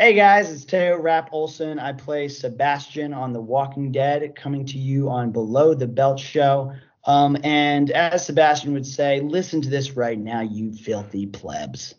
Hey 0.00 0.14
guys, 0.14 0.50
it's 0.50 0.64
Teo 0.64 0.98
Rapp-Olsson. 0.98 1.78
I 1.78 1.92
play 1.92 2.26
Sebastian 2.28 3.12
on 3.12 3.34
The 3.34 3.40
Walking 3.42 3.92
Dead, 3.92 4.34
coming 4.34 4.64
to 4.64 4.78
you 4.78 5.10
on 5.10 5.30
Below 5.30 5.74
the 5.74 5.86
Belt 5.86 6.18
Show. 6.18 6.72
Um, 7.04 7.36
and 7.44 7.90
as 7.90 8.24
Sebastian 8.24 8.72
would 8.72 8.86
say, 8.86 9.20
listen 9.20 9.60
to 9.60 9.68
this 9.68 9.98
right 9.98 10.18
now, 10.18 10.40
you 10.40 10.72
filthy 10.72 11.26
plebs. 11.26 11.96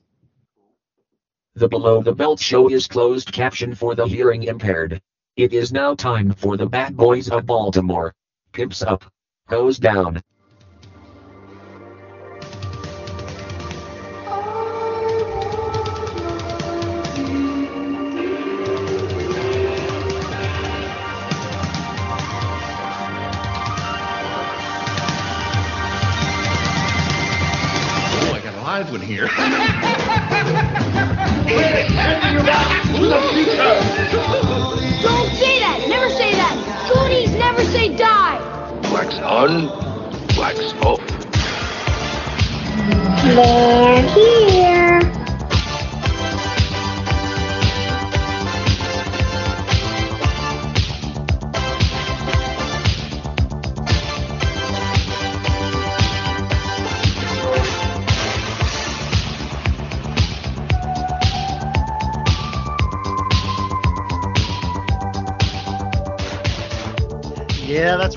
The 1.54 1.70
Below 1.70 2.02
the 2.02 2.16
Belt 2.16 2.40
show 2.40 2.72
is 2.72 2.88
closed 2.88 3.32
caption 3.32 3.76
for 3.76 3.94
the 3.94 4.08
hearing 4.08 4.46
impaired. 4.46 5.00
It 5.36 5.54
is 5.54 5.72
now 5.72 5.94
time 5.94 6.34
for 6.34 6.58
the 6.58 6.66
bad 6.66 6.98
boys 6.98 7.30
of 7.30 7.46
Baltimore. 7.46 8.16
Pimps 8.52 8.82
up. 8.82 9.06
Goes 9.48 9.78
down. 9.78 10.24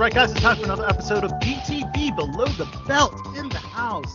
Right, 0.05 0.13
guys. 0.13 0.33
It's 0.33 0.43
time 0.43 0.59
for 0.59 0.65
another 0.65 0.87
episode 0.87 1.25
of 1.25 1.31
BTB 1.41 2.15
Below 2.15 2.45
the 2.45 2.67
Belt 2.87 3.15
in 3.39 3.49
the 3.49 3.57
house. 3.57 4.15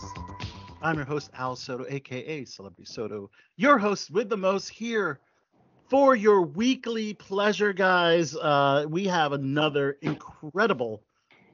I'm 0.80 0.94
your 0.94 1.04
host, 1.04 1.32
Al 1.34 1.56
Soto, 1.56 1.84
aka 1.88 2.44
Celebrity 2.44 2.84
Soto, 2.84 3.28
your 3.56 3.76
host 3.76 4.08
with 4.08 4.28
the 4.28 4.36
most 4.36 4.68
here 4.68 5.18
for 5.88 6.14
your 6.14 6.42
weekly 6.42 7.14
pleasure, 7.14 7.72
guys. 7.72 8.36
Uh, 8.36 8.86
we 8.88 9.04
have 9.06 9.32
another 9.32 9.98
incredible 10.00 11.02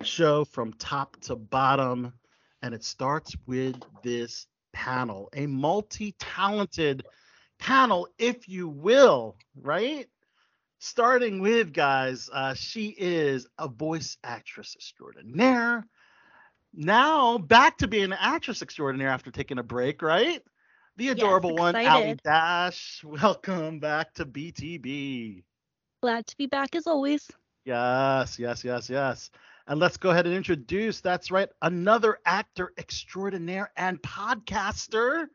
show 0.03 0.45
from 0.45 0.75
top 0.75 1.17
to 1.23 1.34
bottom, 1.34 2.12
and 2.61 2.75
it 2.75 2.84
starts 2.84 3.34
with 3.47 3.77
this 4.03 4.48
panel, 4.75 5.31
a 5.33 5.47
multi 5.47 6.15
talented 6.19 7.06
panel, 7.59 8.06
if 8.19 8.50
you 8.50 8.69
will, 8.69 9.39
right? 9.62 10.09
Starting 10.79 11.41
with 11.41 11.73
guys 11.73 12.29
uh, 12.33 12.55
she 12.55 12.95
is 12.99 13.47
a 13.59 13.69
voice 13.69 14.17
actress 14.23 14.75
extraordinaire. 14.77 15.87
Now 16.75 17.39
back 17.39 17.79
to 17.79 17.89
being 17.89 18.05
an 18.05 18.19
actress 18.21 18.63
extraordinaire 18.63 19.09
after 19.09 19.31
taking 19.31 19.59
a 19.59 19.63
break 19.63 20.03
right? 20.03 20.43
The 20.97 21.09
adorable 21.11 21.55
one 21.55 21.79
ali 21.85 22.15
dash. 22.25 23.03
Welcome 23.05 23.81
back 23.81 24.15
to 24.15 24.27
btb 24.27 25.43
Glad 26.03 26.27
to 26.27 26.37
be 26.37 26.47
back 26.47 26.75
as 26.75 26.87
always. 26.87 27.31
yes 27.65 28.39
yes 28.39 28.65
yes 28.65 28.89
yes. 28.91 29.31
And 29.69 29.81
let's 29.81 29.97
go 29.97 30.11
ahead 30.11 30.27
and 30.27 30.35
introduce 30.35 31.01
that's 31.01 31.31
right 31.31 31.49
another 31.62 32.19
actor 32.25 32.73
extraordinaire 32.79 33.71
and 33.77 34.00
podcaster 34.03 35.27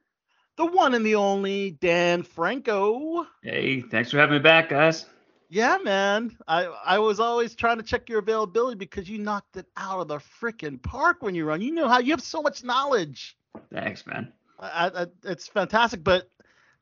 the 0.57 0.65
one 0.65 0.93
and 0.93 1.05
the 1.05 1.15
only 1.15 1.71
dan 1.71 2.23
franco. 2.23 3.25
Hey, 3.43 3.81
thanks 3.81 4.11
for 4.11 4.17
having 4.17 4.35
me 4.37 4.39
back, 4.39 4.69
guys. 4.69 5.05
Yeah, 5.51 5.79
man. 5.83 6.37
I 6.47 6.63
I 6.85 6.99
was 6.99 7.19
always 7.19 7.55
trying 7.55 7.75
to 7.75 7.83
check 7.83 8.07
your 8.07 8.19
availability 8.19 8.77
because 8.77 9.09
you 9.09 9.17
knocked 9.17 9.57
it 9.57 9.65
out 9.75 9.99
of 9.99 10.07
the 10.07 10.15
freaking 10.15 10.81
park 10.81 11.17
when 11.21 11.35
you 11.35 11.43
run. 11.43 11.61
You 11.61 11.73
know 11.73 11.89
how 11.89 11.99
you 11.99 12.11
have 12.11 12.21
so 12.21 12.41
much 12.41 12.63
knowledge. 12.63 13.37
Thanks, 13.69 14.07
man. 14.07 14.31
I, 14.57 14.91
I, 14.95 15.07
it's 15.25 15.49
fantastic, 15.49 16.05
but 16.05 16.29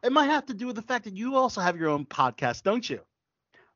it 0.03 0.11
might 0.11 0.27
have 0.27 0.45
to 0.45 0.53
do 0.53 0.67
with 0.67 0.75
the 0.75 0.83
fact 0.83 1.05
that 1.05 1.17
you 1.17 1.35
also 1.35 1.61
have 1.61 1.77
your 1.77 1.89
own 1.89 2.05
podcast, 2.05 2.61
don't 2.61 2.87
you? 2.87 2.99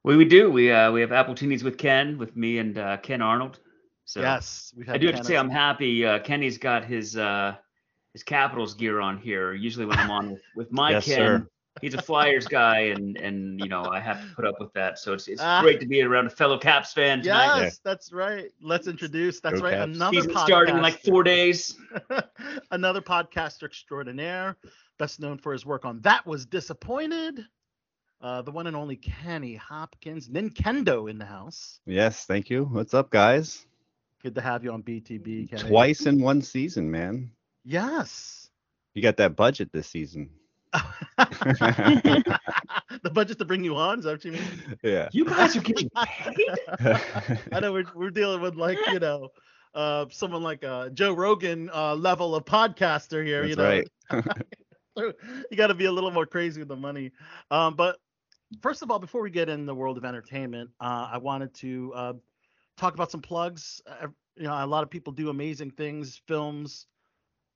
We 0.04 0.16
we 0.16 0.26
do. 0.26 0.52
We 0.52 0.72
uh 0.72 0.92
we 0.92 1.02
have 1.02 1.12
Apple 1.12 1.34
Teenies 1.34 1.64
with 1.64 1.80
Ken, 1.80 2.20
with 2.20 2.38
me 2.38 2.60
and 2.60 2.78
uh, 2.78 2.98
Ken 2.98 3.24
Arnold. 3.24 3.62
So 4.06 4.20
yes, 4.22 4.75
we 4.78 4.88
I 4.88 5.00
do 5.00 5.08
have 5.08 5.16
to 5.16 5.24
say 5.24 5.38
I'm 5.38 5.50
happy. 5.50 6.06
Uh, 6.06 6.20
Kenny's 6.20 6.60
got 6.60 6.86
his 6.86 7.18
uh 7.18 7.56
his 8.12 8.22
Capitals 8.22 8.75
gear 8.75 9.00
on 9.00 9.18
here. 9.18 9.56
Usually 9.56 9.88
when 9.88 9.98
I'm 9.98 10.12
on 10.12 10.34
with, 10.34 10.42
with 10.56 10.72
my 10.72 10.92
Yes, 10.92 11.06
Ken, 11.06 11.18
sir. 11.18 11.48
He's 11.81 11.95
a 11.95 12.01
Flyers 12.01 12.47
guy, 12.47 12.79
and 12.79 13.17
and 13.17 13.59
you 13.59 13.67
know 13.67 13.84
I 13.84 14.00
have 14.00 14.22
to 14.22 14.35
put 14.35 14.45
up 14.45 14.59
with 14.59 14.72
that. 14.73 15.00
So 15.00 15.13
it's 15.13 15.28
it's 15.28 15.41
Ah. 15.41 15.61
great 15.61 15.79
to 15.79 15.88
be 15.88 16.01
around 16.01 16.28
a 16.28 16.29
fellow 16.29 16.57
Caps 16.57 16.94
fan 16.94 17.22
tonight. 17.22 17.61
Yes, 17.63 17.79
that's 17.84 18.11
right. 18.13 18.51
Let's 18.61 18.88
introduce. 18.88 19.39
That's 19.39 19.59
Go 19.59 19.66
right. 19.66 19.73
Caps. 19.73 19.95
Another 19.95 20.22
Season 20.22 20.38
starting 20.45 20.75
in 20.75 20.81
like 20.81 21.01
four 21.03 21.23
days. 21.23 21.75
Another 22.72 23.01
podcaster 23.01 23.63
extraordinaire, 23.63 24.56
best 25.00 25.19
known 25.19 25.38
for 25.38 25.51
his 25.51 25.66
work 25.66 25.83
on 25.83 26.00
That 26.01 26.25
Was 26.28 26.45
Disappointing. 26.45 27.39
Uh, 28.22 28.41
the 28.41 28.51
one 28.51 28.67
and 28.67 28.75
only 28.75 28.95
Kenny 28.95 29.56
Hopkins, 29.56 30.29
Nintendo 30.29 31.09
in 31.09 31.17
the 31.17 31.25
house. 31.25 31.81
Yes, 31.85 32.25
thank 32.25 32.50
you. 32.50 32.63
What's 32.66 32.94
up, 32.94 33.09
guys? 33.09 33.66
Good 34.22 34.35
to 34.35 34.41
have 34.41 34.63
you 34.63 34.72
on 34.72 34.81
BTB, 34.83 35.50
Kenny. 35.50 35.63
Twice 35.63 36.06
in 36.06 36.22
one 36.22 36.41
season, 36.41 36.89
man. 36.89 37.31
Yes. 37.66 38.50
You 38.94 39.01
got 39.01 39.17
that 39.17 39.35
budget 39.35 39.73
this 39.73 39.88
season. 39.88 40.29
the 43.03 43.11
budget 43.13 43.38
to 43.39 43.45
bring 43.45 43.63
you 43.63 43.75
on, 43.75 44.00
is 44.00 44.06
that 44.06 44.11
what 44.11 44.25
you 44.25 44.31
mean? 44.31 44.78
Yeah. 44.84 45.09
You 45.11 45.25
guys 45.25 45.56
are 45.56 45.61
getting 45.61 45.89
paid. 45.89 46.47
I 47.51 47.59
know 47.59 47.72
we're, 47.73 47.85
we're 47.95 48.11
dealing 48.11 48.41
with 48.41 48.56
like, 48.56 48.79
you 48.91 49.00
know, 49.00 49.29
uh, 49.73 50.06
someone 50.12 50.44
like 50.44 50.63
uh, 50.63 50.89
Joe 50.89 51.13
Rogan 51.13 51.69
uh, 51.73 51.95
level 51.95 52.35
of 52.35 52.45
podcaster 52.45 53.25
here, 53.25 53.45
you 53.45 53.56
know. 53.56 53.63
right. 53.63 53.88
You 54.95 55.57
got 55.57 55.67
to 55.67 55.73
be 55.73 55.85
a 55.85 55.91
little 55.91 56.12
more 56.12 56.28
crazy 56.28 56.62
with 56.62 56.67
the 56.67 56.75
money. 56.75 57.12
Um, 57.50 57.75
but 57.75 57.97
first 58.62 58.83
of 58.83 58.91
all, 58.91 59.00
before 59.00 59.23
we 59.23 59.31
get 59.31 59.50
in 59.50 59.66
the 59.66 59.73
world 59.73 59.97
of 59.97 60.06
entertainment, 60.06 60.69
uh, 60.79 61.09
I 61.12 61.17
wanted 61.17 61.51
to 61.56 61.91
uh, 61.95 62.13
talk 62.78 62.94
about 62.94 63.09
some 63.09 63.22
plugs. 63.22 63.81
Uh, 63.88 64.07
you 64.35 64.44
know, 64.44 64.53
a 64.53 64.67
lot 64.67 64.83
of 64.83 64.91
people 64.91 65.12
do 65.12 65.29
amazing 65.29 65.72
things, 65.72 66.22
films. 66.28 66.85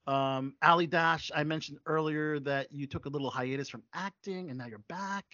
Um, 0.07 0.55
Ali 0.63 0.87
Dash, 0.87 1.31
I 1.35 1.43
mentioned 1.43 1.79
earlier 1.85 2.39
that 2.41 2.71
you 2.71 2.87
took 2.87 3.05
a 3.05 3.09
little 3.09 3.29
hiatus 3.29 3.69
from 3.69 3.83
acting 3.93 4.49
and 4.49 4.57
now 4.57 4.65
you're 4.67 4.79
back, 4.89 5.25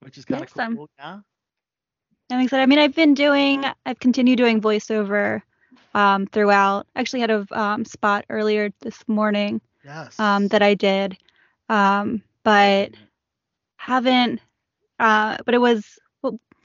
which 0.00 0.18
is 0.18 0.24
kind 0.24 0.42
of 0.42 0.50
cool. 0.50 0.88
Yeah. 0.98 1.20
I'm 2.30 2.40
excited. 2.40 2.62
I 2.62 2.66
mean, 2.66 2.78
I've 2.78 2.94
been 2.94 3.14
doing, 3.14 3.64
I've 3.84 3.98
continued 4.00 4.36
doing 4.38 4.60
voiceover 4.60 5.42
um, 5.94 6.26
throughout. 6.26 6.86
I 6.94 7.00
actually 7.00 7.20
had 7.20 7.30
a 7.30 7.46
um, 7.52 7.84
spot 7.84 8.24
earlier 8.30 8.70
this 8.80 9.06
morning 9.08 9.60
Yes. 9.84 10.16
um, 10.18 10.48
that 10.48 10.62
I 10.62 10.74
did, 10.74 11.16
um, 11.68 12.22
but 12.44 12.92
haven't. 13.76 14.40
Uh, 14.98 15.36
but 15.44 15.54
it 15.54 15.60
was 15.60 15.98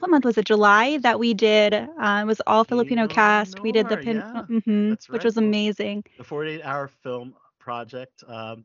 what, 0.02 0.08
what 0.08 0.10
month 0.10 0.24
was 0.24 0.38
it? 0.38 0.44
July 0.46 0.98
that 0.98 1.18
we 1.18 1.32
did. 1.34 1.74
Uh, 1.74 2.20
it 2.22 2.26
was 2.26 2.40
all 2.46 2.64
Filipino 2.64 3.06
Pinoy 3.06 3.10
cast. 3.10 3.60
We 3.60 3.72
did 3.72 3.88
the 3.88 3.96
pin, 3.96 4.16
yeah, 4.16 4.42
mhm, 4.48 4.90
that's 4.90 5.08
which 5.08 5.24
was 5.24 5.36
amazing. 5.36 6.04
the 6.18 6.24
48 6.24 6.62
hour 6.64 6.88
film 6.88 7.34
project. 7.58 8.24
Um, 8.26 8.64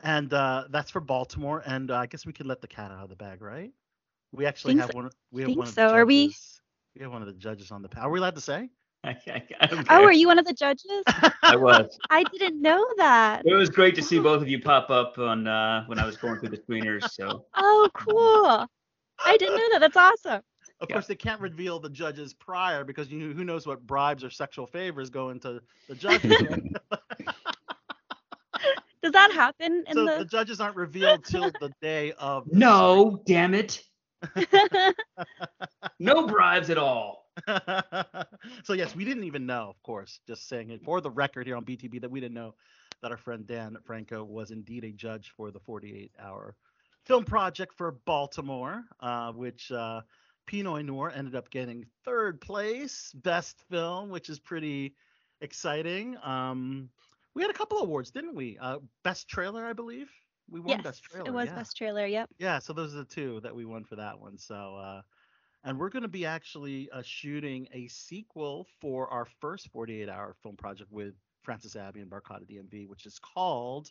and 0.00 0.32
uh, 0.32 0.64
that's 0.70 0.90
for 0.90 1.00
Baltimore. 1.00 1.62
And 1.64 1.90
uh, 1.90 1.96
I 1.96 2.06
guess 2.06 2.26
we 2.26 2.32
could 2.32 2.46
let 2.46 2.60
the 2.60 2.68
cat 2.68 2.90
out 2.90 3.02
of 3.02 3.08
the 3.08 3.16
bag, 3.16 3.40
right? 3.40 3.72
We 4.32 4.46
actually 4.46 4.72
Think 4.74 4.82
have 4.82 4.90
so- 4.92 4.96
one. 4.96 5.10
We 5.32 5.42
have 5.42 5.48
think 5.48 5.58
one 5.58 5.68
of 5.68 5.74
so. 5.74 5.88
the 5.88 5.94
Are 5.94 6.04
we- 6.06 6.34
We 6.94 7.02
have 7.02 7.12
one 7.12 7.22
of 7.22 7.26
the 7.28 7.34
judges 7.34 7.70
on 7.70 7.82
the 7.82 7.88
panel. 7.88 8.08
Are 8.08 8.12
we 8.12 8.18
allowed 8.18 8.34
to 8.34 8.40
say? 8.42 8.70
I, 9.04 9.10
I, 9.26 9.42
I 9.60 9.68
Oh, 9.72 9.82
care. 9.84 10.02
are 10.04 10.12
you 10.12 10.26
one 10.28 10.38
of 10.38 10.44
the 10.46 10.54
judges? 10.54 11.02
I 11.42 11.56
was. 11.56 11.98
I 12.10 12.24
didn't 12.24 12.60
know 12.62 12.86
that. 12.98 13.42
It 13.44 13.54
was 13.54 13.68
great 13.70 13.94
to 13.96 14.02
see 14.02 14.18
both 14.18 14.40
of 14.42 14.48
you 14.48 14.60
pop 14.60 14.90
up 14.90 15.18
on 15.18 15.46
uh, 15.46 15.84
when 15.86 15.98
I 15.98 16.06
was 16.06 16.16
going 16.16 16.38
through 16.38 16.50
the 16.50 16.58
screeners. 16.58 17.02
So 17.10 17.44
Oh, 17.54 17.88
cool. 17.94 18.66
I 19.24 19.36
didn't 19.36 19.56
know 19.56 19.68
that. 19.72 19.80
That's 19.80 19.96
awesome. 19.96 20.42
Of 20.80 20.88
Yeah. 20.88 20.90
course, 20.90 21.06
they 21.06 21.14
can't 21.14 21.40
reveal 21.40 21.78
the 21.78 21.90
judges 21.90 22.34
prior 22.34 22.84
because 22.84 23.10
you 23.10 23.32
who 23.32 23.44
knows 23.44 23.66
what 23.66 23.86
bribes 23.86 24.24
or 24.24 24.30
sexual 24.30 24.66
favors 24.66 25.10
go 25.10 25.30
into 25.30 25.60
the 25.88 25.94
judges. 25.94 26.42
Does 29.02 29.12
that 29.12 29.32
happen 29.32 29.84
in 29.88 29.94
so 29.94 30.08
the 30.08 30.14
the? 30.18 30.24
judges 30.24 30.60
aren't 30.60 30.76
revealed 30.76 31.24
till 31.24 31.50
the 31.60 31.70
day 31.80 32.12
of. 32.12 32.48
the 32.50 32.58
no, 32.58 33.22
damn 33.26 33.54
it, 33.54 33.82
no 35.98 36.26
bribes 36.26 36.70
at 36.70 36.78
all. 36.78 37.26
so 38.64 38.72
yes, 38.72 38.94
we 38.94 39.04
didn't 39.04 39.24
even 39.24 39.46
know, 39.46 39.68
of 39.68 39.82
course, 39.82 40.20
just 40.26 40.48
saying 40.48 40.70
it 40.70 40.82
for 40.82 41.00
the 41.00 41.10
record 41.10 41.46
here 41.46 41.56
on 41.56 41.64
BTB 41.64 42.00
that 42.00 42.10
we 42.10 42.20
didn't 42.20 42.34
know 42.34 42.54
that 43.02 43.10
our 43.10 43.16
friend 43.16 43.46
Dan 43.46 43.76
Franco 43.84 44.24
was 44.24 44.50
indeed 44.50 44.84
a 44.84 44.92
judge 44.92 45.32
for 45.36 45.50
the 45.50 45.60
48 45.60 46.12
hour 46.20 46.56
film 47.04 47.24
project 47.24 47.74
for 47.74 47.92
Baltimore, 48.06 48.84
uh, 49.00 49.32
which 49.32 49.70
uh, 49.72 50.00
Pinot 50.46 50.84
Noir 50.84 51.12
ended 51.14 51.34
up 51.34 51.50
getting 51.50 51.86
third 52.04 52.40
place, 52.40 53.12
best 53.14 53.62
film, 53.70 54.10
which 54.10 54.28
is 54.28 54.38
pretty 54.38 54.94
exciting. 55.40 56.16
Um, 56.22 56.88
we 57.34 57.42
had 57.42 57.50
a 57.50 57.54
couple 57.54 57.78
awards, 57.78 58.10
didn't 58.10 58.34
we? 58.34 58.58
Uh, 58.60 58.78
best 59.02 59.28
trailer, 59.28 59.64
I 59.64 59.72
believe. 59.72 60.10
We 60.48 60.60
won 60.60 60.76
yes, 60.76 60.82
best 60.82 61.02
trailer. 61.04 61.28
it 61.28 61.32
was 61.32 61.46
yeah. 61.46 61.54
best 61.54 61.76
trailer. 61.76 62.06
Yep. 62.06 62.30
Yeah, 62.38 62.58
so 62.58 62.72
those 62.72 62.94
are 62.94 62.98
the 62.98 63.04
two 63.04 63.40
that 63.40 63.54
we 63.54 63.64
won 63.64 63.84
for 63.84 63.96
that 63.96 64.18
one. 64.18 64.36
So, 64.38 64.76
uh, 64.76 65.02
and 65.64 65.78
we're 65.78 65.88
going 65.88 66.02
to 66.02 66.08
be 66.08 66.26
actually 66.26 66.90
uh, 66.90 67.02
shooting 67.02 67.66
a 67.72 67.88
sequel 67.88 68.66
for 68.80 69.08
our 69.08 69.24
first 69.40 69.70
48 69.70 70.08
hour 70.08 70.34
film 70.42 70.56
project 70.56 70.92
with 70.92 71.14
Francis 71.42 71.76
Abbey 71.76 72.00
and 72.00 72.10
Barcata 72.10 72.44
DMV, 72.48 72.88
which 72.88 73.06
is 73.06 73.18
called, 73.18 73.90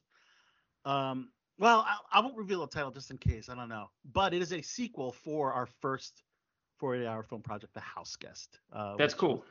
um, 0.86 1.30
well, 1.58 1.86
I, 1.88 2.20
I 2.20 2.20
won't 2.22 2.38
reveal 2.38 2.62
the 2.62 2.68
title 2.68 2.92
just 2.92 3.12
in 3.12 3.18
case. 3.18 3.50
I 3.50 3.56
don't 3.56 3.70
know. 3.70 3.90
But 4.12 4.34
it 4.34 4.42
is 4.42 4.54
a 4.54 4.62
sequel 4.62 5.12
for 5.12 5.54
our 5.54 5.68
first 5.82 6.24
48 6.80 7.08
hour 7.08 7.24
film 7.24 7.42
project, 7.42 7.74
The 7.74 7.80
House 7.80 8.16
Guest. 8.16 8.60
Uh, 8.72 8.96
That's 8.98 9.14
which- 9.14 9.20
cool. 9.20 9.46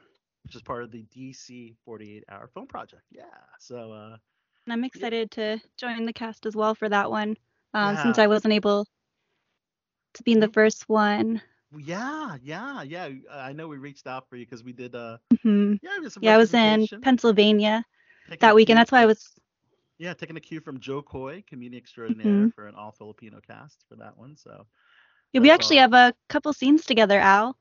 Which 0.44 0.56
is 0.56 0.62
part 0.62 0.82
of 0.82 0.90
the 0.90 1.04
DC 1.14 1.76
48 1.84 2.24
hour 2.28 2.48
film 2.48 2.66
project. 2.66 3.02
Yeah. 3.12 3.22
So, 3.60 3.92
uh, 3.92 4.16
And 4.66 4.72
I'm 4.72 4.82
excited 4.82 5.30
to 5.32 5.60
join 5.76 6.04
the 6.04 6.12
cast 6.12 6.46
as 6.46 6.56
well 6.56 6.74
for 6.74 6.88
that 6.88 7.10
one, 7.12 7.36
um, 7.74 7.96
since 7.96 8.18
I 8.18 8.26
wasn't 8.26 8.54
able 8.54 8.84
to 10.14 10.22
be 10.24 10.32
in 10.32 10.40
the 10.40 10.48
first 10.48 10.88
one. 10.88 11.40
yeah, 11.78 12.36
yeah, 12.42 12.82
yeah. 12.82 13.08
I 13.30 13.52
know 13.52 13.68
we 13.68 13.76
reached 13.78 14.08
out 14.08 14.28
for 14.28 14.34
you 14.36 14.44
because 14.44 14.64
we 14.64 14.72
did, 14.72 14.94
uh, 14.96 15.18
hmm 15.42 15.74
yeah, 15.80 15.98
we 16.00 16.08
Yeah, 16.20 16.34
I 16.34 16.38
was 16.38 16.52
in. 16.54 16.88
Pennsylvania 17.02 17.84
Taking 18.26 18.38
that 18.40 18.54
weekend. 18.56 18.78
That's 18.78 18.90
why 18.92 19.02
I 19.02 19.06
was. 19.06 19.32
Yeah, 19.98 20.12
taking 20.14 20.36
a 20.36 20.40
cue 20.40 20.60
from 20.60 20.80
Jo 20.80 21.02
Koy, 21.02 21.44
comedian 21.46 21.80
extraordinaire, 21.80 22.46
Mhm. 22.48 22.54
for 22.54 22.66
an 22.66 22.74
all 22.74 22.90
Filipino 22.92 23.40
cast 23.40 23.84
for 23.88 23.94
that 23.96 24.16
one. 24.18 24.36
So 24.36 24.66
Yeah, 25.32 25.40
we 25.40 25.50
actually 25.50 25.78
have 25.78 25.92
a 25.94 26.14
couple 26.28 26.52
scenes 26.52 26.84
together, 26.84 27.18
Al. 27.20 27.56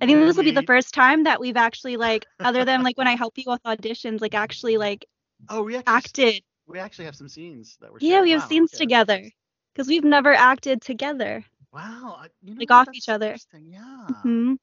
I 0.00 0.06
think 0.06 0.20
this 0.20 0.36
will 0.36 0.44
be 0.44 0.50
the 0.52 0.62
first 0.62 0.94
time 0.94 1.24
that 1.24 1.40
we've 1.40 1.56
actually 1.56 1.96
like, 1.96 2.26
other 2.44 2.64
than 2.64 2.82
like 2.82 2.96
when 2.98 3.08
I 3.08 3.16
help 3.16 3.38
you 3.38 3.44
with 3.46 3.62
auditions, 3.64 4.20
like 4.20 4.34
actually 4.34 4.76
like 4.78 5.06
oh, 5.48 5.62
we 5.62 5.76
actually 5.76 6.04
acted. 6.04 6.42
we 6.66 6.78
actually 6.78 7.04
have 7.06 7.16
some 7.16 7.28
scenes 7.28 7.76
that 7.80 7.92
we're 7.92 8.00
Yeah, 8.00 8.22
we 8.22 8.30
have 8.30 8.42
wow, 8.42 8.44
scenes 8.44 8.72
okay. 8.72 8.74
together 8.74 9.30
because 9.72 9.88
we've 9.88 10.04
never 10.04 10.32
acted 10.34 10.80
together. 10.82 11.44
Wow, 11.72 12.24
you 12.42 12.54
know 12.54 12.60
Like, 12.60 12.70
what, 12.70 12.72
off 12.72 12.88
that's 12.88 12.92
each 12.92 13.08
other. 13.08 13.38
interesting, 13.38 13.66
Yeah. 13.66 14.24
hmm 14.24 14.54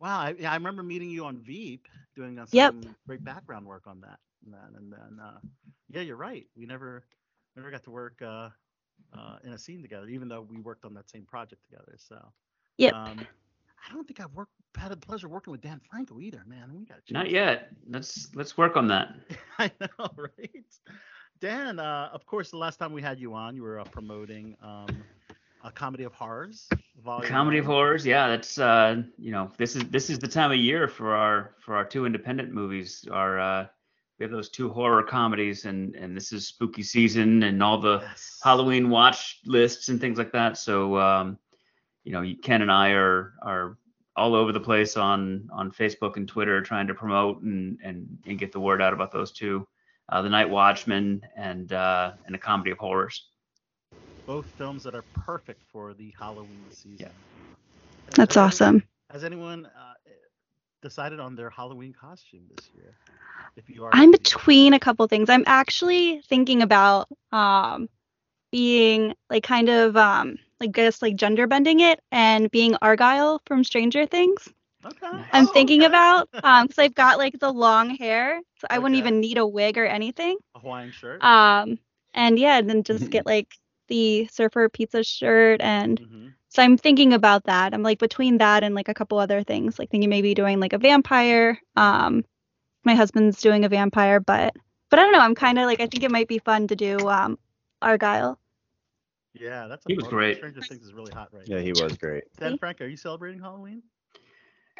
Wow, 0.00 0.20
I, 0.20 0.34
yeah, 0.38 0.50
I 0.50 0.54
remember 0.54 0.82
meeting 0.82 1.10
you 1.10 1.24
on 1.24 1.38
Veep, 1.38 1.88
doing 2.14 2.38
uh, 2.38 2.46
some 2.46 2.52
Yep. 2.52 2.74
great 3.06 3.24
background 3.24 3.66
work 3.66 3.86
on 3.86 4.00
that. 4.00 4.18
And 4.44 4.52
then, 4.54 4.74
and 4.76 4.92
then 4.92 5.18
uh, 5.24 5.38
yeah, 5.88 6.02
you're 6.02 6.16
right. 6.16 6.46
We 6.56 6.66
never 6.66 7.04
never 7.56 7.70
got 7.70 7.82
to 7.84 7.90
work 7.90 8.20
uh, 8.22 8.50
uh, 9.12 9.36
in 9.44 9.52
a 9.52 9.58
scene 9.58 9.82
together, 9.82 10.08
even 10.08 10.28
though 10.28 10.46
we 10.48 10.60
worked 10.60 10.84
on 10.84 10.94
that 10.94 11.10
same 11.10 11.24
project 11.24 11.62
together. 11.64 11.94
So. 11.96 12.18
yeah. 12.76 12.90
Um, 12.90 13.26
I 13.88 13.94
don't 13.94 14.06
think 14.06 14.20
I've 14.20 14.34
worked 14.34 14.52
had 14.76 14.92
the 14.92 14.96
pleasure 14.96 15.28
working 15.28 15.50
with 15.50 15.60
Dan 15.60 15.80
Franco 15.90 16.20
either, 16.20 16.42
man. 16.46 16.72
We 16.76 16.84
got 16.84 16.98
Not 17.10 17.30
yet. 17.30 17.70
Let's 17.88 18.28
let's 18.34 18.56
work 18.56 18.76
on 18.76 18.88
that. 18.88 19.14
I 19.58 19.70
know, 19.80 20.10
right? 20.16 20.64
Dan, 21.40 21.78
uh, 21.78 22.10
of 22.12 22.26
course, 22.26 22.50
the 22.50 22.56
last 22.56 22.78
time 22.78 22.92
we 22.92 23.02
had 23.02 23.18
you 23.18 23.34
on, 23.34 23.56
you 23.56 23.62
were 23.62 23.80
uh, 23.80 23.84
promoting 23.84 24.56
um, 24.62 24.88
a 25.64 25.72
comedy 25.72 26.04
of 26.04 26.12
horrors. 26.12 26.68
Volume 27.02 27.30
Comedy 27.30 27.58
of 27.58 27.64
horrors, 27.64 28.04
yeah. 28.04 28.28
That's 28.28 28.58
uh, 28.58 29.02
you 29.18 29.32
know, 29.32 29.50
this 29.56 29.74
is 29.74 29.84
this 29.84 30.10
is 30.10 30.18
the 30.18 30.28
time 30.28 30.52
of 30.52 30.58
year 30.58 30.86
for 30.86 31.14
our 31.14 31.54
for 31.58 31.74
our 31.74 31.84
two 31.84 32.06
independent 32.06 32.52
movies. 32.52 33.06
Our 33.10 33.40
uh, 33.40 33.66
we 34.20 34.24
have 34.24 34.30
those 34.30 34.50
two 34.50 34.68
horror 34.68 35.02
comedies, 35.02 35.64
and 35.64 35.96
and 35.96 36.14
this 36.14 36.30
is 36.30 36.46
spooky 36.46 36.82
season, 36.82 37.42
and 37.42 37.62
all 37.62 37.78
the 37.78 38.00
Yes. 38.02 38.38
Halloween 38.44 38.90
watch 38.90 39.40
lists 39.46 39.88
and 39.88 39.98
things 39.98 40.18
like 40.18 40.30
that. 40.32 40.58
So 40.58 40.98
um, 40.98 41.38
you 42.04 42.12
know, 42.12 42.22
Ken 42.42 42.60
and 42.60 42.70
I 42.70 42.90
are 42.90 43.32
are 43.42 43.78
all 44.16 44.34
over 44.34 44.52
the 44.52 44.60
place 44.60 44.98
on 44.98 45.48
on 45.50 45.72
Facebook 45.72 46.16
and 46.16 46.28
Twitter 46.28 46.60
trying 46.60 46.86
to 46.86 46.94
promote 46.94 47.40
and 47.40 47.78
and, 47.82 48.06
and 48.26 48.38
get 48.38 48.52
the 48.52 48.60
word 48.60 48.82
out 48.82 48.92
about 48.92 49.10
those 49.10 49.32
two, 49.32 49.66
uh, 50.10 50.20
the 50.20 50.28
Night 50.28 50.50
Watchman 50.50 51.22
and 51.34 51.72
uh, 51.72 52.12
and 52.26 52.34
a 52.34 52.38
comedy 52.38 52.70
of 52.72 52.78
horrors. 52.78 53.28
Both 54.26 54.46
films 54.58 54.82
that 54.82 54.94
are 54.94 55.04
perfect 55.14 55.62
for 55.72 55.94
the 55.94 56.14
Halloween 56.18 56.60
season. 56.70 56.96
Yeah. 57.00 57.08
That's 58.16 58.36
anyone- 58.36 58.46
awesome. 58.48 58.82
Has 59.10 59.24
anyone 59.24 59.64
uh, 59.66 59.94
decided 60.82 61.20
on 61.20 61.34
their 61.36 61.50
Halloween 61.50 61.92
costume 61.92 62.46
this 62.50 62.70
year? 62.74 62.98
If 63.56 63.70
you 63.70 63.84
are, 63.84 63.92
I'm 63.92 64.10
between 64.10 64.72
a 64.74 64.80
couple 64.80 65.06
things. 65.06 65.28
I'm 65.30 65.44
actually 65.46 66.20
thinking 66.28 66.62
about 66.62 67.08
um 67.32 67.88
being 68.52 69.14
like 69.30 69.42
kind 69.44 69.68
of 69.68 69.96
um 69.96 70.36
like 70.60 70.72
guess 70.72 71.02
like 71.02 71.16
gender 71.16 71.46
bending 71.46 71.80
it 71.80 72.00
and 72.10 72.50
being 72.50 72.76
Argyle 72.82 73.40
from 73.46 73.64
Stranger 73.64 74.06
Things. 74.06 74.48
Okay. 74.84 75.22
I'm 75.32 75.46
Oh, 75.46 75.48
thinking 75.48 75.84
okay. 75.84 75.84
about 75.84 76.28
um 76.42 76.66
because 76.66 76.78
I've 76.78 76.94
got 76.94 77.18
like 77.18 77.38
the 77.40 77.52
long 77.52 77.90
hair, 77.96 78.40
so 78.58 78.66
I 78.70 78.78
wouldn't 78.78 78.96
even 78.98 79.20
need 79.20 79.38
a 79.38 79.46
wig 79.46 79.78
or 79.78 79.86
anything. 79.86 80.38
a 80.54 80.58
Hawaiian 80.60 80.90
shirt. 80.92 81.22
Um 81.22 81.78
and 82.14 82.38
yeah, 82.38 82.58
and 82.58 82.68
then 82.68 82.82
just 82.84 83.10
get 83.10 83.26
like 83.26 83.48
the 83.88 84.26
surfer 84.26 84.68
pizza 84.68 85.02
shirt 85.04 85.60
and 85.60 86.00
hmm 86.00 86.28
so 86.50 86.62
I'm 86.62 86.76
thinking 86.78 87.14
about 87.14 87.44
that. 87.44 87.74
I'm 87.74 87.82
like 87.82 87.98
between 87.98 88.38
that 88.38 88.64
and 88.64 88.74
like 88.74 88.88
a 88.88 88.94
couple 88.94 89.18
other 89.18 89.42
things, 89.44 89.78
like 89.78 89.90
thinking 89.90 90.10
maybe 90.10 90.34
doing 90.34 90.60
like 90.60 90.74
a 90.74 90.78
vampire. 90.78 91.58
Um, 91.76 92.24
my 92.84 92.94
husband's 92.94 93.40
doing 93.40 93.64
a 93.64 93.68
vampire, 93.70 94.20
but 94.20 94.54
but 94.90 94.98
I 94.98 95.04
don't 95.04 95.12
know. 95.12 95.20
I'm 95.20 95.34
kind 95.36 95.58
of 95.58 95.66
like 95.66 95.80
I 95.80 95.86
think 95.86 96.04
it 96.04 96.12
might 96.12 96.28
be 96.28 96.38
fun 96.38 96.68
to 96.68 96.76
do 96.76 97.08
um 97.08 97.38
Argyle. 97.82 98.38
Yeah, 99.34 99.68
that's. 99.68 99.84
He 99.86 99.94
was 99.94 100.08
great. 100.08 100.38
Stranger 100.38 100.62
Things 100.62 100.84
is 100.84 100.92
really 100.92 101.12
hot 101.12 101.28
right 101.32 101.46
Yeah, 101.46 101.58
now. 101.58 101.62
he 101.62 101.72
was 101.72 101.96
great. 101.96 102.24
Dan 102.38 102.58
Frank, 102.58 102.80
are 102.80 102.86
you 102.88 102.96
celebrating 102.96 103.40
Halloween? 103.40 103.82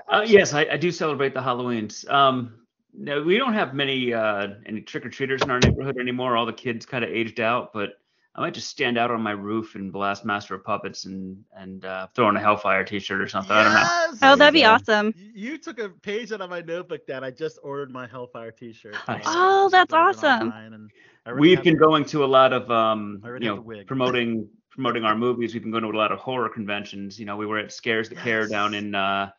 Uh, 0.09 0.25
yes, 0.27 0.55
I, 0.55 0.67
I 0.73 0.77
do 0.77 0.91
celebrate 0.91 1.35
the 1.35 1.41
Halloweens. 1.41 2.09
Um, 2.11 2.67
no, 2.93 3.23
we 3.23 3.39
don't 3.39 3.55
have 3.55 3.75
many 3.75 4.13
uh, 4.13 4.49
any 4.67 4.81
trick 4.81 5.07
or 5.07 5.11
treaters 5.11 5.45
in 5.45 5.51
our 5.51 5.61
neighborhood 5.61 5.99
anymore. 5.99 6.37
All 6.37 6.47
the 6.47 6.53
kids 6.53 6.85
kind 6.87 7.05
of 7.05 7.11
aged 7.11 7.39
out, 7.39 7.73
but 7.73 7.91
I 8.35 8.41
might 8.43 8.55
just 8.55 8.69
stand 8.69 8.97
out 8.97 9.11
on 9.11 9.21
my 9.23 9.33
roof 9.33 9.75
and 9.75 9.93
blast 9.93 10.25
Master 10.25 10.55
of 10.55 10.65
Puppets 10.65 11.05
and 11.05 11.43
and 11.57 11.85
uh, 11.85 12.07
throw 12.15 12.27
on 12.27 12.37
a 12.37 12.41
Hellfire 12.41 12.85
T-shirt 12.85 13.21
or 13.21 13.27
something. 13.27 13.53
I 13.53 13.65
don't 13.65 13.75
know. 13.75 14.33
Oh, 14.33 14.37
that'd 14.37 14.55
be 14.55 14.65
awesome. 14.65 15.13
You 15.35 15.59
took 15.59 15.81
a 15.81 15.89
page 15.89 16.31
out 16.31 16.41
of 16.41 16.49
my 16.49 16.61
notebook, 16.61 17.07
Dan. 17.07 17.25
I 17.25 17.33
just 17.33 17.59
ordered 17.63 17.91
my 17.91 18.07
Hellfire 18.07 18.53
T-shirt. 18.53 18.95
Nice. 19.09 19.25
Oh, 19.27 19.69
that's 19.71 19.93
awesome. 19.93 20.49
online, 20.49 20.73
and 20.75 20.91
I 21.27 21.31
already 21.31 21.41
We've 21.41 21.63
been 21.63 21.75
it. 21.75 21.81
going 21.81 22.05
to 22.07 22.25
a 22.25 22.27
lot 22.27 22.53
of 22.53 22.71
um, 22.71 23.21
you 23.41 23.47
know 23.47 23.85
promoting 23.87 24.49
promoting 24.71 25.05
our 25.05 25.17
movies. 25.17 25.53
We've 25.53 25.63
been 25.63 25.73
going 25.73 25.83
to 25.83 25.91
a 25.91 25.99
lot 25.99 26.13
of 26.13 26.21
horror 26.21 26.49
conventions. 26.49 27.19
You 27.19 27.27
know, 27.27 27.37
we 27.37 27.47
were 27.47 27.59
at 27.59 27.73
Scares 27.73 28.09
That 28.11 28.19
Care 28.19 28.47
down 28.47 28.75
in 28.75 28.95
uh, 28.95 29.31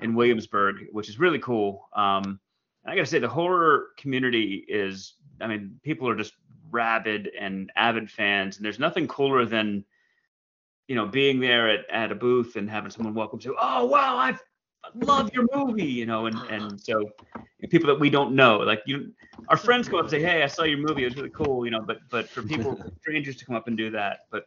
in 0.00 0.14
Williamsburg, 0.14 0.86
which 0.92 1.10
is 1.10 1.18
really 1.18 1.38
cool. 1.40 1.88
Um, 1.94 2.40
I 2.86 2.94
gotta 2.94 3.06
say, 3.06 3.18
the 3.18 3.28
horror 3.28 3.88
community 3.98 4.64
is. 4.66 5.14
I 5.42 5.46
mean, 5.46 5.78
people 5.82 6.08
are 6.08 6.16
just 6.16 6.34
rabid 6.70 7.30
and 7.38 7.70
avid 7.76 8.10
fans, 8.10 8.56
and 8.56 8.64
there's 8.64 8.78
nothing 8.78 9.06
cooler 9.08 9.44
than 9.44 9.84
you 10.88 10.96
know 10.96 11.06
being 11.06 11.40
there 11.40 11.68
at, 11.68 11.80
at 11.90 12.12
a 12.12 12.14
booth 12.14 12.56
and 12.56 12.70
having 12.70 12.90
someone 12.90 13.14
welcome 13.14 13.38
to. 13.40 13.54
Oh 13.60 13.86
wow, 13.86 14.16
I 14.16 14.36
love 14.94 15.30
your 15.32 15.46
movie, 15.54 15.84
you 15.84 16.06
know, 16.06 16.26
and 16.26 16.36
and 16.50 16.80
so 16.80 17.10
and 17.60 17.70
people 17.70 17.88
that 17.88 17.98
we 18.00 18.10
don't 18.10 18.34
know, 18.34 18.58
like 18.58 18.82
you, 18.86 19.12
our 19.48 19.56
friends 19.56 19.88
come 19.88 19.96
up 19.98 20.04
and 20.04 20.10
say, 20.10 20.20
hey, 20.20 20.42
I 20.42 20.46
saw 20.46 20.64
your 20.64 20.78
movie, 20.78 21.02
it 21.02 21.06
was 21.06 21.16
really 21.16 21.30
cool, 21.30 21.64
you 21.64 21.70
know, 21.70 21.80
but 21.80 21.98
but 22.10 22.28
for 22.28 22.42
people, 22.42 22.78
strangers 23.00 23.36
to 23.36 23.44
come 23.44 23.54
up 23.56 23.68
and 23.68 23.76
do 23.76 23.90
that, 23.90 24.20
but 24.30 24.44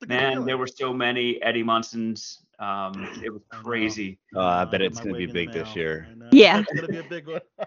It's 0.00 0.04
a 0.04 0.06
good 0.06 0.08
man, 0.08 0.44
there 0.44 0.58
were 0.58 0.66
so 0.66 0.92
many 0.92 1.40
Eddie 1.42 1.64
Munsons. 1.64 2.38
Um, 2.58 3.08
it 3.22 3.30
was 3.32 3.42
crazy. 3.50 4.18
Oh, 4.34 4.40
I 4.40 4.62
Uh, 4.62 4.66
bet 4.66 4.82
it's 4.82 5.00
gonna 5.00 5.14
be 5.14 5.26
wig 5.26 5.30
in 5.30 5.34
the 5.36 5.46
big 5.46 5.52
this 5.52 5.74
year. 5.76 6.06
I. 6.22 6.28
Yeah. 6.32 6.60
It's 6.60 6.72
gonna 6.72 6.88
be 6.88 6.98
a 6.98 7.02
big 7.04 7.26
one. 7.26 7.40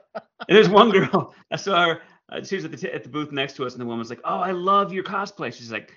And 0.48 0.58
there's 0.58 0.70
one 0.70 0.89
girl 0.91 1.34
I 1.51 1.55
saw 1.55 1.86
her. 1.88 2.01
Uh, 2.31 2.43
she 2.43 2.55
was 2.55 2.65
at 2.65 2.71
the 2.71 2.77
t- 2.77 2.91
at 2.91 3.03
the 3.03 3.09
booth 3.09 3.31
next 3.31 3.55
to 3.57 3.65
us, 3.65 3.73
and 3.73 3.81
the 3.81 3.85
woman's 3.85 4.09
like, 4.09 4.21
"Oh, 4.23 4.39
I 4.39 4.51
love 4.51 4.93
your 4.93 5.03
cosplay." 5.03 5.53
She's 5.53 5.71
like, 5.71 5.93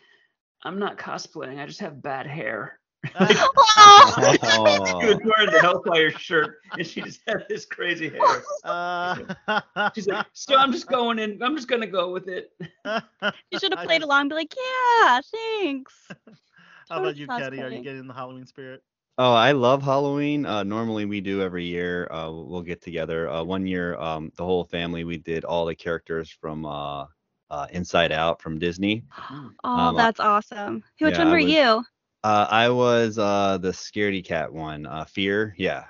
"I'm 0.65 0.79
not 0.79 0.99
cosplaying. 0.99 1.61
I 1.61 1.67
just 1.67 1.81
have 1.81 2.03
bad 2.03 2.27
hair." 2.27 2.81
Oh, 3.17 4.37
She 5.01 5.07
was 5.07 5.19
wearing 5.25 5.51
the 5.53 5.59
Hellfire 5.61 6.11
shirt, 6.11 6.59
and 6.73 6.87
she 6.87 7.03
just 7.03 7.21
had 7.27 7.45
this 7.49 7.67
crazy 7.67 8.09
hair. 8.09 8.43
Uh, 8.65 9.91
She's 9.95 10.09
like, 10.09 10.27
"So 10.33 10.57
I'm 10.57 10.73
just 10.73 10.89
going 10.89 11.19
in. 11.19 11.43
I'm 11.43 11.55
just 11.55 11.69
gonna 11.69 11.87
go 11.87 12.11
with 12.11 12.29
it." 12.29 12.53
you 12.59 13.59
should 13.59 13.75
have 13.75 13.87
played 13.87 14.03
along. 14.03 14.23
And 14.23 14.31
be 14.31 14.37
like, 14.37 14.55
yeah, 14.57 15.21
thanks. 15.31 15.95
How 16.91 17.01
about 17.01 17.17
you, 17.17 17.27
Totally 17.27 17.63
Are 17.63 17.71
you 17.71 17.83
getting 17.83 18.07
the 18.07 18.13
Halloween 18.13 18.47
spirit? 18.47 18.83
Oh, 19.19 19.33
I 19.33 19.53
love 19.53 19.83
Halloween. 19.83 20.45
Uh, 20.45 20.63
normally 20.65 21.05
we 21.05 21.21
do 21.21 21.41
every 21.43 21.65
year. 21.65 22.09
Uh, 22.11 22.31
we'll 22.31 22.63
get 22.63 22.81
together. 22.83 23.29
Uh, 23.29 23.45
one 23.45 23.67
year, 23.67 23.97
um, 23.99 24.33
the 24.37 24.45
whole 24.45 24.65
family, 24.65 25.05
we 25.05 25.19
did 25.19 25.45
all 25.45 25.65
the 25.67 25.75
characters 25.75 26.31
from 26.31 26.65
uh, 26.67 27.07
uh, 27.51 27.67
Inside 27.71 28.13
Out 28.13 28.41
from 28.43 28.59
Disney. 28.59 29.05
Oh, 29.65 29.93
Um, 29.93 29.95
that's 29.95 30.21
awesome. 30.21 30.85
Which 30.99 31.19
yeah, 31.19 31.19
one 31.19 31.31
were 31.31 31.39
was- 31.39 31.51
you? 31.51 31.85
Uh, 32.25 32.47
I 32.51 32.69
was 32.71 33.19
uh, 33.19 33.59
the 33.59 33.71
scaredy 33.71 34.25
cat 34.25 34.53
one, 34.53 34.87
uh, 34.87 35.05
Fear. 35.05 35.55
Yeah, 35.59 35.85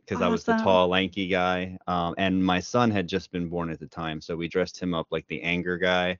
because 0.00 0.20
I 0.20 0.28
was 0.28 0.44
the 0.44 0.54
tall, 0.54 0.88
lanky 0.88 1.28
guy. 1.28 1.78
Um, 1.86 2.14
and 2.18 2.44
my 2.44 2.60
son 2.60 2.90
had 2.90 3.08
just 3.08 3.30
been 3.32 3.48
born 3.48 3.70
at 3.70 3.80
the 3.80 3.86
time, 3.86 4.20
so 4.20 4.36
we 4.36 4.48
dressed 4.48 4.80
him 4.80 4.94
up 4.94 5.06
like 5.10 5.26
the 5.28 5.42
anger 5.42 5.78
guy. 5.78 6.18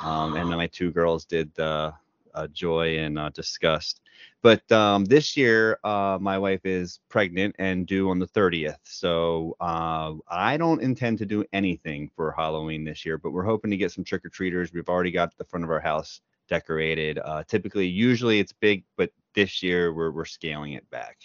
Um, 0.00 0.36
and 0.36 0.50
then 0.50 0.56
my 0.58 0.68
two 0.68 0.90
girls 0.92 1.24
did 1.26 1.52
the 1.54 1.92
uh, 2.34 2.46
joy 2.48 2.98
and 2.98 3.18
uh, 3.18 3.30
disgust. 3.30 4.00
But 4.42 4.70
um, 4.72 5.04
this 5.04 5.36
year, 5.36 5.78
uh, 5.84 6.18
my 6.20 6.38
wife 6.38 6.64
is 6.64 7.00
pregnant 7.08 7.54
and 7.58 7.86
due 7.86 8.10
on 8.10 8.18
the 8.18 8.26
30th. 8.26 8.78
So 8.84 9.56
uh, 9.60 10.14
I 10.28 10.56
don't 10.56 10.82
intend 10.82 11.18
to 11.18 11.26
do 11.26 11.44
anything 11.52 12.10
for 12.16 12.32
Halloween 12.32 12.84
this 12.84 13.04
year, 13.04 13.18
but 13.18 13.30
we're 13.30 13.44
hoping 13.44 13.70
to 13.70 13.76
get 13.76 13.92
some 13.92 14.04
trick 14.04 14.24
or 14.24 14.28
treaters. 14.28 14.72
We've 14.72 14.88
already 14.88 15.12
got 15.12 15.36
the 15.38 15.44
front 15.44 15.64
of 15.64 15.70
our 15.70 15.80
house 15.80 16.20
decorated. 16.48 17.18
Uh, 17.18 17.44
typically, 17.44 17.86
usually 17.86 18.40
it's 18.40 18.52
big, 18.52 18.84
but 18.96 19.10
this 19.34 19.62
year 19.62 19.92
we're, 19.92 20.10
we're 20.10 20.24
scaling 20.24 20.72
it 20.72 20.88
back. 20.90 21.18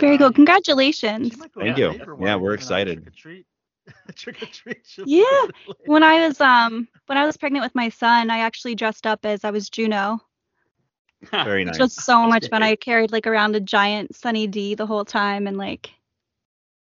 Very 0.00 0.18
cool. 0.18 0.28
Um, 0.28 0.32
Congratulations. 0.32 1.32
She 1.32 1.36
might 1.36 1.52
go 1.52 1.60
Thank 1.60 1.78
you. 1.78 1.92
Yeah, 1.92 2.06
we're 2.06 2.16
you 2.16 2.26
know, 2.26 2.50
excited. 2.50 3.12
Trick 3.86 4.02
or 4.02 4.12
treat. 4.12 4.16
trick 4.16 4.42
or 4.42 4.46
treat. 4.46 4.86
she'll 4.86 5.06
Yeah. 5.06 5.22
do 5.22 5.24
it 5.24 5.54
later. 5.66 5.92
When 5.92 6.02
I 6.02 6.26
was 6.26 6.40
um 6.40 6.88
when 7.06 7.18
I 7.18 7.24
was 7.24 7.36
pregnant 7.36 7.64
with 7.64 7.74
my 7.74 7.88
son, 7.88 8.30
I 8.30 8.38
actually 8.38 8.74
dressed 8.74 9.06
up 9.06 9.24
as 9.24 9.44
I 9.44 9.50
was 9.50 9.70
Juno, 9.70 10.20
Very 11.32 11.64
which 11.64 11.78
nice. 11.78 11.78
was 11.78 11.94
so 11.94 12.26
much 12.26 12.48
fun. 12.48 12.62
I 12.62 12.76
carried 12.76 13.12
like 13.12 13.26
around 13.26 13.56
a 13.56 13.60
giant 13.60 14.14
Sunny 14.14 14.46
D 14.46 14.74
the 14.74 14.86
whole 14.86 15.04
time 15.04 15.46
and 15.46 15.56
like 15.56 15.90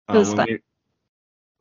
Uh, 0.07 0.13
was 0.19 0.29
when 0.29 0.37
fun. 0.37 0.47
we- 0.47 0.59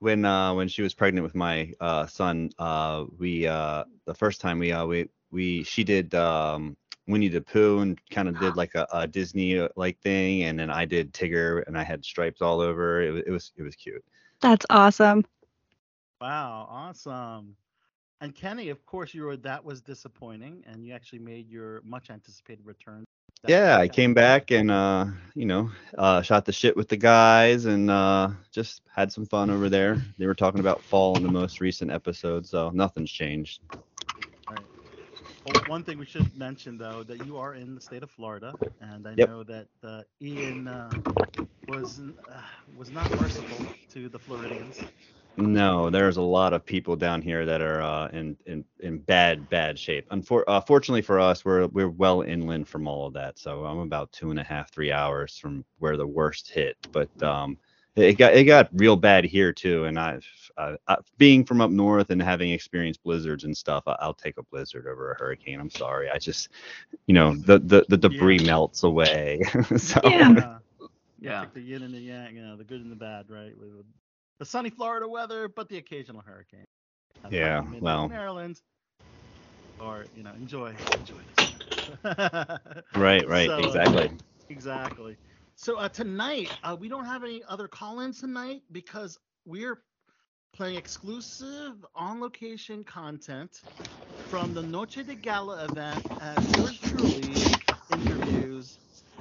when 0.01 0.25
uh 0.25 0.55
when 0.55 0.69
she 0.69 0.83
was 0.83 0.95
pregnant 0.95 1.25
with 1.25 1.35
my 1.35 1.73
uh 1.81 2.07
son, 2.07 2.51
uh 2.59 3.05
we 3.19 3.47
uh 3.47 3.85
the 4.07 4.15
first 4.15 4.41
time 4.41 4.59
we 4.59 4.73
uh 4.73 4.87
we 4.87 5.09
we 5.31 5.63
she 5.65 5.83
did 5.85 6.15
um 6.15 6.77
Winnie 7.09 7.29
the 7.29 7.41
Pooh 7.41 7.79
and 7.81 7.99
kind 8.11 8.29
of 8.29 8.39
did 8.39 8.57
like 8.57 8.75
a, 8.75 8.87
a 8.93 9.07
Disney 9.09 9.67
like 9.77 9.99
thing, 10.01 10.45
and 10.45 10.59
then 10.59 10.71
I 10.71 10.85
did 10.85 11.13
Tigger 11.13 11.67
and 11.67 11.77
I 11.77 11.83
had 11.83 12.05
stripes 12.05 12.41
all 12.43 12.61
over. 12.61 13.03
It 13.03 13.11
was 13.11 13.23
it 13.27 13.31
was 13.31 13.53
it 13.57 13.63
was 13.63 13.77
cute. 13.77 14.05
That's 14.41 14.67
awesome. 14.71 15.25
Wow, 16.21 16.67
awesome. 16.71 17.57
And 18.21 18.35
Kenny, 18.35 18.69
of 18.71 18.85
course, 18.85 19.15
you 19.15 19.23
were 19.25 19.37
that 19.39 19.65
was 19.65 19.81
disappointing, 19.81 20.65
and 20.67 20.85
you 20.85 20.93
actually 20.93 21.21
made 21.21 21.49
your 21.49 21.81
much 21.85 22.11
anticipated 22.11 22.65
return. 22.65 23.05
That 23.43 23.51
Yeah, 23.51 23.77
I 23.79 23.89
came 23.89 24.15
back 24.15 24.51
and 24.51 24.71
uh 24.71 25.07
you 25.35 25.47
know 25.47 25.71
uh 25.97 26.23
shot 26.23 26.45
the 26.45 26.53
shit 26.53 26.77
with 26.77 26.89
the 26.89 26.97
guys 26.97 27.67
and 27.67 27.91
uh 27.91 28.31
just 28.51 28.83
had 28.95 29.13
some 29.13 29.27
fun 29.27 29.51
over 29.51 29.69
there. 29.69 30.03
They 30.19 30.27
were 30.27 30.35
talking 30.35 30.61
about 30.61 30.83
fall 30.83 31.17
in 31.17 31.23
the 31.23 31.31
most 31.31 31.61
recent 31.61 31.93
episode, 31.93 32.47
so 32.47 32.71
nothing's 32.71 33.13
changed. 33.13 33.61
Well, 35.49 35.63
one 35.65 35.85
thing 35.85 35.99
we 35.99 36.07
should 36.07 36.37
mention 36.37 36.79
though 36.79 37.05
that 37.05 37.21
you 37.21 37.39
are 37.39 37.55
in 37.55 37.75
the 37.75 37.81
state 37.81 38.03
of 38.03 38.11
Florida, 38.11 38.59
and 38.81 39.09
I 39.09 39.15
Yep. 39.17 39.31
know 39.31 39.45
that 39.45 39.69
uh, 39.83 40.03
Ian 40.21 40.69
uh, 40.69 41.01
was 41.67 42.01
uh, 42.31 42.43
was 42.75 42.93
not 42.93 43.13
merciful 43.15 43.71
to 43.91 44.09
the 44.09 44.19
Floridians. 44.21 44.87
No, 45.37 45.91
there's 45.91 46.17
a 46.19 46.23
lot 46.23 46.53
of 46.53 46.65
people 46.67 46.97
down 46.97 47.23
here 47.23 47.47
that 47.47 47.61
are 47.63 47.83
uh, 47.83 48.09
in, 48.09 48.37
in 48.47 48.65
in 48.81 48.99
bad 48.99 49.49
bad 49.49 49.79
shape. 49.79 50.07
Unfor- 50.11 50.45
uh, 50.49 50.61
fortunately 50.61 51.03
for 51.03 51.19
us, 51.21 51.45
we're 51.45 51.67
we're 51.69 51.89
well 51.91 52.23
inland 52.23 52.69
from 52.69 52.87
all 52.89 53.07
of 53.07 53.15
that, 53.15 53.39
so 53.39 53.65
I'm 53.65 53.79
about 53.79 54.13
two 54.13 54.31
and 54.31 54.41
a 54.41 54.45
half 54.45 54.73
three 54.73 54.93
hours 54.93 55.37
from 55.39 55.65
where 55.79 55.97
the 55.97 56.07
worst 56.07 56.51
hit. 56.51 56.77
But 56.93 57.11
um, 57.23 57.59
it 57.97 58.19
got 58.19 58.35
it 58.35 58.45
got 58.45 58.69
real 58.75 58.97
bad 58.97 59.25
here 59.25 59.53
too. 59.53 59.85
And 59.85 59.99
I've 59.99 60.48
uh, 60.59 60.77
I, 60.89 60.97
being 61.19 61.45
from 61.45 61.61
up 61.63 61.71
north 61.71 62.11
and 62.11 62.23
having 62.23 62.51
experienced 62.53 63.03
blizzards 63.05 63.45
and 63.45 63.57
stuff, 63.57 63.85
I, 63.87 63.97
I'll 64.01 64.15
take 64.15 64.39
a 64.39 64.45
blizzard 64.45 64.87
over 64.87 65.13
a 65.13 65.19
hurricane. 65.19 65.61
I'm 65.61 65.71
sorry, 65.71 66.11
I 66.11 66.19
just 66.19 66.49
you 67.07 67.15
know 67.15 67.37
the 67.37 67.59
the, 67.61 67.87
the 67.89 67.99
debris 67.99 68.39
Yeah. 68.39 68.47
melts 68.47 68.85
away. 68.85 69.41
so 69.77 70.01
Yeah. 70.03 70.31
Uh, 70.37 70.59
Yeah. 71.19 71.47
Take 71.47 71.53
the 71.55 71.61
yin 71.61 71.83
and 71.83 71.95
the 71.95 72.01
yang, 72.01 72.37
you 72.37 72.43
know, 72.43 72.57
the 72.57 72.65
good 72.65 72.81
and 72.81 72.91
the 72.91 72.97
bad, 72.97 73.31
right? 73.31 73.57
With 73.57 73.73
with 73.75 73.87
the 74.39 74.45
sunny 74.47 74.71
Florida 74.71 75.09
weather, 75.09 75.49
but 75.49 75.69
the 75.69 75.79
occasional 75.79 76.23
hurricane. 76.23 76.67
Have 77.23 77.35
fun 77.35 77.55
Yeah, 77.55 77.65
well. 77.81 78.11
Maryland, 78.11 78.61
or 79.79 80.07
you 80.13 80.23
know, 80.23 80.33
enjoy 80.35 80.79
enjoy 80.95 81.23
this. 81.25 81.55
right 82.95 83.27
right 83.29 83.53
So, 83.53 83.71
uh, 83.71 83.87
exactly. 83.87 84.11
Exactly. 84.49 85.19
So 85.57 85.77
uh, 85.77 85.89
tonight, 85.89 86.55
uh, 86.63 86.77
we 86.79 86.89
don't 86.89 87.05
have 87.07 87.25
any 87.25 87.43
other 87.49 87.69
call-ins 87.69 88.21
tonight 88.21 88.63
because 88.73 89.19
we're 89.45 89.83
playing 90.53 90.77
exclusive 90.77 91.85
on-location 91.95 92.85
content 92.85 93.65
from 94.29 94.55
the 94.55 94.63
Noche 94.63 95.05
de 95.07 95.15
Gala 95.17 95.65
event 95.67 96.11
as 96.21 96.53
yours 96.53 96.81
truly 96.81 97.55
interviews 97.89 98.81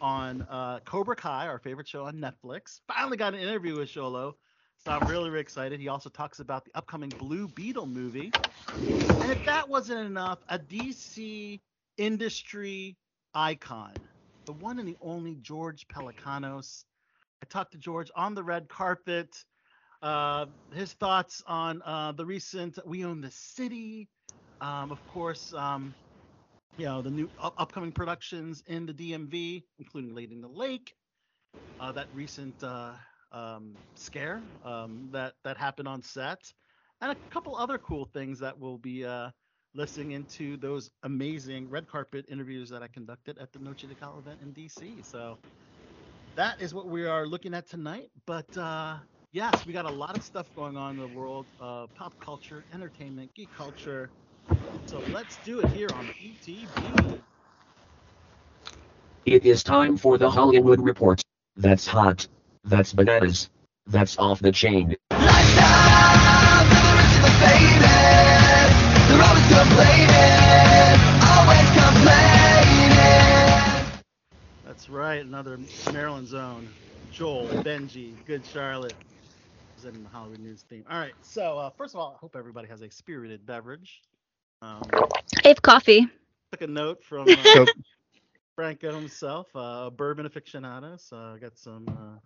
on 0.00 0.42
uh, 0.42 0.80
Cobra 0.80 1.16
Kai, 1.16 1.46
our 1.46 1.58
favorite 1.58 1.88
show 1.88 2.06
on 2.06 2.16
Netflix. 2.16 2.80
Finally 2.88 3.16
got 3.16 3.34
an 3.34 3.40
interview 3.40 3.76
with 3.76 3.88
Xolo, 3.88 4.34
so 4.78 4.92
I'm 4.92 5.06
really, 5.06 5.30
really 5.30 5.40
excited. 5.42 5.80
He 5.80 5.88
also 5.88 6.10
talks 6.10 6.40
about 6.40 6.64
the 6.64 6.72
upcoming 6.74 7.12
Blue 7.12 7.48
Beetle 7.48 7.86
movie. 7.86 8.36
And 9.20 9.30
if 9.32 9.44
that 9.44 9.68
wasn't 9.68 10.06
enough, 10.06 10.42
a 10.48 10.58
DC 10.58 11.60
industry 11.98 12.98
icon, 13.34 14.08
the 14.46 14.52
one 14.54 14.78
and 14.78 14.88
the 14.88 14.96
only 15.00 15.36
George 15.36 15.86
Pelecanos. 15.88 16.84
I 17.42 17.46
talked 17.46 17.72
to 17.72 17.78
George 17.78 18.10
on 18.14 18.34
the 18.34 18.42
red 18.42 18.68
carpet. 18.68 19.44
Uh, 20.02 20.46
his 20.72 20.92
thoughts 20.94 21.42
on 21.46 21.82
uh, 21.82 22.12
the 22.12 22.26
recent 22.26 22.78
We 22.86 23.04
Own 23.04 23.20
the 23.20 23.30
City. 23.30 24.08
Um, 24.60 24.92
of 24.92 25.04
course, 25.06 25.52
um, 25.54 25.94
you 26.76 26.86
know, 26.86 27.02
the 27.02 27.10
new 27.10 27.30
up- 27.38 27.54
upcoming 27.58 27.92
productions 27.92 28.62
in 28.66 28.86
the 28.86 28.94
DMV, 28.94 29.64
including 29.78 30.14
Lady 30.14 30.34
in 30.34 30.40
the 30.40 30.48
Lake. 30.48 30.94
Uh, 31.78 31.92
that 31.92 32.08
recent 32.12 32.62
uh, 32.62 32.94
um, 33.32 33.78
scare 33.94 34.44
um, 34.62 35.08
that, 35.12 35.34
that 35.44 35.56
happened 35.56 35.88
on 35.88 36.02
set 36.02 36.52
and 37.00 37.12
a 37.12 37.16
couple 37.30 37.56
other 37.56 37.78
cool 37.78 38.04
things 38.04 38.38
that 38.40 38.58
we'll 38.58 38.78
be 38.78 39.04
uh, 39.04 39.30
listening 39.74 40.10
into 40.12 40.56
those 40.58 40.90
amazing 41.04 41.68
red 41.70 41.86
carpet 41.88 42.26
interviews 42.28 42.68
that 42.70 42.82
I 42.82 42.88
conducted 42.88 43.38
at 43.38 43.52
the 43.52 43.58
Noche 43.58 43.82
de 43.88 43.94
Gala 43.94 44.18
event 44.18 44.40
in 44.42 44.52
DC. 44.52 45.02
So 45.04 45.38
that 46.36 46.60
is 46.60 46.74
what 46.74 46.88
we 46.88 47.04
are 47.06 47.26
looking 47.26 47.54
at 47.54 47.68
tonight. 47.68 48.10
But 48.26 48.56
uh, 48.56 48.98
yes, 49.32 49.66
we 49.66 49.72
got 49.72 49.84
a 49.86 49.90
lot 49.90 50.16
of 50.16 50.22
stuff 50.22 50.50
going 50.54 50.76
on 50.76 50.92
in 50.92 50.98
the 50.98 51.08
world 51.08 51.48
of 51.58 51.92
pop 51.94 52.14
culture, 52.20 52.64
entertainment, 52.72 53.32
geek 53.34 53.52
culture. 53.52 54.10
So 54.86 55.00
let's 55.06 55.38
do 55.38 55.60
it 55.60 55.68
here 55.68 55.92
on 55.92 56.10
BTB. 56.20 57.22
It 59.26 59.44
is 59.44 59.62
time 59.62 59.96
for 59.96 60.18
the 60.18 60.30
Hollywood 60.30 60.80
Report. 60.80 61.22
That's 61.56 61.86
hot. 61.86 62.26
That's 62.64 62.92
bananas. 62.92 63.50
That's 63.86 64.18
off 64.18 64.40
the 64.40 64.52
chain. 64.52 64.96
Right, 74.90 75.24
another 75.24 75.56
Maryland 75.92 76.26
zone. 76.26 76.68
Joel, 77.12 77.46
Benji, 77.46 78.12
Good 78.26 78.44
Charlotte, 78.44 78.94
presenting 79.74 80.02
the 80.02 80.08
Hollywood 80.08 80.40
News 80.40 80.64
theme. 80.68 80.84
All 80.90 80.98
right, 80.98 81.12
so 81.22 81.58
uh, 81.58 81.70
first 81.70 81.94
of 81.94 82.00
all, 82.00 82.14
I 82.16 82.18
hope 82.18 82.34
everybody 82.36 82.66
has 82.66 82.82
a 82.82 82.90
spirited 82.90 83.46
beverage. 83.46 84.02
Um, 84.62 84.82
I 85.44 85.48
have 85.48 85.62
coffee. 85.62 86.08
took 86.50 86.62
a 86.62 86.66
note 86.66 87.04
from 87.04 87.28
uh, 87.28 87.66
Franco 88.56 88.92
himself, 88.92 89.46
uh, 89.54 89.90
bourbon 89.90 90.28
aficionado. 90.28 91.00
So 91.00 91.16
I 91.16 91.38
got 91.38 91.56
some 91.56 91.86
uh, 91.88 92.18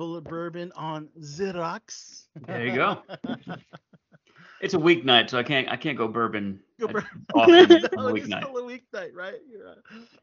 Bulleit 0.00 0.24
bourbon 0.24 0.72
on 0.74 1.10
Xerox. 1.20 2.24
There 2.46 2.66
you 2.66 2.74
go. 2.74 3.02
It's 4.62 4.74
a 4.74 4.78
weeknight, 4.78 5.28
so 5.28 5.38
I 5.38 5.42
can't 5.42 5.68
I 5.68 5.76
can't 5.76 5.98
go 5.98 6.06
bourbon. 6.06 6.60
Go 6.80 6.86
bourbon. 6.86 7.26
often 7.34 7.54
no, 7.68 7.74
it's 7.76 8.26
weeknight. 8.26 8.42
still 8.42 8.58
a 8.58 8.62
weeknight, 8.62 9.12
right. 9.12 9.34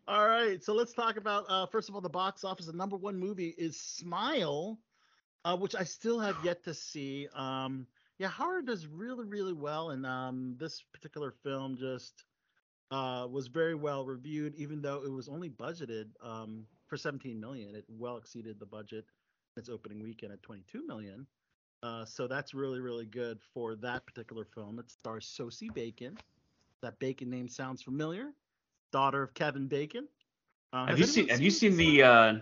All 0.07 0.27
right, 0.27 0.63
so 0.63 0.73
let's 0.73 0.93
talk 0.93 1.17
about 1.17 1.45
uh, 1.49 1.65
first 1.65 1.89
of 1.89 1.95
all 1.95 2.01
the 2.01 2.09
box 2.09 2.45
office. 2.45 2.67
The 2.67 2.73
number 2.73 2.95
one 2.95 3.19
movie 3.19 3.53
is 3.57 3.79
Smile, 3.79 4.79
uh, 5.43 5.57
which 5.57 5.75
I 5.75 5.83
still 5.83 6.19
have 6.19 6.37
yet 6.43 6.63
to 6.63 6.73
see. 6.73 7.27
Um, 7.35 7.85
yeah, 8.17 8.29
Howard 8.29 8.67
does 8.67 8.87
really, 8.87 9.25
really 9.25 9.53
well, 9.53 9.89
and 9.91 10.05
um, 10.05 10.55
this 10.57 10.83
particular 10.93 11.33
film 11.43 11.77
just 11.77 12.23
uh, 12.91 13.27
was 13.29 13.47
very 13.47 13.75
well 13.75 14.05
reviewed, 14.05 14.55
even 14.55 14.81
though 14.81 15.03
it 15.03 15.11
was 15.11 15.27
only 15.27 15.49
budgeted 15.49 16.05
um, 16.23 16.65
for 16.87 16.95
17 16.95 17.39
million. 17.39 17.75
It 17.75 17.85
well 17.89 18.15
exceeded 18.15 18.57
the 18.57 18.65
budget 18.65 19.05
its 19.57 19.67
opening 19.69 20.01
weekend 20.01 20.31
at 20.31 20.41
22 20.43 20.87
million. 20.87 21.27
Uh, 21.81 22.03
so 22.05 22.27
that's 22.27 22.53
really, 22.53 22.79
really 22.79 23.05
good 23.05 23.39
for 23.53 23.75
that 23.75 24.05
particular 24.05 24.45
film. 24.45 24.79
It 24.79 24.89
stars 24.91 25.25
Sosie 25.25 25.69
Bacon. 25.73 26.17
That 26.81 26.99
Bacon 26.99 27.29
name 27.29 27.47
sounds 27.47 27.81
familiar. 27.81 28.31
Daughter 28.91 29.23
of 29.23 29.33
Kevin 29.33 29.67
Bacon. 29.67 30.07
Uh, 30.73 30.87
Have 30.87 30.97
has 30.97 31.15
you 31.15 31.21
anyone 31.23 31.27
seen 31.27 31.29
Have 31.29 31.41
you 31.41 31.51
seen 31.51 31.77
the 31.77 32.03
uh, 32.03 32.33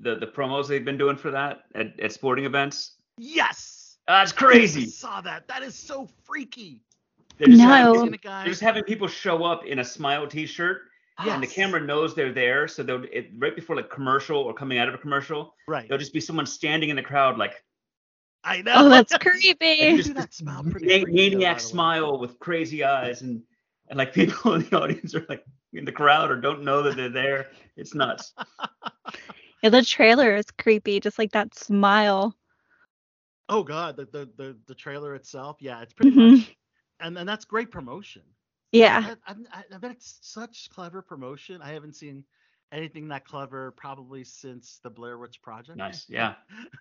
the 0.00 0.16
the 0.16 0.26
promos 0.26 0.66
they've 0.68 0.84
been 0.84 0.98
doing 0.98 1.16
for 1.16 1.30
that 1.30 1.64
at, 1.74 1.98
at 2.00 2.12
sporting 2.12 2.44
events? 2.44 2.92
Yes. 3.16 3.98
That's 4.08 4.32
crazy. 4.32 4.80
I 4.80 4.82
crazy. 4.82 4.90
saw 4.90 5.20
that. 5.20 5.46
That 5.46 5.62
is 5.62 5.74
so 5.74 6.08
freaky. 6.24 6.82
They're 7.38 7.48
just, 7.48 7.60
No. 7.60 7.68
having, 7.68 7.94
Isn't 7.94 8.14
it, 8.14 8.22
guys? 8.22 8.44
they're 8.44 8.52
just 8.52 8.60
having 8.62 8.82
people 8.84 9.06
show 9.06 9.44
up 9.44 9.64
in 9.66 9.78
a 9.78 9.84
smile 9.84 10.26
T-shirt, 10.26 10.82
and 11.18 11.42
the 11.42 11.46
camera 11.46 11.80
knows 11.80 12.14
they're 12.14 12.32
there. 12.32 12.66
So 12.66 12.82
they'll 12.82 13.04
it, 13.12 13.30
right 13.38 13.54
before 13.54 13.76
like 13.76 13.88
commercial 13.88 14.38
or 14.38 14.52
coming 14.52 14.78
out 14.78 14.88
of 14.88 14.94
a 14.94 14.98
commercial, 14.98 15.54
Right. 15.68 15.86
there'll 15.88 15.98
just 16.00 16.12
be 16.12 16.20
someone 16.20 16.44
standing 16.46 16.90
in 16.90 16.96
the 16.96 17.02
crowd 17.02 17.38
like 17.38 17.62
I 18.44 18.62
know. 18.62 18.74
Oh, 18.74 18.88
that's 18.88 19.14
creepy. 19.16 20.02
do 20.02 20.14
that 20.14 20.32
smile 20.34 20.64
pretty 20.64 20.88
Ma- 20.88 20.90
freaky, 20.90 21.28
though, 21.28 21.44
by 21.44 21.58
the 21.58 21.58
maniac 21.58 21.60
smile 21.60 22.18
with 22.18 22.38
crazy 22.38 22.84
eyes 22.84 23.22
and 23.22 23.42
and 23.88 23.98
like 23.98 24.12
people 24.14 24.54
in 24.54 24.62
the 24.62 24.76
audience 24.78 25.14
are 25.14 25.26
like 25.28 25.44
in 25.72 25.84
the 25.84 25.92
crowd 25.92 26.30
or 26.30 26.36
don't 26.40 26.62
know 26.64 26.82
that 26.82 26.96
they're 26.96 27.08
there. 27.08 27.50
It's 27.76 27.94
nuts. 27.94 28.32
Yeah, 29.62 29.70
the 29.70 29.82
trailer 29.82 30.34
is 30.36 30.50
creepy, 30.50 31.00
just 31.00 31.18
like 31.18 31.32
that 31.32 31.54
smile. 31.54 32.34
Oh 33.48 33.62
god, 33.62 33.96
the 33.96 34.04
the 34.06 34.30
the, 34.36 34.58
the 34.66 34.74
trailer 34.74 35.14
itself, 35.14 35.58
yeah, 35.60 35.80
it's 35.82 35.92
pretty 35.92 36.12
Mhm. 36.12 36.34
much, 36.34 36.56
and 37.00 37.18
and 37.18 37.28
that's 37.28 37.44
great 37.44 37.70
promotion. 37.70 38.22
Yeah. 38.72 39.10
I, 39.26 39.34
I, 39.52 39.64
I 39.74 39.78
bet 39.78 39.90
it's 39.92 40.18
such 40.22 40.68
clever 40.70 41.02
promotion. 41.02 41.62
I 41.62 41.72
haven't 41.72 41.94
seen 41.96 42.24
anything 42.72 43.08
that 43.08 43.24
clever 43.24 43.72
probably 43.72 44.24
since 44.24 44.80
the 44.82 44.90
Blair 44.90 45.18
Witch 45.18 45.40
Project. 45.42 45.76
Nice. 45.78 46.06
Yeah. 46.08 46.34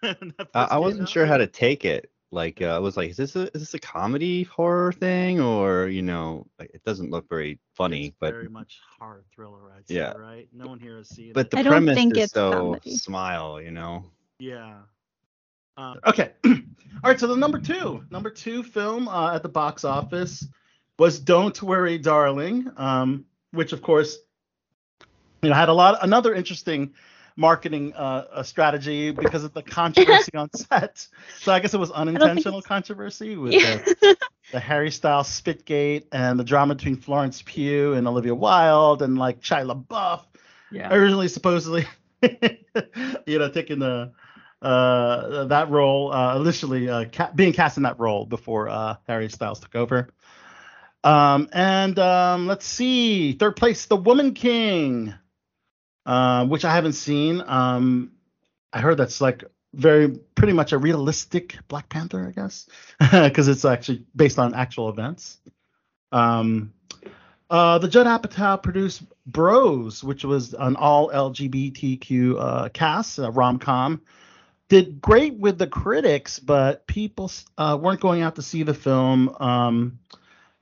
Netflix 0.03 0.48
I, 0.53 0.63
I 0.72 0.77
wasn't 0.77 1.03
out. 1.03 1.10
sure 1.10 1.25
how 1.25 1.38
to 1.38 1.48
take 1.48 1.86
it. 1.86 2.12
Like 2.31 2.62
uh, 2.62 2.65
I 2.67 2.77
was 2.79 2.96
like, 2.96 3.10
is 3.10 3.17
this 3.17 3.36
a 3.36 3.46
is 3.55 3.62
this 3.62 3.74
a 3.74 3.79
comedy 3.79 4.43
horror 4.43 4.91
thing 4.91 5.41
or 5.41 5.88
you 5.88 6.03
know, 6.03 6.46
like, 6.60 6.69
it 6.75 6.84
doesn't 6.84 7.10
look 7.10 7.27
very 7.27 7.58
funny, 7.74 8.08
It's 8.08 8.17
but 8.19 8.34
very 8.34 8.50
much 8.50 8.79
horror 9.00 9.24
thriller, 9.34 9.72
I'd 9.75 9.88
say, 9.88 9.96
Yeah. 9.96 10.12
right? 10.12 10.48
No 10.53 10.67
one 10.67 10.79
here 10.79 10.98
has 10.98 11.10
seen 11.10 11.34
but 11.34 11.48
it. 11.48 11.51
the 11.51 11.58
I 11.60 11.63
don't 11.63 11.72
premise 11.72 11.96
think 11.96 12.17
is 12.17 12.25
it's 12.25 12.34
so 12.34 12.51
comedy. 12.51 12.96
smile, 12.98 13.60
you 13.60 13.72
know. 13.72 14.05
Yeah. 14.38 14.75
Uh, 15.75 15.96
okay. 16.05 16.34
All 16.46 16.53
right. 17.03 17.19
So 17.19 17.25
the 17.25 17.36
number 17.36 17.58
two, 17.58 18.03
number 18.12 18.29
two 18.29 18.62
film 18.62 19.08
uh, 19.08 19.34
at 19.34 19.41
the 19.41 19.50
box 19.50 19.84
office 19.84 20.46
was 21.00 21.19
"Don't 21.19 21.60
Worry, 21.63 21.98
Darling," 21.98 22.69
um, 22.77 23.25
which 23.53 23.74
of 23.74 23.81
course, 23.81 24.17
you 25.41 25.50
know, 25.50 25.55
had 25.55 25.69
a 25.69 25.74
lot, 25.74 26.00
another 26.03 26.34
interesting 26.34 26.93
marketing 27.36 27.93
uh, 27.93 28.43
strategy 28.43 29.12
because 29.12 29.43
of 29.43 29.53
the 29.53 29.62
controversy 29.63 30.31
on 30.36 30.50
set. 30.55 31.08
So 31.39 31.53
I 31.53 31.60
guess 31.60 31.74
it 31.74 31.79
was 31.79 31.91
unintentional 31.91 32.62
controversy 32.62 33.38
with 33.38 33.53
the, 33.53 34.17
the 34.51 34.60
Harry 34.60 34.91
Styles 34.91 35.27
Spitgate 35.27 36.05
and 36.12 36.38
the 36.39 36.43
drama 36.43 36.75
between 36.75 36.98
Florence 36.98 37.41
Pugh 37.46 37.93
and 37.93 38.08
Olivia 38.08 38.36
Wilde 38.36 39.01
and 39.01 39.17
like 39.17 39.41
Shia 39.41 39.65
LaBeouf. 39.65 40.25
Yeah. 40.72 40.93
originally 40.93 41.27
supposedly 41.27 41.88
you 42.22 43.39
know 43.39 43.50
taking 43.50 43.79
the 43.79 44.12
uh 44.62 45.46
that 45.46 45.69
role 45.69 46.12
uh 46.13 46.39
initially 46.39 46.89
uh 46.89 47.05
ca- 47.12 47.31
being 47.34 47.53
cast 47.53 47.77
in 47.77 47.84
that 47.84 48.00
role 48.00 48.25
before 48.25 48.69
uh 48.69 48.96
harry 49.08 49.29
styles 49.29 49.60
took 49.60 49.75
over. 49.75 50.10
Um 51.03 51.48
and 51.53 51.98
um 51.98 52.48
let's 52.48 52.65
see. 52.65 53.34
Third 53.34 53.55
place 53.55 53.86
the 53.86 53.96
woman 53.96 54.34
king 54.34 55.13
uh, 56.06 56.46
which 56.46 56.65
i 56.65 56.74
haven't 56.74 56.94
seen 56.94 57.44
um 57.48 58.12
i 58.74 58.79
heard 58.79 58.98
that's 58.98 59.22
like 59.22 59.44
very 59.74 60.10
pretty 60.36 60.53
much 60.53 60.72
a 60.72 60.77
realistic 60.77 61.58
black 61.68 61.88
panther 61.89 62.27
i 62.27 62.32
guess 62.32 62.68
because 63.12 63.48
it's 63.48 63.65
actually 63.65 64.03
based 64.15 64.39
on 64.39 64.53
actual 64.56 64.89
events 64.89 65.38
um 66.12 66.74
uh, 67.50 67.79
the 67.79 67.88
Judd 67.88 68.06
Apatow 68.06 68.62
produced 68.62 69.03
Bros, 69.25 70.03
which 70.03 70.24
was 70.24 70.53
an 70.53 70.75
all 70.75 71.10
LGBTQ 71.10 72.36
uh, 72.39 72.70
cast, 72.70 73.18
a 73.18 73.32
rom 73.32 73.58
com. 73.58 74.01
Did 74.68 75.01
great 75.01 75.34
with 75.34 75.58
the 75.58 75.65
critics, 75.65 76.38
but 76.38 76.86
people 76.86 77.32
uh, 77.58 77.77
weren't 77.82 78.01
going 78.01 78.22
out 78.22 78.36
to 78.36 78.44
see 78.44 78.62
the 78.62 78.75
film. 78.75 79.36
Um, 79.39 80.00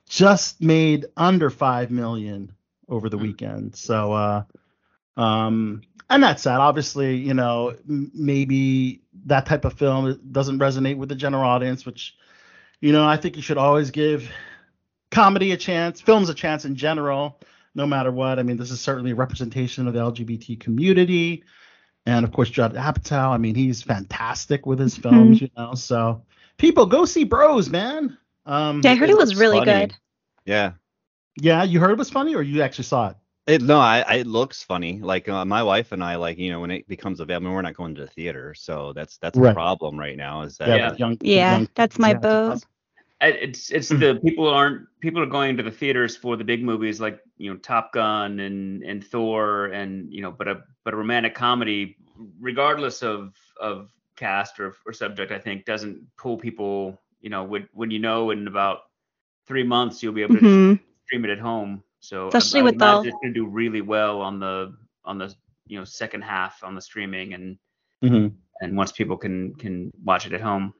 just 0.08 0.62
made 0.62 1.06
under 1.14 1.50
five 1.50 1.90
million 1.90 2.52
over 2.88 3.10
the 3.10 3.18
weekend. 3.18 3.76
So, 3.76 4.12
uh, 4.14 4.44
um, 5.18 5.82
and 6.08 6.22
that's 6.22 6.42
sad. 6.42 6.60
Obviously, 6.60 7.16
you 7.16 7.34
know, 7.34 7.74
m- 7.88 8.10
maybe 8.14 9.02
that 9.26 9.44
type 9.46 9.64
of 9.66 9.74
film 9.74 10.18
doesn't 10.32 10.58
resonate 10.58 10.96
with 10.96 11.10
the 11.10 11.14
general 11.14 11.44
audience, 11.44 11.84
which, 11.84 12.16
you 12.80 12.92
know, 12.92 13.06
I 13.06 13.16
think 13.18 13.36
you 13.36 13.42
should 13.42 13.58
always 13.58 13.90
give 13.90 14.30
comedy 15.10 15.52
a 15.52 15.56
chance, 15.56 16.00
films 16.00 16.28
a 16.28 16.34
chance 16.34 16.64
in 16.64 16.76
general, 16.76 17.40
no 17.74 17.86
matter 17.86 18.10
what. 18.10 18.38
I 18.38 18.42
mean, 18.42 18.56
this 18.56 18.70
is 18.70 18.80
certainly 18.80 19.10
a 19.10 19.14
representation 19.14 19.86
of 19.86 19.92
the 19.94 20.00
LGBT 20.00 20.58
community. 20.60 21.44
And 22.06 22.24
of 22.24 22.32
course, 22.32 22.48
Judd 22.48 22.74
Apatow. 22.74 23.30
I 23.30 23.36
mean, 23.36 23.54
he's 23.54 23.82
fantastic 23.82 24.64
with 24.64 24.78
his 24.78 24.96
films, 24.96 25.40
you 25.42 25.50
know. 25.58 25.74
So 25.74 26.22
people 26.56 26.86
go 26.86 27.04
see 27.04 27.24
Bros, 27.24 27.68
man. 27.68 28.16
Um, 28.46 28.80
Yeah, 28.82 28.92
I 28.92 28.94
heard 28.94 29.10
it 29.10 29.16
was 29.18 29.36
really 29.36 29.58
funny. 29.58 29.72
good. 29.88 29.94
Yeah. 30.46 30.72
yeah, 31.38 31.64
you 31.64 31.80
heard 31.80 31.90
it 31.90 31.98
was 31.98 32.08
funny, 32.08 32.34
or 32.34 32.42
you 32.42 32.62
actually 32.62 32.84
saw 32.84 33.08
it? 33.10 33.16
It 33.48 33.62
no, 33.62 33.78
I, 33.80 34.04
I 34.06 34.14
it 34.16 34.26
looks 34.26 34.62
funny. 34.62 35.00
Like 35.00 35.28
uh, 35.28 35.44
my 35.44 35.62
wife 35.62 35.92
and 35.92 36.04
I, 36.04 36.16
like 36.16 36.38
you 36.38 36.50
know, 36.52 36.60
when 36.60 36.70
it 36.70 36.86
becomes 36.88 37.20
available, 37.20 37.46
I 37.46 37.48
mean, 37.48 37.54
we're 37.56 37.62
not 37.62 37.76
going 37.76 37.94
to 37.96 38.02
the 38.02 38.08
theater, 38.08 38.54
so 38.54 38.92
that's 38.92 39.18
that's 39.18 39.38
Right. 39.38 39.50
a 39.50 39.54
problem 39.54 39.98
right 39.98 40.16
now. 40.16 40.42
Is 40.42 40.58
that 40.58 40.70
Yeah. 40.74 40.90
with 40.90 40.98
young, 40.98 41.18
Yeah, 41.22 41.50
young 41.52 41.68
that's 41.74 41.98
my 41.98 42.12
yeah, 42.12 42.18
it's 42.20 42.34
boat. 42.34 42.44
problem. 42.44 42.62
It's 43.20 43.70
it's 43.70 43.88
the 43.88 44.20
people 44.24 44.48
aren't 44.48 44.86
people 45.00 45.22
are 45.22 45.26
going 45.26 45.56
to 45.56 45.62
the 45.62 45.70
theaters 45.70 46.16
for 46.16 46.36
the 46.36 46.44
big 46.44 46.62
movies 46.62 47.00
like 47.00 47.20
you 47.38 47.50
know 47.50 47.58
Top 47.58 47.92
Gun 47.92 48.40
and 48.40 48.82
and 48.84 49.04
Thor 49.04 49.66
and 49.66 50.12
you 50.12 50.22
know 50.22 50.30
but 50.30 50.48
a 50.48 50.62
but 50.84 50.94
a 50.94 50.96
romantic 50.96 51.34
comedy 51.34 51.96
regardless 52.40 53.02
of 53.02 53.34
of 53.60 53.90
cast 54.16 54.60
or, 54.60 54.74
or 54.86 54.92
subject 54.92 55.32
I 55.32 55.38
think 55.38 55.64
doesn't 55.64 56.06
pull 56.16 56.36
people 56.36 57.00
you 57.20 57.30
know 57.30 57.44
when 57.44 57.68
when 57.72 57.90
you 57.90 57.98
know 57.98 58.30
in 58.30 58.46
about 58.46 58.78
three 59.46 59.64
months 59.64 60.02
you'll 60.02 60.12
be 60.12 60.22
able 60.22 60.36
to 60.36 60.42
hmm 60.42 60.74
stream 61.06 61.24
it 61.24 61.30
at 61.30 61.38
home 61.40 61.82
so 62.00 62.28
Especially 62.28 62.60
I 62.60 62.64
with 62.64 62.78
the- 62.78 63.02
it's 63.04 63.16
gonna 63.22 63.34
do 63.34 63.46
really 63.46 63.80
well 63.80 64.20
on 64.20 64.38
the 64.38 64.74
on 65.04 65.18
the 65.18 65.34
you 65.66 65.78
know 65.78 65.84
second 65.84 66.22
half 66.22 66.62
on 66.64 66.74
the 66.74 66.80
streaming 66.80 67.34
and 67.34 67.58
Mhm. 68.02 68.32
and 68.60 68.76
once 68.76 68.92
people 68.92 69.16
can 69.16 69.54
can 69.54 69.92
watch 70.04 70.26
it 70.26 70.32
at 70.32 70.40
home 70.40 70.72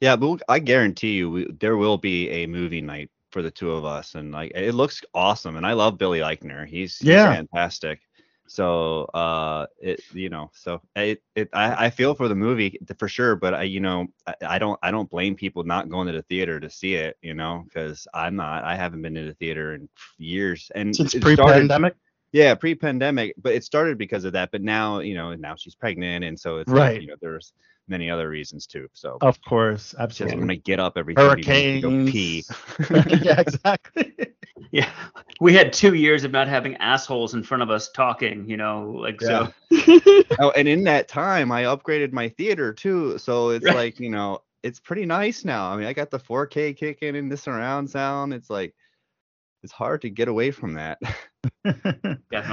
Yeah, 0.00 0.16
but 0.16 0.42
I 0.48 0.58
guarantee 0.58 1.14
you, 1.14 1.30
we, 1.30 1.46
there 1.60 1.76
will 1.76 1.96
be 1.96 2.28
a 2.28 2.46
movie 2.46 2.80
night 2.82 3.10
for 3.30 3.42
the 3.42 3.50
two 3.50 3.70
of 3.70 3.84
us, 3.84 4.16
and 4.16 4.32
like 4.32 4.52
it 4.54 4.74
looks 4.74 5.02
awesome. 5.14 5.56
And 5.56 5.64
I 5.64 5.72
love 5.72 5.96
Billy 5.98 6.18
Eichner; 6.20 6.66
he's, 6.66 6.98
he's 6.98 7.08
Yeah. 7.08 7.32
fantastic. 7.32 8.00
So, 8.46 9.04
uh, 9.14 9.66
it 9.80 10.02
you 10.12 10.28
know, 10.28 10.50
so 10.52 10.80
it, 10.94 11.22
it 11.34 11.48
I, 11.52 11.86
I 11.86 11.90
feel 11.90 12.14
for 12.14 12.28
the 12.28 12.34
movie 12.34 12.78
for 12.98 13.08
sure, 13.08 13.36
but 13.36 13.54
I 13.54 13.62
you 13.62 13.80
know 13.80 14.06
I, 14.26 14.34
I 14.46 14.58
don't 14.58 14.78
I 14.82 14.90
don't 14.90 15.08
blame 15.08 15.34
people 15.34 15.64
not 15.64 15.88
going 15.88 16.06
to 16.08 16.12
the 16.12 16.22
theater 16.22 16.60
to 16.60 16.68
see 16.68 16.94
it, 16.94 17.16
you 17.22 17.34
know, 17.34 17.64
because 17.66 18.06
I'm 18.12 18.36
not 18.36 18.64
I 18.64 18.76
haven't 18.76 19.02
been 19.02 19.14
to 19.14 19.24
the 19.24 19.34
theater 19.34 19.74
in 19.74 19.88
years, 20.18 20.70
and 20.74 20.94
Since 20.94 21.14
pre-pandemic. 21.14 21.94
yeah, 22.32 22.54
pre-pandemic, 22.54 23.34
but 23.40 23.54
it 23.54 23.64
started 23.64 23.96
because 23.96 24.24
of 24.24 24.32
that. 24.34 24.50
But 24.50 24.62
now, 24.62 24.98
you 25.00 25.14
know, 25.14 25.34
now 25.34 25.54
she's 25.56 25.74
pregnant, 25.74 26.24
and 26.24 26.38
so 26.38 26.58
it's 26.58 26.70
like, 26.70 26.78
Right. 26.78 27.00
you 27.00 27.06
know, 27.08 27.16
there's 27.20 27.52
many 27.88 28.10
other 28.10 28.28
reasons 28.28 28.66
too. 28.66 28.88
So 28.92 29.18
Of 29.20 29.40
course, 29.42 29.90
just 29.90 30.00
absolutely. 30.00 30.38
want 30.38 30.50
to 30.50 30.56
get 30.56 30.80
up 30.80 30.96
every 30.96 31.14
30 31.14 31.42
minutes 31.44 31.84
to 31.84 31.90
go 31.90 32.10
pee. 32.10 32.44
yeah, 33.24 33.40
exactly. 33.40 34.12
Yeah, 34.70 34.90
we 35.40 35.52
had 35.54 35.72
two 35.72 35.94
years 35.94 36.24
of 36.24 36.32
not 36.32 36.48
having 36.48 36.76
assholes 36.78 37.34
in 37.34 37.44
front 37.44 37.62
of 37.62 37.70
us 37.70 37.90
talking. 37.90 38.48
You 38.48 38.56
know, 38.56 38.90
like 38.98 39.20
so. 39.20 39.48
oh, 40.40 40.50
and 40.56 40.66
in 40.66 40.82
that 40.84 41.06
time, 41.06 41.52
I 41.52 41.62
upgraded 41.64 42.12
my 42.12 42.28
theater 42.30 42.72
too. 42.72 43.16
So 43.18 43.50
it's 43.50 43.64
Right. 43.64 43.74
like, 43.74 44.00
you 44.00 44.10
know, 44.10 44.40
it's 44.64 44.80
pretty 44.80 45.06
nice 45.06 45.44
now. 45.44 45.70
I 45.70 45.76
mean, 45.76 45.86
I 45.86 45.92
got 45.92 46.10
the 46.10 46.18
4K 46.18 46.76
kicking 46.76 47.14
in 47.14 47.28
the 47.28 47.36
surround 47.36 47.88
sound. 47.88 48.32
It's 48.34 48.50
like, 48.50 48.74
it's 49.62 49.72
hard 49.72 50.02
to 50.02 50.10
get 50.10 50.26
away 50.26 50.50
from 50.50 50.74
that. 50.74 50.98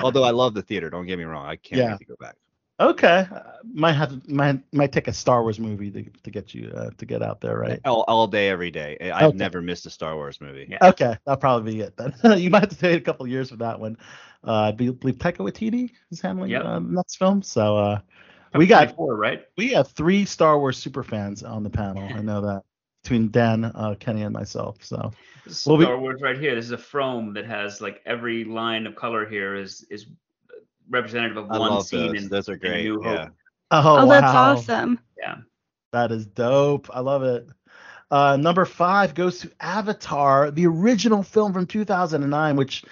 Although 0.04 0.24
I 0.24 0.32
love 0.32 0.54
the 0.54 0.62
theater, 0.62 0.90
don't 0.92 1.08
get 1.08 1.18
me 1.18 1.24
wrong. 1.24 1.46
I 1.48 1.56
can't 1.56 1.80
Yeah. 1.80 1.92
wait 1.92 2.00
to 2.00 2.06
go 2.06 2.16
back. 2.20 2.36
Okay, 2.80 3.28
uh, 3.34 3.40
might 3.74 3.94
have 3.94 4.28
might 4.28 4.62
might 4.74 4.92
take 4.92 5.08
a 5.08 5.14
Star 5.14 5.42
Wars 5.44 5.60
movie 5.60 5.92
to 5.92 6.04
to 6.24 6.32
get 6.32 6.54
you 6.54 6.72
uh, 6.76 6.90
to 6.98 7.06
get 7.06 7.22
out 7.22 7.42
there, 7.42 7.58
right? 7.58 7.80
All, 7.86 8.04
all 8.08 8.28
day, 8.28 8.50
every 8.50 8.72
day. 8.72 8.98
I- 9.02 9.12
I've 9.12 9.24
Okay. 9.30 9.38
never 9.38 9.62
missed 9.62 9.86
a 9.86 9.90
Star 9.90 10.16
Wars 10.16 10.40
movie. 10.42 10.68
Yeah. 10.70 10.90
Okay, 10.90 11.16
that'll 11.26 11.40
probably 11.40 11.74
be 11.74 11.82
it 11.82 11.96
then. 11.98 12.14
you 12.40 12.50
might 12.50 12.62
have 12.62 12.78
to 12.80 12.86
wait 12.88 12.98
a 12.98 13.02
couple 13.02 13.28
years 13.28 13.50
for 13.50 13.58
that 13.58 13.80
one. 13.80 13.98
Uh, 14.46 14.54
I 14.54 14.72
believe 14.72 14.96
Taika 14.96 15.38
Waititi 15.38 15.92
is 16.10 16.20
handling 16.22 16.50
Yep. 16.52 16.64
uh, 16.66 16.74
the 16.80 16.86
next 16.88 17.18
film, 17.18 17.44
so 17.44 17.78
uh, 17.78 18.00
we 18.56 18.66
got 18.66 18.96
four, 18.96 19.16
right? 19.16 19.44
we 19.58 19.70
have 19.74 19.90
three 19.90 20.26
Star 20.26 20.58
Wars 20.60 20.78
super 20.78 21.04
fans 21.04 21.44
on 21.44 21.64
the 21.64 21.70
panel. 21.70 22.04
I 22.04 22.22
know 22.22 22.42
that 22.42 22.64
between 23.04 23.30
Dan, 23.32 23.66
uh, 23.66 23.96
Kenny, 24.00 24.24
and 24.24 24.34
myself. 24.34 24.78
So 24.82 25.12
This 25.46 25.60
is 25.62 25.66
Well, 25.68 25.78
we- 25.78 25.86
Star 25.86 26.00
Wars 26.00 26.22
right 26.22 26.38
here. 26.40 26.56
This 26.56 26.66
is 26.66 26.72
a 26.72 26.78
Frome 26.78 27.34
that 27.34 27.46
has 27.46 27.82
like 27.82 28.02
every 28.06 28.44
line 28.44 28.88
of 28.88 28.96
color 28.96 29.28
here 29.30 29.56
is 29.56 29.86
is 29.92 30.08
representative 30.90 31.38
of 31.38 31.52
I 31.52 31.58
one 31.58 31.72
love 31.72 31.86
scene 31.88 32.14
those. 32.14 32.24
in, 32.24 32.30
Those 32.30 32.50
are 32.50 32.58
great. 32.58 32.84
New 32.84 33.04
Yeah. 33.04 33.26
Hope. 33.26 33.34
oh, 33.72 34.00
Oh, 34.00 34.08
that's 34.10 34.26
awesome. 34.26 35.00
Yeah. 35.18 35.38
That 35.92 36.12
is 36.12 36.26
dope. 36.26 36.90
I 36.94 37.02
love 37.02 37.24
it. 37.24 37.48
Uh, 38.10 38.36
number 38.36 38.66
five 38.66 39.14
goes 39.16 39.40
to 39.40 39.52
Avatar, 39.62 40.52
the 40.52 40.68
original 40.68 41.24
film 41.24 41.54
from 41.54 41.66
2009, 41.66 42.58
which, 42.58 42.84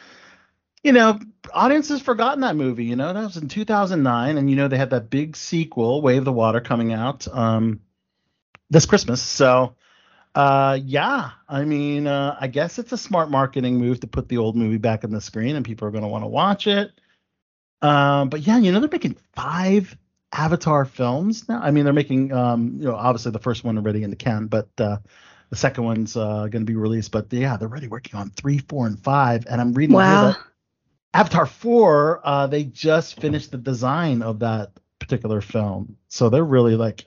you 0.81 0.93
know, 0.93 1.19
audience 1.53 1.89
has 1.89 2.01
forgotten 2.01 2.41
that 2.41 2.55
movie. 2.55 2.85
You 2.85 2.95
know, 2.95 3.11
that 3.11 3.23
was 3.23 3.35
in 3.35 3.49
2009, 3.49 4.37
and 4.37 4.49
you 4.49 4.55
know 4.55 4.69
they 4.69 4.77
had 4.77 4.91
that 4.91 5.09
big 5.09 5.35
sequel, 5.35 6.01
Way 6.01 6.17
of 6.17 6.25
the 6.25 6.31
Water, 6.31 6.61
coming 6.61 6.93
out 6.93 7.27
um, 7.27 7.81
this 8.69 8.85
Christmas. 8.85 9.21
So, 9.21 9.75
uh, 10.35 10.79
yeah, 10.81 11.31
I 11.49 11.65
mean, 11.65 12.07
uh, 12.07 12.37
I 12.39 12.47
guess 12.47 12.79
it's 12.79 12.93
a 12.93 12.97
smart 12.97 13.29
marketing 13.29 13.77
move 13.77 13.99
to 14.01 14.07
put 14.07 14.29
the 14.29 14.37
old 14.37 14.55
movie 14.55 14.77
back 14.77 15.03
on 15.03 15.11
the 15.11 15.19
screen, 15.19 15.57
and 15.57 15.65
people 15.65 15.85
are 15.85 15.91
going 15.91 16.03
to 16.03 16.09
want 16.09 16.23
to 16.23 16.29
watch 16.29 16.65
it. 16.65 16.91
Um, 17.81 18.29
but 18.29 18.41
yeah, 18.41 18.57
you 18.57 18.71
know, 18.71 18.79
they're 18.79 18.89
making 18.91 19.17
five 19.35 19.97
Avatar 20.33 20.85
films 20.85 21.47
now. 21.47 21.59
I 21.61 21.71
mean, 21.71 21.83
they're 21.85 21.93
making 21.93 22.31
um, 22.33 22.75
you 22.77 22.85
know, 22.85 22.95
obviously 22.95 23.31
the 23.31 23.39
first 23.39 23.63
one 23.63 23.77
already 23.77 24.03
in 24.03 24.09
the 24.09 24.15
can, 24.15 24.47
but 24.47 24.69
uh, 24.77 24.97
the 25.49 25.55
second 25.55 25.83
one's 25.85 26.15
uh, 26.17 26.47
going 26.47 26.65
to 26.65 26.71
be 26.71 26.75
released. 26.75 27.11
But 27.11 27.31
yeah, 27.31 27.57
they're 27.57 27.69
already 27.69 27.87
working 27.87 28.19
on 28.19 28.29
three, 28.31 28.59
four, 28.59 28.85
and 28.87 28.99
five. 28.99 29.45
And 29.49 29.61
I'm 29.61 29.73
reading 29.73 29.99
here 29.99 30.17
Wow. 30.17 30.21
that 30.21 30.37
Avatar 31.13 31.45
four, 31.45 32.21
uh, 32.23 32.47
they 32.47 32.63
just 32.65 33.19
finished 33.19 33.51
the 33.51 33.57
design 33.57 34.21
of 34.21 34.39
that 34.39 34.71
particular 34.99 35.41
film, 35.41 35.97
so 36.09 36.29
they're 36.29 36.43
really 36.43 36.75
like 36.75 37.05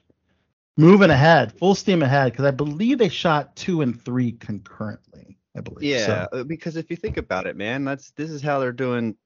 moving 0.77 1.11
ahead, 1.11 1.53
full 1.59 1.75
steam 1.75 2.03
ahead. 2.03 2.33
Because 2.33 2.47
I 2.47 2.51
believe 2.51 2.99
they 2.99 3.09
shot 3.11 3.55
two 3.57 3.83
and 3.83 4.01
three 4.03 4.33
concurrently. 4.33 5.39
I 5.57 5.61
believe. 5.61 5.85
Yeah, 5.85 5.99
So, 5.99 6.29
uh, 6.33 6.45
because 6.45 6.77
if 6.77 6.91
you 6.91 6.97
think 6.97 7.19
about 7.19 7.47
it, 7.47 7.57
man, 7.57 7.85
that's 7.85 8.11
this 8.13 8.31
is 8.31 8.41
how 8.41 8.59
they're 8.59 8.73
doing 8.73 9.17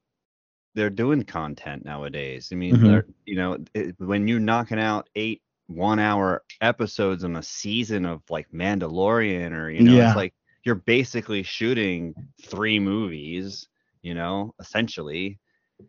they're 0.76 0.90
doing 0.90 1.24
content 1.24 1.84
nowadays. 1.84 2.50
I 2.52 2.54
mean, 2.54 2.76
Mhm. 2.76 2.82
they're 2.84 3.06
you 3.24 3.34
know, 3.36 3.58
it, 3.74 3.98
when 3.98 4.28
you're 4.28 4.38
knocking 4.38 4.78
out 4.78 5.08
eight 5.16 5.42
one 5.66 5.98
hour 5.98 6.44
episodes 6.60 7.24
in 7.24 7.34
a 7.34 7.42
season 7.42 8.06
of 8.06 8.22
like 8.30 8.48
Mandalorian 8.52 9.50
or 9.52 9.68
you 9.70 9.82
know, 9.82 9.96
Yeah. 9.96 10.08
it's 10.10 10.16
like 10.16 10.34
you're 10.64 10.76
basically 10.76 11.42
shooting 11.42 12.14
three 12.44 12.78
movies, 12.78 13.66
you 14.02 14.14
know, 14.14 14.54
essentially. 14.60 15.40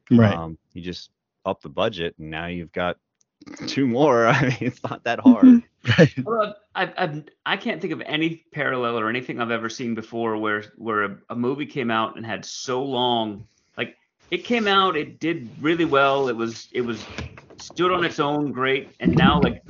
right. 0.10 0.36
Um, 0.38 0.58
you 0.74 0.82
just 0.82 1.12
up 1.46 1.62
the 1.62 1.70
budget 1.70 2.16
and 2.18 2.30
now 2.32 2.48
you've 2.48 2.72
got 2.72 2.98
two 3.68 3.86
more. 3.88 4.26
I 4.28 4.42
mean, 4.42 4.58
it's 4.62 4.84
not 4.84 5.04
that 5.04 5.20
hard. 5.20 5.46
Mhm. 5.46 5.64
right. 5.98 6.26
Well, 6.26 6.56
I've, 6.76 6.94
I've, 6.98 7.24
I 7.46 7.58
can't 7.58 7.80
think 7.82 7.94
of 7.94 8.02
any 8.02 8.44
parallel 8.52 9.00
or 9.00 9.10
anything 9.10 9.40
I've 9.40 9.52
ever 9.52 9.70
seen 9.70 9.96
before 9.96 10.38
where 10.38 10.64
where 10.78 11.04
a, 11.04 11.18
a 11.30 11.36
movie 11.36 11.66
came 11.66 11.92
out 11.92 12.16
and 12.18 12.26
had 12.26 12.46
so 12.46 12.84
long. 12.84 13.48
Like 14.32 14.42
it 14.42 14.44
came 14.46 14.68
out, 14.68 14.98
it 14.98 15.20
did 15.20 15.56
really 15.60 15.86
well. 15.86 16.28
It 16.30 16.36
was 16.36 16.70
it 16.74 16.82
was 16.82 17.10
stood 17.58 17.92
on 17.92 18.04
its 18.04 18.20
own, 18.20 18.52
great. 18.52 18.96
And 19.00 19.16
now 19.16 19.42
like 19.42 19.64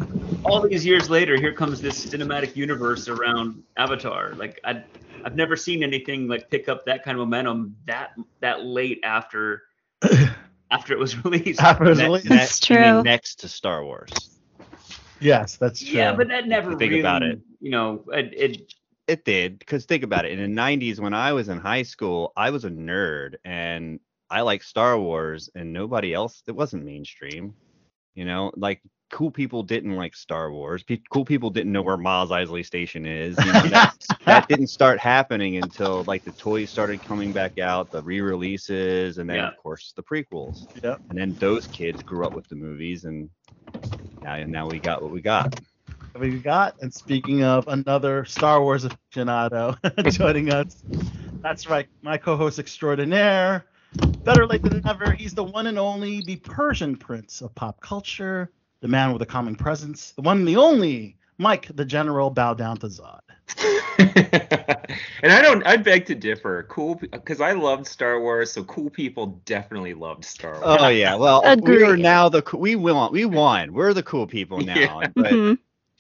all 0.44 0.68
these 0.68 0.86
years 0.86 1.10
later, 1.10 1.38
here 1.38 1.54
comes 1.54 1.82
this 1.82 2.06
cinematic 2.06 2.56
universe 2.56 3.08
around 3.08 3.64
Avatar. 3.78 4.34
Like 4.36 4.60
I 4.66 4.84
I've 5.24 5.36
never 5.36 5.56
seen 5.56 5.84
anything 5.84 6.28
like 6.28 6.50
pick 6.50 6.70
up 6.70 6.86
that 6.86 7.04
kind 7.04 7.18
of 7.20 7.28
momentum 7.28 7.78
that 7.86 8.12
that 8.42 8.64
late 8.66 9.00
after 9.04 9.64
after 10.72 10.94
it 10.94 11.00
was 11.00 11.24
released. 11.24 11.62
After 11.62 11.86
it 11.86 11.90
was 11.90 12.02
released. 12.02 12.30
That's 12.30 12.70
you 12.70 12.76
true. 12.76 13.04
next 13.04 13.40
to 13.42 13.50
Star 13.50 13.84
Wars. 13.84 14.30
Yes, 15.20 15.58
that's 15.58 15.84
true. 15.84 16.00
Yeah, 16.00 16.14
but 16.14 16.28
that 16.30 16.48
never 16.48 16.76
Think 16.76 16.96
really, 16.96 17.00
about 17.00 17.24
it. 17.24 17.40
You 17.60 17.72
know, 17.72 18.04
it, 18.14 18.34
it 18.36 18.74
It 19.08 19.26
did, 19.26 19.60
because 19.60 19.86
think 19.86 20.04
about 20.04 20.26
it. 20.26 20.38
In 20.38 20.56
the 20.56 20.62
'90s, 20.62 21.00
when 21.00 21.14
I 21.14 21.34
was 21.34 21.50
in 21.50 21.60
high 21.60 21.84
school, 21.84 22.34
I 22.38 22.52
was 22.52 22.66
a 22.66 22.70
nerd, 22.70 23.36
and 23.46 24.00
I 24.30 24.42
like 24.42 24.64
Star 24.64 25.00
Wars, 25.00 25.50
and 25.56 25.72
nobody 25.74 26.14
else. 26.14 26.44
It 26.48 26.52
wasn't 26.56 26.86
mainstream, 26.86 27.54
you 28.16 28.26
know. 28.26 28.52
Like 28.56 28.82
cool 29.10 29.32
people 29.32 29.64
didn't 29.64 29.96
like 29.96 30.16
Star 30.16 30.52
Wars. 30.52 30.84
Pe- 30.84 31.00
cool 31.10 31.24
people 31.24 31.50
didn't 31.50 31.72
know 31.72 31.82
where 31.82 31.98
Mos 31.98 32.30
Eisley 32.30 32.66
Station 32.66 33.06
is. 33.06 33.38
You 33.40 33.54
know, 33.54 33.62
that, 33.70 33.96
that 34.26 34.48
didn't 34.50 34.68
start 34.68 35.00
happening 35.00 35.58
until 35.58 36.04
like 36.08 36.24
the 36.26 36.32
toys 36.34 36.70
started 36.70 37.02
coming 37.02 37.32
back 37.32 37.58
out, 37.58 37.90
the 37.92 38.04
re-releases, 38.04 39.18
and 39.18 39.30
then 39.30 39.38
Yeah. 39.38 39.48
of 39.50 39.58
course 39.58 39.94
the 39.96 40.04
prequels. 40.04 40.68
Yep. 40.84 41.02
And 41.10 41.18
then 41.18 41.36
those 41.40 41.68
kids 41.68 42.04
grew 42.04 42.26
up 42.26 42.34
with 42.34 42.48
the 42.50 42.56
movies, 42.56 43.06
and 43.06 43.30
now 44.24 44.44
now 44.46 44.68
we 44.68 44.80
got 44.80 45.02
what 45.02 45.12
we 45.12 45.22
got. 45.22 45.58
we 46.20 46.40
got. 46.40 46.76
And 46.82 46.94
speaking 46.94 47.44
of 47.44 47.68
another 47.68 48.26
Star 48.26 48.62
Wars 48.62 48.86
aficionado 48.86 49.78
joining 50.12 50.52
us, 50.52 50.84
that's 51.42 51.70
right, 51.70 51.88
my 52.02 52.18
co-host 52.18 52.60
extraordinaire. 52.60 53.66
Better 54.24 54.46
late 54.46 54.62
than 54.64 54.82
never. 54.84 55.12
He's 55.12 55.34
the 55.34 55.44
one 55.44 55.68
and 55.68 55.78
only, 55.80 56.22
the 56.22 56.38
Persian 56.38 56.96
prince 56.96 57.42
of 57.42 57.54
pop 57.56 57.80
culture, 57.82 58.52
the 58.82 58.88
man 58.88 59.14
with 59.14 59.22
a 59.22 59.26
calming 59.26 59.56
presence, 59.56 60.12
the 60.12 60.22
one 60.22 60.40
and 60.40 60.48
the 60.48 60.58
only 60.58 61.18
Mike 61.38 61.68
the 61.76 61.86
General. 61.86 62.30
Bow 62.30 62.54
down 62.54 62.78
to 62.78 62.88
Zod. 62.88 63.20
and 64.00 65.32
I 65.32 65.42
don't. 65.42 65.66
I 65.66 65.78
beg 65.78 66.06
to 66.08 66.16
differ. 66.16 66.66
Cool, 66.70 66.96
because 66.96 67.42
I 67.42 67.54
loved 67.54 67.88
Star 67.88 68.20
Wars, 68.20 68.52
so 68.52 68.64
cool 68.66 68.90
people 68.90 69.42
definitely 69.46 69.94
loved 69.94 70.26
Star 70.26 70.66
Wars. 70.66 70.68
Oh 70.80 70.88
yeah, 70.90 71.16
well 71.16 71.56
we 71.62 71.84
are 71.84 71.98
now 71.98 72.30
the 72.30 72.42
co- 72.42 72.58
we 72.58 72.76
won 72.76 73.12
we 73.12 73.26
won. 73.26 73.74
We're 73.74 73.94
the 73.94 74.04
cool 74.04 74.28
people 74.28 74.62
now. 74.62 75.04
Yeah. 75.04 75.12
But 75.16 75.40
Mhm. 75.40 75.58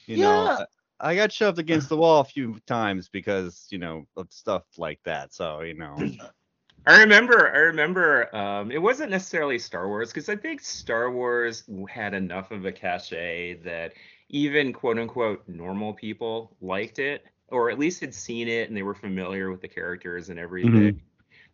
you 0.08 0.18
know, 0.18 0.48
Yeah. 0.48 0.58
I 0.58 0.66
I 1.00 1.16
got 1.16 1.32
shoved 1.32 1.60
against 1.60 1.90
the 1.90 1.98
wall 1.98 2.22
a 2.22 2.26
few 2.26 2.60
times 2.66 3.10
because 3.10 3.68
you 3.72 3.78
know 3.80 4.06
of 4.16 4.32
stuff 4.32 4.64
like 4.78 5.00
that. 5.04 5.34
So 5.34 5.62
you 5.62 5.74
know, 5.76 6.10
I 6.88 7.02
remember. 7.02 7.54
I 7.54 7.60
remember. 7.60 8.34
Um, 8.36 8.72
it 8.72 8.82
wasn't 8.82 9.12
necessarily 9.12 9.60
Star 9.60 9.88
Wars 9.88 10.10
because 10.12 10.30
I 10.30 10.36
think 10.36 10.62
Star 10.62 11.12
Wars 11.12 11.64
had 11.90 12.14
enough 12.14 12.52
of 12.52 12.66
a 12.66 12.72
cachet 12.72 13.56
that 13.64 13.94
even 14.30 14.74
quote 14.74 14.98
unquote 14.98 15.44
normal 15.48 15.94
people 15.94 16.56
liked 16.62 17.00
it, 17.00 17.26
or 17.50 17.70
at 17.70 17.78
least 17.80 18.00
had 18.02 18.14
seen 18.14 18.48
it 18.48 18.70
and 18.70 18.78
they 18.78 18.84
were 18.84 18.96
familiar 18.96 19.52
with 19.52 19.62
the 19.62 19.68
characters 19.68 20.30
and 20.30 20.40
everything. 20.40 21.02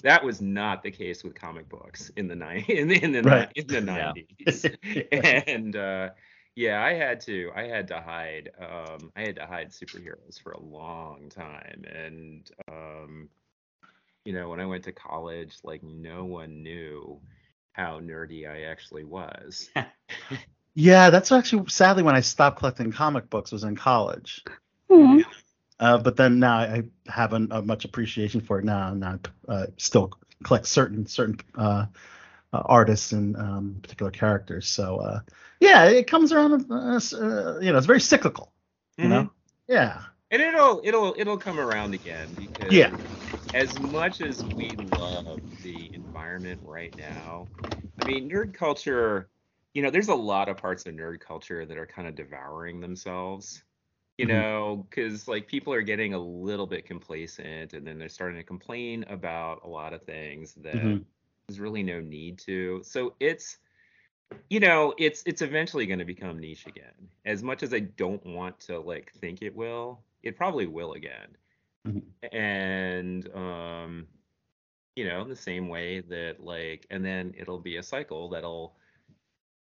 That 0.04 0.24
was 0.24 0.42
not 0.42 0.84
the 0.84 0.92
case 0.92 1.24
with 1.24 1.34
comic 1.36 1.68
books 1.70 2.12
in 2.18 2.28
the 2.28 2.36
ni- 2.36 2.66
in 2.70 2.88
the 2.88 3.04
in 3.04 3.12
the, 3.12 3.24
Right. 3.24 3.52
in 3.56 3.68
the 3.68 3.82
Yeah. 3.82 4.14
90s. 4.46 5.48
and 5.48 5.76
uh, 5.76 6.10
yeah, 6.56 6.84
I 6.84 6.94
had 6.94 7.20
to 7.22 7.52
I 7.56 7.64
had 7.64 7.88
to 7.88 8.02
hide 8.02 8.52
um, 8.60 9.12
I 9.16 9.22
had 9.22 9.36
to 9.38 9.46
hide 9.48 9.70
superheroes 9.72 10.40
for 10.42 10.52
a 10.52 10.60
long 10.62 11.30
time, 11.30 11.86
and 11.92 12.52
um, 12.70 13.30
you 14.26 14.34
know 14.34 14.50
when 14.50 14.60
I 14.60 14.66
went 14.66 14.84
to 14.86 14.92
college, 14.92 15.58
like 15.64 15.84
no 15.84 16.26
one 16.26 16.64
knew 16.64 17.20
how 17.74 18.00
nerdy 18.00 18.50
I 18.50 18.64
actually 18.64 19.04
was. 19.04 19.70
Yeah, 20.76 21.12
that's 21.12 21.32
actually 21.32 21.70
sadly 21.70 22.02
when 22.02 22.16
I 22.16 22.22
stopped 22.22 22.58
collecting 22.58 22.92
comic 22.92 23.30
books 23.30 23.52
was 23.52 23.64
in 23.64 23.76
college. 23.76 24.44
Aw. 24.90 25.22
Uh, 25.80 25.98
but 25.98 26.16
then 26.16 26.40
now 26.40 26.58
I 26.58 26.84
haven't 27.08 27.52
uh, 27.52 27.62
much 27.62 27.86
appreciation 27.86 28.42
for 28.42 28.60
it 28.60 28.66
now, 28.66 28.92
and 28.92 29.04
I 29.06 29.18
uh, 29.48 29.68
still 29.78 30.12
collect 30.44 30.66
certain 30.66 31.06
certain 31.06 31.40
uh, 31.56 31.86
uh, 32.54 32.62
artists 32.66 33.12
and 33.12 33.36
um, 33.38 33.80
particular 33.82 34.12
characters. 34.12 34.68
So 34.68 34.98
uh, 34.98 35.20
yeah, 35.60 35.86
it 35.86 36.08
comes 36.08 36.32
around. 36.32 36.72
Uh, 36.72 37.00
uh, 37.14 37.60
you 37.60 37.72
know, 37.72 37.78
it's 37.78 37.88
very 37.88 38.02
cyclical. 38.02 38.52
You 38.98 39.10
know. 39.10 39.30
Yeah. 39.68 40.02
And 40.34 40.42
it'll 40.42 40.82
it'll 40.84 41.16
it'll 41.18 41.38
come 41.40 41.60
around 41.60 41.96
again 41.96 42.36
because 42.36 42.74
Yeah. 42.74 42.94
as 43.54 43.80
much 43.80 44.22
as 44.22 44.46
we 44.46 44.76
love 44.76 45.42
the 45.62 45.92
environment 45.94 46.60
right 46.64 46.96
now 46.98 47.50
i 48.00 48.04
mean 48.04 48.30
nerd 48.30 48.54
culture 48.54 49.30
you 49.76 49.82
know 49.84 49.92
there's 49.92 50.10
a 50.10 50.16
lot 50.16 50.50
of 50.50 50.58
parts 50.58 50.86
of 50.88 50.96
nerd 50.96 51.20
culture 51.22 51.66
that 51.66 51.78
are 51.78 51.88
kind 51.88 52.08
of 52.08 52.16
devouring 52.16 52.82
themselves 52.82 53.64
you 54.18 54.26
Mhm. 54.26 54.28
know 54.28 54.88
because 54.90 55.28
like 55.28 55.48
people 55.48 55.74
are 55.74 55.84
getting 55.84 56.14
a 56.16 56.20
little 56.20 56.68
bit 56.68 56.86
complacent 56.86 57.74
and 57.74 57.88
then 57.88 58.00
they're 58.00 58.10
starting 58.10 58.38
to 58.38 58.44
complain 58.44 59.06
about 59.10 59.62
a 59.66 59.70
lot 59.70 59.94
of 59.94 60.04
things 60.04 60.56
that 60.56 60.74
Mhm. 60.74 61.06
there's 61.48 61.60
really 61.60 61.84
no 61.84 62.02
need 62.02 62.40
to 62.40 62.82
so 62.84 63.16
it's 63.20 63.60
you 64.50 64.60
know 64.60 64.94
it's 64.98 65.24
it's 65.26 65.42
eventually 65.42 65.86
going 65.86 66.00
to 66.00 66.06
become 66.06 66.40
niche 66.40 66.68
again 66.68 67.10
as 67.26 67.44
much 67.44 67.64
as 67.64 67.74
i 67.74 67.80
don't 67.80 68.26
want 68.26 68.60
to 68.60 68.80
like 68.80 69.12
think 69.22 69.42
it 69.42 69.56
will 69.56 70.04
it 70.24 70.38
probably 70.38 70.68
will 70.68 70.94
again. 70.94 71.38
Mhm. 71.88 72.04
and 72.32 73.28
um 73.36 74.08
you 74.96 75.06
know 75.08 75.26
the 75.26 75.36
same 75.36 75.70
way 75.70 76.02
that 76.02 76.40
like 76.40 76.86
and 76.90 77.06
then 77.06 77.34
it'll 77.38 77.60
be 77.60 77.78
a 77.78 77.84
cycle 77.84 78.30
that'll 78.30 78.76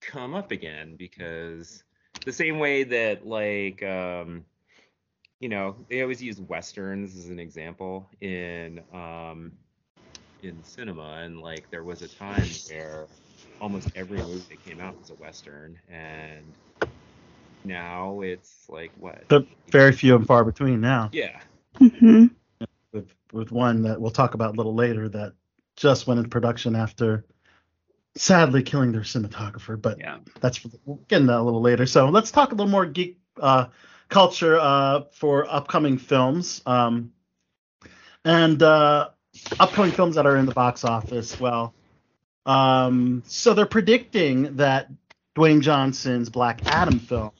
come 0.01 0.33
up 0.33 0.51
again 0.51 0.95
because 0.97 1.83
the 2.25 2.31
same 2.31 2.59
way 2.59 2.83
that 2.83 3.25
like 3.25 3.81
um 3.83 4.45
you 5.39 5.49
know 5.49 5.75
they 5.89 6.01
always 6.01 6.21
use 6.21 6.39
westerns 6.41 7.17
as 7.17 7.29
an 7.29 7.39
example 7.39 8.09
in 8.21 8.81
um 8.93 9.53
in 10.41 10.63
cinema. 10.63 11.21
And 11.23 11.39
like 11.41 11.69
there 11.69 11.83
was 11.83 12.01
a 12.01 12.07
time 12.07 12.59
where 12.67 13.09
almost 13.59 13.91
every 13.95 14.21
movie 14.21 14.45
that 14.49 14.59
came 14.63 14.79
out 14.81 14.99
was 14.99 15.09
a 15.09 15.15
western. 15.15 15.79
And 15.89 16.57
now 17.63 18.21
it's 18.21 18.65
like 18.69 18.91
what 18.99 19.27
But 19.27 19.45
very 19.69 19.91
few 19.91 20.15
and 20.15 20.25
far 20.25 20.43
between 20.43 20.81
now. 20.81 21.09
yeah 21.11 21.39
Mhm. 21.79 22.31
With 22.93 23.13
with 23.31 23.51
one 23.51 23.83
that 23.83 23.99
we'll 24.01 24.11
talk 24.11 24.33
about 24.33 24.53
a 24.55 24.57
little 24.57 24.75
later 24.75 25.07
that 25.09 25.33
just 25.77 26.05
went 26.07 26.19
in 26.19 26.29
production 26.29 26.75
after 26.75 27.25
sadly 28.15 28.61
killing 28.61 28.91
their 28.91 29.01
cinematographer. 29.01 29.81
But 29.81 29.99
yeah. 29.99 30.17
that's 30.41 30.57
for, 30.57 30.69
we'll 30.85 30.97
get 31.07 31.21
into 31.21 31.31
that 31.31 31.39
a 31.39 31.41
little 31.43 31.61
later. 31.61 31.85
So 31.85 32.09
let's 32.09 32.29
talk 32.31 32.51
a 32.51 32.55
little 32.55 32.69
more 32.69 32.85
geek 32.85 33.17
uh, 33.39 33.67
culture 34.09 34.59
uh, 34.59 35.03
for 35.13 35.49
upcoming 35.49 35.97
films. 35.97 36.61
Um, 36.65 37.13
and 38.25 38.61
uh, 38.61 39.09
upcoming 39.59 39.91
films 39.91 40.15
that 40.15 40.25
are 40.25 40.35
in 40.35 40.45
the 40.45 40.53
box 40.53 40.83
office. 40.83 41.39
Well, 41.39 41.73
um, 42.45 43.23
so 43.25 43.53
they're 43.53 43.65
predicting 43.65 44.57
that 44.57 44.89
Dwayne 45.35 45.61
Johnson's 45.61 46.29
Black 46.29 46.61
Adam 46.65 46.99
film 46.99 47.31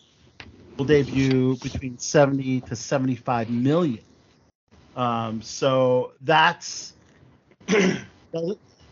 will 0.77 0.85
debut 0.85 1.55
between 1.57 1.97
70 1.97 2.61
to 2.61 2.75
75 2.75 3.49
million. 3.49 4.03
Um, 4.95 5.41
so 5.41 6.13
that's 6.21 6.93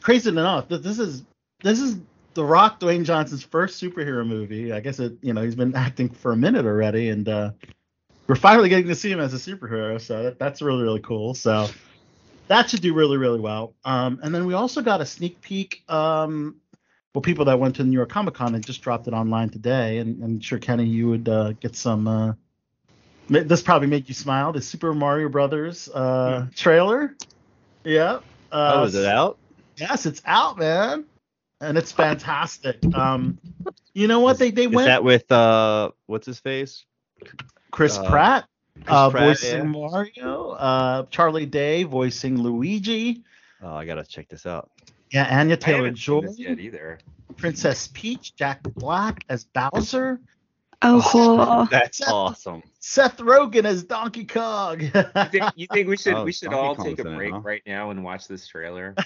crazy 0.02 0.30
enough. 0.30 0.70
This 0.70 1.00
is 1.00 1.24
this 1.62 1.80
is 1.80 1.98
The 2.34 2.44
Rock, 2.44 2.80
Dwayne 2.80 3.04
Johnson's 3.04 3.44
first 3.44 3.82
superhero 3.82 4.26
movie. 4.26 4.72
I 4.72 4.80
guess 4.80 5.00
it, 5.00 5.18
you 5.22 5.34
know, 5.34 5.42
he's 5.42 5.56
been 5.56 5.76
acting 5.76 6.10
for 6.10 6.32
a 6.32 6.38
minute 6.38 6.66
already, 6.66 7.10
and 7.10 7.28
uh, 7.28 7.52
we're 8.28 8.36
finally 8.36 8.70
getting 8.70 8.88
to 8.88 8.96
see 8.96 9.12
him 9.12 9.20
as 9.20 9.34
a 9.34 9.38
superhero. 9.38 10.00
So 10.00 10.24
that, 10.24 10.40
that's 10.40 10.62
really, 10.62 10.84
really 10.84 11.02
cool. 11.02 11.34
So 11.34 11.68
that 12.48 12.70
should 12.70 12.82
do 12.82 12.94
really, 12.94 13.18
really 13.18 13.40
well. 13.40 13.74
Um, 13.84 14.20
and 14.24 14.34
then 14.34 14.46
we 14.46 14.54
also 14.54 14.82
got 14.82 15.02
a 15.02 15.06
sneak 15.06 15.42
peek. 15.42 15.84
Um, 15.90 16.56
well, 17.14 17.22
people 17.22 17.46
that 17.46 17.60
went 17.60 17.76
to 17.78 17.84
New 17.84 17.98
York 17.98 18.10
Comic 18.10 18.36
Con 18.36 18.54
and 18.56 18.66
just 18.66 18.82
dropped 18.82 19.08
it 19.08 19.14
online 19.14 19.50
today, 19.50 19.98
and 19.98 20.24
I'm 20.24 20.40
sure 20.40 20.60
Kenny, 20.60 20.86
you 20.86 21.10
would 21.10 21.28
uh, 21.28 21.54
get 21.54 21.76
some. 21.76 22.08
Uh, 22.08 22.34
this 23.28 23.62
probably 23.62 23.88
make 23.88 24.08
you 24.08 24.16
smile. 24.16 24.52
The 24.52 24.62
Super 24.62 24.94
Mario 24.94 25.30
Brothers 25.30 25.90
uh, 25.90 26.48
trailer. 26.56 27.16
Yeah. 27.84 28.20
Uh, 28.52 28.74
oh, 28.76 28.84
is 28.84 28.96
it 28.96 29.06
out? 29.06 29.38
Yes, 29.78 30.06
it's 30.06 30.22
out, 30.26 30.58
man, 30.58 31.06
and 31.62 31.78
it's 31.78 31.92
fantastic. 31.92 32.78
Um, 32.94 33.40
you 33.94 34.08
know 34.08 34.20
what 34.20 34.38
they 34.38 34.52
they 34.52 34.66
Is 34.66 34.72
went 34.72 34.88
that 34.88 35.04
with 35.04 35.32
uh, 35.32 35.92
what's 36.06 36.26
his 36.26 36.40
face? 36.40 36.86
Chris 37.72 37.98
uh, 37.98 38.10
Pratt, 38.10 38.46
Chris 38.76 38.88
uh, 38.90 39.10
Pratt, 39.10 39.24
voicing 39.24 39.58
yeah. 39.58 39.64
Mario, 39.64 40.50
uh, 40.52 41.06
Charlie 41.10 41.46
Day 41.46 41.84
voicing 41.84 42.42
Luigi, 42.42 43.24
Oh, 43.62 43.74
I 43.74 43.86
gotta 43.86 44.06
check 44.06 44.30
this 44.30 44.46
out. 44.46 44.72
Yeah, 45.12 45.40
Anya 45.40 45.58
Taylor 45.58 45.78
haven't 45.80 45.96
Joy, 45.96 46.28
yet 46.36 46.60
either. 46.60 47.00
Princess 47.38 47.90
Peach, 47.94 48.36
Jack 48.36 48.62
Black 48.64 49.24
as 49.30 49.44
Bowser, 49.46 50.20
oh, 50.82 50.98
oh, 50.98 51.10
cool. 51.10 51.68
That's 51.70 52.00
Seth- 52.00 52.10
awesome. 52.10 52.64
Seth 52.80 53.18
Rogen 53.18 53.66
as 53.66 53.84
Donkey 53.84 54.26
Kong. 54.26 54.82
You 54.82 54.90
think, 54.92 55.46
you 55.56 55.68
think 55.72 55.88
we 55.88 55.98
should 55.98 56.14
Oh, 56.16 56.24
we 56.26 56.32
should 56.32 56.50
oh, 56.50 56.52
Donkey 56.52 56.68
all 56.68 56.76
Kong's 56.76 56.90
take 56.90 57.00
a 57.00 57.08
in 57.08 57.14
it, 57.14 57.18
break 57.18 57.32
huh? 57.34 57.40
right 57.40 57.62
now 57.66 57.92
and 57.92 58.04
watch 58.04 58.28
this 58.28 58.48
trailer? 58.48 58.94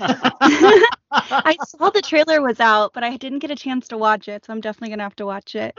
I 1.12 1.56
saw 1.68 1.90
the 1.90 2.02
trailer 2.02 2.42
was 2.42 2.60
out, 2.60 2.94
but 2.94 3.04
I 3.04 3.18
didn't 3.18 3.40
get 3.40 3.52
a 3.52 3.56
chance 3.56 3.88
to 3.90 3.98
watch 3.98 4.28
it, 4.28 4.46
so 4.46 4.54
I'm 4.54 4.62
definitely 4.62 4.90
gonna 4.90 5.04
have 5.04 5.16
to 5.18 5.26
watch 5.26 5.56
it. 5.56 5.78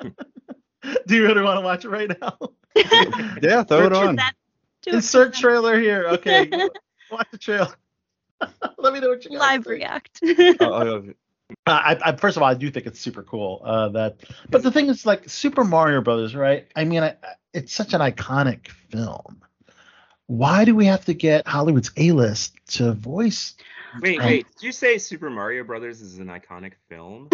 Do 1.06 1.14
you 1.14 1.24
really 1.26 1.42
want 1.42 1.58
to 1.58 1.64
watch 1.64 1.84
it 1.84 1.90
right 1.90 2.10
now? 2.20 2.38
Yeah, 3.42 3.62
throw 3.64 3.86
it 3.86 3.92
on. 3.92 4.16
That- 4.16 4.32
do 4.82 4.90
it 4.90 4.94
Insert 4.94 5.34
trailer 5.34 5.78
here. 5.78 6.06
Okay, 6.08 6.50
watch 7.10 7.28
the 7.30 7.38
trailer. 7.38 7.74
Let 8.78 8.92
me 8.92 9.00
know 9.00 9.10
what 9.10 9.24
you 9.24 9.30
guys 9.32 9.40
live 9.40 9.64
think. 9.64 9.66
react. 9.66 10.20
Uh, 11.66 11.70
I, 11.72 11.98
I 12.04 12.16
first 12.16 12.36
of 12.36 12.44
all, 12.44 12.48
I 12.48 12.54
do 12.54 12.70
think 12.70 12.86
it's 12.86 13.00
super 13.00 13.24
cool. 13.24 13.60
Uh, 13.64 13.88
that, 13.88 14.18
but 14.50 14.62
the 14.62 14.70
thing 14.70 14.88
is, 14.88 15.04
like 15.04 15.28
Super 15.28 15.64
Mario 15.64 16.00
Brothers, 16.00 16.34
right? 16.36 16.68
I 16.76 16.84
mean, 16.84 17.02
I, 17.02 17.08
I- 17.08 17.34
it's 17.52 17.74
such 17.74 17.92
an 17.92 18.00
iconic 18.00 18.68
film. 18.68 19.42
Why 20.26 20.64
do 20.64 20.76
we 20.76 20.86
have 20.86 21.04
to 21.06 21.14
get 21.14 21.48
Hollywood's 21.48 21.90
A-list 21.96 22.54
to 22.74 22.92
voice 22.92 23.56
Wait, 24.00 24.20
Um, 24.20 24.26
wait. 24.26 24.46
Did 24.54 24.62
you 24.66 24.72
say 24.72 24.98
Super 24.98 25.30
Mario 25.30 25.64
Brothers 25.64 26.00
is 26.00 26.18
an 26.18 26.28
iconic 26.28 26.74
film? 26.88 27.28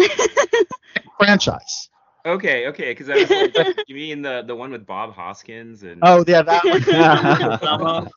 franchise? 1.19 1.89
Okay, 2.25 2.67
okay, 2.67 2.91
because 2.91 3.09
I 3.09 3.17
was 3.17 3.29
like, 3.31 3.77
you 3.87 3.95
mean 3.95 4.21
the 4.21 4.43
the 4.45 4.55
one 4.55 4.71
with 4.71 4.85
Bob 4.85 5.13
Hoskins 5.13 5.83
and 5.83 5.99
Oh 6.03 6.23
yeah, 6.27 6.41
that 6.41 6.63
one. 6.65 8.09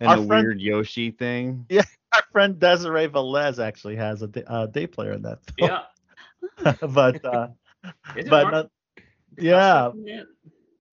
And 0.00 0.08
Our 0.08 0.16
the 0.18 0.26
friend- 0.26 0.44
weird 0.46 0.60
Yoshi 0.60 1.10
thing. 1.10 1.66
Yeah, 1.68 1.82
our 2.14 2.22
friend 2.32 2.58
Desiree 2.58 3.08
Velez 3.08 3.62
actually 3.62 3.96
has 3.96 4.22
a 4.22 4.28
day, 4.28 4.44
uh, 4.46 4.66
day 4.66 4.86
player 4.86 5.12
in 5.12 5.22
that 5.22 5.38
film. 5.58 5.70
Yeah. 5.70 6.72
but 6.88 7.24
uh, 7.24 7.48
but 8.14 8.30
Mar- 8.30 8.54
uh, 8.54 8.64
yeah, 9.38 9.90
Yeah. 9.96 10.22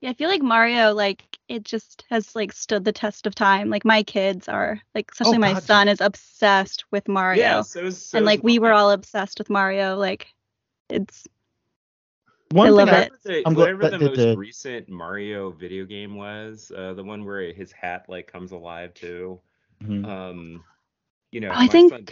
Yeah, 0.02 0.10
I 0.10 0.14
feel 0.14 0.30
like 0.30 0.42
Mario, 0.42 0.94
like 0.94 1.24
it 1.48 1.64
just 1.64 2.06
has 2.10 2.36
like 2.36 2.54
stood 2.54 2.84
the 2.86 2.92
test 2.92 3.28
of 3.28 3.36
time. 3.36 3.70
Like 3.70 3.86
my 3.86 4.02
kids 4.02 4.50
are, 4.50 4.82
like 4.96 5.12
especially 5.12 5.38
my 5.38 5.52
Oh, 5.52 5.54
God. 5.54 5.64
son 5.64 5.88
is 5.90 6.02
obsessed 6.02 6.86
with 6.92 7.08
Mario, 7.08 7.40
yeah, 7.40 7.62
so, 7.62 7.88
so 7.92 8.18
and 8.18 8.26
like 8.26 8.44
we 8.44 8.58
were 8.58 8.72
all 8.74 8.90
obsessed 8.90 9.38
with 9.38 9.52
Mario. 9.52 9.98
Like 9.98 10.34
it's 10.90 11.28
one 12.52 12.68
I 12.68 12.70
love 12.72 12.90
I, 12.90 13.02
it. 13.04 13.12
The- 13.24 13.44
I'm 13.48 13.54
glad 13.54 13.78
whatever 13.78 13.82
that 13.84 13.92
the 13.92 13.98
they 14.00 14.06
most 14.06 14.16
did. 14.18 14.38
recent 14.38 14.90
Mario 14.90 15.52
video 15.52 15.86
game 15.86 16.16
was, 16.16 16.72
uh, 16.76 16.94
the 16.94 17.04
one 17.04 17.26
where 17.26 17.52
his 17.54 17.72
hat 17.72 18.06
like 18.08 18.32
comes 18.32 18.52
alive 18.52 18.94
too. 18.94 19.40
Mhm. 19.84 20.06
Um, 20.06 20.64
you 21.32 21.40
know, 21.42 21.50
Oh, 21.50 21.54
I 21.54 21.66
my 21.66 21.68
think- 21.68 21.90
son, 21.92 22.06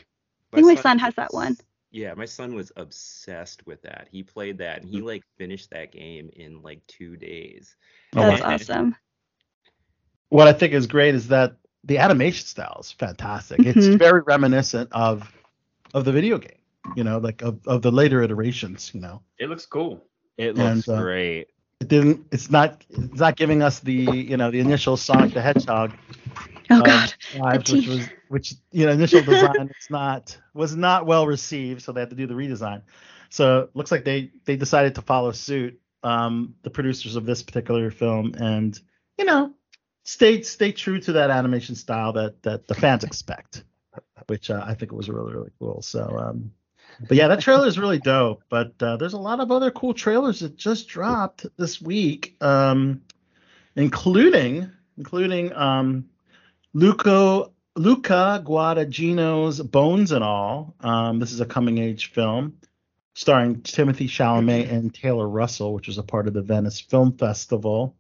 I 0.54 0.56
think 0.56 0.68
my 0.68 0.76
son 0.76 0.98
has 1.00 1.14
that 1.16 1.34
one. 1.34 1.56
Yeah, 1.92 2.14
my 2.14 2.26
son 2.26 2.54
was 2.56 2.72
obsessed 2.76 3.66
with 3.66 3.82
that. 3.82 4.08
He 4.12 4.22
played 4.24 4.58
that 4.60 4.82
and 4.82 4.90
he 4.90 5.02
like 5.02 5.24
finished 5.38 5.70
that 5.72 5.92
game 5.92 6.30
in 6.36 6.62
like 6.62 6.86
two 6.88 7.18
days. 7.18 7.76
Oh, 8.16 8.22
that's 8.22 8.42
wow. 8.42 8.54
awesome. 8.54 8.96
what 10.30 10.48
I 10.48 10.54
think 10.54 10.74
is 10.74 10.86
great 10.86 11.16
is 11.16 11.28
that 11.30 11.56
the 11.84 11.98
animation 11.98 12.46
style 12.46 12.78
is 12.82 12.92
fantastic. 12.92 13.60
It's 13.66 13.88
Mhm. 13.88 13.98
very 13.98 14.22
reminiscent 14.22 14.90
of 14.92 15.32
of 15.96 16.06
the 16.06 16.12
video 16.12 16.38
game, 16.38 16.60
you 16.96 17.04
know, 17.04 17.18
like 17.18 17.42
of, 17.42 17.66
of 17.68 17.82
the 17.82 17.92
later 17.92 18.22
iterations, 18.22 18.92
you 18.94 19.02
know. 19.02 19.24
It 19.40 19.50
looks 19.50 19.66
cool. 19.66 20.06
It 20.40 20.58
And, 20.58 20.80
looks 20.80 20.90
uh, 20.90 21.06
great. 21.06 21.50
It 21.82 21.90
didn't 21.90 22.28
it's 22.32 22.50
not 22.52 22.86
it's 22.90 23.20
not 23.20 23.38
giving 23.38 23.62
us 23.64 23.80
the, 23.80 23.94
you 23.94 24.38
know, 24.38 24.52
the 24.52 24.60
initial 24.62 24.98
Sonic 24.98 25.34
the 25.34 25.42
Hedgehog 25.42 25.98
Oh 26.72 26.82
um, 26.82 26.84
god. 26.84 27.14
vibes, 27.34 27.70
which 27.70 27.88
was 27.88 28.12
which 28.28 28.56
you 28.72 28.86
know 28.86 28.92
initial 28.92 29.24
design 29.24 29.70
it's 29.72 29.90
not 29.90 30.38
was 30.54 30.76
not 30.76 31.06
well 31.06 31.28
received, 31.28 31.82
so 31.84 31.92
they 31.94 32.02
had 32.02 32.10
to 32.12 32.16
do 32.16 32.28
the 32.28 32.36
redesign. 32.36 32.84
So 33.30 33.62
it 33.62 33.76
looks 33.76 33.92
like 33.92 34.06
they 34.06 34.32
they 34.46 34.58
decided 34.58 34.96
to 34.96 35.02
follow 35.02 35.32
suit, 35.32 35.80
um, 36.04 36.56
the 36.64 36.70
producers 36.72 37.16
of 37.16 37.26
this 37.26 37.44
particular 37.44 37.92
film, 37.92 38.34
and 38.38 38.80
you 39.18 39.26
know 39.26 39.54
stay 40.04 40.42
stay 40.42 40.72
true 40.72 41.00
to 41.02 41.14
that 41.14 41.32
animation 41.32 41.76
style 41.76 42.14
that 42.14 42.42
that 42.44 42.68
the 42.68 42.76
fans 42.76 43.04
expect, 43.04 43.64
which 44.28 44.50
uh, 44.50 44.64
I 44.66 44.76
think 44.76 44.92
was 44.92 45.10
really 45.10 45.34
really 45.34 45.52
cool. 45.60 45.82
So. 45.82 46.18
Um, 46.18 46.52
but 47.08 47.18
yeah, 47.18 47.28
that 47.28 47.42
trailer 47.42 47.68
is 47.68 47.80
really 47.80 48.00
dope. 48.00 48.44
But 48.50 48.82
uh, 48.82 48.98
there's 48.98 49.14
a 49.14 49.20
lot 49.20 49.40
of 49.40 49.52
other 49.52 49.72
cool 49.72 49.94
trailers 49.94 50.40
that 50.42 50.58
just 50.58 50.88
dropped 50.88 51.46
this 51.58 51.82
week, 51.82 52.36
um, 52.42 53.02
including 53.76 54.72
including 54.98 55.54
um, 55.54 56.10
Luca 56.74 57.50
Luca 57.76 58.44
Guadagnino's 58.46 59.62
Bones 59.62 60.12
and 60.12 60.24
All. 60.24 60.76
Um, 60.82 61.20
this 61.20 61.32
is 61.32 61.40
a 61.40 61.46
coming 61.46 61.78
age 61.78 62.12
film 62.12 62.58
starring 63.14 63.58
Timothée 63.58 64.08
Chalamet 64.08 64.72
and 64.72 64.94
Taylor 64.94 65.28
Russell, 65.28 65.74
which 65.74 65.88
was 65.88 65.98
a 65.98 66.04
part 66.04 66.28
of 66.28 66.34
the 66.34 66.42
Venice 66.42 66.80
Film 66.80 67.18
Festival, 67.18 67.96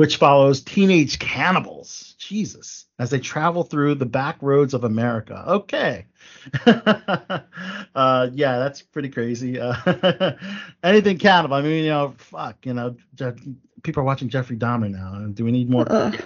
which 0.00 0.16
follows 0.16 0.62
teenage 0.62 1.18
cannibals. 1.18 2.14
Jesus, 2.16 2.86
as 2.98 3.10
they 3.10 3.18
travel 3.18 3.64
through 3.64 3.96
the 3.96 4.06
back 4.06 4.38
roads 4.40 4.72
of 4.72 4.82
America. 4.82 5.44
Okay. 5.46 6.06
uh, 6.66 8.30
yeah, 8.32 8.58
that's 8.58 8.80
pretty 8.80 9.10
crazy. 9.10 9.60
Uh, 9.60 9.74
anything 10.82 11.18
cannibal. 11.18 11.54
I 11.54 11.60
mean, 11.60 11.84
you 11.84 11.90
know, 11.90 12.14
fuck, 12.16 12.64
you 12.64 12.72
know, 12.72 12.96
Jeff, 13.14 13.34
people 13.82 14.00
are 14.00 14.06
watching 14.06 14.30
Jeffrey 14.30 14.56
Dahmer 14.56 14.90
now. 14.90 15.26
Do 15.34 15.44
we 15.44 15.52
need 15.52 15.68
more? 15.68 15.84
Ugh. 15.90 16.18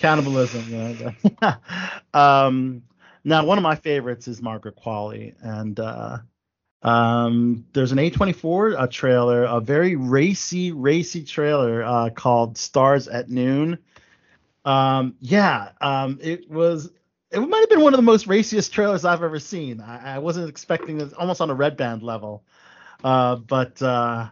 cannibalism. 0.00 0.64
You 0.68 1.14
know. 1.40 1.54
um, 2.20 2.82
now, 3.22 3.46
one 3.46 3.58
of 3.58 3.62
my 3.62 3.76
favorites 3.76 4.26
is 4.26 4.42
Margaret 4.42 4.74
Qualley, 4.74 5.36
and 5.40 5.78
uh, 5.78 6.18
um, 6.84 7.64
there's 7.72 7.92
an 7.92 7.98
A24 7.98 8.78
uh, 8.78 8.86
trailer, 8.88 9.44
a 9.44 9.60
very 9.60 9.96
racy, 9.96 10.70
racy 10.70 11.24
trailer 11.24 11.82
uh, 11.82 12.10
called 12.10 12.58
"Stars 12.58 13.08
at 13.08 13.30
Noon." 13.30 13.78
Um, 14.66 15.16
yeah, 15.20 15.70
um, 15.80 16.18
it 16.22 16.50
was. 16.50 16.90
It 17.30 17.40
might 17.40 17.60
have 17.60 17.70
been 17.70 17.80
one 17.80 17.94
of 17.94 17.98
the 17.98 18.02
most 18.02 18.26
raciest 18.28 18.72
trailers 18.72 19.04
I've 19.04 19.22
ever 19.22 19.40
seen. 19.40 19.80
I, 19.80 20.16
I 20.16 20.18
wasn't 20.18 20.48
expecting 20.48 21.00
it, 21.00 21.12
almost 21.14 21.40
on 21.40 21.50
a 21.50 21.54
red 21.54 21.76
band 21.76 22.02
level, 22.02 22.44
uh, 23.02 23.36
but 23.36 23.80
uh, 23.82 24.28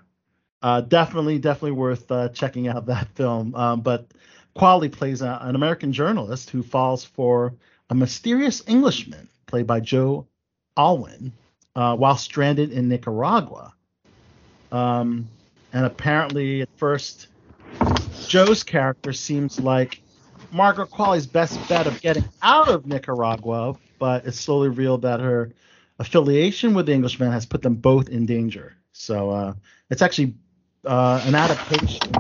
uh, 0.63 0.83
definitely, 0.83 1.39
definitely 1.39 1.73
worth 1.73 2.11
uh, 2.13 2.29
checking 2.29 2.69
out 2.69 2.87
that 2.87 3.09
film. 3.15 3.55
Um, 3.55 3.81
but 3.81 4.09
Qualley 4.55 4.93
plays 4.93 5.23
a, 5.23 5.39
an 5.41 5.57
American 5.57 5.93
journalist 5.93 6.51
who 6.51 6.63
falls 6.63 7.03
for 7.03 7.55
a 7.91 7.95
mysterious 7.95 8.63
Englishman, 8.69 9.29
played 9.47 9.67
by 9.67 9.81
Joe 9.81 10.27
Alwyn, 10.77 11.33
uh, 11.77 11.97
while 11.97 12.17
stranded 12.17 12.73
in 12.73 12.89
Nicaragua. 12.89 13.75
Um, 14.71 15.29
and 15.73 15.87
apparently, 15.87 16.63
at 16.63 16.69
first, 16.77 17.29
Joe's 18.27 18.63
character 18.63 19.13
seems 19.13 19.61
like 19.61 20.01
Margaret 20.51 20.91
Qualley's 20.91 21.27
best 21.27 21.59
bet 21.69 21.87
of 21.87 22.01
getting 22.01 22.25
out 22.43 22.69
of 22.69 22.87
Nicaragua, 22.87 23.77
but 23.99 24.27
it's 24.27 24.39
slowly 24.39 24.69
revealed 24.69 25.03
that 25.03 25.21
her 25.21 25.53
affiliation 25.99 26.75
with 26.75 26.87
the 26.87 26.93
Englishman 26.93 27.33
has 27.33 27.47
put 27.47 27.63
them 27.63 27.75
both 27.75 28.09
in 28.09 28.27
danger. 28.27 28.77
So 28.93 29.31
uh, 29.31 29.55
it's 29.91 30.03
actually 30.03 30.35
uh, 30.85 31.23
an 31.25 31.35
adaptation 31.35 32.15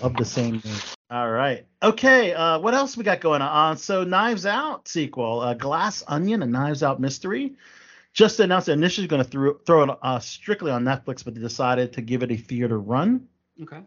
of, 0.00 0.16
the 0.16 0.24
same 0.24 0.62
name. 0.64 0.74
All 1.10 1.30
right. 1.30 1.66
Okay. 1.82 2.32
Uh, 2.32 2.58
what 2.60 2.72
else 2.72 2.96
we 2.96 3.04
got 3.04 3.20
going 3.20 3.42
on? 3.42 3.76
So 3.76 4.04
Knives 4.04 4.46
Out 4.46 4.88
sequel, 4.88 5.40
uh, 5.40 5.54
Glass 5.54 6.02
Onion, 6.06 6.42
a 6.42 6.46
Knives 6.46 6.82
Out 6.82 7.00
mystery. 7.00 7.54
Just 8.12 8.40
announced 8.40 8.66
they're 8.66 8.74
initially 8.74 9.06
going 9.06 9.22
to 9.22 9.28
throw, 9.28 9.54
throw 9.54 9.82
it 9.84 9.98
uh, 10.02 10.18
strictly 10.18 10.70
on 10.70 10.84
Netflix, 10.84 11.24
but 11.24 11.34
they 11.34 11.40
decided 11.40 11.92
to 11.94 12.02
give 12.02 12.22
it 12.22 12.30
a 12.32 12.36
theater 12.36 12.78
run. 12.78 13.28
Okay. 13.62 13.80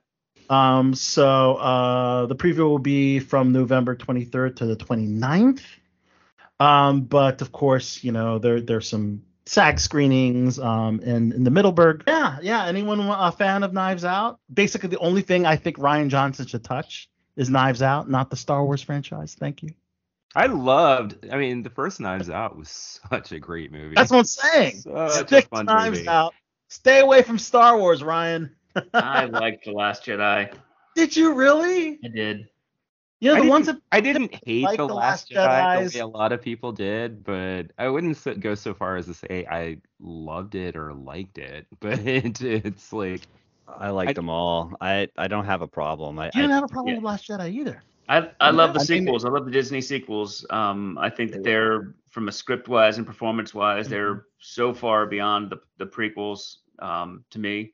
Um, 0.50 0.94
so 0.94 1.56
uh, 1.56 2.26
the 2.28 2.36
preview 2.36 2.70
will 2.70 2.80
be 2.80 3.20
from 3.20 3.52
November 3.52 3.96
23rd 3.96 4.58
to 4.58 4.66
the 4.66 4.76
29th. 4.76 5.62
Um, 6.60 7.02
but 7.02 7.42
of 7.42 7.52
course, 7.52 8.04
you 8.04 8.12
know 8.12 8.40
there 8.40 8.62
there's 8.62 8.88
some 8.88 9.24
SAG 9.46 9.80
screenings 9.80 10.60
um, 10.60 11.00
in 11.02 11.34
in 11.34 11.44
the 11.44 11.52
Middleburg. 11.52 12.04
Yeah, 12.08 12.38
yeah. 12.42 12.66
Anyone 12.66 13.00
a 13.02 13.32
fan 13.32 13.64
of 13.64 13.74
Knives 13.74 14.06
Out? 14.06 14.40
Basically, 14.54 14.90
the 14.90 15.00
only 15.00 15.22
thing 15.22 15.46
I 15.46 15.56
think 15.56 15.78
Rian 15.78 16.10
Johnson 16.10 16.46
should 16.46 16.64
touch 16.64 17.10
is 17.36 17.50
Knives 17.50 17.82
Out, 17.82 18.10
not 18.10 18.30
the 18.30 18.38
Star 18.38 18.64
Wars 18.64 18.82
franchise. 18.82 19.36
Thank 19.38 19.64
you. 19.64 19.74
I 20.36 20.48
loved. 20.48 21.26
I 21.32 21.38
mean, 21.38 21.64
the 21.64 21.70
first 21.70 22.00
Knives 22.00 22.30
Out 22.30 22.58
was 22.58 23.00
such 23.10 23.32
a 23.32 23.40
great 23.40 23.72
movie. 23.72 23.96
That's 23.96 24.12
what 24.12 24.20
I'm 24.20 24.26
saying. 24.26 24.78
Such 24.82 24.96
a 24.96 25.28
Stick 25.28 25.48
fun 25.48 25.66
Knives 25.66 26.00
movie. 26.00 26.10
Out. 26.10 26.34
Stay 26.70 27.02
away 27.02 27.22
from 27.22 27.38
Star 27.38 27.78
Wars, 27.78 28.04
Ryan. 28.04 28.56
I 28.94 29.26
liked 29.26 29.66
The 29.66 29.72
Last 29.72 30.06
Jedi. 30.06 30.52
Did 30.96 31.16
you 31.16 31.34
really? 31.34 32.00
I 32.04 32.08
did. 32.08 32.48
You 33.20 33.30
know 33.30 33.38
I 33.38 33.42
the 33.42 33.50
ones 33.50 33.68
that 33.68 33.78
I 33.92 34.02
didn't 34.02 34.36
hate 34.46 34.64
like 34.64 34.78
the, 34.78 34.88
The 34.88 34.94
Last 34.94 35.32
Last 35.34 35.48
Jedi 35.48 35.86
Jedis. 35.86 35.92
the 35.94 36.00
way 36.00 36.02
a 36.02 36.08
lot 36.08 36.32
of 36.34 36.42
people 36.42 36.74
did, 36.74 37.24
but 37.24 37.68
I 37.78 37.88
wouldn't 37.88 38.42
go 38.42 38.54
so 38.54 38.74
far 38.74 38.98
as 38.98 39.06
to 39.06 39.14
say 39.14 39.46
I 39.50 39.78
loved 40.02 40.56
it 40.56 40.76
or 40.76 40.94
liked 40.94 41.38
it. 41.38 41.68
But 41.80 42.00
it, 42.00 42.42
it's 42.42 42.92
like 42.92 43.22
I 43.68 43.92
like 43.92 44.10
I- 44.10 44.14
them 44.14 44.30
all. 44.30 44.74
I 44.82 45.08
I 45.18 45.28
don't 45.28 45.46
have 45.46 45.62
a 45.62 45.68
problem. 45.68 46.20
I, 46.20 46.26
you 46.26 46.32
didn't 46.42 46.52
I 46.52 46.56
have 46.56 46.64
a 46.66 46.68
problem 46.68 46.96
yeah. 46.96 47.00
with 47.00 47.06
Last 47.06 47.30
Jedi 47.30 47.54
either. 47.54 47.82
I 48.10 48.30
I 48.40 48.50
love 48.52 48.74
the 48.74 48.80
I 48.80 48.82
mean- 48.82 48.86
sequels. 48.86 49.26
I 49.26 49.30
love 49.30 49.46
the 49.46 49.52
Disney 49.52 49.82
sequels. 49.82 50.46
Um, 50.50 50.98
I 50.98 51.10
think 51.10 51.32
that 51.32 51.44
they're 51.44 51.96
from 52.10 52.28
a 52.28 52.32
script 52.32 52.68
wise 52.68 52.98
and 52.98 53.08
performance 53.08 53.54
wise, 53.54 53.88
they're 53.90 54.26
so 54.40 54.74
far 54.74 55.06
beyond 55.06 55.50
the 55.50 55.60
the 55.78 55.86
prequels. 55.86 56.58
Um, 56.80 57.24
to 57.32 57.40
me, 57.40 57.74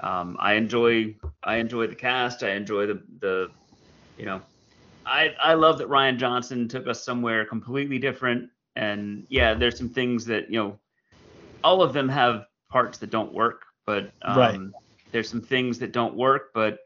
um, 0.00 0.36
I 0.38 0.54
enjoy 0.54 1.16
I 1.42 1.56
enjoy 1.56 1.86
the 1.86 1.94
cast. 1.94 2.42
I 2.42 2.50
enjoy 2.50 2.86
the 2.86 3.02
the, 3.20 3.50
you 4.18 4.26
know, 4.26 4.42
I 5.06 5.34
I 5.42 5.54
love 5.54 5.78
that 5.78 5.88
Rian 5.88 6.18
Johnson 6.18 6.68
took 6.68 6.86
us 6.86 7.04
somewhere 7.04 7.44
completely 7.46 7.98
different. 7.98 8.50
And 8.76 9.24
yeah, 9.28 9.54
there's 9.54 9.78
some 9.78 9.88
things 9.88 10.24
that 10.26 10.50
you 10.50 10.58
know, 10.58 10.78
all 11.62 11.80
of 11.82 11.92
them 11.92 12.08
have 12.08 12.46
parts 12.70 12.98
that 12.98 13.10
don't 13.10 13.32
work, 13.32 13.62
but 13.86 14.12
um, 14.22 14.36
Right. 14.36 14.60
there's 15.12 15.28
some 15.28 15.40
things 15.40 15.78
that 15.78 15.92
don't 15.92 16.16
work, 16.16 16.50
but 16.54 16.80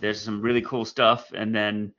there's 0.00 0.20
some 0.20 0.40
really 0.40 0.62
cool 0.62 0.84
stuff. 0.84 1.30
And 1.34 1.54
then 1.54 1.92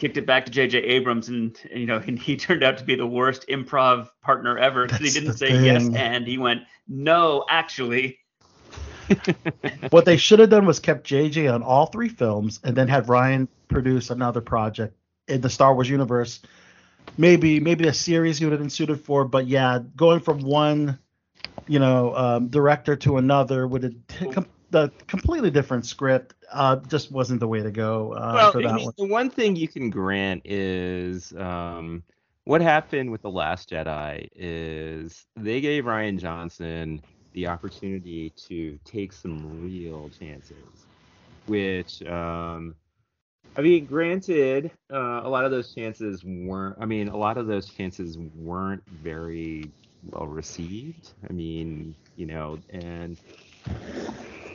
kicked 0.00 0.16
it 0.16 0.26
back 0.26 0.46
to 0.46 0.50
J.J. 0.50 0.78
Abrams, 0.78 1.28
and 1.28 1.56
you 1.72 1.86
know, 1.86 1.98
and 2.06 2.18
he 2.18 2.36
turned 2.36 2.64
out 2.64 2.78
to 2.78 2.84
be 2.84 2.96
the 2.96 3.06
worst 3.06 3.46
improv 3.48 4.08
partner 4.22 4.58
ever 4.58 4.86
because 4.86 5.00
he 5.00 5.10
didn't 5.10 5.32
the 5.32 5.38
say 5.38 5.64
yes 5.64 5.88
and 5.94 6.26
he 6.26 6.38
went 6.38 6.62
no, 6.88 7.44
actually. 7.48 8.18
What 9.90 10.04
they 10.04 10.16
should 10.16 10.38
have 10.38 10.50
done 10.50 10.66
was 10.66 10.78
kept 10.78 11.04
JJ 11.04 11.52
on 11.52 11.64
all 11.64 11.86
three 11.86 12.08
films 12.08 12.60
and 12.62 12.76
then 12.76 12.86
had 12.86 13.06
Rian 13.06 13.48
produce 13.66 14.10
another 14.10 14.40
project 14.40 14.96
in 15.26 15.40
the 15.40 15.50
Star 15.50 15.74
Wars 15.74 15.88
universe. 15.88 16.40
Maybe 17.18 17.58
maybe 17.58 17.88
a 17.88 17.92
series 17.92 18.38
he 18.38 18.44
would 18.44 18.52
have 18.52 18.60
been 18.60 18.70
suited 18.70 19.00
for, 19.00 19.24
but 19.24 19.48
yeah, 19.48 19.80
going 19.96 20.20
from 20.20 20.38
one, 20.38 20.96
you 21.66 21.80
know, 21.80 22.14
um, 22.14 22.48
director 22.48 22.94
to 22.96 23.16
another 23.16 23.66
with 23.66 23.84
a 23.84 23.94
t- 24.06 24.30
com- 24.30 24.46
the 24.70 24.90
completely 25.06 25.50
different 25.50 25.84
script 25.86 26.34
uh, 26.52 26.76
just 26.88 27.10
wasn't 27.10 27.40
the 27.40 27.48
way 27.48 27.62
to 27.62 27.70
go 27.70 28.12
uh, 28.12 28.52
well, 28.54 28.66
I 28.66 28.72
mean, 28.72 28.84
one. 28.86 28.94
the 28.96 29.06
one 29.06 29.30
thing 29.30 29.56
you 29.56 29.68
can 29.68 29.90
grant 29.90 30.42
is 30.44 31.32
um, 31.34 32.02
what 32.44 32.60
happened 32.60 33.10
with 33.10 33.22
the 33.22 33.30
Last 33.30 33.70
Jedi 33.70 34.28
is 34.34 35.26
they 35.36 35.60
gave 35.60 35.84
Rian 35.84 36.18
Johnson 36.18 37.02
the 37.32 37.46
opportunity 37.46 38.30
to 38.48 38.78
take 38.84 39.12
some 39.12 39.62
real 39.62 40.10
chances, 40.18 40.56
which 41.46 42.02
um, 42.02 42.74
I 43.56 43.62
mean, 43.62 43.86
granted, 43.86 44.70
uh, 44.92 45.20
a 45.24 45.28
lot 45.28 45.44
of 45.44 45.50
those 45.50 45.74
chances 45.74 46.24
weren't. 46.24 46.76
I 46.80 46.86
mean, 46.86 47.08
a 47.08 47.16
lot 47.16 47.36
of 47.36 47.46
those 47.46 47.68
chances 47.68 48.16
weren't 48.18 48.82
very 48.88 49.70
well 50.10 50.26
received. 50.26 51.10
I 51.28 51.32
mean, 51.32 51.94
you 52.16 52.26
know, 52.26 52.58
and 52.70 53.18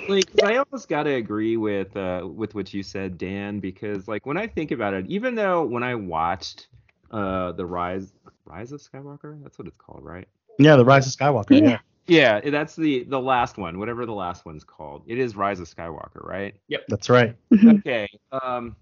like 0.08 0.26
I 0.44 0.58
almost 0.58 0.90
gotta 0.90 1.12
agree 1.12 1.58
with 1.58 1.96
uh 1.96 2.28
with 2.32 2.56
what 2.56 2.74
you 2.74 2.84
said, 2.84 3.18
Dan, 3.18 3.60
because 3.60 4.08
like 4.08 4.26
when 4.26 4.38
I 4.38 4.48
think 4.48 4.72
about 4.72 4.94
it, 4.94 5.06
even 5.08 5.36
though 5.36 5.64
when 5.64 5.84
I 5.84 5.96
watched 5.96 6.68
uh 7.12 7.52
the 7.54 7.66
rise 7.66 8.14
Rise 8.46 8.72
of 8.72 8.82
Skywalker, 8.82 9.42
that's 9.42 9.58
what 9.58 9.68
it's 9.68 9.78
called, 9.78 10.04
right? 10.04 10.28
Yeah, 10.60 10.76
the 10.76 10.86
Rise 10.86 11.08
of 11.08 11.14
Skywalker. 11.14 11.60
Yeah. 11.60 11.80
Yeah, 12.08 12.40
that's 12.52 12.76
the 12.76 13.04
the 13.06 13.20
last 13.20 13.58
one, 13.58 13.80
whatever 13.80 14.06
the 14.06 14.14
last 14.14 14.46
one's 14.46 14.64
called. 14.64 15.04
It 15.08 15.18
is 15.18 15.36
Rise 15.36 15.60
of 15.60 15.68
Skywalker, 15.68 16.24
right? 16.24 16.54
Yep, 16.68 16.82
that's 16.88 17.10
right. 17.10 17.36
okay. 17.54 18.08
Um 18.32 18.76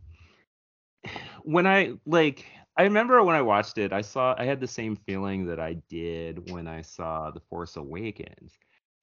when 1.44 1.66
I 1.66 1.94
like 2.06 2.46
I 2.76 2.84
remember 2.84 3.24
when 3.24 3.36
I 3.36 3.42
watched 3.42 3.78
it, 3.78 3.94
I 3.94 4.02
saw 4.02 4.36
I 4.38 4.46
had 4.46 4.60
the 4.60 4.68
same 4.68 4.96
feeling 4.96 5.46
that 5.46 5.60
I 5.60 5.76
did 5.90 6.52
when 6.52 6.68
I 6.68 6.82
saw 6.82 7.32
The 7.32 7.40
Force 7.40 7.78
Awakens. 7.78 8.58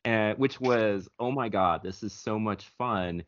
And 0.05 0.39
which 0.39 0.61
was, 0.61 1.09
oh 1.19 1.31
my 1.31 1.49
god, 1.49 1.83
this 1.83 2.03
is 2.03 2.13
so 2.13 2.39
much 2.39 2.65
fun. 2.79 3.25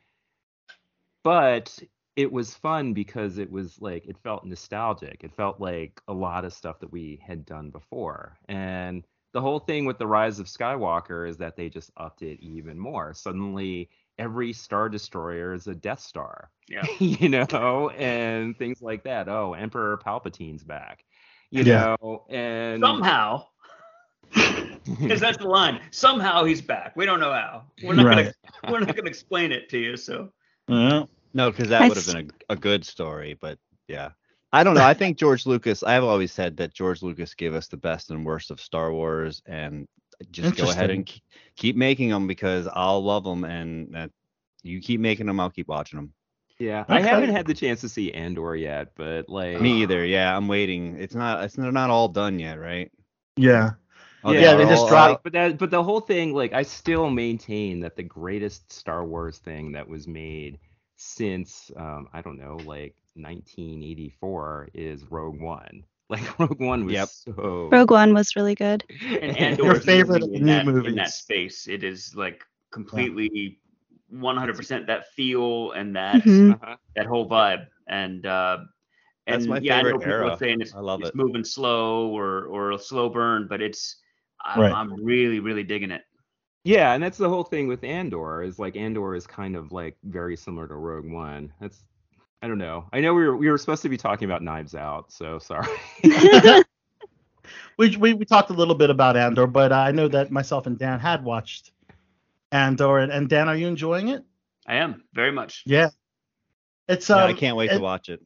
But 1.24 1.78
it 2.16 2.30
was 2.30 2.54
fun 2.54 2.92
because 2.92 3.38
it 3.38 3.50
was 3.50 3.80
like 3.80 4.06
it 4.06 4.18
felt 4.18 4.44
nostalgic. 4.44 5.24
It 5.24 5.34
felt 5.34 5.60
like 5.60 6.00
a 6.08 6.12
lot 6.12 6.44
of 6.44 6.52
stuff 6.52 6.80
that 6.80 6.92
we 6.92 7.20
had 7.26 7.46
done 7.46 7.70
before. 7.70 8.38
And 8.48 9.04
the 9.32 9.40
whole 9.40 9.60
thing 9.60 9.86
with 9.86 9.98
the 9.98 10.06
rise 10.06 10.38
of 10.38 10.46
Skywalker 10.46 11.28
is 11.28 11.38
that 11.38 11.56
they 11.56 11.68
just 11.68 11.90
upped 11.96 12.22
it 12.22 12.38
even 12.40 12.78
more. 12.78 13.14
Suddenly 13.14 13.88
every 14.18 14.52
star 14.52 14.88
destroyer 14.88 15.54
is 15.54 15.66
a 15.66 15.74
Death 15.74 16.00
Star. 16.00 16.50
Yeah. 16.68 16.86
you 16.98 17.28
know, 17.28 17.90
and 17.96 18.56
things 18.58 18.82
like 18.82 19.04
that. 19.04 19.28
Oh, 19.28 19.54
Emperor 19.54 19.96
Palpatine's 19.96 20.64
back. 20.64 21.04
You 21.50 21.64
Yeah. 21.64 21.96
know, 22.00 22.24
and 22.28 22.80
Somehow, 22.82 23.46
because 25.00 25.20
that's 25.20 25.38
the 25.38 25.48
line. 25.48 25.80
Somehow 25.90 26.44
he's 26.44 26.60
back. 26.62 26.94
We 26.96 27.06
don't 27.06 27.20
know 27.20 27.32
how. 27.32 27.64
We're 27.82 27.94
not 27.94 28.06
Right. 28.06 28.32
gonna 28.62 28.72
we're 28.72 28.80
not 28.80 28.94
gonna 28.96 29.08
explain 29.08 29.52
it 29.52 29.68
to 29.70 29.78
you. 29.78 29.96
So 29.96 30.32
Yeah. 30.68 31.04
No, 31.34 31.50
because 31.50 31.68
that 31.70 31.88
would 31.88 31.96
have 31.96 32.06
been 32.06 32.30
a, 32.50 32.52
a 32.52 32.56
good 32.56 32.84
story, 32.84 33.38
but 33.40 33.58
yeah. 33.88 34.10
I 34.52 34.64
don't 34.64 34.74
know. 34.74 34.84
I 34.84 34.92
think 34.92 35.16
George 35.16 35.46
Lucas, 35.46 35.82
I've 35.82 36.04
always 36.04 36.30
said 36.30 36.58
that 36.58 36.74
George 36.74 37.02
Lucas 37.02 37.32
gave 37.34 37.54
us 37.54 37.68
the 37.68 37.78
best 37.78 38.10
and 38.10 38.24
worst 38.26 38.50
of 38.50 38.60
Star 38.60 38.92
Wars 38.92 39.40
and 39.46 39.88
just 40.30 40.56
go 40.56 40.70
ahead 40.70 40.90
and 40.90 41.10
keep 41.56 41.74
making 41.74 42.10
them 42.10 42.26
because 42.26 42.68
I'll 42.70 43.02
love 43.02 43.24
them 43.24 43.44
and 43.44 43.96
uh, 43.96 44.08
you 44.62 44.80
keep 44.82 45.00
making 45.00 45.24
them, 45.26 45.40
I'll 45.40 45.48
keep 45.48 45.68
watching 45.68 45.96
them. 45.98 46.12
yeah, 46.58 46.84
I 46.86 47.00
haven't 47.00 47.30
had 47.30 47.46
the 47.46 47.54
chance 47.54 47.80
to 47.80 47.88
see 47.88 48.12
Andor 48.12 48.54
yet, 48.54 48.88
but 48.94 49.26
like 49.30 49.58
Me 49.62 49.80
either. 49.82 50.04
Yeah, 50.04 50.36
I'm 50.36 50.48
waiting. 50.48 50.96
It's 50.98 51.14
not 51.14 51.42
it's 51.44 51.56
not 51.56 51.88
all 51.88 52.08
done 52.08 52.38
yet, 52.38 52.60
right? 52.60 52.92
Yeah. 53.36 53.70
Oh, 54.24 54.32
Yeah, 54.32 54.54
they 54.54 54.64
are 54.64 54.68
just 54.68 54.82
all- 54.82 54.88
dropped- 54.88 55.10
like, 55.12 55.22
but 55.24 55.32
that 55.32 55.58
but 55.58 55.70
the 55.70 55.82
whole 55.82 56.00
thing 56.00 56.32
like 56.34 56.52
I 56.52 56.62
still 56.62 57.10
maintain 57.10 57.80
that 57.80 57.96
the 57.96 58.02
greatest 58.04 58.72
Star 58.72 59.04
Wars 59.04 59.38
thing 59.38 59.72
that 59.72 59.88
was 59.88 60.06
made 60.06 60.58
since 60.96 61.70
um 61.76 62.08
I 62.12 62.20
don't 62.22 62.38
know 62.38 62.56
like 62.64 62.94
1984 63.16 64.68
is 64.74 65.10
Rogue 65.10 65.40
One. 65.40 65.84
Like 66.12 66.38
Rogue 66.38 66.60
One 66.60 66.84
was 66.84 66.92
Yep. 66.92 67.08
so 67.08 67.68
Rogue 67.72 67.90
One 67.90 68.12
was 68.12 68.36
really 68.36 68.54
good. 68.54 68.84
and 69.02 69.22
and- 69.22 69.36
Andor 69.38 69.64
Your 69.64 69.74
favorite 69.80 70.20
moving 70.20 70.34
of 70.36 70.40
in 70.42 70.46
the 70.46 70.52
that, 70.52 70.66
new 70.66 70.80
in 70.82 70.94
that 70.96 71.10
space. 71.10 71.66
It 71.66 71.82
is 71.82 72.14
like 72.14 72.44
completely 72.70 73.58
100% 74.12 74.86
that 74.88 75.10
feel 75.14 75.72
and 75.72 75.96
that 75.96 76.22
Mhm. 76.22 76.52
Uh-huh. 76.54 76.76
that 76.96 77.06
whole 77.06 77.26
vibe. 77.30 77.66
And 77.88 78.26
uh, 78.26 78.58
and 79.26 79.36
That's 79.40 79.46
my 79.46 79.58
yeah, 79.60 79.78
I 79.78 79.82
know 79.82 79.92
people 79.98 80.12
era. 80.12 80.30
are 80.32 80.36
saying 80.36 80.60
it's, 80.60 80.74
I 80.74 80.80
love 80.80 81.00
it's 81.00 81.08
it. 81.10 81.14
moving 81.14 81.44
slow 81.44 82.10
or 82.10 82.44
or 82.46 82.72
a 82.72 82.78
slow 82.78 83.08
burn, 83.08 83.46
but 83.48 83.62
it's 83.62 83.96
I'm, 84.44 84.60
Right. 84.60 84.72
I'm 84.72 85.04
really 85.04 85.40
really 85.40 85.62
digging 85.64 85.90
it. 85.90 86.02
Yeah, 86.64 86.92
and 86.94 87.02
that's 87.02 87.18
the 87.18 87.28
whole 87.28 87.42
thing 87.44 87.66
with 87.66 87.82
Andor 87.82 88.42
is 88.42 88.58
like 88.58 88.76
Andor 88.76 89.14
is 89.14 89.26
kind 89.26 89.56
of 89.56 89.72
like 89.72 89.96
very 90.04 90.36
similar 90.36 90.68
to 90.68 90.74
Rogue 90.74 91.10
One. 91.10 91.52
That's 91.60 91.82
I 92.42 92.48
don't 92.48 92.58
know. 92.58 92.88
I 92.92 93.00
know 93.00 93.14
we 93.14 93.24
were 93.26 93.36
we 93.36 93.50
were 93.50 93.58
supposed 93.58 93.82
to 93.82 93.88
be 93.88 93.96
talking 93.96 94.26
about 94.26 94.42
Knives 94.42 94.74
Out, 94.74 95.12
so 95.12 95.38
sorry. 95.38 95.68
we, 97.78 97.96
we 97.96 98.14
we 98.14 98.24
talked 98.24 98.50
a 98.50 98.54
little 98.54 98.74
bit 98.74 98.90
about 98.90 99.16
Andor, 99.16 99.46
but 99.46 99.72
I 99.72 99.90
know 99.90 100.08
that 100.08 100.30
myself 100.30 100.66
and 100.66 100.78
Dan 100.78 101.00
had 101.00 101.24
watched 101.24 101.72
Andor, 102.50 102.98
and, 102.98 103.10
and 103.12 103.28
Dan, 103.28 103.48
are 103.48 103.56
you 103.56 103.66
enjoying 103.66 104.08
it? 104.08 104.24
I 104.66 104.76
am 104.76 105.04
very 105.14 105.32
much. 105.32 105.62
Yeah. 105.66 105.90
It's 106.88 107.08
Yeah, 107.08 107.24
um, 107.24 107.30
I 107.30 107.32
can't 107.32 107.56
wait 107.56 107.70
it- 107.70 107.76
to 107.76 107.80
watch 107.80 108.08
it. 108.08 108.20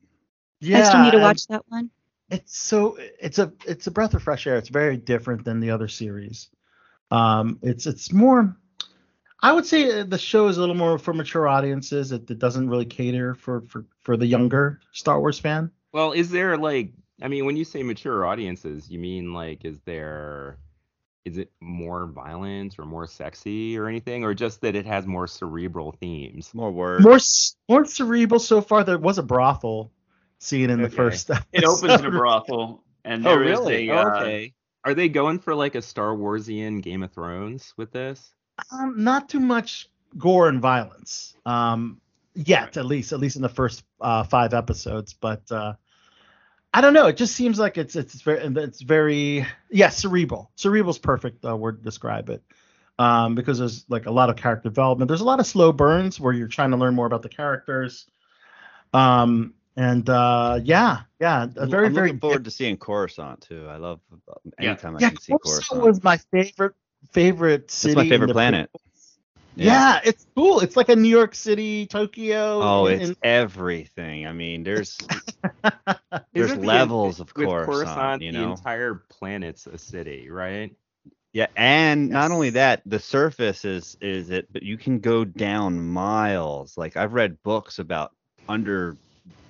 Yeah, 0.60 0.78
I 0.78 0.82
still 0.84 1.02
need 1.02 1.10
to 1.10 1.16
and 1.18 1.24
watch 1.24 1.46
that 1.48 1.62
one. 1.68 1.90
It's 2.30 2.58
so 2.58 2.96
it's 3.20 3.38
a 3.38 3.52
it's 3.66 3.86
a 3.86 3.90
breath 3.90 4.14
of 4.14 4.22
fresh 4.22 4.46
air. 4.46 4.56
It's 4.56 4.68
very 4.68 4.96
different 4.96 5.44
than 5.44 5.60
the 5.60 5.70
other 5.70 5.88
series. 5.88 6.48
Um, 7.10 7.58
it's 7.62 7.86
it's 7.86 8.12
more. 8.12 8.56
I 9.40 9.52
would 9.52 9.66
say 9.66 10.00
uh, 10.00 10.04
the 10.04 10.18
show 10.18 10.48
is 10.48 10.56
a 10.56 10.60
little 10.60 10.74
more 10.74 10.98
for 10.98 11.12
mature 11.12 11.46
audiences. 11.46 12.10
It, 12.10 12.28
it 12.30 12.38
doesn't 12.38 12.68
really 12.68 12.86
cater 12.86 13.34
for, 13.34 13.60
for 13.62 13.84
for 14.00 14.16
the 14.16 14.26
younger 14.26 14.80
Star 14.92 15.20
Wars 15.20 15.38
fan. 15.38 15.70
well, 15.92 16.12
is 16.12 16.30
there 16.30 16.56
like 16.56 16.92
I 17.22 17.28
mean, 17.28 17.46
when 17.46 17.56
you 17.56 17.64
say 17.64 17.82
mature 17.82 18.26
audiences, 18.26 18.90
you 18.90 18.98
mean 18.98 19.32
like 19.32 19.64
is 19.64 19.78
there 19.84 20.58
is 21.24 21.38
it 21.38 21.50
more 21.60 22.06
violent 22.06 22.78
or 22.78 22.84
more 22.84 23.06
sexy 23.06 23.76
or 23.78 23.88
anything 23.88 24.24
or 24.24 24.32
just 24.34 24.60
that 24.60 24.76
it 24.76 24.86
has 24.86 25.06
more 25.06 25.26
cerebral 25.26 25.92
themes? 25.92 26.52
More 26.54 26.70
words. 26.70 27.04
More 27.04 27.18
more 27.68 27.84
cerebral 27.84 28.40
so 28.40 28.60
far. 28.60 28.84
There 28.84 28.98
was 28.98 29.18
a 29.18 29.22
brothel 29.22 29.92
scene 30.38 30.70
in 30.70 30.80
the 30.80 30.86
Okay. 30.86 30.96
first. 30.96 31.30
It 31.52 31.64
opens 31.64 32.00
in 32.00 32.06
a 32.06 32.10
brothel, 32.10 32.84
and 33.04 33.24
Oh, 33.24 33.30
there 33.30 33.44
is 33.44 33.60
really? 33.60 33.90
a 33.90 33.96
uh, 33.96 34.20
okay. 34.20 34.54
Are 34.84 34.94
they 34.94 35.08
going 35.08 35.38
for 35.38 35.54
like 35.54 35.74
a 35.74 35.82
Star 35.82 36.14
Warsian 36.14 36.80
Game 36.82 37.02
of 37.02 37.12
Thrones 37.12 37.74
with 37.76 37.90
this? 37.92 38.34
Um, 38.72 38.94
not 39.02 39.28
too 39.28 39.40
much 39.40 39.88
gore 40.16 40.48
and 40.48 40.60
violence. 40.60 41.34
Um, 41.44 42.00
yet 42.34 42.76
at 42.76 42.86
least 42.86 43.12
at 43.12 43.18
least 43.18 43.36
in 43.36 43.42
the 43.42 43.48
first 43.48 43.84
uh, 44.00 44.22
five 44.22 44.54
episodes, 44.54 45.14
but 45.14 45.50
uh, 45.50 45.74
I 46.72 46.80
don't 46.82 46.92
know. 46.92 47.06
It 47.06 47.16
just 47.16 47.34
seems 47.34 47.58
like 47.58 47.78
it's 47.78 47.96
it's 47.96 48.20
very 48.20 48.40
it's 48.44 48.82
very 48.82 49.46
yeah 49.70 49.88
cerebral. 49.88 50.50
Cerebral's 50.56 50.98
perfect 50.98 51.44
uh, 51.44 51.56
word 51.56 51.78
to 51.78 51.84
describe 51.84 52.28
it. 52.28 52.42
Um, 52.98 53.34
because 53.34 53.58
there's 53.58 53.84
like 53.90 54.06
a 54.06 54.10
lot 54.10 54.30
of 54.30 54.36
character 54.36 54.70
development. 54.70 55.08
There's 55.08 55.20
a 55.20 55.24
lot 55.24 55.38
of 55.40 55.46
slow 55.46 55.70
burns 55.70 56.18
where 56.18 56.32
you're 56.32 56.48
trying 56.48 56.70
to 56.70 56.78
learn 56.78 56.94
more 56.94 57.04
about 57.06 57.20
the 57.22 57.28
characters. 57.28 58.06
Um, 58.94 59.52
and 59.76 60.08
uh, 60.08 60.60
yeah, 60.62 61.00
yeah, 61.20 61.46
a 61.56 61.66
very 61.66 61.86
I'm 61.86 61.94
very 61.94 62.08
looking 62.08 62.20
forward 62.20 62.44
to 62.44 62.50
seeing 62.50 62.76
Coruscant 62.76 63.40
too. 63.42 63.66
I 63.68 63.76
love 63.76 64.00
Yeah. 64.60 64.70
anytime 64.70 64.96
I 64.96 65.00
yeah. 65.00 65.08
can 65.10 65.20
see 65.20 65.32
Coruscant 65.32 65.80
Coruscant. 65.80 65.82
was 65.82 66.02
my 66.04 66.16
favorite 66.32 66.74
favorite 67.12 67.70
city. 67.70 67.92
It's 67.92 67.96
my 67.96 68.08
favorite 68.08 68.32
planet. 68.32 68.70
Yeah. 69.58 70.00
it's 70.04 70.26
cool. 70.34 70.60
It's 70.60 70.76
like 70.76 70.90
a 70.90 70.96
New 70.96 71.08
York 71.08 71.34
City, 71.34 71.86
Tokyo. 71.86 72.60
Oh, 72.62 72.86
in- 72.86 73.00
it's 73.00 73.10
in- 73.10 73.16
everything. 73.22 74.26
I 74.26 74.32
mean, 74.32 74.62
there's 74.64 74.98
there's 76.32 76.50
Isn't 76.50 76.60
the- 76.60 76.66
levels 76.66 77.20
of 77.20 77.32
with 77.36 77.46
Coruscant, 77.46 77.66
Coruscant, 77.66 78.22
you 78.22 78.32
the 78.32 78.38
know. 78.38 78.50
entire 78.52 79.02
planet's 79.08 79.66
a 79.66 79.78
city, 79.78 80.28
right? 80.30 80.74
Yeah, 81.32 81.46
and 81.54 82.08
not 82.08 82.30
only 82.30 82.50
that, 82.50 82.80
the 82.86 82.98
surface 82.98 83.64
is 83.66 83.96
is 84.00 84.30
it, 84.30 84.50
but 84.52 84.62
you 84.62 84.78
can 84.78 85.00
go 85.00 85.22
down 85.24 85.80
miles. 85.86 86.78
Like 86.78 86.96
I've 86.96 87.12
read 87.12 87.42
books 87.42 87.78
about 87.78 88.12
under 88.48 88.96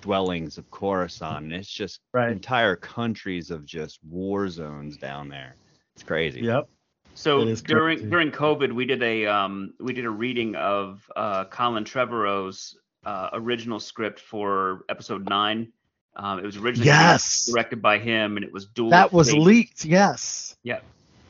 dwellings 0.01 0.57
of 0.57 0.69
Coruscant, 0.71 1.43
and 1.45 1.53
it's 1.53 1.69
just 1.71 1.99
Right. 2.13 2.31
entire 2.31 2.75
countries 2.75 3.51
of 3.51 3.65
just 3.65 3.99
war 4.03 4.49
zones 4.49 4.97
down 4.97 5.29
there. 5.29 5.55
It's 5.95 6.03
crazy. 6.03 6.41
Yep. 6.41 6.69
So 7.15 7.43
during 7.55 7.97
crazy. 7.97 8.09
during 8.09 8.31
COVID, 8.31 8.71
we 8.73 8.85
did 8.85 9.01
a 9.01 9.25
um, 9.25 9.73
we 9.79 9.93
did 9.93 10.05
a 10.05 10.09
reading 10.09 10.55
of 10.55 11.01
uh, 11.15 11.45
Colin 11.45 11.83
Trevorrow's 11.83 12.77
uh, 13.05 13.29
original 13.33 13.79
script 13.79 14.19
for 14.19 14.81
episode 14.89 15.27
nine. 15.27 15.71
Um, 16.15 16.39
it 16.39 16.45
was 16.45 16.57
originally 16.57 16.87
Yes. 16.87 17.45
directed 17.47 17.81
by 17.81 17.97
him, 17.99 18.37
and 18.37 18.45
it 18.45 18.51
was 18.51 18.65
dual. 18.67 18.89
That 18.91 19.11
was 19.13 19.31
fate. 19.31 19.41
leaked. 19.41 19.85
Yes. 19.85 20.55
Yeah. 20.63 20.79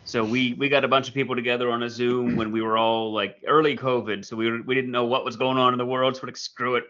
So 0.05 0.23
we 0.23 0.53
we 0.53 0.69
got 0.69 0.83
a 0.85 0.87
bunch 0.87 1.07
of 1.09 1.13
people 1.13 1.35
together 1.35 1.69
on 1.71 1.83
a 1.83 1.89
Zoom 1.89 2.35
when 2.37 2.51
we 2.51 2.61
were 2.61 2.77
all 2.77 3.13
like 3.13 3.37
early 3.45 3.75
COVID, 3.77 4.23
so 4.25 4.35
we 4.37 4.49
were, 4.51 4.61
we 4.61 4.75
didn't 4.75 4.91
know 4.91 5.05
what 5.05 5.25
was 5.25 5.35
going 5.35 5.57
on 5.57 5.73
in 5.73 5.77
the 5.77 5.85
world. 5.85 6.15
So 6.15 6.21
we're 6.23 6.29
like, 6.29 6.37
screw 6.37 6.75
it, 6.75 6.85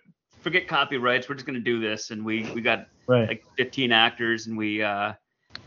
forget 0.47 0.65
copyrights. 0.65 1.27
We're 1.27 1.35
just 1.35 1.45
gonna 1.45 1.59
do 1.59 1.81
this, 1.81 2.11
and 2.11 2.23
we 2.23 2.49
we 2.53 2.61
got 2.61 2.87
Right. 3.05 3.27
like 3.27 3.43
15 3.57 3.91
actors, 3.91 4.47
and 4.47 4.57
we 4.57 4.81
uh 4.81 5.11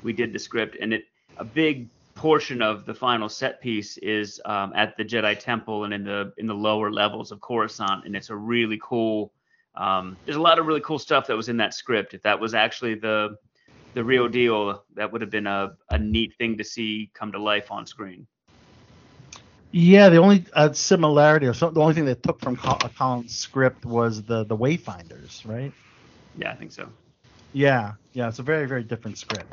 we 0.03 0.15
did 0.15 0.33
the 0.33 0.39
script, 0.39 0.77
and 0.81 0.95
it 0.95 1.05
a 1.37 1.45
big 1.45 1.91
portion 2.15 2.63
of 2.63 2.87
the 2.87 2.95
final 2.95 3.29
set 3.29 3.61
piece 3.61 3.99
is 3.99 4.41
um, 4.47 4.73
at 4.75 4.97
the 4.97 5.05
Jedi 5.05 5.39
Temple 5.39 5.85
and 5.85 5.93
in 5.93 6.05
the 6.05 6.33
in 6.39 6.47
the 6.47 6.55
lower 6.55 6.91
levels 6.91 7.31
of 7.31 7.43
Coruscant, 7.43 8.07
and 8.07 8.17
it's 8.17 8.31
a 8.31 8.37
really 8.37 8.81
cool. 8.83 9.35
Um, 9.75 10.17
there's 10.25 10.37
a 10.37 10.41
lot 10.41 10.59
of 10.59 10.67
really 10.67 10.81
cool 10.81 10.99
stuff 10.99 11.27
that 11.27 11.37
was 11.37 11.51
in 11.51 11.59
that 11.59 11.75
script. 11.75 12.15
If 12.15 12.23
that 12.23 12.41
was 12.41 12.55
actually 12.55 12.95
the 12.95 13.37
the 13.93 14.03
real 14.03 14.29
deal, 14.29 14.85
that 14.95 15.13
would 15.13 15.21
have 15.21 15.31
been 15.31 15.47
a, 15.47 15.75
a 15.91 15.99
neat 15.99 16.33
thing 16.39 16.57
to 16.57 16.65
see 16.65 17.11
come 17.13 17.33
to 17.33 17.39
life 17.39 17.71
on 17.71 17.85
screen. 17.85 18.27
Yeah. 19.73 20.09
The 20.09 20.17
only 20.19 20.47
uh, 20.53 20.73
similarity, 20.73 21.47
or 21.47 21.55
some, 21.55 21.75
the 21.75 21.81
only 21.81 21.95
thing 21.95 22.05
they 22.05 22.15
took 22.15 22.41
from 22.41 22.57
Col- 22.57 22.79
uh, 22.83 22.89
Colin's 22.89 23.37
script 23.37 23.85
was 23.85 24.23
the 24.23 24.45
the 24.45 24.57
Wayfinders, 24.57 25.47
right? 25.47 25.73
Yeah, 26.37 26.53
I 26.53 26.57
think 26.57 26.73
so. 26.73 26.89
Yeah. 27.53 27.93
Yeah. 28.13 28.29
It's 28.29 28.39
a 28.39 28.43
very 28.43 28.67
very 28.67 28.85
different 28.85 29.19
script, 29.19 29.53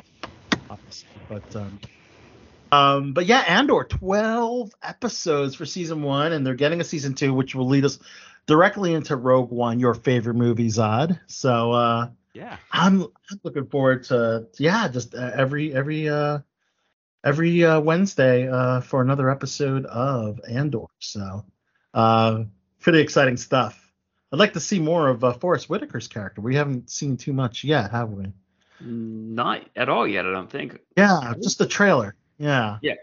obviously. 0.70 1.08
But 1.28 1.54
um, 1.56 1.80
um, 2.70 3.12
but 3.14 3.26
yeah, 3.26 3.38
Andor, 3.46 3.84
12 3.84 4.72
episodes 4.82 5.54
for 5.54 5.64
season 5.64 6.02
one, 6.02 6.32
and 6.32 6.46
they're 6.46 6.54
getting 6.54 6.80
a 6.80 6.84
season 6.84 7.14
two, 7.14 7.32
which 7.32 7.54
will 7.54 7.66
lead 7.66 7.84
us 7.84 7.98
directly 8.46 8.92
into 8.94 9.16
Rogue 9.16 9.50
One, 9.50 9.80
your 9.80 9.94
favorite 9.94 10.34
movie, 10.34 10.68
Zod. 10.68 11.18
So 11.28 11.72
uh, 11.72 12.08
Yeah. 12.34 12.56
I'm, 12.70 13.02
I'm 13.02 13.40
looking 13.42 13.66
forward 13.66 14.04
to 14.04 14.48
yeah, 14.58 14.88
just 14.88 15.14
uh, 15.14 15.30
every 15.34 15.72
every 15.74 16.08
uh 16.08 16.40
every 17.28 17.62
uh, 17.62 17.78
Wednesday 17.78 18.48
uh 18.48 18.80
for 18.80 19.02
another 19.02 19.28
episode 19.30 19.84
of 19.86 20.40
Andor. 20.48 20.86
So 20.98 21.44
uh 21.92 22.44
pretty 22.80 23.00
exciting 23.00 23.36
stuff. 23.36 23.92
I'd 24.32 24.38
like 24.38 24.54
to 24.54 24.60
see 24.60 24.78
more 24.78 25.08
of 25.08 25.22
uh, 25.24 25.32
Forest 25.34 25.68
Whitaker's 25.68 26.08
character. 26.08 26.40
We 26.40 26.54
haven't 26.54 26.90
seen 26.90 27.16
too 27.16 27.32
much 27.32 27.64
yet, 27.64 27.90
have 27.90 28.10
we? 28.10 28.32
Not 28.80 29.64
at 29.76 29.88
all 29.88 30.06
yet, 30.06 30.24
I 30.26 30.30
don't 30.32 30.50
think. 30.50 30.78
Yeah, 30.96 31.34
just 31.42 31.58
the 31.58 31.66
trailer. 31.66 32.14
Yeah. 32.38 32.78
Yeah. 32.82 32.94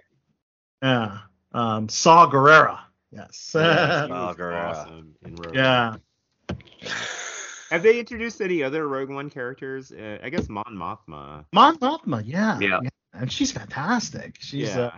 Yeah. 0.82 1.20
Um 1.54 1.88
Saw 1.88 2.30
Gerrera. 2.30 2.80
Yes. 3.12 3.52
Yeah, 3.56 4.08
He 4.08 4.12
was 4.12 4.36
Guerrero. 4.36 4.70
awesome 4.72 5.16
yeah. 5.54 5.96
Have 7.72 7.82
they 7.84 8.00
introduced 8.00 8.42
any 8.42 8.62
other 8.64 8.88
Rogue 8.88 9.10
One 9.10 9.30
characters? 9.30 9.92
Uh, 9.92 10.20
I 10.24 10.30
guess 10.30 10.50
Mon 10.50 10.64
Mothma. 10.70 11.46
Mon 11.52 11.78
Mothma, 11.80 12.22
yeah. 12.26 12.60
Yeah. 12.60 12.80
And 13.18 13.32
she's 13.32 13.52
fantastic. 13.52 14.38
She's 14.40 14.70
yeah. 14.76 14.92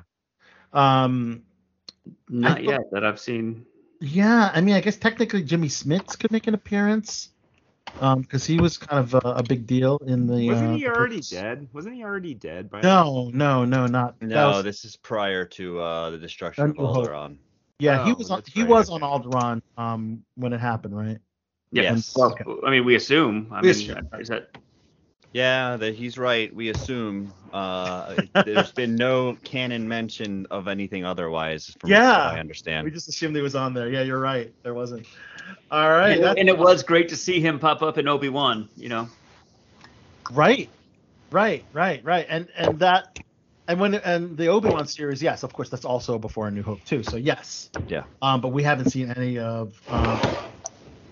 uh 0.74 0.78
um 0.78 1.44
Not 2.30 2.58
thought- 2.58 2.64
yet 2.64 2.82
that 2.92 3.04
I've 3.06 3.20
seen. 3.20 3.66
Yeah, 4.00 4.52
I 4.54 4.62
mean, 4.62 4.76
I 4.76 4.82
guess 4.82 4.96
technically 4.98 5.42
Jimmy 5.42 5.70
Smits 5.70 6.20
could 6.20 6.32
make 6.32 6.46
an 6.46 6.54
appearance, 6.54 7.30
um, 8.00 8.22
because 8.22 8.46
he 8.46 8.60
was 8.60 8.78
kind 8.78 9.00
of 9.04 9.16
a, 9.16 9.28
a 9.30 9.42
big 9.44 9.66
deal 9.66 9.98
in 10.06 10.28
the. 10.28 10.48
Wasn't 10.50 10.70
uh, 10.70 10.74
he 10.76 10.84
the 10.84 10.88
already 10.90 11.16
books. 11.16 11.30
dead? 11.32 11.68
Wasn't 11.74 11.96
he 11.96 12.04
already 12.04 12.36
dead 12.36 12.70
by 12.70 12.82
No, 12.82 13.32
no, 13.34 13.66
no, 13.66 13.88
not. 13.88 14.22
No, 14.22 14.50
was- 14.50 14.64
this 14.64 14.86
is 14.86 14.96
prior 14.98 15.46
to 15.46 15.80
uh, 15.80 16.10
the 16.12 16.18
destruction 16.20 16.66
of 16.66 16.78
New 16.78 16.84
Alderaan. 16.84 17.38
yeah, 17.80 18.06
he 18.06 18.12
Oh, 18.12 18.16
was 18.16 18.30
on. 18.30 18.44
He 18.46 18.62
right, 18.62 18.70
was 18.70 18.90
on 18.92 19.02
Alderaan, 19.02 19.64
um, 19.80 20.24
when 20.36 20.54
it 20.54 20.60
happened, 20.60 20.96
right? 20.96 21.18
Yeah. 21.72 21.82
Yes. 21.84 22.16
Well, 22.16 22.36
I 22.68 22.70
mean, 22.70 22.86
we 22.86 22.94
assume. 22.96 23.48
I 23.52 23.62
We 23.62 23.70
mean, 23.70 23.72
assume. 23.72 24.10
is 24.20 24.28
that 24.30 24.52
Yeah, 25.38 25.78
that 25.78 25.94
he's 25.94 26.18
right. 26.18 26.54
We 26.56 26.70
assume 26.70 27.32
uh, 27.54 28.16
there's 28.44 28.72
been 28.72 28.96
no 28.96 29.38
canon 29.44 29.88
mention 29.88 30.48
of 30.50 30.68
anything 30.68 31.06
otherwise, 31.06 31.76
from 31.80 31.92
Yeah. 31.92 32.30
what 32.30 32.38
I 32.38 32.40
understand. 32.40 32.86
We 32.86 32.90
just 32.92 33.08
assumed 33.08 33.36
he 33.36 33.44
was 33.44 33.54
on 33.56 33.76
there. 33.76 33.88
Yeah, 33.88 34.02
you're 34.02 34.20
right. 34.20 34.52
There 34.64 34.74
wasn't. 34.74 35.06
All 35.70 35.90
right. 35.90 36.18
and, 36.20 36.40
and 36.40 36.50
it 36.50 36.58
was 36.58 36.82
great 36.82 37.10
to 37.10 37.16
see 37.16 37.40
him 37.40 37.60
pop 37.60 37.84
up 37.84 38.00
in 38.00 38.08
Obi 38.08 38.30
Wan. 38.30 38.68
You 38.76 38.90
know. 38.90 39.10
Right, 40.32 40.72
right, 41.32 41.64
right, 41.72 42.04
right, 42.04 42.26
and 42.28 42.48
and 42.58 42.80
that, 42.80 43.20
and 43.68 43.80
when 43.80 43.94
and 43.94 44.36
the 44.38 44.48
Obi 44.48 44.70
Wan 44.70 44.88
series, 44.88 45.22
yes, 45.22 45.44
of 45.44 45.54
course, 45.54 45.70
that's 45.70 45.86
also 45.86 46.18
before 46.18 46.48
A 46.48 46.52
New 46.52 46.64
Hope 46.64 46.84
too. 46.84 47.04
So 47.04 47.16
yes, 47.16 47.70
Yeah. 47.88 48.06
um, 48.24 48.42
but 48.42 48.50
we 48.50 48.64
haven't 48.64 48.90
seen 48.90 49.12
any 49.12 49.38
of 49.38 49.80
um, 49.88 50.20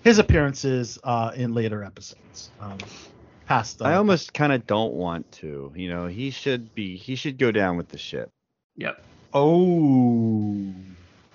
his 0.03 0.17
appearances 0.17 0.97
uh, 1.03 1.31
in 1.35 1.53
later 1.53 1.83
episodes. 1.83 2.51
Um, 2.59 2.79
past. 3.45 3.81
Uh, 3.81 3.85
I 3.85 3.95
almost 3.95 4.33
kind 4.33 4.51
of 4.53 4.65
don't 4.67 4.93
want 4.93 5.31
to. 5.33 5.71
You 5.75 5.89
know, 5.89 6.07
he 6.07 6.31
should 6.31 6.73
be. 6.75 6.95
He 6.97 7.15
should 7.15 7.37
go 7.37 7.51
down 7.51 7.77
with 7.77 7.89
the 7.89 7.97
ship. 7.97 8.29
Yep. 8.77 9.01
Oh. 9.33 10.53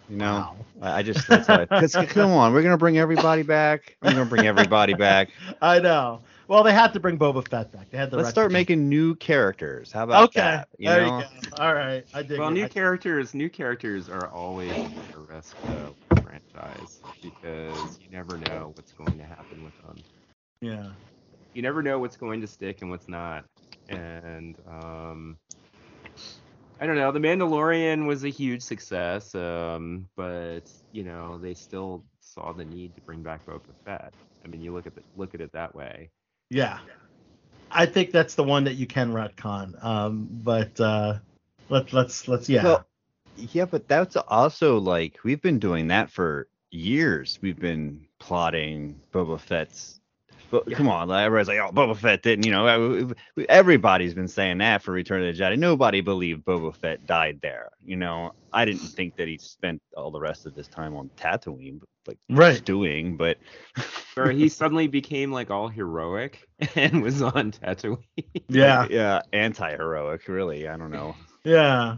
You 0.09 0.17
know, 0.17 0.25
Wow. 0.35 0.57
I 0.83 0.99
I 0.99 1.03
just 1.03 1.29
that's 1.29 1.47
how 1.47 1.61
I, 1.61 1.67
cause, 1.67 1.95
come 2.09 2.33
on, 2.33 2.53
we're 2.53 2.63
gonna 2.63 2.77
bring 2.79 2.99
everybody 2.99 3.43
back. 3.45 3.97
We're 4.03 4.11
gonna 4.11 4.25
bring 4.25 4.47
everybody 4.47 4.95
back. 4.95 5.29
I 5.63 5.79
know. 5.79 6.21
Well, 6.49 6.65
they 6.65 6.73
had 6.73 6.93
to 6.95 7.01
bring 7.01 7.17
Boba 7.17 7.47
Fett 7.47 7.71
back. 7.71 7.91
They 7.91 7.99
had 7.99 8.11
to. 8.11 8.17
Let's 8.17 8.29
start 8.31 8.51
retcon. 8.51 8.55
making 8.55 8.89
new 8.89 9.15
characters. 9.15 9.93
How 9.93 10.03
about 10.03 10.25
Okay, 10.31 10.41
that? 10.41 10.69
You 10.79 10.89
there 10.89 11.07
know? 11.07 11.19
you 11.21 11.51
go. 11.51 11.63
All 11.63 11.75
right, 11.75 12.05
I 12.13 12.23
dig 12.25 12.41
Well, 12.41 12.49
it. 12.49 12.55
new 12.55 12.65
I- 12.65 12.69
characters, 12.69 13.35
new 13.35 13.49
characters 13.49 14.09
are 14.09 14.27
always 14.27 14.73
a 14.73 15.19
risk 15.33 15.55
though 15.65 15.95
with 16.09 16.09
the 16.09 16.23
franchise 16.23 17.01
because 17.23 18.01
you 18.03 18.11
never 18.11 18.37
know 18.37 18.73
what's 18.75 18.91
going 18.93 19.17
to 19.17 19.25
happen 19.25 19.63
with 19.63 19.81
them. 19.87 19.97
yeah. 20.61 20.89
You 21.55 21.63
never 21.63 21.83
know 21.83 21.99
what's 21.99 22.17
going 22.17 22.41
to 22.41 22.47
stick 22.47 22.83
and 22.83 22.91
what's 22.91 23.09
not. 23.09 23.45
And 23.89 24.57
um, 24.69 25.37
I 26.81 26.87
don't 26.87 26.97
know. 26.97 27.11
The 27.13 27.19
Mandalorian 27.19 28.07
was 28.07 28.25
a 28.25 28.29
huge 28.29 28.63
success, 28.63 29.35
um, 29.35 30.07
but 30.17 30.71
you 30.93 31.03
know 31.03 31.39
they 31.39 31.55
still 31.55 32.05
saw 32.21 32.53
the 32.53 32.65
need 32.65 32.95
to 32.95 33.01
bring 33.01 33.23
back 33.23 33.45
Boba 33.47 33.61
Fett. 33.85 34.15
I 34.45 34.49
mean, 34.49 34.63
you 34.63 34.73
look 34.73 34.87
at 34.87 34.95
the, 34.95 35.03
look 35.17 35.35
at 35.35 35.41
it 35.41 35.53
that 35.53 35.75
way. 35.75 36.11
Yeah. 36.49 36.79
I 37.71 37.87
think 37.87 38.11
that's 38.11 38.35
the 38.35 38.43
one 38.43 38.65
that 38.65 38.75
you 38.75 38.87
can 38.87 39.13
retcon. 39.13 39.83
Um, 39.85 40.29
but 40.31 40.81
uh, 40.81 41.19
let's 41.69 41.93
let's 41.93 42.29
let's 42.29 42.49
yeah. 42.49 42.65
Well, 42.65 42.87
yeah, 43.37 43.65
but 43.65 43.87
that's 43.89 44.17
also 44.17 44.79
like 44.79 45.19
we've 45.23 45.41
been 45.41 45.59
doing 45.59 45.89
that 45.89 46.11
for 46.11 46.49
years. 46.71 47.39
We've 47.41 47.59
been 47.59 48.07
plotting 48.19 49.01
Boba 49.13 49.39
Fett's. 49.39 50.00
But 50.51 50.71
come 50.73 50.89
on, 50.89 51.09
like, 51.09 51.27
everybody's 51.27 51.49
like, 51.49 51.59
"Oh, 51.59 51.73
Boba 51.73 51.97
Fett 51.97 52.23
didn't," 52.23 52.45
you 52.45 52.53
know. 52.53 52.67
uh, 52.67 53.43
Everybody's 53.49 54.15
been 54.15 54.29
saying 54.29 54.59
that 54.59 54.83
for 54.83 54.93
Return 54.93 55.23
of 55.25 55.35
the 55.37 55.41
Jedi. 55.43 55.59
Nobody 55.59 56.01
believed 56.01 56.45
Boba 56.45 56.75
Fett 56.75 57.07
died 57.07 57.39
there. 57.43 57.71
You 57.85 57.97
know, 57.97 58.33
I 58.53 58.65
didn't 58.65 58.81
think 58.81 59.17
that 59.17 59.29
he 59.29 59.39
spent 59.39 59.81
all 59.97 60.11
the 60.11 60.21
rest 60.21 60.47
of 60.47 60.55
his 60.57 60.67
time 60.69 60.97
on 60.97 61.11
Tatooine, 61.17 61.79
but, 61.81 61.89
like 62.09 62.19
Right. 62.29 62.57
stewing. 62.57 63.17
But 63.17 63.39
Or 64.17 64.31
he 64.31 64.49
suddenly 64.49 64.89
became 64.89 65.31
like 65.33 65.51
all 65.51 65.69
heroic 65.69 66.49
and 66.75 67.03
was 67.03 67.23
on 67.23 67.53
Tatooine. 67.53 68.03
yeah. 68.49 68.87
yeah, 68.91 69.23
anti-heroic, 69.33 70.27
really. 70.29 70.67
I 70.69 70.77
don't 70.77 70.91
know. 70.91 71.15
Yeah. 71.45 71.97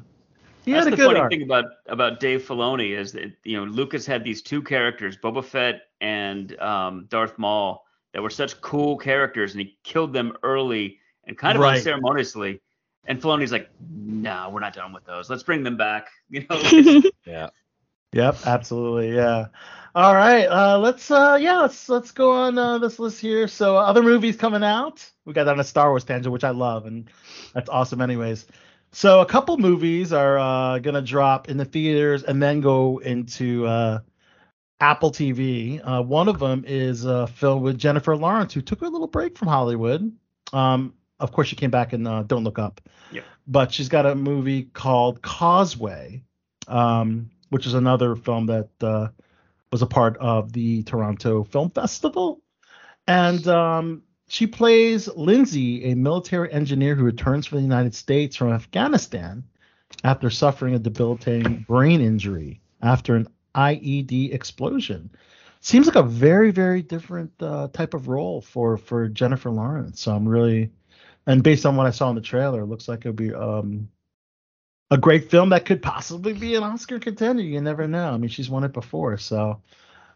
He 0.65 0.73
That's 0.73 0.85
had 0.85 0.93
a 0.93 0.97
the 0.97 0.97
good 0.97 1.07
funny 1.07 1.21
arc. 1.21 1.31
thing 1.33 1.43
about 1.43 1.65
about 1.89 2.21
Dave 2.21 2.43
Filoni 2.47 2.97
is 2.97 3.13
that 3.13 3.33
you 3.45 3.57
know 3.57 3.65
Lucas 3.65 4.07
had 4.07 4.23
these 4.25 4.43
two 4.43 4.63
characters, 4.63 5.17
Boba 5.17 5.45
Fett 5.45 5.83
and 6.01 6.57
um, 6.61 7.07
Darth 7.09 7.37
Maul, 7.39 7.85
that 8.13 8.23
were 8.23 8.31
such 8.31 8.61
cool 8.61 8.97
characters, 8.97 9.53
and 9.53 9.61
he 9.61 9.77
killed 9.85 10.13
them 10.13 10.37
early 10.43 10.99
and 11.25 11.37
kind 11.39 11.57
of 11.57 11.63
Right. 11.63 11.77
unceremoniously. 11.79 12.61
And 13.07 13.21
Filoni's 13.21 13.51
like, 13.53 13.69
"No, 13.81 14.51
we're 14.53 14.61
not 14.61 14.75
done 14.75 14.93
with 14.93 15.05
those. 15.05 15.29
Let's 15.29 15.43
bring 15.43 15.63
them 15.63 15.77
back." 15.77 16.09
You 16.31 16.47
know, 16.49 17.03
Yeah. 17.27 17.49
Yep, 18.13 18.37
absolutely. 18.47 19.15
Yeah. 19.15 19.47
All 19.95 20.15
right. 20.15 20.47
Uh, 20.47 20.79
let's 20.79 21.11
uh, 21.11 21.37
yeah, 21.41 21.61
let's 21.61 21.89
let's 21.89 22.11
go 22.13 22.33
on 22.33 22.57
uh, 22.59 22.79
this 22.79 22.99
list 22.99 23.21
here. 23.21 23.49
So 23.49 23.77
other 23.77 24.03
movies 24.03 24.37
coming 24.37 24.63
out. 24.63 25.05
We 25.25 25.33
got 25.33 25.45
that 25.45 25.53
on 25.55 25.61
a 25.61 25.65
Star 25.65 25.91
Wars 25.91 26.05
tangent, 26.05 26.33
which 26.33 26.45
I 26.45 26.51
love, 26.51 26.87
and 26.87 27.09
that's 27.55 27.69
awesome. 27.71 28.01
Anyways, 28.01 28.47
so 28.93 29.21
a 29.21 29.27
couple 29.27 29.57
movies 29.59 30.13
are 30.13 30.39
uh, 30.39 30.79
gonna 30.79 31.03
drop 31.03 31.49
in 31.49 31.57
the 31.57 31.65
theaters 31.65 32.23
and 32.23 32.43
then 32.43 32.61
go 32.61 32.99
into 32.99 33.67
uh, 33.67 34.01
Apple 34.83 35.12
TV. 35.12 35.80
Uh, 35.83 36.03
one 36.03 36.28
of 36.28 36.41
them 36.41 36.64
is 36.66 37.05
a 37.05 37.28
film 37.28 37.62
with 37.62 37.78
Jennifer 37.78 38.16
Lawrence, 38.16 38.53
who 38.53 38.61
took 38.61 38.83
a 38.83 38.89
little 38.89 39.07
break 39.07 39.39
from 39.39 39.47
Hollywood. 39.47 40.12
Um, 40.53 40.95
of 41.20 41.30
course, 41.30 41.47
she 41.47 41.55
came 41.55 41.70
back 41.70 41.93
in 41.93 42.05
uh, 42.05 42.24
Don't 42.24 42.43
Look 42.43 42.59
Up. 42.59 42.80
Yep. 43.12 43.24
But 43.47 43.72
she's 43.72 43.89
got 43.89 44.07
a 44.07 44.16
movie 44.16 44.64
called 44.64 45.22
Causeway, 45.22 46.24
um, 46.66 47.30
which 47.51 47.64
is 47.64 47.74
another 47.74 48.16
film 48.16 48.47
that 48.47 48.70
uh, 48.80 49.09
was 49.70 49.83
a 49.83 49.87
part 49.87 50.16
of 50.16 50.53
the 50.53 50.83
Toronto 50.83 51.45
Film 51.45 51.70
Festival. 51.70 52.43
And 53.07 53.47
um, 53.47 54.03
she 54.26 54.49
plays 54.49 55.07
Lynsey, 55.07 55.93
a 55.93 55.95
military 55.95 56.53
engineer 56.53 56.97
who 56.97 57.05
returns 57.05 57.47
from 57.47 57.59
the 57.59 57.62
United 57.62 57.95
States 57.95 58.35
from 58.35 58.53
Afghanistan 58.53 59.45
after 60.03 60.28
suffering 60.28 60.74
a 60.74 60.80
debilitating 60.80 61.64
brain 61.68 62.01
injury 62.01 62.61
after 62.83 63.14
an 63.14 63.28
IED 63.55 64.33
explosion. 64.33 65.11
Seems 65.61 65.87
like 65.87 65.97
a 65.97 66.03
very, 66.03 66.51
very 66.51 66.83
different 66.83 67.31
uh, 67.41 67.69
type 67.69 67.95
of 67.95 68.09
role 68.09 68.41
for 68.41 68.77
for 68.77 69.09
Jennifer 69.09 69.51
Lawrence. 69.51 70.01
So 70.01 70.15
I'm 70.15 70.29
really, 70.29 70.71
and 71.27 71.43
based 71.43 71.65
on 71.67 71.77
what 71.77 71.87
I 71.87 71.91
saw 71.91 72.09
in 72.11 72.17
the 72.17 72.21
trailer, 72.21 72.63
it 72.63 72.67
looks 72.67 72.89
like 72.89 73.01
it'll 73.01 73.13
be 73.13 73.33
um, 73.33 73.89
a 74.91 74.99
great 74.99 75.31
film 75.31 75.51
that 75.51 75.65
could 75.65 75.81
possibly 75.81 76.33
be 76.33 76.55
an 76.57 76.65
Oscar 76.65 76.99
contender. 76.99 77.43
You 77.43 77.61
never 77.61 77.87
know. 77.87 78.11
I 78.11 78.17
mean, 78.19 78.29
she's 78.29 78.51
won 78.51 78.65
it 78.65 78.73
before, 78.73 79.17
so. 79.19 79.63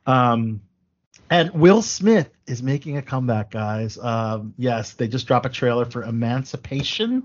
Um, 0.05 0.61
and 1.31 1.51
Will 1.53 1.83
Smith 1.83 2.31
is 2.47 2.63
making 2.63 2.97
a 2.97 3.03
comeback, 3.03 3.51
guys. 3.51 3.99
Um, 3.99 4.55
yes, 4.59 4.93
they 4.93 5.09
just 5.09 5.27
dropped 5.27 5.47
a 5.47 5.49
trailer 5.49 5.85
for 5.85 6.03
Emancipation. 6.03 7.25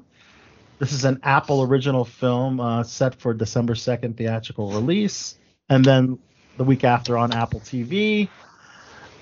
This 0.80 0.94
is 0.94 1.06
an 1.06 1.20
Apple 1.22 1.62
original 1.62 2.06
film 2.06 2.60
uh, 2.60 2.84
set 2.84 3.14
for 3.16 3.34
December 3.36 3.76
2nd 3.76 4.18
theatrical 4.18 4.72
release, 4.72 5.36
and 5.72 5.88
then 5.88 6.20
the 6.58 6.66
week 6.66 6.86
after 6.86 7.18
on 7.18 7.34
Apple 7.34 7.62
TV. 7.62 8.36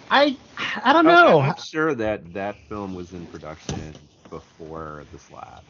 I 0.09 0.37
I 0.57 0.93
don't 0.93 1.05
know. 1.05 1.41
I'm 1.41 1.55
sure 1.55 1.95
that 1.95 2.33
that 2.33 2.67
film 2.67 2.93
was 2.95 3.13
in 3.13 3.27
production 3.27 4.09
before 4.29 5.05
the 5.11 5.19
slap. 5.19 5.65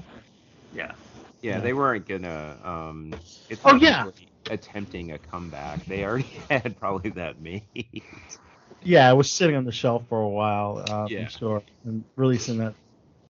yeah. 0.72 0.94
Yeah, 1.42 1.60
Yeah. 1.60 1.62
they 1.62 1.74
weren't 1.74 2.08
gonna. 2.08 2.60
Um, 2.64 3.22
it's 3.50 3.66
Oh, 3.66 3.76
yeah. 3.76 4.06
really 4.06 4.30
attempting 4.50 5.12
a 5.12 5.20
comeback. 5.20 5.86
They 5.88 6.04
already 6.04 6.46
had 6.50 6.78
probably 6.78 7.12
that 7.12 7.40
made. 7.42 7.68
Yeah, 8.82 9.12
it 9.12 9.16
was 9.16 9.32
sitting 9.32 9.56
on 9.58 9.66
the 9.66 9.72
shelf 9.72 10.08
for 10.10 10.22
a 10.22 10.30
while. 10.30 10.78
Uh, 10.80 11.10
Yeah. 11.10 11.20
I'm 11.20 11.28
sure, 11.28 11.66
and 11.84 12.06
releasing 12.16 12.58
that 12.60 12.76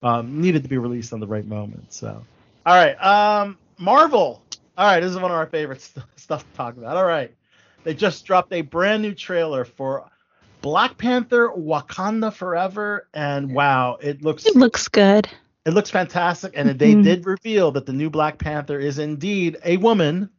um, 0.03 0.41
needed 0.41 0.63
to 0.63 0.69
be 0.69 0.79
released 0.79 1.13
on 1.13 1.21
the 1.21 1.27
right 1.27 1.45
moment. 1.47 1.93
So, 1.93 2.27
all 2.65 2.75
right, 2.75 2.95
um, 3.03 3.59
Marvel. 3.79 4.47
All 4.77 4.87
right, 4.87 5.01
this 5.01 5.11
is 5.11 5.17
one 5.17 5.31
of 5.31 5.37
our 5.37 5.47
favorite 5.47 5.81
st- 5.81 6.05
stuff 6.17 6.45
to 6.45 6.53
talk 6.53 6.77
about. 6.77 6.97
All 6.97 7.05
right, 7.05 7.36
they 7.87 7.93
just 7.93 8.25
dropped 8.25 8.51
a 8.51 8.61
brand 8.63 9.01
new 9.01 9.13
trailer 9.13 9.63
for 9.63 10.11
Black 10.61 10.97
Panther: 10.97 11.47
Wakanda 11.57 12.33
Forever, 12.33 13.07
and 13.13 13.53
wow, 13.53 13.97
it 14.01 14.21
looks 14.21 14.45
It 14.45 14.57
looks 14.57 14.89
good. 14.89 15.29
it 15.65 15.71
looks 15.73 15.89
fantastic, 15.89 16.51
and 16.57 16.67
they 16.77 16.95
Mhm. 16.95 17.03
did 17.03 17.25
reveal 17.25 17.71
that 17.71 17.85
the 17.85 17.93
new 17.93 18.09
Black 18.09 18.39
Panther 18.39 18.77
is 18.77 18.99
indeed 18.99 19.55
a 19.63 19.77
woman, 19.77 20.29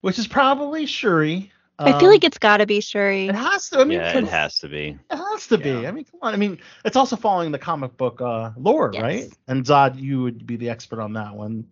which 0.00 0.18
is 0.18 0.26
probably 0.26 0.84
Shuri. 0.86 1.52
I 1.78 1.92
feel 1.92 2.08
Um, 2.08 2.10
like 2.10 2.24
it's 2.24 2.38
got 2.38 2.56
to 2.56 2.66
be 2.66 2.80
Shuri. 2.80 3.26
it 3.28 3.36
has 3.36 3.68
to. 3.70 3.78
I 3.78 3.84
mean, 3.84 4.00
yeah, 4.00 4.18
it 4.18 4.24
has 4.24 4.58
to 4.58 4.68
be. 4.68 4.98
it 5.12 5.16
has 5.16 5.46
to 5.46 5.58
be. 5.58 5.70
Yeah. 5.82 5.88
I 5.88 5.92
mean, 5.92 6.04
come 6.04 6.18
on. 6.22 6.34
I 6.34 6.36
mean, 6.36 6.58
it's 6.84 6.96
also 6.96 7.14
following 7.14 7.52
the 7.52 7.58
comic 7.58 7.96
book 7.96 8.20
uh, 8.20 8.50
lore, 8.56 8.90
Yes. 8.92 9.02
right? 9.02 9.32
And 9.46 9.64
Zod, 9.64 9.96
you 9.96 10.22
would 10.22 10.44
be 10.44 10.56
the 10.56 10.70
expert 10.70 11.00
on 11.00 11.12
that 11.12 11.36
one, 11.36 11.66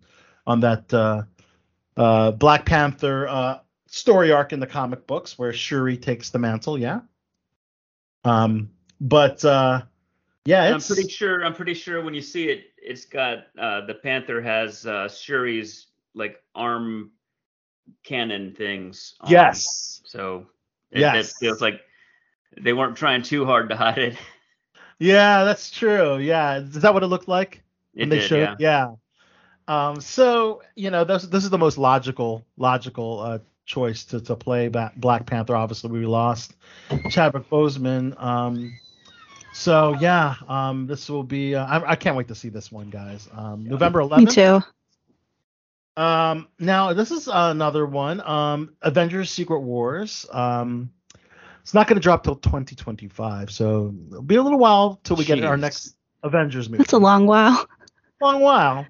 on 0.47 0.61
that 0.61 0.93
uh, 0.93 1.23
uh, 1.97 2.31
Black 2.31 2.65
Panther 2.65 3.27
uh, 3.27 3.59
story 3.93 4.31
arc 4.31 4.53
in 4.53 4.59
the 4.59 4.65
comic 4.65 5.05
books 5.05 5.37
where 5.37 5.53
Shuri 5.53 5.97
takes 5.97 6.31
the 6.31 6.39
mantle. 6.39 6.79
Yeah. 6.79 7.01
Um, 8.23 8.71
but 8.99 9.45
uh, 9.45 9.83
yeah, 10.45 10.63
I'm 10.63 10.81
pretty 10.81 11.07
sure. 11.07 11.45
I'm 11.45 11.53
pretty 11.53 11.75
sure 11.75 12.01
when 12.03 12.15
you 12.15 12.21
see 12.21 12.49
it, 12.49 12.65
it's 12.77 13.05
got 13.05 13.45
uh, 13.57 13.85
the 13.85 13.93
Panther 13.93 14.41
has 14.41 14.87
uh, 14.87 15.07
Shuri's 15.07 15.87
like 16.15 16.41
arm 16.55 17.11
cannon 18.03 18.55
things. 18.55 19.13
on. 19.21 19.31
yes, 19.31 20.01
So 20.05 20.47
it, 20.89 21.01
Yes. 21.01 21.29
it 21.29 21.35
feels 21.39 21.61
like 21.61 21.81
they 22.59 22.73
weren't 22.73 22.97
trying 22.97 23.21
too 23.21 23.45
hard 23.45 23.69
to 23.69 23.75
hide 23.75 23.97
it. 23.99 24.17
yeah, 24.97 25.43
that's 25.43 25.69
true. 25.69 26.17
Yeah, 26.17 26.57
is 26.57 26.81
that 26.81 26.95
what 26.95 27.03
it 27.03 27.07
looked 27.07 27.27
like? 27.27 27.61
It 27.93 28.09
they 28.09 28.17
did, 28.19 28.27
showed 28.27 28.55
yeah. 28.59 28.87
yeah. 28.87 28.95
Um, 29.67 30.01
so 30.01 30.63
you 30.75 30.89
know, 30.89 31.03
this 31.03 31.23
this 31.23 31.43
is 31.43 31.51
the 31.51 31.59
most 31.59 31.77
logical 31.77 32.43
logical 32.57 33.19
uh, 33.19 33.39
choice 33.65 34.03
to 34.05 34.21
to 34.21 34.35
play 34.35 34.67
Black 34.67 35.25
Panther. 35.25 35.55
Obviously, 35.55 35.91
we 35.91 36.05
lost 36.05 36.55
Chadwick 37.09 37.49
Boseman. 37.49 38.21
Um, 38.21 38.77
so 39.53 39.95
yeah, 39.99 40.35
um, 40.47 40.87
this 40.87 41.09
will 41.09 41.23
be. 41.23 41.55
Uh, 41.55 41.65
I, 41.65 41.91
I 41.91 41.95
can't 41.95 42.15
wait 42.15 42.27
to 42.29 42.35
see 42.35 42.49
this 42.49 42.71
one, 42.71 42.89
guys. 42.89 43.27
Um, 43.33 43.65
November 43.65 44.01
Me 44.01 44.07
11th. 44.07 44.33
too. 44.33 46.01
Um, 46.01 46.47
now 46.59 46.93
this 46.93 47.11
is 47.11 47.29
another 47.31 47.85
one. 47.85 48.21
Um, 48.21 48.75
Avengers: 48.81 49.29
Secret 49.29 49.59
Wars. 49.59 50.25
Um, 50.31 50.91
it's 51.61 51.73
not 51.73 51.87
going 51.87 51.95
to 51.95 52.01
drop 52.01 52.23
till 52.23 52.35
2025, 52.35 53.49
so 53.49 53.95
it'll 54.09 54.21
be 54.21 54.35
a 54.35 54.43
little 54.43 54.59
while 54.59 54.99
till 55.03 55.15
we 55.15 55.23
get 55.23 55.41
our 55.45 55.55
next 55.55 55.95
Avengers 56.21 56.67
movie. 56.69 56.79
That's 56.79 56.93
a 56.93 56.97
long 56.97 57.25
while. 57.25 57.65
long 58.21 58.41
while. 58.41 58.85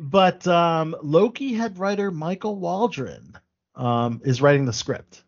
But 0.00 0.44
um, 0.48 0.96
Loki 1.00 1.52
head 1.52 1.78
writer 1.78 2.10
Michael 2.10 2.56
Waldron 2.56 3.38
um, 3.74 4.20
is 4.24 4.42
writing 4.42 4.64
the 4.64 4.72
script. 4.72 5.22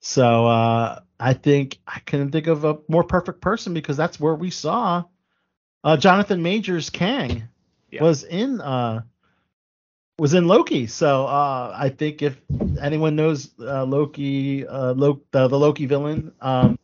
So 0.00 0.46
uh, 0.46 1.00
I 1.20 1.32
think 1.34 1.78
I 1.86 2.00
couldn't 2.00 2.32
think 2.32 2.46
of 2.48 2.64
a 2.64 2.78
more 2.88 3.04
perfect 3.04 3.40
person 3.40 3.72
because 3.74 3.96
that's 3.96 4.18
where 4.18 4.34
we 4.34 4.50
saw 4.50 5.04
uh, 5.84 5.96
Jonathan 5.96 6.42
Majors 6.42 6.90
Kang 6.90 7.48
Yeah. 7.90 8.02
was 8.02 8.24
in 8.24 8.60
uh, 8.60 9.02
was 10.18 10.34
in 10.34 10.46
Loki. 10.46 10.86
So 10.86 11.26
uh, 11.26 11.74
I 11.76 11.88
think 11.88 12.22
if 12.22 12.40
anyone 12.80 13.16
knows 13.16 13.50
uh, 13.60 13.84
Loki, 13.84 14.66
uh, 14.66 14.92
Lo- 14.94 15.22
the, 15.30 15.48
the 15.48 15.58
Loki 15.58 15.86
villain 15.86 16.32
um, 16.40 16.78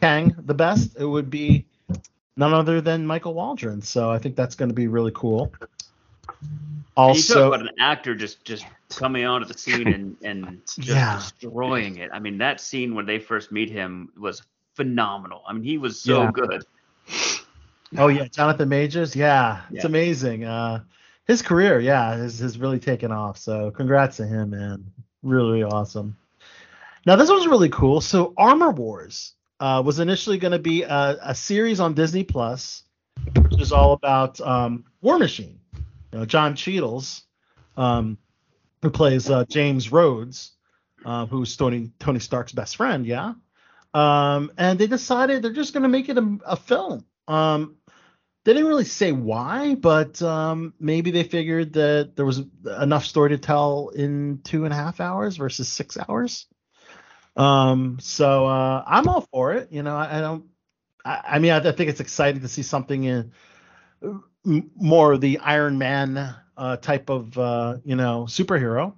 Kang 0.00 0.34
the 0.38 0.54
best, 0.54 0.96
it 0.98 1.04
would 1.04 1.30
be 1.30 1.66
none 2.36 2.54
other 2.54 2.80
than 2.80 3.06
Michael 3.06 3.34
Waldron. 3.34 3.82
So 3.82 4.10
I 4.10 4.18
think 4.18 4.36
that's 4.36 4.54
going 4.54 4.68
to 4.70 4.74
be 4.74 4.86
really 4.86 5.12
cool. 5.14 5.52
Also, 6.98 7.48
about 7.48 7.60
an 7.60 7.70
actor 7.78 8.14
just 8.14 8.44
just 8.44 8.66
coming 8.90 9.24
onto 9.24 9.46
the 9.46 9.56
scene 9.56 9.86
and 9.88 10.16
and 10.22 10.60
just 10.66 10.88
Yeah. 10.88 11.14
destroying 11.16 11.98
it. 11.98 12.10
I 12.12 12.18
mean, 12.18 12.38
that 12.38 12.60
scene 12.60 12.94
when 12.94 13.06
they 13.06 13.18
first 13.20 13.52
meet 13.52 13.70
him 13.70 14.10
was 14.18 14.42
phenomenal. 14.74 15.42
I 15.48 15.52
mean, 15.52 15.62
he 15.62 15.78
was 15.78 16.00
so 16.00 16.22
Yeah. 16.24 16.30
good. 16.32 16.64
oh 17.96 18.08
yeah, 18.08 18.26
Jonathan 18.26 18.68
Majors, 18.68 19.14
yeah, 19.14 19.62
it's 19.70 19.84
amazing. 19.84 20.44
Uh, 20.44 20.80
his 21.26 21.40
career, 21.42 21.78
yeah, 21.78 22.16
has, 22.16 22.38
has 22.40 22.58
really 22.58 22.78
taken 22.78 23.12
off. 23.12 23.38
So 23.38 23.70
congrats 23.70 24.16
to 24.16 24.26
him, 24.26 24.50
man. 24.50 24.84
Really, 25.22 25.60
really 25.60 25.62
awesome. 25.64 26.16
Now 27.06 27.16
this 27.16 27.30
one's 27.30 27.46
really 27.46 27.68
cool. 27.68 28.00
So 28.00 28.34
Armor 28.36 28.70
Wars 28.70 29.34
uh, 29.60 29.82
was 29.84 30.00
initially 30.00 30.38
going 30.38 30.52
to 30.52 30.58
be 30.58 30.82
a, 30.82 31.18
a 31.22 31.34
series 31.34 31.80
on 31.80 31.94
Disney 31.94 32.24
Plus, 32.24 32.82
which 33.50 33.60
is 33.60 33.72
all 33.72 33.92
about 33.92 34.40
um, 34.40 34.84
War 35.00 35.18
Machine. 35.18 35.57
You 36.12 36.20
know, 36.20 36.24
Don 36.24 36.56
Cheadle's, 36.56 37.24
um, 37.76 38.18
who 38.82 38.90
plays 38.90 39.30
uh, 39.30 39.44
James 39.44 39.92
Rhodes, 39.92 40.52
uh, 41.04 41.26
who's 41.26 41.56
Tony 41.56 41.92
Tony 41.98 42.20
Stark's 42.20 42.52
best 42.52 42.76
friend. 42.76 43.06
Yeah. 43.06 43.34
Um, 43.94 44.52
and 44.56 44.78
they 44.78 44.86
decided 44.86 45.42
they're 45.42 45.52
just 45.52 45.72
going 45.72 45.82
to 45.82 45.88
make 45.88 46.08
it 46.08 46.18
a, 46.18 46.38
a 46.44 46.56
film. 46.56 47.04
Um, 47.26 47.76
they 48.44 48.52
didn't 48.54 48.68
really 48.68 48.84
say 48.84 49.12
why, 49.12 49.74
but 49.74 50.22
um, 50.22 50.72
maybe 50.80 51.10
they 51.10 51.24
figured 51.24 51.74
that 51.74 52.12
there 52.16 52.24
was 52.24 52.42
enough 52.80 53.04
story 53.04 53.30
to 53.30 53.38
tell 53.38 53.90
in 53.94 54.40
two 54.44 54.64
and 54.64 54.72
a 54.72 54.76
half 54.76 55.00
hours 55.00 55.36
versus 55.36 55.68
six 55.68 55.98
hours. 56.08 56.46
Um, 57.36 57.98
so 58.00 58.46
uh, 58.46 58.82
I'm 58.86 59.08
all 59.08 59.26
for 59.32 59.54
it. 59.54 59.70
You 59.70 59.82
know, 59.82 59.96
I, 59.96 60.18
I 60.18 60.20
don't. 60.20 60.44
I, 61.04 61.20
I 61.32 61.38
mean, 61.38 61.52
I, 61.52 61.58
I 61.58 61.72
think 61.72 61.90
it's 61.90 62.00
exciting 62.00 62.42
to 62.42 62.48
see 62.48 62.62
something 62.62 63.04
in 63.04 63.32
m- 64.48 64.70
more 64.76 65.18
the 65.18 65.38
Iron 65.38 65.78
Man 65.78 66.34
uh, 66.56 66.76
type 66.78 67.10
of 67.10 67.36
uh, 67.38 67.76
you 67.84 67.94
know 67.96 68.24
superhero. 68.24 68.94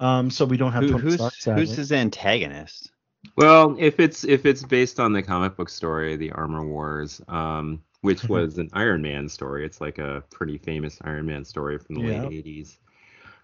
Um, 0.00 0.30
so 0.30 0.44
we 0.44 0.56
don't 0.56 0.72
have 0.72 0.84
Who- 0.84 0.92
Tony 0.92 1.02
who's 1.02 1.34
Stark. 1.34 1.58
who's 1.58 1.74
his 1.76 1.92
antagonist? 1.92 2.92
Well, 3.36 3.76
if 3.78 3.98
it's 3.98 4.24
if 4.24 4.46
it's 4.46 4.62
based 4.62 5.00
on 5.00 5.12
the 5.12 5.22
comic 5.22 5.56
book 5.56 5.68
story, 5.68 6.16
the 6.16 6.30
Armor 6.32 6.64
Wars, 6.66 7.20
um, 7.28 7.82
which 8.02 8.22
Mhm. 8.22 8.28
was 8.28 8.58
an 8.58 8.70
Iron 8.72 9.02
Man 9.02 9.28
story, 9.28 9.64
it's 9.66 9.80
like 9.80 9.98
a 9.98 10.22
pretty 10.30 10.58
famous 10.58 10.98
Iron 11.02 11.26
Man 11.26 11.44
story 11.44 11.78
from 11.78 11.96
the 11.96 12.02
Yeah. 12.02 12.22
late 12.22 12.44
'80s. 12.46 12.78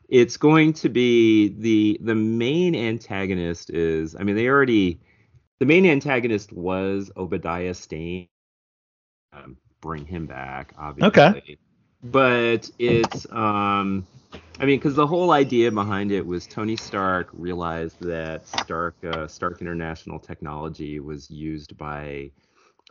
It's 0.09 0.37
going 0.37 0.73
to 0.75 0.89
be 0.89 1.49
the 1.49 1.99
the 2.03 2.15
main 2.15 2.75
antagonist 2.77 3.71
is, 3.71 4.15
I 4.15 4.23
mean, 4.23 4.37
they 4.37 4.49
already 4.49 5.01
the 5.59 5.67
main 5.67 5.87
antagonist 5.87 6.53
was 6.53 7.11
Obadiah 7.17 7.75
Stane. 7.75 8.29
Um, 9.33 9.57
bring 9.83 10.07
him 10.07 10.27
back, 10.27 10.73
obviously. 10.79 11.33
Okay. 11.33 11.59
But 12.03 12.71
it's 12.79 13.31
um 13.31 14.07
I 14.61 14.67
mean, 14.67 14.79
because 14.79 14.95
the 14.97 15.07
whole 15.07 15.33
idea 15.33 15.73
behind 15.73 16.13
it 16.13 16.27
was 16.27 16.47
Tony 16.47 16.77
Stark 16.77 17.31
realized 17.33 18.01
that 18.01 18.47
Stark 18.49 18.97
uh, 19.05 19.29
Stark 19.29 19.61
International 19.61 20.21
technology 20.21 21.01
was 21.01 21.31
used 21.31 21.77
by 21.79 22.31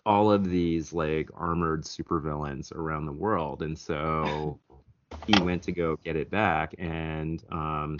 all 0.06 0.32
of 0.32 0.50
these 0.50 0.94
like 0.94 1.30
armored 1.36 1.84
supervillains 1.86 2.74
around 2.76 3.06
the 3.06 3.14
world, 3.14 3.64
and 3.64 3.80
so 3.80 4.60
he 5.28 5.40
went 5.40 5.64
to 5.64 5.72
go 5.72 5.98
get 6.04 6.16
it 6.18 6.30
back, 6.30 6.76
and 6.80 7.44
um, 7.52 7.98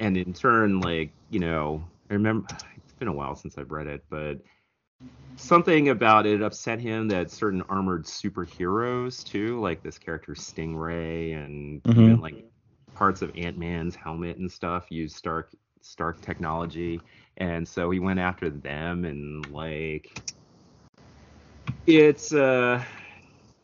and 0.00 0.16
in 0.16 0.34
turn, 0.34 0.80
like 0.80 1.12
you 1.30 1.40
know, 1.40 1.82
I 2.10 2.14
remember 2.14 2.46
it's 2.76 2.94
been 2.94 3.08
a 3.08 3.12
while 3.12 3.36
since 3.36 3.56
I've 3.56 3.70
read 3.70 3.86
it, 3.86 4.04
but 4.10 4.38
something 5.36 5.88
about 5.88 6.26
it 6.26 6.42
upset 6.42 6.80
him 6.80 7.08
that 7.08 7.30
certain 7.30 7.62
armored 7.68 8.04
superheroes 8.04 9.24
too, 9.24 9.60
like 9.60 9.82
this 9.82 9.98
character 9.98 10.34
Stingray 10.34 11.34
and 11.34 11.82
Mhm. 11.84 12.02
even 12.02 12.20
like 12.20 12.44
parts 12.94 13.22
of 13.22 13.30
Ant 13.36 13.56
Man's 13.56 13.94
helmet 13.94 14.36
and 14.36 14.50
stuff 14.50 14.90
use 14.90 15.14
Stark 15.14 15.50
Stark 15.80 16.20
technology, 16.20 17.00
and 17.38 17.66
so 17.66 17.90
he 17.90 17.98
went 17.98 18.18
after 18.20 18.50
them 18.50 19.04
and 19.06 19.50
like 19.50 20.10
it's 21.86 22.32
uh 22.34 22.82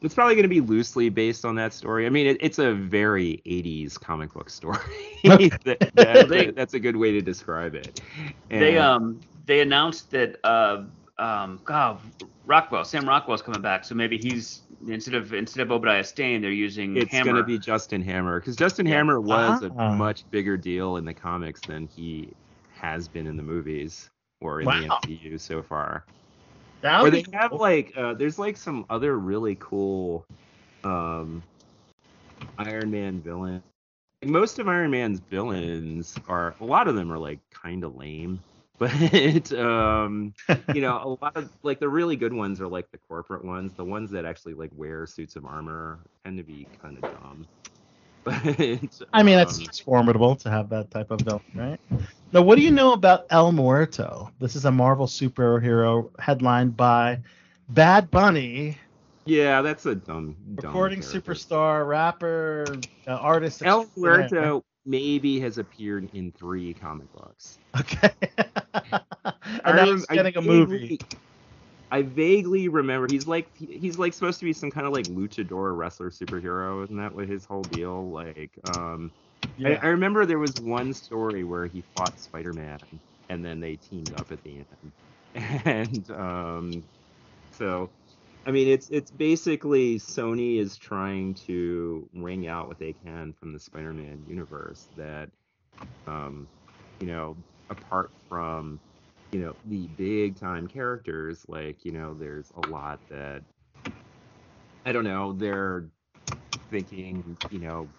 it's 0.03 0.15
probably 0.15 0.35
going 0.35 0.43
to 0.45 0.49
be 0.49 0.61
loosely 0.61 1.09
based 1.09 1.45
on 1.45 1.55
that 1.57 1.73
story. 1.73 2.07
I 2.07 2.11
mean, 2.11 2.27
it, 2.27 2.37
it's 2.41 2.59
a 2.59 2.75
very 2.75 3.41
80s 3.47 3.97
comic 3.99 4.33
book 4.35 4.51
story. 4.51 4.79
That- 5.65 5.91
that- 5.95 6.29
They- 6.29 6.51
that's 6.51 6.75
a 6.75 6.81
good 6.81 6.97
way 6.97 7.13
to 7.13 7.21
describe 7.21 7.75
it. 7.75 8.01
They 8.49 8.79
um 8.79 9.21
they 9.47 9.61
announced 9.61 10.11
that 10.13 10.39
uh 10.45 10.85
um 11.19 11.61
God 11.65 11.99
Rockwell 12.45 12.85
Sam 12.85 13.09
Rockwell's 13.09 13.43
coming 13.43 13.63
back, 13.63 13.85
so 13.85 13.95
maybe 13.95 14.19
he's 14.19 14.63
instead 14.89 15.15
of 15.15 15.33
instead 15.33 15.63
of 15.63 15.73
Obadiah 15.73 16.05
Stane, 16.05 16.43
they're 16.43 16.51
using 16.51 16.97
it's 16.97 17.11
Hammer. 17.13 17.33
going 17.33 17.37
to 17.43 17.47
be 17.47 17.59
Justin 17.59 18.03
Hammer 18.03 18.39
because 18.41 18.57
Justin 18.57 18.87
Yeah. 18.87 18.97
Hammer 18.97 19.21
was 19.21 19.63
Ah. 19.63 19.67
a 19.67 19.97
much 19.97 20.29
bigger 20.31 20.57
deal 20.57 20.97
in 20.97 21.05
the 21.05 21.15
comics 21.15 21.61
than 21.63 21.87
he 21.87 22.33
has 22.75 23.09
been 23.09 23.27
in 23.27 23.37
the 23.37 23.43
movies 23.43 24.11
or 24.41 24.61
in 24.61 24.67
the 24.67 24.89
Wow. 24.89 24.99
MCU 25.03 25.39
so 25.41 25.63
far. 25.63 26.05
That 26.83 27.03
or 27.03 27.11
they 27.11 27.23
be 27.23 27.33
have 27.33 27.51
cool. 27.51 27.61
like 27.61 27.93
uh, 27.97 28.15
there's 28.15 28.39
like 28.39 28.57
some 28.57 28.85
other 28.91 29.19
really 29.19 29.57
cool 29.59 30.25
um 30.85 31.43
Iron 32.59 32.91
Man 32.91 33.21
villain. 33.21 33.63
Most 34.25 34.59
of 34.59 34.69
Iron 34.69 34.91
Man's 34.91 35.21
villains 35.21 36.17
are 36.29 36.55
a 36.61 36.65
lot 36.65 36.89
of 36.89 36.95
them 36.95 37.11
are 37.13 37.19
like 37.19 37.41
kind 37.51 37.85
of 37.85 37.97
lame, 37.97 38.41
but 38.79 39.53
um 39.53 40.35
you 40.75 40.81
know 40.83 40.97
a 41.03 41.25
lot 41.25 41.37
of 41.37 41.51
like 41.63 41.81
the 41.81 41.89
really 41.89 42.17
good 42.17 42.33
ones 42.33 42.61
are 42.61 42.69
like 42.69 42.91
the 42.91 42.99
corporate 43.09 43.45
ones. 43.45 43.73
The 43.75 43.85
ones 43.85 44.11
that 44.11 44.25
actually 44.25 44.55
like 44.55 44.71
wear 44.75 45.07
suits 45.07 45.37
of 45.37 45.47
armor 45.47 46.01
tend 46.25 46.39
to 46.39 46.45
be 46.45 46.67
kind 46.83 46.99
of 46.99 47.03
dumb. 47.03 47.47
But 48.25 48.45
I 49.13 49.23
mean, 49.23 49.39
it's, 49.39 49.61
um, 49.61 49.67
formidable 49.85 50.35
to 50.35 50.51
have 50.51 50.69
that 50.71 50.91
type 50.91 51.13
of 51.13 51.21
villain, 51.21 51.41
right? 51.55 51.79
Now, 52.33 52.43
what 52.43 52.57
do 52.57 52.63
you 52.63 52.73
know 52.73 52.93
about 52.93 53.27
El 53.31 53.53
Muerto? 53.53 54.33
This 54.41 54.57
is 54.57 54.65
a 54.65 54.73
Marvel 54.73 55.07
superhero 55.07 56.11
headlined 56.19 56.77
by 56.77 57.21
Bad 57.69 58.11
Bunny, 58.11 58.77
yeah, 59.27 59.61
that's 59.61 59.85
a 59.87 59.95
dumb, 59.97 60.37
dumb 60.55 60.67
recording 60.67 61.01
character. 61.03 61.35
superstar, 61.35 61.87
rapper, 61.87 62.65
uh, 63.09 63.11
artist. 63.11 63.63
El. 63.65 63.91
Muerto 63.97 64.65
maybe 64.87 65.41
has 65.41 65.59
appeared 65.59 66.09
in 66.15 66.33
three 66.33 66.73
comic 66.75 67.13
books. 67.13 67.59
Okay. 67.81 68.11
I 68.23 68.93
and 69.65 69.77
now 69.77 69.85
he's 69.85 70.07
I 70.09 70.15
getting 70.15 70.37
a 70.37 70.41
vaguely- 70.41 70.67
movie. 70.81 71.01
I 71.91 72.03
vaguely 72.03 72.69
remember 72.69 73.07
he's 73.09 73.27
like 73.29 73.49
he- 73.57 73.79
he's 73.79 73.99
like 73.99 74.13
supposed 74.13 74.39
to 74.41 74.45
be 74.45 74.53
some 74.53 74.71
kind 74.71 74.87
of 74.87 74.93
like 74.93 75.07
luchador 75.07 75.77
wrestler 75.77 76.11
superhero, 76.11 76.83
isn't 76.85 76.97
that 76.97 77.15
what 77.15 77.29
his 77.29 77.45
whole 77.45 77.63
deal? 77.63 78.11
Like, 78.11 78.51
um, 78.77 79.13
I, 79.45 79.71
Yeah. 79.71 79.81
I 79.83 79.87
remember 79.89 80.27
there 80.27 80.39
was 80.41 80.55
one 80.61 80.93
story 80.93 81.45
where 81.45 81.67
he 81.67 81.83
fought 81.97 82.19
Spider-Man, 82.19 82.81
and 83.29 83.45
then 83.45 83.61
they 83.61 83.77
teamed 83.77 84.13
up 84.15 84.33
at 84.33 84.43
the 84.43 84.65
end, 85.35 85.63
and 85.65 86.11
um, 86.11 86.83
so 87.53 87.89
I 88.47 88.53
mean 88.53 88.69
it's 88.69 88.89
it's 88.91 89.11
basically 89.11 89.99
Sony 89.99 90.59
is 90.59 90.77
trying 90.77 91.35
to 91.47 92.09
wring 92.15 92.47
out 92.47 92.69
what 92.69 92.79
they 92.79 92.95
can 92.95 93.35
from 93.35 93.53
the 93.53 93.59
Spider-Man 93.61 94.25
universe 94.27 94.89
that, 94.97 95.31
um, 96.07 96.49
you 97.01 97.09
know, 97.09 97.37
apart 97.71 98.13
from 98.29 98.81
you 99.33 99.41
know 99.41 99.57
the 99.65 99.89
big 99.89 100.39
time 100.39 100.69
characters 100.69 101.45
like 101.49 101.85
you 101.85 101.93
know 101.93 102.15
there's 102.15 102.53
a 102.57 102.61
lot 102.61 103.01
that 103.11 103.43
i 104.87 104.93
don't 104.93 105.05
know 105.05 105.33
they're 105.33 105.89
thinking 106.71 107.37
you 107.51 107.59
know 107.61 107.91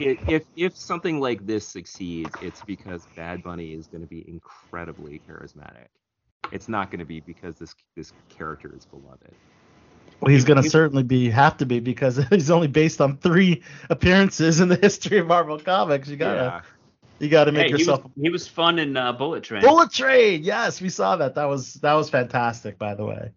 if 0.00 0.44
if 0.56 0.76
something 0.76 1.20
like 1.20 1.46
this 1.46 1.66
succeeds 1.66 2.36
it's 2.42 2.62
because 2.62 3.06
bad 3.16 3.42
bunny 3.42 3.72
is 3.72 3.88
going 3.88 4.02
to 4.02 4.06
be 4.06 4.24
incredibly 4.28 5.22
charismatic. 5.28 5.88
It's 6.52 6.68
not 6.68 6.90
going 6.90 7.00
to 7.00 7.06
be 7.06 7.20
because 7.20 7.58
this 7.58 7.74
this 7.96 8.12
character 8.28 8.74
is 8.76 8.86
beloved 8.86 9.34
Well, 10.20 10.30
he's 10.30 10.44
going 10.44 10.62
to 10.62 10.68
certainly 10.68 11.02
be 11.02 11.30
have 11.30 11.56
to 11.58 11.66
be 11.66 11.80
because 11.80 12.16
he's 12.30 12.50
only 12.50 12.68
based 12.68 13.00
on 13.00 13.16
three 13.18 13.62
appearances 13.88 14.60
in 14.60 14.68
the 14.68 14.76
history 14.76 15.18
of 15.18 15.26
Marvel 15.26 15.58
Comics. 15.58 16.08
You 16.08 16.16
gotta 16.16 16.36
yeah 16.36 16.60
you 17.20 17.28
gotta 17.28 17.52
make 17.52 17.62
Hey, 17.62 17.68
he 17.68 17.72
was, 17.74 17.80
yourself 17.82 18.02
he 18.20 18.30
was 18.30 18.48
fun 18.48 18.78
in 18.78 18.96
uh, 18.96 19.12
Bullet 19.12 19.42
Train. 19.42 19.62
Bullet 19.62 19.90
Train. 19.92 20.42
Yes, 20.42 20.80
we 20.80 20.88
saw 20.88 21.16
that. 21.16 21.34
That 21.34 21.44
was 21.44 21.74
that 21.74 21.92
was 21.94 22.08
fantastic, 22.10 22.78
by 22.78 22.94
the 22.94 23.04
way. 23.04 23.30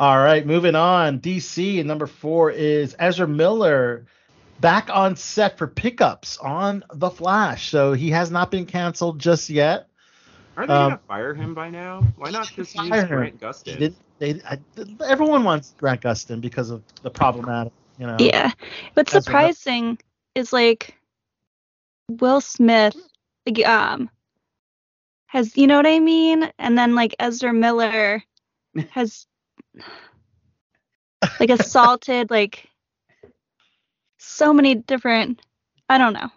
All 0.00 0.16
right, 0.18 0.44
moving 0.46 0.74
on. 0.74 1.20
DC 1.20 1.78
and 1.78 1.86
number 1.86 2.06
four 2.06 2.50
is 2.50 2.96
Ezra 2.98 3.26
Miller 3.28 4.06
back 4.60 4.88
on 4.92 5.16
set 5.16 5.58
for 5.58 5.66
pickups 5.66 6.36
on 6.38 6.84
The 6.94 7.10
Flash. 7.10 7.70
So 7.70 7.92
he 7.92 8.10
has 8.10 8.30
not 8.30 8.50
been 8.50 8.66
canceled 8.66 9.18
just 9.18 9.50
yet. 9.50 9.88
are 10.56 10.66
they 10.66 10.72
Um, 10.72 10.88
going 10.90 10.98
to 10.98 11.04
fire 11.06 11.34
him 11.34 11.54
by 11.54 11.70
now 11.70 12.04
why 12.16 12.30
not 12.30 12.46
just 12.54 12.74
use 12.76 12.88
Fire 12.88 13.02
him. 13.02 13.08
grant 13.08 13.40
gustin 13.40 13.78
didn't- 13.78 13.96
they, 14.22 14.40
I, 14.48 14.58
everyone 15.04 15.42
wants 15.42 15.74
Grant 15.78 16.00
Gustin 16.00 16.40
because 16.40 16.70
of 16.70 16.84
the 17.02 17.10
problematic, 17.10 17.72
you 17.98 18.06
know. 18.06 18.16
Yeah. 18.20 18.52
What's 18.94 19.12
Ezra 19.12 19.34
Miller- 19.34 19.52
surprising 19.52 19.98
is 20.36 20.52
like 20.52 20.94
Will 22.08 22.40
Smith 22.40 22.94
like, 23.44 23.66
um 23.66 24.08
has 25.26 25.56
you 25.56 25.66
know 25.66 25.76
what 25.76 25.86
I 25.88 25.98
mean? 25.98 26.48
And 26.58 26.78
then 26.78 26.94
like 26.94 27.16
Ezra 27.18 27.52
Miller 27.52 28.22
has 28.90 29.26
like 31.40 31.50
assaulted 31.50 32.30
like 32.30 32.68
so 34.18 34.52
many 34.52 34.76
different 34.76 35.40
I 35.88 35.98
don't 35.98 36.12
know. 36.12 36.30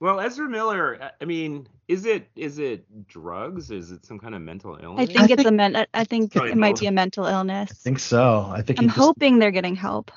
Well, 0.00 0.18
Ezra 0.20 0.48
Miller, 0.48 0.98
I- 1.00 1.12
I 1.20 1.24
mean, 1.24 1.68
is 1.92 2.06
it 2.06 2.28
is 2.34 2.58
it 2.58 3.06
drugs? 3.06 3.70
Is 3.70 3.90
it 3.90 4.06
some 4.06 4.18
kind 4.18 4.34
of 4.34 4.40
mental 4.40 4.78
illness? 4.82 5.10
I 5.10 5.12
think 5.12 5.30
it's 5.30 5.44
a 5.44 5.52
men 5.52 5.76
I- 5.76 5.86
I 5.92 6.04
think 6.04 6.34
it 6.34 6.56
might 6.56 6.78
be 6.78 6.86
a 6.86 6.92
mental 6.92 7.26
illness. 7.26 7.70
I 7.70 7.74
think 7.74 7.98
so. 7.98 8.50
I 8.50 8.62
think 8.62 8.78
I'm 8.78 8.86
just- 8.86 8.96
hoping 8.98 9.38
they're 9.38 9.50
getting 9.50 9.76
help. 9.76 10.10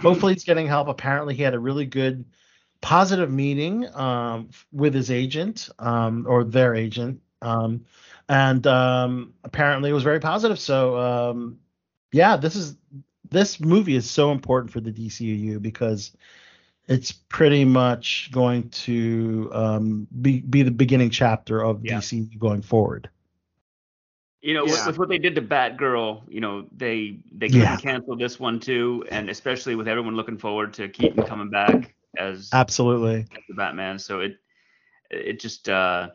hopefully 0.00 0.34
he's 0.34 0.44
getting 0.44 0.66
help. 0.68 0.88
Apparently, 0.88 1.34
he 1.34 1.42
had 1.42 1.54
a 1.54 1.58
really 1.58 1.86
good, 1.86 2.24
positive 2.82 3.30
meeting 3.32 3.86
um, 3.96 4.50
with 4.70 4.92
his 4.94 5.10
agent 5.10 5.68
um, 5.78 6.26
or 6.28 6.44
their 6.44 6.74
agent, 6.74 7.20
um, 7.42 7.84
and 8.28 8.66
um, 8.66 9.32
apparently 9.42 9.90
it 9.90 9.94
was 9.94 10.04
very 10.04 10.20
positive. 10.20 10.58
So, 10.60 10.98
um, 10.98 11.58
yeah, 12.12 12.36
this 12.36 12.54
is 12.56 12.76
this 13.30 13.58
movie 13.58 13.96
is 13.96 14.08
so 14.08 14.30
important 14.30 14.70
for 14.70 14.80
the 14.80 14.92
DCU 14.92 15.60
because 15.60 16.12
it's 16.88 17.12
pretty 17.12 17.64
much 17.64 18.30
going 18.32 18.68
to 18.70 19.50
um, 19.52 20.06
be 20.22 20.40
be 20.40 20.62
the 20.62 20.70
beginning 20.70 21.10
chapter 21.10 21.62
of 21.64 21.84
Yeah. 21.84 21.98
DC 21.98 22.38
going 22.38 22.62
forward. 22.62 23.10
You 24.42 24.54
know, 24.54 24.64
with, 24.64 24.74
Yeah. 24.74 24.86
with 24.86 24.98
what 24.98 25.08
they 25.08 25.18
did 25.18 25.34
to 25.34 25.42
Batgirl, 25.42 26.22
you 26.28 26.40
know, 26.40 26.66
they 26.76 27.18
they 27.32 27.48
couldn't 27.48 27.62
Yeah. 27.62 27.76
cancel 27.76 28.16
this 28.16 28.38
one 28.38 28.60
too, 28.60 29.04
and 29.10 29.28
especially 29.28 29.74
with 29.74 29.88
everyone 29.88 30.14
looking 30.14 30.38
forward 30.38 30.72
to 30.74 30.88
Keaton 30.88 31.24
coming 31.24 31.50
back 31.50 31.94
as, 32.16 32.50
Absolutely. 32.52 33.26
as 33.36 33.42
the 33.48 33.54
Batman. 33.54 33.98
So 33.98 34.20
it 34.20 34.36
it 35.10 35.40
just 35.40 35.68
uh 35.68 36.10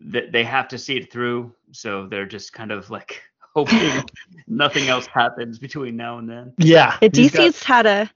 they, 0.00 0.26
they 0.28 0.44
have 0.44 0.68
to 0.68 0.76
see 0.78 0.96
it 0.98 1.10
through. 1.10 1.54
So 1.72 2.06
they're 2.06 2.26
just 2.26 2.52
kind 2.52 2.70
of 2.70 2.90
like 2.90 3.22
hoping 3.54 4.04
nothing 4.46 4.88
else 4.88 5.06
happens 5.06 5.58
between 5.58 5.96
now 5.96 6.18
and 6.18 6.28
then. 6.28 6.52
Yeah. 6.58 6.98
Yeah, 7.00 7.08
he's 7.14 7.30
got- 7.30 7.40
DC's 7.52 7.62
had 7.62 7.86
a 7.86 8.10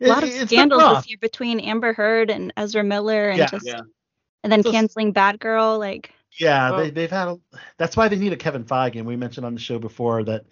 a 0.00 0.06
lot 0.08 0.22
of 0.22 0.28
It- 0.28 0.48
scandals 0.48 0.96
this 0.96 1.08
year 1.08 1.18
between 1.20 1.60
Amber 1.60 1.92
Heard 1.92 2.30
and 2.30 2.52
Ezra 2.56 2.84
Miller 2.84 3.28
and 3.30 3.38
Yeah. 3.38 3.46
just 3.46 3.66
Yeah. 3.66 3.80
and 4.42 4.52
then 4.52 4.62
So- 4.62 4.72
canceling 4.72 5.12
Batgirl. 5.14 5.78
Like 5.78 6.12
Yeah, 6.38 6.70
Well- 6.70 6.80
they, 6.80 6.90
they've 6.90 7.10
had. 7.10 7.28
A, 7.28 7.38
that's 7.78 7.96
why 7.96 8.08
they 8.08 8.16
need 8.16 8.32
a 8.32 8.36
Kevin 8.36 8.64
Feige, 8.64 8.96
and 8.96 9.06
we 9.06 9.16
mentioned 9.16 9.46
on 9.46 9.54
the 9.54 9.60
show 9.60 9.78
before 9.78 10.22
that 10.24 10.44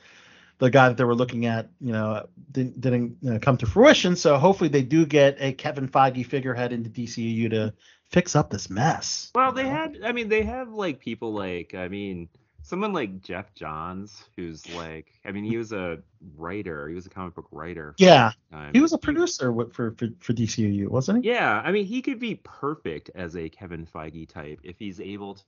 the 0.58 0.70
guy 0.70 0.88
that 0.88 0.96
they 0.96 1.04
were 1.04 1.16
looking 1.16 1.46
at, 1.46 1.68
you 1.80 1.92
know, 1.92 2.24
didn't, 2.52 2.80
didn't 2.80 3.16
you 3.20 3.32
know, 3.32 3.38
come 3.40 3.56
to 3.58 3.66
fruition. 3.66 4.14
So 4.16 4.38
hopefully 4.38 4.68
they 4.70 4.82
do 4.82 5.04
get 5.04 5.36
a 5.40 5.52
Kevin 5.52 5.88
Feige 5.88 6.24
figurehead 6.24 6.72
into 6.72 6.88
DCU 6.88 7.50
to 7.50 7.74
fix 8.08 8.36
up 8.36 8.50
this 8.50 8.70
mess. 8.70 9.30
Well, 9.34 9.52
they 9.52 9.64
know? 9.64 9.70
had. 9.70 9.98
I 10.04 10.12
mean, 10.12 10.28
they 10.28 10.42
have 10.42 10.70
like 10.72 11.00
people 11.00 11.34
like. 11.34 11.74
I 11.74 11.88
mean, 11.88 12.28
someone 12.64 12.92
like 12.92 13.22
Geoff 13.22 13.54
Johns, 13.54 14.24
who's 14.36 14.68
like. 14.74 15.12
I 15.24 15.30
mean, 15.30 15.44
he 15.44 15.56
was 15.56 15.72
a 15.72 15.98
writer. 16.36 16.88
He 16.88 16.94
was 16.94 17.06
a 17.06 17.10
comic 17.10 17.34
book 17.34 17.46
writer. 17.52 17.94
Yeah. 17.98 18.32
He 18.72 18.80
was 18.80 18.92
a 18.92 18.98
producer 18.98 19.52
with, 19.52 19.72
for, 19.72 19.92
for 19.92 20.08
for 20.18 20.32
DCU, 20.32 20.88
wasn't 20.88 21.24
he? 21.24 21.30
Yeah, 21.30 21.62
I 21.64 21.70
mean, 21.70 21.84
he 21.84 22.02
could 22.02 22.18
be 22.18 22.34
perfect 22.42 23.10
as 23.14 23.36
a 23.36 23.48
Kevin 23.48 23.86
Feige 23.86 24.28
type 24.28 24.60
if 24.64 24.78
he's 24.78 25.00
able 25.00 25.34
to 25.36 25.42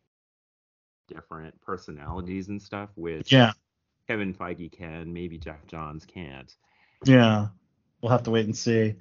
different 1.09 1.61
personalities 1.63 2.49
and 2.49 2.61
stuff, 2.61 2.91
which 2.97 3.33
Yeah, 3.33 3.53
Kevin 4.09 4.35
Feige 4.35 4.71
can, 4.73 5.13
maybe 5.13 5.39
Geoff 5.39 5.67
Johns 5.67 6.05
can't. 6.05 6.55
yeah. 7.05 7.49
We'll 8.03 8.13
have 8.13 8.25
to 8.25 8.31
wait 8.31 8.45
and 8.45 8.57
see. 8.57 8.95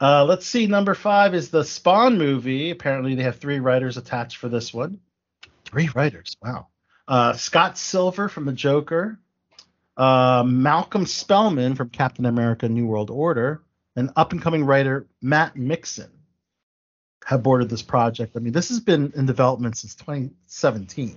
Uh, 0.00 0.24
let's 0.24 0.46
see. 0.46 0.66
Number 0.66 0.94
five 0.94 1.34
is 1.34 1.48
the 1.50 1.64
Spawn 1.64 2.18
movie. 2.18 2.70
Apparently, 2.70 3.14
they 3.14 3.22
have 3.22 3.38
three 3.38 3.60
writers 3.60 3.96
attached 3.96 4.36
for 4.36 4.48
this 4.48 4.74
one. 4.74 5.00
Three 5.64 5.88
writers. 5.94 6.36
Wow. 6.42 6.66
Uh, 7.06 7.32
Scott 7.34 7.76
Silver 7.78 8.28
from 8.28 8.44
The 8.44 8.52
Joker, 8.52 9.18
uh, 9.96 10.44
Malcolm 10.46 11.06
Spellman 11.06 11.74
from 11.74 11.90
Captain 11.90 12.26
America: 12.26 12.68
New 12.68 12.86
World 12.86 13.10
Order, 13.10 13.62
and 13.96 14.10
up 14.16 14.32
and 14.32 14.40
coming 14.40 14.64
writer 14.64 15.06
Matt 15.20 15.56
Mixon 15.56 16.10
have 17.24 17.42
boarded 17.42 17.68
this 17.68 17.82
project. 17.82 18.36
I 18.36 18.40
mean, 18.40 18.52
this 18.52 18.68
has 18.68 18.80
been 18.80 19.12
in 19.14 19.26
development 19.26 19.76
since 19.76 19.94
2017, 19.94 21.16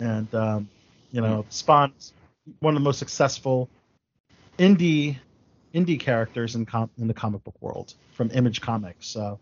and 0.00 0.34
um, 0.34 0.68
you 1.12 1.20
know, 1.20 1.44
Spawn's 1.48 2.12
one 2.60 2.74
of 2.74 2.80
the 2.80 2.84
most 2.84 2.98
successful 2.98 3.68
indie 4.58 5.18
indie 5.74 6.00
characters 6.00 6.54
in 6.54 6.66
com- 6.66 6.90
in 6.98 7.06
the 7.06 7.14
comic 7.14 7.44
book 7.44 7.60
world 7.60 7.94
from 8.12 8.30
Image 8.32 8.60
Comics. 8.60 9.06
So 9.06 9.38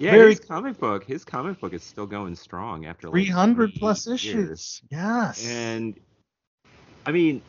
Yeah, 0.00 0.12
Very- 0.12 0.30
his 0.30 0.40
comic 0.40 0.78
book, 0.78 1.04
his 1.04 1.24
comic 1.24 1.60
book 1.60 1.72
is 1.74 1.82
still 1.82 2.06
going 2.06 2.34
strong 2.34 2.86
after 2.86 3.08
like 3.08 3.12
300 3.14 3.74
plus 3.74 4.06
years. 4.06 4.24
issues. 4.24 4.82
Yes. 4.90 5.46
And 5.46 5.94
I 7.06 7.12
mean, 7.12 7.42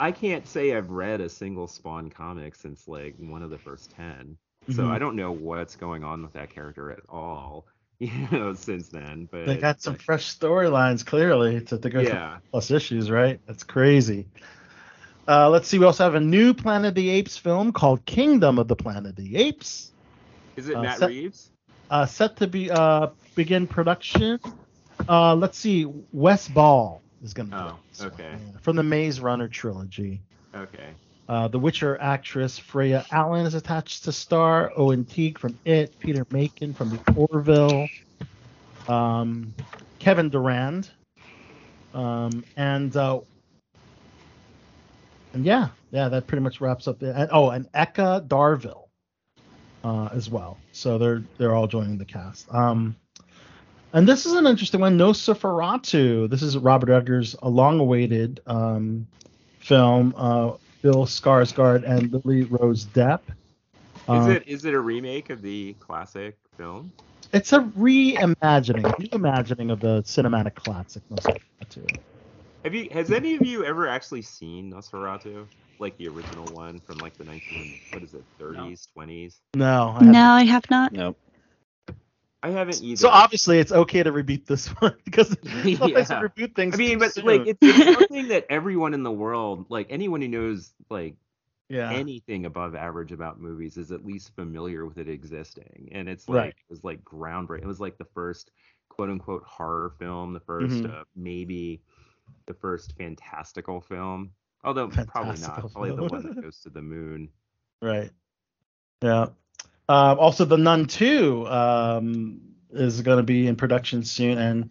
I 0.00 0.10
can't 0.10 0.46
say 0.48 0.74
I've 0.76 0.90
read 0.90 1.20
a 1.20 1.28
single 1.28 1.68
Spawn 1.68 2.10
comic 2.10 2.56
since 2.56 2.88
like 2.88 3.14
one 3.18 3.42
of 3.42 3.50
the 3.50 3.58
first 3.58 3.92
10. 3.92 4.36
So 4.70 4.82
Mhm. 4.82 4.90
I 4.90 4.98
don't 4.98 5.16
know 5.16 5.32
what's 5.32 5.76
going 5.76 6.02
on 6.04 6.22
with 6.22 6.32
that 6.34 6.50
character 6.50 6.90
at 6.90 7.00
all, 7.08 7.66
you 8.00 8.10
know, 8.32 8.52
since 8.54 8.88
then. 8.88 9.28
But 9.30 9.46
they 9.46 9.56
got 9.58 9.80
some 9.80 9.94
fresh 9.94 10.36
storylines 10.36 11.06
clearly 11.06 11.60
to, 11.62 11.78
to 11.78 11.88
go 11.90 12.00
Yeah. 12.00 12.38
through 12.38 12.40
plus 12.50 12.70
issues, 12.72 13.10
right? 13.10 13.40
That's 13.46 13.62
crazy. 13.64 14.26
Uh, 15.28 15.48
let's 15.50 15.68
see. 15.68 15.78
We 15.78 15.86
also 15.86 16.02
have 16.02 16.16
a 16.16 16.20
new 16.20 16.52
Planet 16.52 16.88
of 16.88 16.94
the 16.96 17.10
Apes 17.10 17.36
film 17.38 17.72
called 17.72 18.04
Kingdom 18.06 18.58
of 18.58 18.66
the 18.66 18.74
Planet 18.74 19.10
of 19.10 19.16
the 19.16 19.36
Apes, 19.36 19.92
Is 20.56 20.68
it 20.68 20.76
uh, 20.76 20.82
Matt 20.82 20.98
set- 20.98 21.08
Reeves? 21.08 21.50
uh, 21.90 22.06
set 22.06 22.36
to 22.36 22.46
be 22.46 22.70
uh, 22.70 23.08
begin 23.34 23.66
production. 23.66 24.38
Uh, 25.08 25.34
let's 25.34 25.58
see. 25.58 25.86
Wes 26.12 26.48
Ball 26.48 27.00
is 27.22 27.34
going 27.34 27.50
to. 27.50 27.76
Oh, 28.00 28.06
okay. 28.06 28.34
From 28.60 28.76
the 28.76 28.82
Maze 28.82 29.20
Runner 29.20 29.48
trilogy. 29.48 30.22
Okay. 30.54 30.90
Uh, 31.28 31.48
the 31.48 31.58
Witcher 31.58 31.98
actress 32.00 32.58
Freya 32.58 33.06
Allan 33.10 33.46
is 33.46 33.54
attached 33.54 34.04
to 34.04 34.12
star. 34.12 34.72
Owen 34.76 35.04
Teague 35.04 35.38
from 35.38 35.58
It. 35.64 35.98
Peter 35.98 36.26
Macon 36.30 36.74
from 36.74 36.90
The 36.90 37.12
Orville. 37.14 37.88
Um, 38.88 39.54
Kevin 39.98 40.28
Durand. 40.28 40.90
Um, 41.94 42.44
and 42.56 42.94
uh, 42.96 43.20
and 45.32 45.44
yeah, 45.44 45.68
yeah, 45.90 46.08
that 46.08 46.26
pretty 46.26 46.42
much 46.42 46.60
wraps 46.60 46.88
up. 46.88 46.98
The, 46.98 47.16
and, 47.16 47.30
oh, 47.32 47.50
and 47.50 47.70
Eka 47.72 48.26
Darville 48.26 48.88
uh, 49.84 50.08
as 50.12 50.30
well. 50.30 50.58
So 50.72 50.98
they're 50.98 51.22
they're 51.38 51.54
all 51.54 51.66
joining 51.66 51.98
the 51.98 52.04
cast. 52.04 52.52
Um, 52.52 52.96
and 53.92 54.08
this 54.08 54.24
is 54.24 54.32
an 54.32 54.46
interesting 54.46 54.80
one. 54.80 54.96
Nosferatu. 54.96 56.28
This 56.30 56.42
is 56.42 56.56
Robert 56.56 56.88
Eggers' 56.88 57.36
a 57.42 57.48
long-awaited 57.48 58.40
um, 58.46 59.06
film. 59.60 60.14
Uh, 60.16 60.52
Bill 60.82 61.06
Skarsgård 61.06 61.88
and 61.88 62.12
Lily 62.12 62.42
Rose 62.42 62.86
Depp. 62.86 63.20
Is 63.28 64.08
Uh, 64.08 64.30
it 64.30 64.48
is 64.48 64.64
it 64.64 64.74
a 64.74 64.80
remake 64.80 65.30
of 65.30 65.42
the 65.42 65.74
classic 65.74 66.36
film? 66.56 66.90
It's 67.32 67.52
a 67.52 67.60
reimagining, 67.60 68.82
reimagining 68.82 69.70
of 69.70 69.80
the 69.80 70.02
cinematic 70.02 70.56
classic 70.56 71.02
Nosferatu. 71.08 71.98
Have 72.64 72.74
you 72.74 72.88
has 72.92 73.10
any 73.10 73.34
of 73.34 73.44
you 73.44 73.64
ever 73.64 73.88
actually 73.88 74.22
seen 74.22 74.72
Nosferatu? 74.72 75.46
Like 75.78 75.96
the 75.98 76.08
original 76.08 76.48
one 76.54 76.80
from 76.80 77.00
like 77.00 77.16
the 77.18 77.24
19 77.24 77.74
what 77.90 78.02
is 78.04 78.14
it 78.14 78.24
30s 78.40 78.86
20s? 78.96 79.40
No. 79.54 79.96
I 79.98 80.04
no. 80.04 80.30
I 80.30 80.44
have 80.44 80.68
not. 80.70 80.92
Nope. 80.92 81.18
I 82.44 82.50
haven't 82.50 82.82
either. 82.82 82.96
So 82.96 83.08
obviously 83.08 83.58
it's 83.58 83.72
okay 83.72 84.02
to 84.02 84.12
reboot 84.12 84.46
this 84.46 84.68
one 84.80 84.94
because 85.04 85.28
sometimes 85.28 86.10
Yeah. 86.10 86.22
we 86.22 86.28
reboot 86.28 86.54
things. 86.54 86.74
I 86.74 86.76
mean, 86.78 86.94
too 86.94 86.98
but 87.00 87.12
soon. 87.12 87.26
like 87.26 87.42
it's, 87.46 87.58
it's 87.62 87.92
something 87.94 88.28
that 88.28 88.46
everyone 88.50 88.94
in 88.94 89.02
the 89.02 89.10
world, 89.12 89.66
like 89.68 89.86
anyone 89.90 90.20
who 90.20 90.28
knows 90.28 90.72
like 90.90 91.16
yeah, 91.68 91.90
anything 91.92 92.46
above 92.46 92.74
average 92.74 93.12
about 93.12 93.40
movies, 93.40 93.76
is 93.76 93.92
at 93.92 94.04
least 94.04 94.34
familiar 94.34 94.86
with 94.86 94.98
it 94.98 95.08
existing. 95.08 95.88
And 95.92 96.08
it's 96.08 96.28
Right. 96.28 96.46
like 96.46 96.56
it 96.56 96.70
was 96.70 96.84
like 96.84 97.02
groundbreaking. 97.04 97.62
It 97.62 97.66
was 97.66 97.80
like 97.80 97.98
the 97.98 98.06
first 98.14 98.50
quote 98.88 99.10
unquote 99.10 99.44
horror 99.44 99.94
film, 99.98 100.32
the 100.32 100.40
1st 100.40 100.84
Mhm. 100.84 100.90
uh, 100.90 101.04
maybe 101.16 101.80
the 102.46 102.54
first 102.54 102.96
fantastical 102.96 103.80
film. 103.80 104.32
Although 104.64 104.88
probably 105.06 105.40
not. 105.40 105.60
Probably 105.60 105.90
the 105.90 106.04
one 106.04 106.22
that 106.22 106.42
goes 106.42 106.60
to 106.60 106.70
the 106.70 106.82
moon. 106.82 107.28
right. 107.82 108.10
Yeah. 109.02 109.26
Um, 109.88 110.18
also, 110.18 110.44
The 110.44 110.56
Nun 110.56 110.86
2 110.86 111.46
um, 111.48 112.40
is 112.72 113.02
going 113.02 113.16
to 113.16 113.22
be 113.22 113.46
in 113.46 113.56
production 113.56 114.04
soon, 114.04 114.38
and 114.38 114.70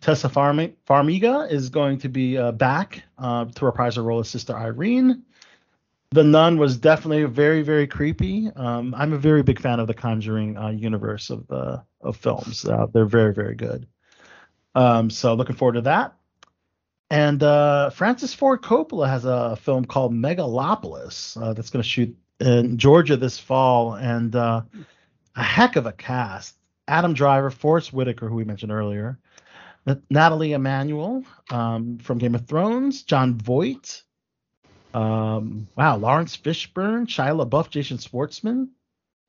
Tessa 0.00 0.28
Farmi- 0.28 0.74
Farmiga 0.88 1.50
is 1.50 1.70
going 1.70 1.98
to 1.98 2.08
be 2.08 2.38
uh, 2.38 2.52
back 2.52 3.02
uh, 3.18 3.46
to 3.46 3.64
reprise 3.64 3.96
her 3.96 4.02
role 4.02 4.20
as 4.20 4.28
Sister 4.28 4.54
Irene. 4.54 5.22
The 6.10 6.22
Nun 6.22 6.58
was 6.58 6.76
definitely 6.76 7.24
very, 7.24 7.62
very 7.62 7.88
creepy. 7.88 8.48
Um, 8.54 8.94
I'm 8.96 9.12
a 9.12 9.18
very 9.18 9.42
big 9.42 9.58
fan 9.58 9.80
of 9.80 9.88
the 9.88 9.94
Conjuring 9.94 10.56
uh, 10.56 10.68
universe 10.68 11.30
of 11.30 11.46
the 11.48 11.82
of 12.00 12.16
films. 12.16 12.64
Uh, 12.64 12.86
they're 12.92 13.06
very, 13.06 13.34
very 13.34 13.56
good. 13.56 13.88
Um, 14.74 15.10
so 15.10 15.34
looking 15.34 15.56
forward 15.56 15.74
to 15.74 15.80
that. 15.82 16.14
And 17.10 17.42
uh, 17.42 17.90
Francis 17.90 18.34
Ford 18.34 18.62
Coppola 18.62 19.08
has 19.08 19.24
a 19.24 19.56
film 19.56 19.84
called 19.84 20.12
Megalopolis 20.12 21.40
uh, 21.40 21.52
that's 21.52 21.70
going 21.70 21.82
to 21.82 21.88
shoot 21.88 22.16
in 22.40 22.78
Georgia 22.78 23.16
this 23.16 23.38
fall, 23.38 23.94
and 23.94 24.34
uh, 24.34 24.62
a 25.36 25.42
heck 25.42 25.76
of 25.76 25.86
a 25.86 25.92
cast: 25.92 26.56
Adam 26.88 27.14
Driver, 27.14 27.50
Forest 27.50 27.92
Whitaker, 27.92 28.28
who 28.28 28.34
we 28.34 28.44
mentioned 28.44 28.72
earlier, 28.72 29.18
Nathalie 30.10 30.52
Emmanuel 30.52 31.24
um, 31.50 31.98
from 31.98 32.18
Game 32.18 32.34
of 32.34 32.46
Thrones, 32.46 33.02
Jon 33.02 33.34
Voight, 33.34 34.02
um, 34.94 35.68
wow, 35.76 35.96
Laurence 35.96 36.36
Fishburne, 36.36 37.06
Shia 37.06 37.46
LaBeouf, 37.46 37.70
Jason 37.70 37.98
Schwartzman, 37.98 38.68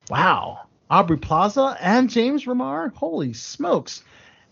wow, 0.10 0.62
Aubrey 0.90 1.18
Plaza, 1.18 1.78
and 1.80 2.10
James 2.10 2.46
Remar. 2.46 2.94
Holy 2.94 3.34
smokes! 3.34 4.04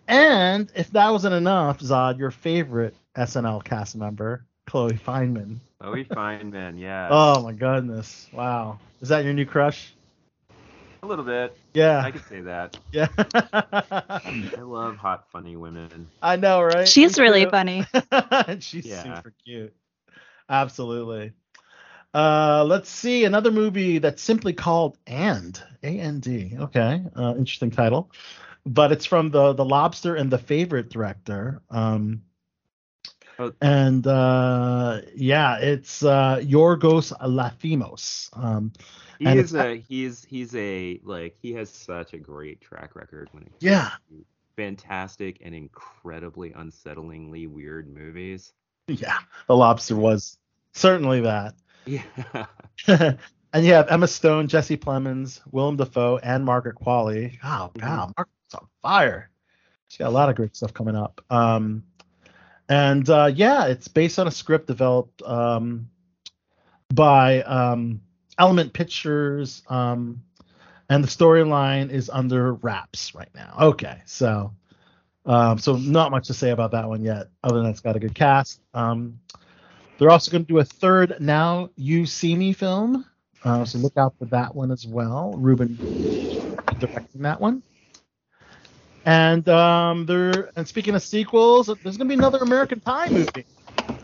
And 0.07 0.71
if 0.75 0.91
that 0.91 1.11
wasn't 1.11 1.35
enough, 1.35 1.79
Zod, 1.79 2.19
your 2.19 2.31
favorite 2.31 2.95
SNL 3.15 3.63
cast 3.63 3.95
member, 3.95 4.45
Chloe 4.67 4.93
Fineman. 4.93 5.59
Chloe 5.81 6.05
Fineman, 6.05 6.79
yeah. 6.79 7.09
Oh 7.11 7.43
my 7.43 7.51
goodness! 7.53 8.27
Wow, 8.33 8.79
is 9.01 9.09
that 9.09 9.23
your 9.23 9.33
new 9.33 9.45
crush? 9.45 9.93
A 11.03 11.05
little 11.05 11.25
bit. 11.25 11.55
Yeah. 11.73 12.01
I 12.05 12.11
could 12.11 12.25
say 12.25 12.41
that. 12.41 12.77
Yeah. 12.93 13.07
I 13.17 14.61
love 14.61 14.97
hot, 14.97 15.29
funny 15.31 15.55
women. 15.57 16.07
I 16.21 16.37
know, 16.37 16.61
right? 16.61 16.87
She's 16.87 17.19
really 17.19 17.43
too. 17.43 17.49
funny. 17.51 17.85
She's 18.59 18.85
Yeah. 18.85 19.03
super 19.03 19.33
cute. 19.43 19.73
Absolutely. 20.49 21.33
Uh, 22.13 22.63
let's 22.67 22.89
see 22.89 23.25
another 23.25 23.51
movie 23.51 23.97
that's 23.97 24.21
simply 24.21 24.53
called 24.53 24.97
And 25.07 25.61
A 25.83 25.99
N 25.99 26.19
D. 26.19 26.55
Okay, 26.57 27.03
uh, 27.15 27.33
interesting 27.37 27.71
title, 27.71 28.11
but 28.65 28.91
it's 28.91 29.05
from 29.05 29.31
the 29.31 29.53
the 29.53 29.65
Lobster 29.65 30.15
and 30.15 30.31
the 30.31 30.37
Favorite 30.37 30.89
director. 30.89 31.61
Um. 31.69 32.21
And 33.61 34.05
uh, 34.07 35.01
yeah, 35.15 35.57
it's 35.57 36.03
uh, 36.03 36.39
Yorgos 36.41 37.11
Lanthimos. 37.21 38.29
Um, 38.37 38.71
He 39.19 39.25
is 39.25 39.53
a 39.55 39.75
he's 39.77 40.23
he's 40.25 40.55
a 40.55 40.99
like 41.03 41.35
he 41.41 41.53
has 41.53 41.69
such 41.69 42.13
a 42.13 42.17
great 42.19 42.61
track 42.61 42.95
record 42.95 43.29
when 43.31 43.43
it 43.43 43.51
Yeah. 43.59 43.89
fantastic 44.55 45.39
and 45.43 45.55
incredibly 45.55 46.51
unsettlingly 46.51 47.47
weird 47.47 47.87
movies. 47.93 48.53
yeah, 48.87 49.17
the 49.47 49.55
Lobster 49.55 49.95
was 49.95 50.37
certainly 50.73 51.21
that. 51.21 51.55
Yeah. 51.85 52.03
and 52.87 53.65
you 53.65 53.73
have 53.73 53.87
Emma 53.89 54.07
Stone, 54.07 54.47
Jesse 54.47 54.77
Plemons, 54.77 55.41
Willem 55.51 55.77
Dafoe, 55.77 56.17
and 56.17 56.45
Margaret 56.45 56.75
Qualley. 56.75 57.37
Oh, 57.43 57.71
Mhm. 57.75 57.81
wow, 57.81 58.11
Margaret's 58.17 58.55
on 58.55 58.67
fire. 58.81 59.29
She's 59.87 59.97
got 59.99 60.07
a 60.07 60.11
lot 60.11 60.29
of 60.29 60.35
great 60.35 60.55
stuff 60.55 60.73
coming 60.73 60.95
up. 60.95 61.21
Um, 61.29 61.83
and 62.73 63.07
uh, 63.07 63.31
yeah, 63.31 63.67
it's 63.67 63.87
based 63.87 64.17
on 64.17 64.27
a 64.27 64.31
script 64.31 64.65
developed 64.65 65.21
um, 65.21 65.89
by 66.91 67.43
um, 67.43 68.01
Element 68.39 68.73
Pictures, 68.73 69.61
um, 69.69 70.23
and 70.89 71.03
the 71.03 71.07
storyline 71.07 71.91
is 71.91 72.09
under 72.09 72.55
wraps 72.55 73.13
right 73.13 73.29
now. 73.35 73.55
Okay, 73.61 74.01
so 74.05 74.53
um, 75.27 75.59
so 75.59 75.75
not 75.75 76.09
much 76.09 76.25
to 76.27 76.33
say 76.33 76.49
about 76.49 76.71
that 76.71 76.89
one 76.89 77.03
yet, 77.03 77.27
other 77.43 77.61
than 77.61 77.67
it's 77.67 77.79
got 77.79 77.95
a 77.95 77.99
good 77.99 78.15
cast. 78.15 78.59
Um, 78.73 79.19
they're 79.99 80.09
also 80.09 80.31
going 80.31 80.43
to 80.43 80.47
do 80.51 80.57
a 80.57 80.65
third 80.65 81.17
Now 81.19 81.69
You 81.75 82.07
See 82.07 82.35
Me 82.35 82.53
film, 82.53 83.05
uh, 83.43 83.65
so 83.65 83.77
look 83.77 83.97
out 83.97 84.15
for 84.17 84.25
that 84.25 84.55
one 84.55 84.71
as 84.71 84.87
well. 84.87 85.35
Ruben 85.37 85.77
directing 86.79 87.21
that 87.21 87.39
one. 87.39 87.61
And 89.05 89.47
um, 89.49 90.05
they're 90.05 90.51
and 90.55 90.67
speaking 90.67 90.95
of 90.95 91.03
sequels, 91.03 91.67
there's 91.67 91.97
going 91.97 92.07
to 92.07 92.13
be 92.13 92.13
another 92.15 92.39
American 92.39 92.79
Pie 92.79 93.09
movie. 93.09 93.45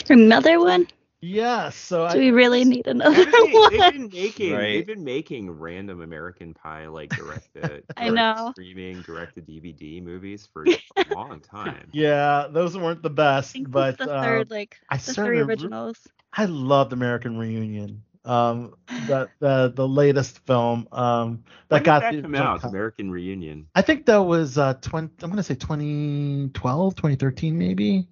Another 0.09 0.59
one? 0.59 0.87
Yes, 1.21 1.75
so 1.75 2.07
Do 2.07 2.17
I, 2.17 2.17
we 2.17 2.31
really 2.31 2.63
need 2.63 2.87
another 2.87 3.25
they, 3.25 3.51
one? 3.51 3.71
they've 3.71 3.87
been 3.87 4.09
making 4.11 4.53
Right. 4.53 4.73
they've 4.73 4.87
been 4.87 5.03
making 5.03 5.49
random 5.51 6.01
American 6.01 6.53
Pie 6.53 6.87
like 6.87 7.13
direct 7.13 7.53
to 7.55 7.83
I 7.97 8.09
know. 8.09 8.53
streaming 8.53 9.01
direct 9.03 9.35
to 9.35 9.41
DVD 9.41 10.01
movies 10.03 10.47
for 10.51 10.65
a 10.97 11.03
long 11.13 11.41
time. 11.41 11.89
yeah, 11.91 12.47
those 12.49 12.77
weren't 12.77 13.01
the 13.03 13.09
I 13.35 13.41
best, 13.41 13.51
think 13.51 13.69
but 13.71 13.97
this 13.97 13.97
is 13.97 13.97
the 13.97 14.11
uh, 14.11 14.21
third, 14.21 14.49
like 14.51 14.79
I 14.89 14.97
the 15.05 15.15
three 15.15 15.39
certainly 15.39 15.43
re- 15.43 15.43
originals. 15.43 16.07
I 16.33 16.45
loved 16.45 16.93
American 16.93 17.37
Reunion. 17.37 18.03
Um, 18.29 18.75
that 19.07 19.29
the 19.39 19.73
the 19.75 19.87
latest 19.87 20.39
film 20.45 20.87
um 20.91 21.43
that 21.69 21.77
When 21.77 21.83
got 21.83 22.01
that 22.01 22.15
the 22.15 22.21
come 22.21 22.35
out? 22.35 22.63
American 22.63 23.09
Reunion. 23.11 23.67
I 23.73 23.81
think 23.81 24.05
that 24.05 24.17
was 24.17 24.57
uh 24.57 24.75
20 24.75 25.09
I'm 25.23 25.29
going 25.29 25.37
to 25.37 25.43
say 25.43 25.55
2012, 25.55 26.95
2013 26.95 27.57
maybe. 27.57 28.07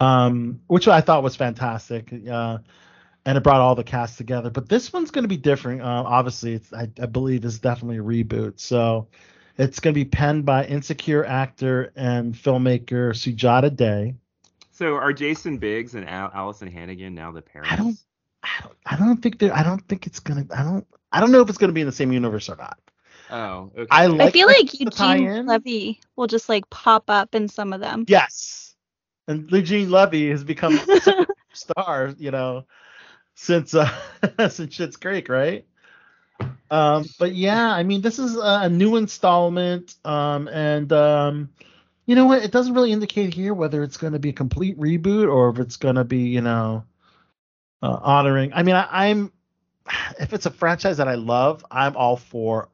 Um 0.00 0.60
which 0.66 0.88
I 0.88 1.00
thought 1.00 1.22
was 1.22 1.36
fantastic. 1.36 2.12
Uh 2.28 2.58
and 3.24 3.38
it 3.38 3.44
brought 3.44 3.60
all 3.60 3.74
the 3.74 3.84
cast 3.84 4.18
together. 4.18 4.50
But 4.50 4.68
this 4.68 4.92
one's 4.92 5.10
going 5.10 5.22
to 5.24 5.28
be 5.28 5.36
different. 5.36 5.80
Uh, 5.80 6.02
obviously, 6.04 6.54
it's 6.54 6.72
I, 6.72 6.88
I 7.00 7.06
believe 7.06 7.44
is 7.44 7.60
definitely 7.60 7.98
a 7.98 8.02
reboot. 8.02 8.58
So 8.58 9.06
it's 9.58 9.78
going 9.80 9.94
to 9.94 9.98
be 10.00 10.04
penned 10.04 10.44
by 10.44 10.64
Insecure 10.64 11.24
actor 11.24 11.92
and 11.94 12.34
filmmaker 12.34 13.12
Sujata 13.12 13.74
Day. 13.74 14.16
So 14.72 14.94
are 14.96 15.12
Jason 15.12 15.58
Biggs 15.58 15.94
and 15.94 16.08
Al- 16.08 16.30
Alyson 16.30 16.68
Hannigan 16.72 17.14
now 17.14 17.30
the 17.30 17.42
parents? 17.42 17.72
I 17.72 17.76
don't 17.76 17.96
I 18.42 18.60
don't 18.62 18.76
I 18.86 18.96
don't 18.96 19.16
think 19.18 19.38
they're 19.38 19.54
I 19.54 19.62
don't 19.62 19.86
think 19.88 20.06
it's 20.06 20.20
gonna 20.20 20.46
I 20.54 20.62
don't 20.62 20.86
I 21.10 21.20
don't 21.20 21.32
know 21.32 21.40
if 21.40 21.48
it's 21.48 21.58
gonna 21.58 21.72
be 21.72 21.80
in 21.80 21.86
the 21.86 21.92
same 21.92 22.12
universe 22.12 22.48
or 22.48 22.56
not. 22.56 22.78
Oh, 23.30 23.70
okay. 23.76 23.86
I 23.90 24.06
I 24.06 24.30
feel 24.30 24.46
like 24.46 24.70
the 24.70 24.78
Eugene 24.78 24.90
tie-in. 24.90 25.46
Levy 25.46 26.00
will 26.16 26.26
just 26.26 26.48
like 26.48 26.68
pop 26.70 27.04
up 27.08 27.34
in 27.34 27.48
some 27.48 27.72
of 27.72 27.80
them. 27.80 28.04
Yes. 28.08 28.74
And 29.28 29.50
Eugene 29.50 29.90
Levy 29.90 30.30
has 30.30 30.44
become 30.44 30.76
a 30.76 31.26
star, 31.52 32.12
you 32.18 32.30
know, 32.30 32.66
since 33.34 33.74
uh 33.74 33.88
since 34.48 34.76
Schitt's 34.76 34.96
Creek, 34.96 35.28
right? 35.28 35.64
Um, 36.70 37.04
but 37.18 37.34
yeah, 37.34 37.70
I 37.70 37.82
mean, 37.82 38.00
this 38.00 38.18
is 38.18 38.36
a, 38.36 38.60
a 38.62 38.68
new 38.68 38.96
installment, 38.96 39.94
um, 40.04 40.48
and 40.48 40.90
um, 40.92 41.50
you 42.06 42.14
know 42.14 42.24
what? 42.24 42.42
It 42.42 42.50
doesn't 42.50 42.74
really 42.74 42.92
indicate 42.92 43.34
here 43.34 43.54
whether 43.54 43.82
it's 43.82 43.98
going 43.98 44.14
to 44.14 44.18
be 44.18 44.30
a 44.30 44.32
complete 44.32 44.78
reboot 44.78 45.30
or 45.30 45.50
if 45.50 45.58
it's 45.58 45.76
going 45.76 45.96
to 45.96 46.04
be, 46.04 46.28
you 46.28 46.40
know, 46.40 46.84
uh, 47.82 47.98
honoring. 48.02 48.52
I 48.54 48.62
mean, 48.62 48.76
I, 48.76 48.88
I'm 48.90 49.32
if 50.18 50.32
it's 50.32 50.46
a 50.46 50.50
franchise 50.50 50.96
that 50.98 51.08
I 51.08 51.14
love, 51.14 51.64
I'm 51.70 51.96
all 51.96 52.16
for 52.16 52.68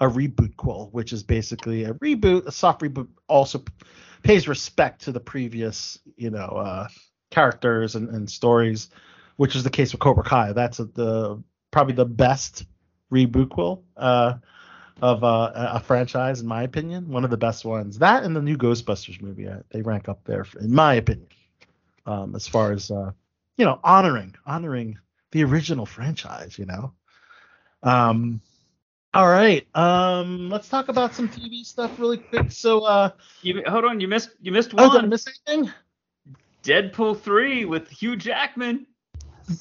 a 0.00 0.06
reboot 0.06 0.56
quill, 0.56 0.88
which 0.92 1.12
is 1.12 1.22
basically 1.22 1.84
a 1.84 1.94
reboot, 1.94 2.46
a 2.46 2.52
soft 2.52 2.82
reboot, 2.82 3.08
also 3.28 3.62
pays 4.22 4.48
respect 4.48 5.02
to 5.02 5.12
the 5.12 5.20
previous, 5.20 5.98
you 6.16 6.30
know, 6.30 6.46
uh, 6.46 6.88
characters 7.30 7.94
and, 7.94 8.08
and 8.10 8.30
stories, 8.30 8.90
which 9.36 9.56
is 9.56 9.64
the 9.64 9.70
case 9.70 9.92
with 9.92 10.00
Cobra 10.00 10.24
Kai. 10.24 10.52
That's 10.52 10.78
a, 10.78 10.84
the 10.84 11.42
probably 11.70 11.94
the 11.94 12.04
best 12.04 12.64
reboot 13.12 13.50
quill 13.50 13.84
uh, 13.96 14.34
of 15.00 15.22
uh, 15.22 15.52
a 15.54 15.80
franchise, 15.80 16.40
in 16.40 16.46
my 16.46 16.62
opinion. 16.62 17.08
One 17.08 17.24
of 17.24 17.30
the 17.30 17.36
best 17.36 17.64
ones. 17.64 17.98
That 17.98 18.24
and 18.24 18.34
the 18.34 18.42
new 18.42 18.56
Ghostbusters 18.56 19.20
movie, 19.20 19.48
they 19.70 19.82
rank 19.82 20.08
up 20.08 20.24
there, 20.24 20.46
in 20.60 20.72
my 20.74 20.94
opinion, 20.94 21.28
um, 22.06 22.34
as 22.34 22.46
far 22.46 22.72
as 22.72 22.90
uh, 22.90 23.12
you 23.58 23.64
know, 23.66 23.78
honoring 23.84 24.34
honoring 24.46 24.98
the 25.32 25.44
original 25.44 25.84
franchise. 25.84 26.58
You 26.58 26.64
know. 26.66 26.92
Um, 27.82 28.40
all 29.14 29.28
right. 29.28 29.66
Um, 29.74 30.48
let's 30.50 30.68
talk 30.68 30.88
about 30.88 31.14
some 31.14 31.28
TV 31.28 31.64
stuff 31.64 31.98
really 31.98 32.18
quick. 32.18 32.50
So, 32.50 32.80
uh, 32.84 33.10
You 33.42 33.62
hold 33.66 33.84
on, 33.84 34.00
you 34.00 34.08
missed 34.08 34.30
you 34.40 34.52
missed 34.52 34.72
oh, 34.74 34.88
did 34.88 34.92
I 34.92 35.00
one. 35.00 35.08
miss 35.08 35.26
anything? 35.46 35.70
Deadpool 36.62 37.20
three 37.20 37.64
with 37.64 37.88
Hugh 37.88 38.16
Jackman. 38.16 38.86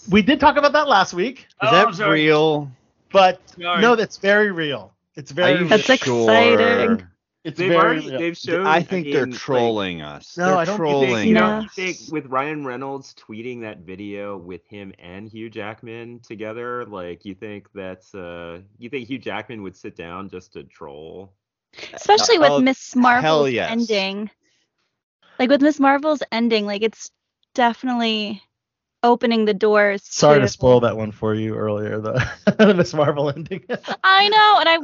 We 0.09 0.21
did 0.21 0.39
talk 0.39 0.57
about 0.57 0.73
that 0.73 0.87
last 0.87 1.13
week, 1.13 1.47
Is 1.63 1.69
Oh, 1.69 1.71
that 1.71 2.09
real? 2.09 2.69
but 3.11 3.39
Sorry. 3.57 3.81
no, 3.81 3.95
that's 3.95 4.17
very 4.17 4.51
real. 4.51 4.93
It's 5.15 5.31
very. 5.31 5.63
That's 5.67 5.83
sure? 5.85 5.95
exciting. 5.95 7.07
It's 7.47 7.57
They've 7.57 7.69
very 7.69 7.99
already 8.01 8.09
they've 8.09 8.37
shown. 8.37 8.67
I 8.67 8.81
think 8.83 9.05
they're 9.07 9.25
mean, 9.25 9.31
like, 9.31 9.39
trolling 9.39 10.01
us. 10.01 10.37
No, 10.37 10.45
they're 10.47 10.55
I 10.57 10.65
don't 10.65 10.77
think- 10.77 10.89
You 10.89 10.99
think, 10.99 10.99
trolling 11.07 11.27
you 11.29 11.33
know, 11.33 11.45
us. 11.45 11.73
think 11.73 11.97
with 12.11 12.25
Ryan 12.25 12.65
Reynolds 12.65 13.15
tweeting 13.15 13.61
that 13.61 13.79
video 13.79 14.37
with 14.37 14.67
him 14.67 14.91
and 14.99 15.29
Hugh 15.29 15.49
Jackman 15.49 16.19
together, 16.19 16.85
like 16.85 17.23
you 17.25 17.33
think 17.35 17.67
that's 17.73 18.13
uh 18.13 18.59
you 18.77 18.89
think 18.89 19.07
Hugh 19.07 19.17
Jackman 19.19 19.63
would 19.63 19.77
sit 19.77 19.95
down 19.95 20.29
just 20.29 20.53
to 20.53 20.63
troll? 20.63 21.33
Especially 21.93 22.37
with 22.37 22.51
Oh, 22.51 22.59
Miss 22.59 22.95
Marvel's 22.95 23.51
yes. 23.51 23.71
ending. 23.71 24.29
Like 25.39 25.49
with 25.49 25.61
Miss 25.61 25.79
Marvel's 25.79 26.23
ending, 26.31 26.65
like 26.65 26.81
it's 26.81 27.11
definitely 27.53 28.41
opening 29.03 29.45
the 29.45 29.53
doors. 29.53 30.01
Sorry 30.03 30.37
to 30.39 30.41
to 30.41 30.47
spoil 30.47 30.79
that 30.81 30.97
one 30.97 31.11
for 31.11 31.33
you 31.35 31.55
earlier, 31.55 31.99
the, 32.01 32.27
the 32.57 32.73
Miss 32.73 32.93
Marvel 32.93 33.29
ending. 33.29 33.63
I 34.03 34.27
know, 34.29 34.57
and 34.59 34.67
I 34.69 34.77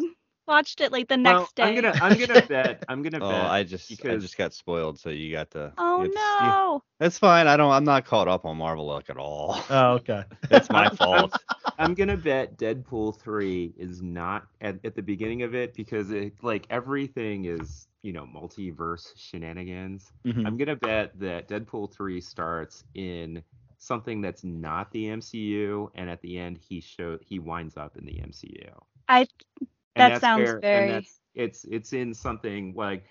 watched 0.47 0.81
it 0.81 0.91
like 0.91 1.07
the 1.07 1.17
Well, 1.23 1.33
next 1.33 1.55
day. 1.55 1.63
I'm 1.63 1.73
gonna 1.75 1.95
I'm 1.99 2.17
gonna 2.17 2.39
bet 2.39 2.83
I'm 2.87 3.01
gonna 3.03 3.21
Oh, 3.21 3.27
bet 3.29 3.45
I 3.45 3.63
just 3.63 4.07
I 4.07 4.15
because 4.15 4.17
just 4.17 4.37
got 4.37 4.53
spoiled, 4.53 4.99
so 4.99 5.09
you 5.09 5.31
got 5.31 5.51
to. 5.51 5.73
oh 5.77 6.03
it's- 6.03 6.35
you- 6.39 6.55
no. 6.55 6.83
That's 6.99 7.17
fine. 7.17 7.47
I 7.47 7.57
don't. 7.57 7.71
I'm 7.71 7.83
not 7.83 8.05
caught 8.05 8.27
up 8.27 8.45
on 8.45 8.57
Marvel 8.57 8.85
like 8.85 9.09
at 9.09 9.17
all. 9.17 9.57
oh, 9.69 9.93
okay. 9.95 10.23
It's 10.49 10.69
my 10.69 10.89
fault. 10.89 11.35
I'm 11.77 11.93
gonna 11.95 12.17
bet 12.17 12.57
Deadpool 12.57 13.19
three 13.19 13.73
is 13.77 14.01
not 14.01 14.47
at, 14.61 14.83
at 14.85 14.95
the 14.95 15.01
beginning 15.01 15.41
of 15.43 15.53
it 15.55 15.73
because 15.75 16.11
it 16.11 16.33
like 16.43 16.65
everything 16.69 17.45
is 17.45 17.87
you 18.03 18.13
know 18.13 18.25
multiverse 18.25 19.13
shenanigans. 19.17 20.11
Mhm. 20.25 20.45
I'm 20.45 20.57
gonna 20.57 20.75
bet 20.75 21.19
that 21.19 21.47
Deadpool 21.47 21.93
three 21.93 22.21
starts 22.21 22.83
in 22.95 23.43
something 23.77 24.21
that's 24.21 24.43
not 24.43 24.91
the 24.91 25.09
MCU, 25.09 25.89
and 25.95 26.09
at 26.09 26.21
the 26.21 26.37
end 26.37 26.57
he 26.57 26.79
show 26.81 27.17
he 27.21 27.39
winds 27.39 27.77
up 27.77 27.97
in 27.97 28.05
the 28.05 28.19
MCU. 28.21 28.85
I 29.07 29.25
And 29.59 29.67
That 29.95 30.09
that's 30.09 30.21
sounds 30.21 30.43
where- 30.43 30.53
and 30.55 30.61
very- 30.61 30.87
that's- 30.89 31.19
it's 31.35 31.63
it's 31.65 31.93
in 31.93 32.13
something 32.13 32.73
like 32.75 33.05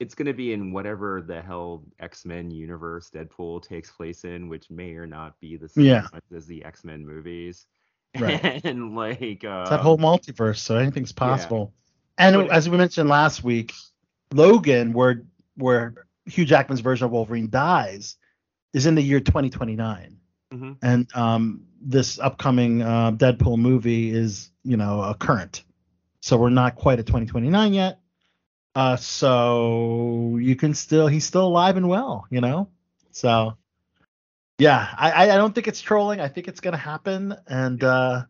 it's 0.00 0.14
gonna 0.14 0.32
be 0.32 0.52
in 0.52 0.72
whatever 0.72 1.20
the 1.22 1.42
hell 1.42 1.84
X 1.98 2.24
Men 2.24 2.50
universe 2.50 3.10
Deadpool 3.10 3.62
takes 3.62 3.90
place 3.90 4.24
in, 4.24 4.48
which 4.48 4.70
may 4.70 4.94
or 4.94 5.06
not 5.06 5.38
be 5.40 5.56
the 5.56 5.68
same 5.68 5.84
Yeah. 5.84 6.06
as 6.34 6.46
the 6.46 6.64
X 6.64 6.84
Men 6.84 7.04
movies. 7.06 7.66
Right. 8.18 8.60
and 8.64 8.94
like 8.96 9.44
uh, 9.44 9.60
It's 9.62 9.70
that 9.70 9.80
whole 9.80 9.98
multiverse, 9.98 10.58
so 10.58 10.76
anything's 10.76 11.10
yeah. 11.12 11.18
possible. 11.26 11.74
And 12.16 12.36
But- 12.36 12.50
as 12.50 12.68
we 12.68 12.76
mentioned 12.78 13.08
last 13.08 13.42
week, 13.44 13.72
Logan, 14.32 14.92
where 14.92 15.24
where 15.56 16.06
Hugh 16.26 16.44
Jackman's 16.44 16.80
version 16.80 17.04
of 17.06 17.10
Wolverine 17.10 17.50
dies, 17.50 18.16
is 18.72 18.86
in 18.86 18.94
the 18.94 19.02
year 19.02 19.18
2029. 19.20 20.16
Mhm. 20.52 20.76
And 20.82 21.08
um, 21.16 21.64
this 21.80 22.18
upcoming 22.18 22.82
uh, 22.82 23.12
Deadpool 23.12 23.58
movie 23.58 24.10
is, 24.10 24.50
you 24.62 24.76
know, 24.76 25.02
a 25.02 25.14
current. 25.14 25.64
So 26.20 26.36
we're 26.36 26.50
not 26.50 26.76
quite 26.76 26.98
at 26.98 27.06
2029 27.06 27.74
yet. 27.74 28.00
Uh, 28.74 28.96
so 28.96 30.36
you 30.40 30.56
can 30.56 30.74
still, 30.74 31.06
he's 31.06 31.24
still 31.24 31.46
alive 31.46 31.76
and 31.76 31.88
well, 31.88 32.26
you 32.30 32.40
know? 32.40 32.68
So, 33.10 33.56
yeah, 34.58 34.88
I, 34.96 35.30
I 35.30 35.36
don't 35.36 35.54
think 35.54 35.68
it's 35.68 35.80
trolling. 35.80 36.20
I 36.20 36.28
think 36.28 36.48
it's 36.48 36.60
going 36.60 36.72
to 36.72 36.78
happen. 36.78 37.34
And, 37.46 37.82
uh, 37.82 38.24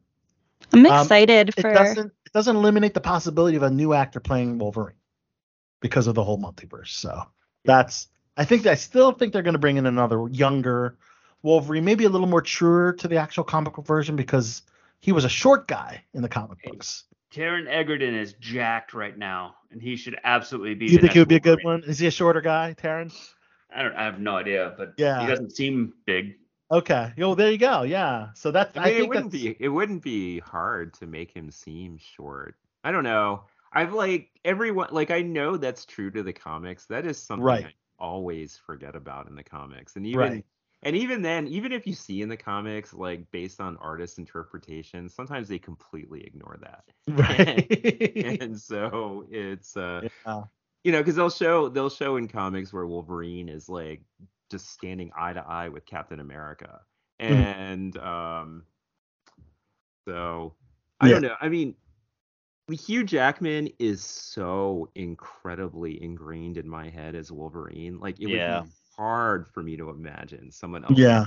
I'm 0.73 0.87
Um, 0.87 1.03
excited 1.03 1.51
it 1.57 1.61
for 1.61 1.73
doesn't 1.73 2.13
it 2.27 2.33
doesn't 2.33 2.57
eliminate 2.57 2.93
the 2.95 3.01
possibility 3.01 3.57
of 3.57 3.63
a 3.63 3.71
new 3.71 3.95
actor 3.95 4.21
playing 4.21 4.59
Wolverine 4.59 4.97
because 5.81 6.07
of 6.07 6.15
the 6.15 6.23
whole 6.25 6.39
multiverse. 6.39 6.89
So 6.89 7.23
that's 7.65 8.09
I 8.37 8.45
think 8.45 8.67
I 8.67 8.75
still 8.75 9.13
think 9.13 9.33
they're 9.33 9.43
going 9.43 9.55
to 9.55 9.59
bring 9.59 9.77
in 9.79 9.87
another 9.87 10.29
younger 10.29 10.99
Wolverine, 11.43 11.85
maybe 11.85 12.05
a 12.05 12.09
little 12.09 12.27
more 12.27 12.43
truer 12.43 12.93
to 12.95 13.09
the 13.09 13.17
actual 13.17 13.45
comic 13.45 13.75
book 13.75 13.87
version 13.87 14.17
because 14.17 14.63
he 15.01 15.13
was 15.13 15.25
a 15.25 15.29
short 15.29 15.69
guy 15.69 16.03
in 16.13 16.23
the 16.23 16.29
comic 16.29 16.59
books. 16.63 17.05
Taron 17.33 17.67
Egerton 17.69 18.15
is 18.15 18.35
jacked 18.35 18.95
right 18.95 19.17
now, 19.17 19.57
and 19.71 19.83
he 19.83 19.97
should 19.97 20.19
absolutely 20.25 20.75
be. 20.75 20.87
You 20.87 20.99
think 20.99 21.13
he 21.13 21.19
would 21.19 21.29
be 21.29 21.37
a 21.37 21.41
good 21.41 21.63
one? 21.63 21.83
Is 21.85 21.99
he 21.99 22.07
a 22.07 22.11
shorter 22.11 22.41
guy, 22.41 22.75
Taron? 22.79 23.15
I 23.75 23.83
don't. 23.83 23.95
I 23.95 24.05
have 24.05 24.21
no 24.21 24.37
idea, 24.37 24.75
but 24.79 24.95
Yeah. 24.97 25.21
he 25.21 25.27
doesn't 25.27 25.51
seem 25.51 25.93
big. 26.07 26.37
Okay. 26.71 27.13
Well, 27.19 27.35
there 27.35 27.51
you 27.51 27.59
go. 27.59 27.83
Yeah. 27.83 28.29
So 28.35 28.51
that's. 28.51 28.77
I 28.77 28.83
I, 28.83 28.85
mean, 28.87 28.97
it 28.97 29.09
wouldn't 29.09 29.33
that's, 29.33 29.43
be 29.43 29.57
it 29.61 29.69
wouldn't 29.69 30.03
be 30.03 30.39
hard 30.41 30.95
to 30.95 31.07
make 31.07 31.31
him 31.31 31.51
seem 31.51 31.99
short. 31.99 32.57
I 32.85 32.93
don't 32.93 33.05
know. 33.05 33.45
I've 33.73 33.93
like 33.93 34.31
everyone 34.45 34.89
like 34.93 35.11
I 35.11 35.21
know 35.21 35.57
that's 35.57 35.85
true 35.85 36.11
to 36.13 36.23
the 36.23 36.33
comics. 36.33 36.87
That 36.87 37.05
is 37.07 37.19
something 37.19 37.45
Right. 37.45 37.67
I 37.67 37.75
always 37.99 38.57
forget 38.57 38.97
about 38.97 39.29
in 39.29 39.35
the 39.35 39.43
comics. 39.43 39.97
And 39.97 40.07
even 40.07 40.21
Right. 40.21 40.45
And 40.83 40.97
even 40.97 41.23
then, 41.23 41.47
even 41.49 41.73
if 41.73 41.87
you 41.87 41.95
see 41.95 42.23
in 42.23 42.29
the 42.29 42.37
comics 42.37 42.93
like 42.95 43.31
based 43.31 43.61
on 43.61 43.77
artist 43.79 44.19
interpretation, 44.19 45.09
sometimes 45.09 45.49
they 45.49 45.59
completely 45.59 46.25
ignore 46.25 46.59
that. 46.61 46.85
Right. 47.17 48.41
and 48.41 48.59
so 48.59 49.25
it's 49.31 49.77
uh 49.77 50.03
Yeah. 50.25 50.45
you 50.85 50.93
know 50.93 50.99
because 50.99 51.17
they'll 51.17 51.31
show 51.31 51.69
they'll 51.69 51.91
show 51.91 52.17
in 52.17 52.29
comics 52.29 52.73
where 52.73 52.87
wolverine 52.87 53.49
is 53.49 53.69
like 53.69 54.03
just 54.51 54.71
standing 54.71 55.11
eye 55.17 55.33
to 55.33 55.41
eye 55.47 55.69
with 55.69 55.85
captain 55.87 56.21
america 56.21 56.81
Mm-hmm. 57.29 57.43
and 57.45 57.97
um 57.99 58.65
so 60.07 60.55
i 61.01 61.09
don't 61.09 61.23
know 61.23 61.35
i 61.41 61.49
mean 61.49 61.75
hugh 62.71 63.05
jackman 63.05 63.69
is 63.79 64.03
so 64.03 64.89
incredibly 64.95 66.03
ingrained 66.03 66.57
in 66.57 66.69
my 66.69 66.89
head 66.89 67.15
as 67.15 67.31
wolverine 67.33 67.99
like 68.01 68.21
it 68.21 68.27
Yeah. 68.27 68.29
would 68.29 68.45
be 68.45 68.67
hard 68.99 69.47
for 69.49 69.63
me 69.63 69.77
to 69.77 69.91
imagine 69.91 70.51
someone 70.51 70.85
else 70.85 70.99
Yeah. 70.99 71.27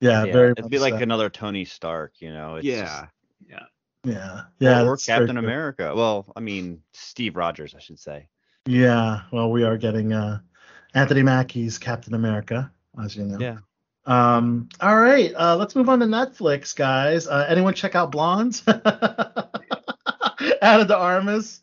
Yeah. 0.00 0.24
Yeah, 0.24 0.32
very 0.32 0.50
it'd 0.50 0.68
be 0.68 0.80
like 0.80 0.94
so. 0.94 0.98
another 1.00 1.30
Tony 1.30 1.64
Stark, 1.64 2.14
you 2.18 2.32
know. 2.32 2.56
It's 2.56 2.66
yeah 2.66 3.06
Yeah. 3.48 3.60
Yeah. 4.04 4.42
Yeah. 4.58 4.82
or 4.82 4.90
that's 4.96 5.06
Captain 5.06 5.36
true. 5.36 5.44
America. 5.44 5.92
Well, 5.94 6.26
I 6.34 6.40
mean 6.40 6.82
Steve 6.92 7.36
Rogers, 7.36 7.74
I 7.76 7.80
should 7.80 8.00
say. 8.00 8.26
Yeah. 8.66 9.20
Well, 9.30 9.52
we 9.52 9.62
are 9.62 9.76
getting 9.78 10.12
uh, 10.12 10.40
Anthony 10.94 11.22
Mackie's 11.22 11.78
Captain 11.78 12.14
America, 12.14 12.70
as 13.02 13.16
you 13.16 13.24
know. 13.24 13.38
Yeah. 13.38 13.58
Um. 14.04 14.68
All 14.80 14.96
right. 14.96 15.32
Uh, 15.36 15.54
let's 15.56 15.76
move 15.76 15.88
on 15.88 16.00
to 16.00 16.06
Netflix, 16.06 16.74
guys. 16.74 17.28
Uh, 17.28 17.46
anyone 17.48 17.72
check 17.74 17.94
out 17.94 18.10
Blondes? 18.10 18.64
Ana 18.66 18.84
de 20.84 20.96
Armas. 20.96 21.60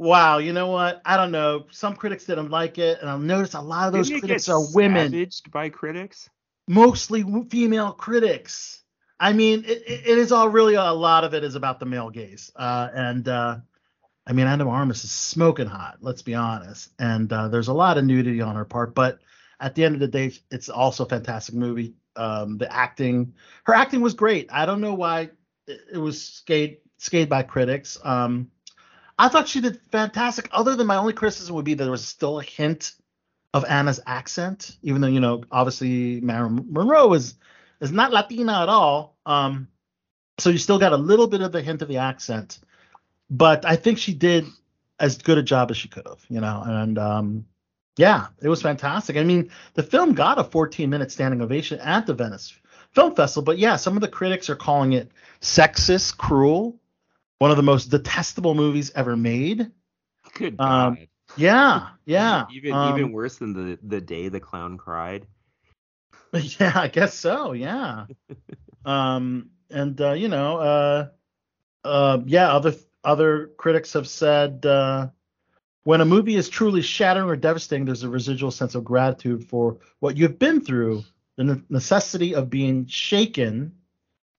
Wow. 0.00 0.38
You 0.38 0.52
know 0.52 0.68
what? 0.68 1.02
I 1.04 1.16
don't 1.16 1.30
know. 1.30 1.66
Some 1.70 1.94
critics 1.94 2.24
didn't 2.24 2.50
like 2.50 2.78
it, 2.78 3.00
and 3.00 3.10
I've 3.10 3.20
noticed 3.20 3.54
a 3.54 3.60
lot 3.60 3.86
of 3.86 3.92
those 3.92 4.08
Didn't 4.08 4.18
it 4.18 4.20
critics 4.20 4.48
get 4.48 4.52
are 4.52 4.60
women. 4.74 5.12
savaged 5.12 5.52
by 5.52 5.68
critics 5.68 6.30
mostly 6.68 7.22
w- 7.22 7.48
female 7.48 7.92
critics. 7.92 8.82
I 9.18 9.32
mean, 9.32 9.64
it, 9.66 9.82
it 9.86 10.06
it 10.06 10.18
is 10.18 10.32
all 10.32 10.48
really 10.48 10.74
a 10.74 10.92
lot 10.92 11.24
of 11.24 11.34
it 11.34 11.44
is 11.44 11.54
about 11.54 11.78
the 11.80 11.86
male 11.86 12.10
gaze. 12.10 12.50
Uh, 12.56 12.88
and 12.94 13.28
uh, 13.28 13.58
I 14.26 14.32
mean, 14.32 14.46
Ana 14.46 14.68
Armas 14.68 15.04
is 15.04 15.10
smoking 15.10 15.66
hot. 15.66 15.98
Let's 16.00 16.22
be 16.22 16.34
honest. 16.34 16.90
And 16.98 17.32
uh, 17.32 17.48
there's 17.48 17.68
a 17.68 17.74
lot 17.74 17.98
of 17.98 18.04
nudity 18.04 18.40
on 18.40 18.56
her 18.56 18.64
part, 18.64 18.94
but 18.94 19.20
at 19.60 19.74
the 19.74 19.84
end 19.84 19.94
of 19.94 20.00
the 20.00 20.08
day, 20.08 20.32
it's 20.50 20.68
also 20.68 21.04
a 21.04 21.08
fantastic 21.08 21.54
movie. 21.54 21.94
Um, 22.16 22.58
the 22.58 22.72
acting, 22.72 23.34
her 23.64 23.74
acting 23.74 24.00
was 24.00 24.14
great. 24.14 24.48
I 24.52 24.66
don't 24.66 24.80
know 24.80 24.94
why 24.94 25.30
it, 25.66 25.80
it 25.94 25.98
was 25.98 26.22
scaled 26.22 26.76
scaled 26.98 27.28
by 27.28 27.42
critics. 27.42 27.98
Um, 28.04 28.50
I 29.20 29.28
thought 29.28 29.48
she 29.48 29.60
did 29.60 29.78
fantastic. 29.92 30.48
Other 30.50 30.74
than 30.76 30.86
my 30.86 30.96
only 30.96 31.12
criticism 31.12 31.54
would 31.54 31.66
be 31.66 31.74
that 31.74 31.84
there 31.84 31.90
was 31.90 32.06
still 32.06 32.40
a 32.40 32.42
hint 32.42 32.94
of 33.52 33.66
Ana's 33.68 34.00
accent, 34.06 34.78
even 34.82 35.02
though 35.02 35.08
you 35.08 35.20
know 35.20 35.44
obviously 35.52 36.22
Marilyn 36.22 36.66
Monroe 36.70 37.12
is 37.12 37.34
is 37.82 37.92
not 37.92 38.12
Latina 38.12 38.62
at 38.62 38.70
all. 38.70 39.18
Um, 39.26 39.68
so 40.38 40.48
you 40.48 40.56
still 40.56 40.78
got 40.78 40.94
a 40.94 40.96
little 40.96 41.26
bit 41.26 41.42
of 41.42 41.52
the 41.52 41.60
hint 41.60 41.82
of 41.82 41.88
the 41.88 41.98
accent, 41.98 42.60
but 43.28 43.66
I 43.66 43.76
think 43.76 43.98
she 43.98 44.14
did 44.14 44.46
as 44.98 45.18
good 45.18 45.36
a 45.36 45.42
job 45.42 45.70
as 45.70 45.76
she 45.76 45.88
could 45.88 46.06
have, 46.06 46.24
you 46.30 46.40
know. 46.40 46.62
And 46.64 46.98
um, 46.98 47.44
yeah, 47.98 48.28
it 48.40 48.48
was 48.48 48.62
fantastic. 48.62 49.18
I 49.18 49.24
mean, 49.24 49.50
the 49.74 49.82
film 49.82 50.14
got 50.14 50.38
a 50.38 50.44
14 50.44 50.88
minute 50.88 51.12
standing 51.12 51.42
ovation 51.42 51.78
at 51.80 52.06
the 52.06 52.14
Venice 52.14 52.54
Film 52.92 53.14
Festival, 53.14 53.44
but 53.44 53.58
yeah, 53.58 53.76
some 53.76 53.96
of 53.96 54.00
the 54.00 54.08
critics 54.08 54.48
are 54.48 54.56
calling 54.56 54.94
it 54.94 55.12
sexist, 55.42 56.16
cruel, 56.16 56.79
one 57.40 57.50
of 57.50 57.56
the 57.56 57.62
most 57.64 57.86
detestable 57.86 58.54
movies 58.54 58.92
ever 58.94 59.16
made. 59.16 59.72
good 60.34 60.56
god 60.58 60.66
Um, 60.66 60.98
Yeah, 61.36 61.88
yeah. 62.06 62.46
even 62.52 62.74
um, 62.74 62.94
even 62.94 63.12
worse 63.12 63.38
than 63.38 63.52
the 63.54 63.78
the 63.82 64.00
day 64.00 64.28
the 64.28 64.40
clown 64.40 64.78
cried 64.78 65.26
Yeah, 66.60 66.72
I 66.74 66.88
guess 66.88 67.14
so. 67.14 67.52
Yeah. 67.52 68.06
um, 68.84 69.50
and 69.70 70.00
uh, 70.00 70.12
you 70.12 70.28
know, 70.28 70.58
uh, 70.58 71.08
uh, 71.84 72.18
yeah, 72.26 72.52
other 72.52 72.74
other 73.02 73.50
critics 73.56 73.94
have 73.94 74.06
said 74.06 74.64
uh, 74.66 75.08
when 75.84 76.00
a 76.00 76.04
movie 76.04 76.36
is 76.36 76.48
truly 76.48 76.82
shattering 76.82 77.28
or 77.28 77.36
devastating, 77.36 77.86
there's 77.86 78.02
a 78.02 78.08
residual 78.08 78.50
sense 78.50 78.74
of 78.74 78.84
gratitude 78.84 79.44
for 79.44 79.78
what 80.00 80.16
you've 80.16 80.38
been 80.38 80.60
through, 80.60 81.04
the 81.36 81.44
ne- 81.44 81.62
necessity 81.70 82.34
of 82.34 82.50
being 82.50 82.86
shaken. 82.86 83.72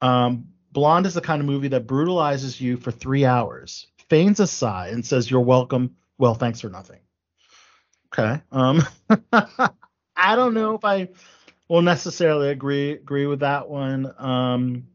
Um, 0.01 0.49
Blonde 0.71 1.05
is 1.05 1.13
the 1.13 1.21
kind 1.21 1.41
of 1.41 1.45
movie 1.45 1.69
that 1.69 1.87
brutalizes 1.87 2.59
you 2.59 2.77
for 2.77 2.91
three 2.91 3.25
hours, 3.25 3.87
feigns 4.09 4.39
a 4.39 4.47
sigh, 4.47 4.89
and 4.89 5.05
says, 5.05 5.29
"You're 5.29 5.41
welcome." 5.41 5.95
Well, 6.17 6.35
thanks 6.35 6.61
for 6.61 6.69
nothing. 6.69 6.99
Okay. 8.13 8.41
Um, 8.51 8.83
I 9.33 10.35
don't 10.35 10.53
know 10.53 10.75
if 10.75 10.85
I 10.85 11.09
will 11.67 11.81
necessarily 11.81 12.49
agree 12.49 12.91
agree 12.91 13.25
with 13.25 13.39
that 13.39 13.69
one. 13.69 14.13
Um, 14.17 14.87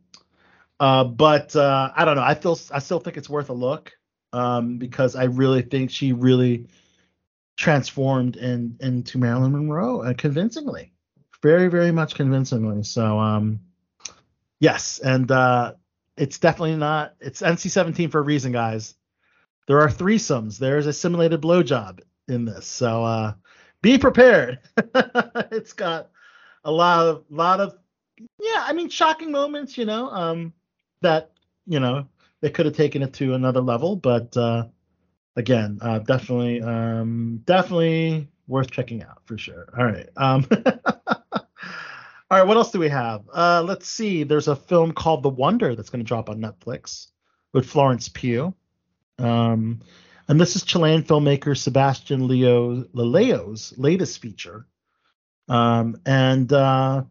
uh, 0.78 1.04
but 1.04 1.56
uh, 1.56 1.90
I 1.94 2.04
don't 2.04 2.16
know. 2.16 2.22
I 2.22 2.34
feel 2.34 2.58
I 2.70 2.80
still 2.80 3.00
think 3.00 3.16
it's 3.16 3.30
worth 3.30 3.48
a 3.48 3.54
look 3.54 3.92
um, 4.32 4.78
because 4.78 5.16
I 5.16 5.24
really 5.24 5.62
think 5.62 5.90
she 5.90 6.12
really 6.12 6.68
transformed 7.56 8.36
in 8.36 8.76
into 8.80 9.18
Marilyn 9.18 9.52
Monroe 9.52 10.02
uh, 10.02 10.14
convincingly, 10.14 10.92
very 11.42 11.68
very 11.68 11.92
much 11.92 12.14
convincingly. 12.14 12.82
So 12.82 13.18
um, 13.18 13.60
yes, 14.60 14.98
and 14.98 15.30
uh, 15.30 15.74
it's 16.16 16.38
definitely 16.38 16.76
not. 16.76 17.14
It's 17.20 17.42
NC-17 17.42 18.10
for 18.10 18.18
a 18.18 18.22
reason, 18.22 18.52
guys. 18.52 18.94
There 19.66 19.80
are 19.80 19.88
threesomes. 19.88 20.58
There's 20.58 20.86
a 20.86 20.92
simulated 20.92 21.42
blowjob 21.42 22.00
in 22.28 22.44
this, 22.44 22.66
so 22.66 23.04
uh, 23.04 23.34
be 23.82 23.98
prepared. 23.98 24.60
it's 25.52 25.72
got 25.72 26.10
a 26.64 26.70
lot 26.70 27.06
of 27.06 27.24
lot 27.30 27.60
of 27.60 27.76
yeah, 28.40 28.64
I 28.66 28.72
mean 28.72 28.88
shocking 28.88 29.30
moments, 29.30 29.78
you 29.78 29.84
know, 29.84 30.08
um 30.10 30.52
that, 31.02 31.32
you 31.66 31.80
know, 31.80 32.08
they 32.40 32.50
could 32.50 32.66
have 32.66 32.74
taken 32.76 33.02
it 33.02 33.12
to 33.14 33.34
another 33.34 33.60
level, 33.60 33.96
but 33.96 34.36
uh 34.36 34.66
again, 35.36 35.78
uh 35.82 36.00
definitely 36.00 36.62
um 36.62 37.42
definitely 37.44 38.28
worth 38.48 38.70
checking 38.70 39.02
out 39.02 39.22
for 39.26 39.38
sure. 39.38 39.68
All 39.78 39.84
right. 39.84 40.08
Um 40.16 40.46
All 42.30 42.38
right, 42.38 42.46
what 42.46 42.56
else 42.56 42.72
do 42.72 42.78
we 42.78 42.88
have? 42.88 43.22
Uh 43.32 43.62
let's 43.62 43.88
see. 43.88 44.24
There's 44.24 44.48
a 44.48 44.56
film 44.56 44.92
called 44.92 45.22
The 45.22 45.28
Wonder 45.28 45.74
that's 45.74 45.90
going 45.90 46.04
to 46.04 46.08
drop 46.08 46.28
on 46.28 46.40
Netflix 46.40 47.08
with 47.52 47.66
Florence 47.66 48.08
Pugh. 48.08 48.54
Um 49.18 49.80
and 50.28 50.40
this 50.40 50.56
is 50.56 50.64
Chilean 50.64 51.02
filmmaker 51.02 51.56
Sebastian 51.56 52.26
Leo 52.26 52.84
Lelio's 52.92 53.72
latest 53.76 54.20
feature. 54.20 54.66
Um, 55.48 56.00
and 56.04 56.52
uh, 56.52 57.04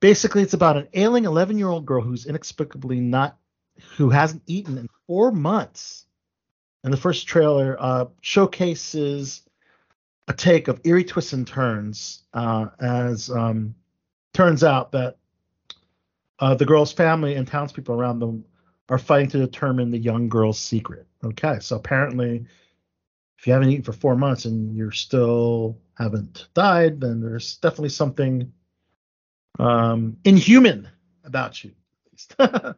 basically, 0.00 0.42
it's 0.42 0.54
about 0.54 0.78
an 0.78 0.88
ailing 0.94 1.26
11 1.26 1.58
year 1.58 1.68
old 1.68 1.84
girl 1.84 2.00
who's 2.00 2.26
inexplicably 2.26 3.00
not, 3.00 3.36
who 3.96 4.08
hasn't 4.08 4.42
eaten 4.46 4.78
in 4.78 4.88
four 5.06 5.30
months. 5.30 6.06
And 6.82 6.92
the 6.92 6.98
first 6.98 7.26
trailer 7.26 7.76
uh, 7.78 8.06
showcases 8.20 9.42
a 10.26 10.32
take 10.32 10.68
of 10.68 10.80
eerie 10.84 11.04
twists 11.04 11.34
and 11.34 11.46
turns 11.46 12.22
uh, 12.32 12.68
as 12.80 13.30
um, 13.30 13.74
turns 14.34 14.62
out 14.62 14.92
that 14.92 15.16
uh, 16.40 16.54
the 16.54 16.66
girl's 16.66 16.92
family 16.92 17.36
and 17.36 17.46
townspeople 17.46 17.94
around 17.94 18.18
them 18.18 18.44
are 18.90 18.98
fighting 18.98 19.30
to 19.30 19.38
determine 19.38 19.90
the 19.90 19.98
young 19.98 20.28
girl's 20.28 20.58
secret. 20.58 21.06
Okay, 21.24 21.58
so 21.60 21.76
apparently, 21.76 22.44
if 23.38 23.46
you 23.46 23.52
haven't 23.52 23.70
eaten 23.70 23.84
for 23.84 23.92
four 23.92 24.16
months 24.16 24.44
and 24.44 24.76
you're 24.76 24.92
still 24.92 25.78
haven't 25.96 26.48
died, 26.52 27.00
then 27.00 27.22
there's 27.22 27.56
definitely 27.56 27.88
something 27.88 28.52
um, 29.58 30.18
inhuman 30.24 30.88
about 31.24 31.64
you. 31.64 31.72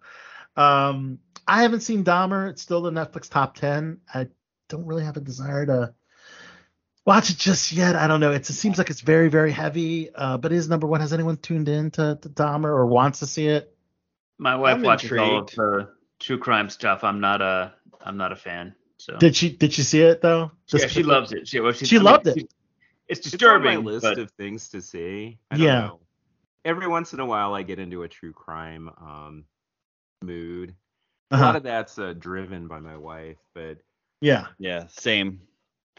Um, 0.57 1.19
I 1.47 1.63
haven't 1.63 1.81
seen 1.81 2.05
Dahmer. 2.05 2.49
It's 2.49 2.63
still 2.63 2.83
the 2.83 2.91
Netflix 2.91 3.29
top 3.29 3.57
ten. 3.57 4.01
I 4.13 4.29
don't 4.69 4.87
really 4.87 5.05
have 5.05 5.17
a 5.17 5.21
desire 5.21 5.67
to 5.67 5.95
watch 7.07 7.31
it 7.31 7.39
just 7.39 7.73
yet. 7.73 7.97
I 7.97 8.07
don't 8.07 8.21
know. 8.21 8.33
It's, 8.33 8.51
it 8.51 8.55
seems 8.55 8.77
like 8.79 8.91
it's 8.91 9.01
very, 9.01 9.29
very 9.29 9.53
heavy. 9.53 10.11
Uh, 10.15 10.37
but 10.37 10.53
it 10.53 10.57
is 10.57 10.69
number 10.69 10.87
one. 10.87 11.01
Has 11.01 11.13
anyone 11.13 11.37
tuned 11.39 11.69
in 11.69 11.91
to, 11.93 12.19
to 12.21 12.29
Dahmer 12.29 12.65
or 12.67 12.87
wants 12.87 13.21
to 13.21 13.27
see 13.27 13.47
it? 13.47 13.75
My 14.39 14.55
wife 14.57 14.77
I'm 14.77 14.83
watches 14.83 15.13
all 15.13 15.39
of 15.39 15.47
the 15.47 15.89
true 16.21 16.39
crime 16.39 16.69
stuff. 16.69 17.05
I'm 17.05 17.21
not 17.21 17.41
a 17.41 17.73
I'm 18.05 18.19
not 18.19 18.33
a 18.33 18.37
fan. 18.37 18.75
So 18.99 19.17
Did 19.19 19.35
she 19.37 19.51
did 19.51 19.73
she 19.73 19.83
see 19.83 20.03
it 20.03 20.21
though? 20.21 20.51
yeah, 20.73 20.81
Just 20.81 20.91
she 20.91 21.03
loves 21.03 21.33
it. 21.33 21.49
She, 21.49 21.61
well, 21.61 21.73
she, 21.73 21.87
She 21.87 21.97
I 21.97 21.99
mean, 22.01 22.05
loved 22.05 22.27
it. 22.27 22.35
she- 22.41 22.49
It's 23.09 23.21
It's 23.21 23.43
on 23.45 23.63
my 23.63 23.77
disturbing, 23.77 23.85
list 23.85 24.03
but 24.03 24.19
of 24.19 24.31
things 24.33 24.69
to 24.71 24.83
see. 24.83 25.39
I 25.51 25.57
don't 25.57 25.67
Yeah. 25.67 25.81
know. 25.87 26.01
Every 26.65 26.89
once 26.89 27.13
in 27.13 27.21
a 27.21 27.27
while, 27.27 27.55
I 27.55 27.63
get 27.63 27.79
into 27.79 28.03
a 28.03 28.09
true 28.09 28.33
crime 28.33 28.91
um, 29.01 29.45
mood. 30.23 30.75
A 31.31 31.37
lot 31.37 31.43
Uh-huh. 31.49 31.57
of 31.59 31.63
that's 31.63 31.99
uh, 31.99 32.15
driven 32.19 32.69
by 32.69 32.81
my 32.81 32.97
wife, 32.97 33.39
but 33.55 33.79
Yeah. 34.21 34.47
Yeah, 34.59 34.87
same. 34.89 35.41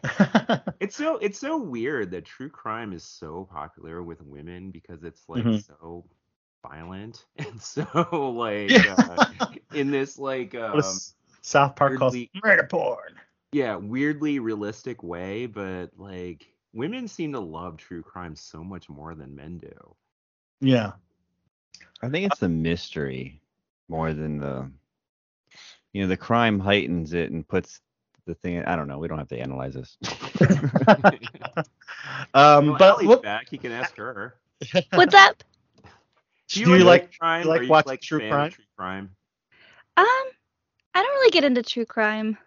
it's 0.80 0.96
so 0.96 1.18
it's 1.18 1.40
so 1.40 1.58
weird 1.58 2.12
that 2.12 2.26
true 2.26 2.50
crime 2.50 2.94
is 2.94 3.04
so 3.04 3.48
popular 3.52 4.04
with 4.04 4.22
women 4.22 4.72
because 4.72 5.04
it's 5.04 5.28
like 5.28 5.44
Mhm. 5.44 5.66
so 5.66 6.06
violent, 6.68 7.26
and 7.38 7.62
so 7.62 7.84
like 8.38 8.70
Yeah. 8.72 8.96
uh, 8.98 9.26
in 9.74 9.92
this 9.92 10.18
like 10.18 10.54
um, 10.56 10.74
What 10.74 10.86
is 10.86 11.16
South 11.42 11.76
Park 11.76 11.98
calls 11.98 12.14
weirdly- 12.14 12.32
murder 12.44 12.68
porn. 12.70 13.16
yeah 13.52 13.76
weirdly 13.76 14.40
realistic 14.40 15.02
way, 15.04 15.46
but 15.48 15.88
like 15.98 16.48
women 16.74 17.08
seem 17.08 17.32
to 17.34 17.40
love 17.40 17.78
true 17.78 18.04
crime 18.04 18.36
so 18.36 18.64
much 18.64 18.90
more 18.90 19.16
than 19.16 19.36
men 19.36 19.58
do. 19.58 19.96
Yeah. 20.62 20.94
I 22.04 22.10
think 22.10 22.28
it's 22.30 22.40
the 22.40 22.50
mystery 22.50 23.42
more 23.88 24.14
than 24.14 24.38
the 24.38 24.70
you 25.94 26.02
know 26.04 26.08
the 26.08 26.18
crime 26.18 26.60
heightens 26.60 27.14
it 27.14 27.32
and 27.32 27.48
puts 27.48 27.82
the 28.28 28.36
thing. 28.36 28.64
I 28.64 28.76
don't 28.76 28.88
know. 28.88 29.00
We 29.00 29.08
don't 29.08 29.18
have 29.18 29.30
to 29.30 29.40
analyze 29.40 29.74
this. 29.74 29.98
Um, 32.34 32.68
Well, 32.68 32.78
but 32.78 32.96
Allie's 32.96 33.08
what, 33.08 33.24
back. 33.24 33.52
You 33.52 33.60
can 33.60 33.72
ask 33.72 33.96
her. 33.98 34.36
What's 34.94 35.16
up? 35.16 35.44
do 36.50 36.60
you 36.62 36.84
like 36.84 37.18
crime? 37.18 37.44
you 37.44 37.50
like 37.50 37.62
Are 37.62 37.64
you, 37.64 37.70
watching 37.70 37.90
like, 37.90 38.02
true 38.02 38.20
crime? 38.30 38.52
True 38.52 38.66
crime. 38.78 39.16
Um, 39.98 40.06
I 40.06 41.04
don't 41.04 41.06
really 41.06 41.32
get 41.32 41.44
into 41.44 41.64
true 41.64 41.86
crime. 41.86 42.38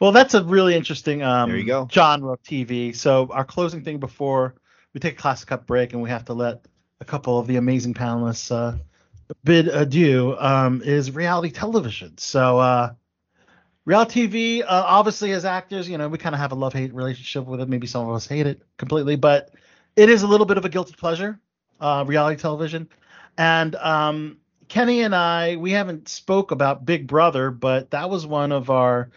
Well, 0.00 0.12
that's 0.12 0.34
a 0.34 0.44
really 0.44 0.74
interesting 0.74 1.22
um, 1.22 1.50
There 1.50 1.58
you 1.58 1.66
go. 1.66 1.88
genre 1.90 2.32
of 2.32 2.42
TV. 2.42 2.94
So 2.94 3.28
our 3.32 3.44
closing 3.44 3.82
thing 3.82 3.98
before 3.98 4.54
we 4.94 5.00
take 5.00 5.14
a 5.14 5.16
classic 5.16 5.48
cup 5.48 5.66
break 5.66 5.92
and 5.92 6.02
we 6.02 6.08
have 6.10 6.24
to 6.26 6.34
let 6.34 6.66
a 7.00 7.04
couple 7.04 7.38
of 7.38 7.46
the 7.46 7.56
amazing 7.56 7.94
panelists 7.94 8.50
uh, 8.52 8.78
bid 9.44 9.68
adieu 9.68 10.36
um, 10.38 10.82
is 10.82 11.10
reality 11.10 11.50
television. 11.50 12.16
So 12.18 12.58
uh, 12.58 12.92
reality 13.88 14.28
TV, 14.28 14.62
uh, 14.62 14.66
obviously 14.68 15.32
as 15.32 15.46
actors, 15.46 15.88
you 15.88 15.96
know, 15.96 16.08
we 16.08 16.18
kind 16.18 16.34
of 16.34 16.40
have 16.40 16.52
a 16.52 16.54
love-hate 16.54 16.92
relationship 16.92 17.46
with 17.46 17.62
it. 17.62 17.70
Maybe 17.70 17.86
some 17.86 18.06
of 18.06 18.14
us 18.14 18.26
hate 18.26 18.46
it 18.46 18.62
completely, 18.76 19.16
but 19.16 19.54
it 19.96 20.10
is 20.10 20.22
a 20.22 20.26
little 20.26 20.44
bit 20.44 20.58
of 20.58 20.66
a 20.66 20.68
guilty 20.68 20.92
pleasure, 20.92 21.40
uh, 21.80 22.04
reality 22.06 22.38
television. 22.38 22.90
And 23.38 23.74
um, 23.76 24.36
Kenny 24.68 25.00
and 25.00 25.14
I, 25.14 25.56
we 25.56 25.70
haven't 25.70 26.08
spoke 26.08 26.50
about 26.50 26.84
Big 26.84 27.06
Brother, 27.06 27.50
but 27.50 27.90
that 27.92 28.10
was 28.10 28.26
one 28.26 28.52
of 28.52 28.68
our 28.68 29.10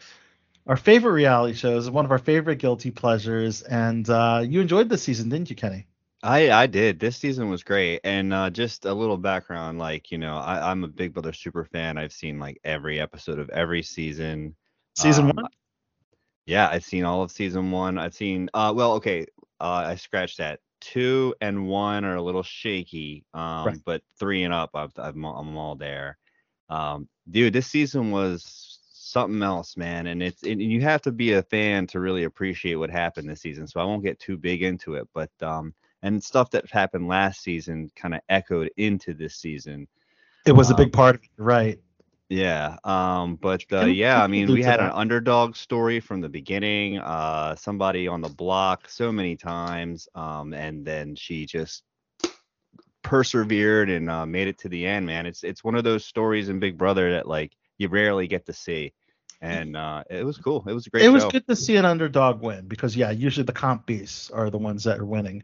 our 0.67 0.77
favorite 0.77 1.13
reality 1.13 1.55
shows, 1.55 1.89
one 1.89 2.05
of 2.05 2.11
our 2.11 2.19
favorite 2.19 2.59
guilty 2.59 2.91
pleasures. 2.91 3.63
And 3.63 4.09
uh, 4.09 4.45
you 4.47 4.61
enjoyed 4.61 4.87
this 4.87 5.03
season, 5.03 5.27
didn't 5.27 5.49
you, 5.49 5.55
Kenny? 5.57 5.87
I 6.23 6.51
I 6.51 6.67
did. 6.67 6.99
This 6.99 7.17
season 7.17 7.49
was 7.49 7.63
great, 7.63 8.01
and 8.03 8.31
uh, 8.31 8.49
just 8.51 8.85
a 8.85 8.93
little 8.93 9.17
background, 9.17 9.79
like 9.79 10.11
you 10.11 10.17
know, 10.19 10.37
I, 10.37 10.69
I'm 10.69 10.83
a 10.83 10.87
Big 10.87 11.13
Brother 11.13 11.33
super 11.33 11.65
fan. 11.65 11.97
I've 11.97 12.13
seen 12.13 12.39
like 12.39 12.59
every 12.63 13.01
episode 13.01 13.39
of 13.39 13.49
every 13.49 13.81
season. 13.81 14.55
Season 14.97 15.25
Um, 15.25 15.35
one. 15.35 15.51
Yeah, 16.45 16.67
I've 16.69 16.83
seen 16.83 17.05
all 17.05 17.21
of 17.21 17.31
season 17.31 17.71
one. 17.71 17.97
I've 17.97 18.13
seen. 18.13 18.49
Uh, 18.53 18.73
well, 18.75 18.93
okay. 18.93 19.25
Uh, 19.59 19.83
I 19.87 19.95
scratched 19.95 20.37
that. 20.39 20.59
Two 20.79 21.35
and 21.41 21.67
one 21.67 22.03
are 22.03 22.15
a 22.15 22.21
little 22.21 22.43
shaky. 22.43 23.23
Um, 23.33 23.65
Right. 23.65 23.77
but 23.85 24.01
three 24.17 24.43
and 24.43 24.53
up, 24.53 24.71
I've, 24.73 24.91
I'm 24.97 25.23
I'm 25.23 25.55
all 25.55 25.75
there. 25.75 26.17
Um, 26.69 27.07
dude, 27.29 27.53
this 27.53 27.67
season 27.67 28.11
was 28.11 28.79
something 28.91 29.43
else, 29.43 29.77
man. 29.77 30.07
And 30.07 30.23
it's 30.23 30.41
and 30.43 30.61
you 30.61 30.81
have 30.81 31.01
to 31.03 31.11
be 31.11 31.33
a 31.33 31.43
fan 31.43 31.85
to 31.87 31.99
really 31.99 32.23
appreciate 32.23 32.75
what 32.75 32.89
happened 32.89 33.29
this 33.29 33.41
season. 33.41 33.67
So 33.67 33.79
I 33.79 33.83
won't 33.83 34.03
get 34.03 34.19
too 34.19 34.37
big 34.37 34.63
into 34.63 34.95
it, 34.95 35.07
but 35.13 35.29
um, 35.41 35.73
and 36.01 36.23
stuff 36.23 36.49
that 36.51 36.69
happened 36.71 37.07
last 37.07 37.41
season 37.43 37.91
kind 37.95 38.15
of 38.15 38.21
echoed 38.29 38.71
into 38.77 39.13
this 39.13 39.35
season. 39.35 39.87
It 40.45 40.53
was 40.53 40.69
a 40.69 40.73
um, 40.73 40.77
big 40.77 40.93
part 40.93 41.15
of 41.15 41.21
it, 41.21 41.29
right? 41.37 41.79
Yeah. 42.31 42.77
Um, 42.85 43.35
but 43.35 43.65
uh, 43.73 43.81
yeah, 43.87 44.23
I 44.23 44.27
mean, 44.27 44.49
we 44.49 44.63
had 44.63 44.79
an 44.79 44.91
underdog 44.93 45.57
story 45.57 45.99
from 45.99 46.21
the 46.21 46.29
beginning. 46.29 46.97
Uh, 46.97 47.57
somebody 47.57 48.07
on 48.07 48.21
the 48.21 48.29
block 48.29 48.87
so 48.87 49.11
many 49.11 49.35
times, 49.35 50.07
um, 50.15 50.53
and 50.53 50.85
then 50.85 51.15
she 51.15 51.45
just 51.45 51.83
persevered 53.03 53.89
and 53.89 54.09
uh, 54.09 54.25
made 54.25 54.47
it 54.47 54.59
to 54.59 54.69
the 54.69 54.85
end. 54.85 55.05
Man, 55.05 55.25
it's 55.25 55.43
it's 55.43 55.61
one 55.61 55.75
of 55.75 55.83
those 55.83 56.05
stories 56.05 56.47
in 56.47 56.61
Big 56.61 56.77
Brother 56.77 57.11
that 57.11 57.27
like 57.27 57.51
you 57.77 57.89
rarely 57.89 58.27
get 58.27 58.45
to 58.45 58.53
see, 58.53 58.93
and 59.41 59.75
uh, 59.75 60.05
it 60.09 60.23
was 60.23 60.37
cool. 60.37 60.63
It 60.69 60.73
was 60.73 60.87
a 60.87 60.89
great. 60.89 61.03
It 61.03 61.09
was 61.09 61.23
show. 61.23 61.31
good 61.31 61.47
to 61.47 61.55
see 61.57 61.75
an 61.75 61.83
underdog 61.83 62.39
win 62.41 62.65
because 62.65 62.95
yeah, 62.95 63.11
usually 63.11 63.43
the 63.43 63.51
comp 63.51 63.85
beasts 63.85 64.31
are 64.31 64.49
the 64.49 64.57
ones 64.57 64.85
that 64.85 64.99
are 64.99 65.05
winning. 65.05 65.43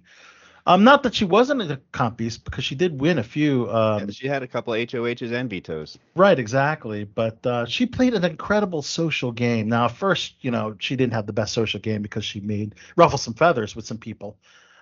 Um, 0.68 0.84
not 0.84 1.02
that 1.04 1.16
she 1.16 1.24
wasn't 1.24 1.62
a 1.62 1.80
comp 1.94 2.18
beast 2.18 2.44
because 2.44 2.66
she 2.66 2.76
did 2.76 3.00
win 3.00 3.18
a 3.20 3.24
few. 3.24 3.72
Um, 3.72 4.02
Yeah, 4.02 4.12
she 4.12 4.28
had 4.28 4.44
a 4.44 4.48
couple 4.48 4.74
of 4.74 4.80
HOHs 4.82 5.32
and 5.32 5.50
vetoes. 5.50 5.98
Right, 6.14 6.38
exactly. 6.38 7.06
But 7.06 7.44
uh, 7.46 7.66
she 7.66 7.86
played 7.86 8.14
an 8.14 8.26
incredible 8.26 8.82
social 8.82 9.32
game. 9.32 9.70
Now, 9.70 9.88
first, 9.88 10.36
you 10.42 10.52
know, 10.52 10.76
she 10.80 10.98
didn't 10.98 11.14
have 11.14 11.26
the 11.26 11.32
best 11.34 11.54
social 11.54 11.80
game 11.80 12.02
because 12.02 12.26
she 12.26 12.42
made 12.42 12.76
ruffle 12.98 13.18
some 13.18 13.34
feathers 13.34 13.78
with 13.78 13.86
some 13.88 13.98
people. 13.98 14.38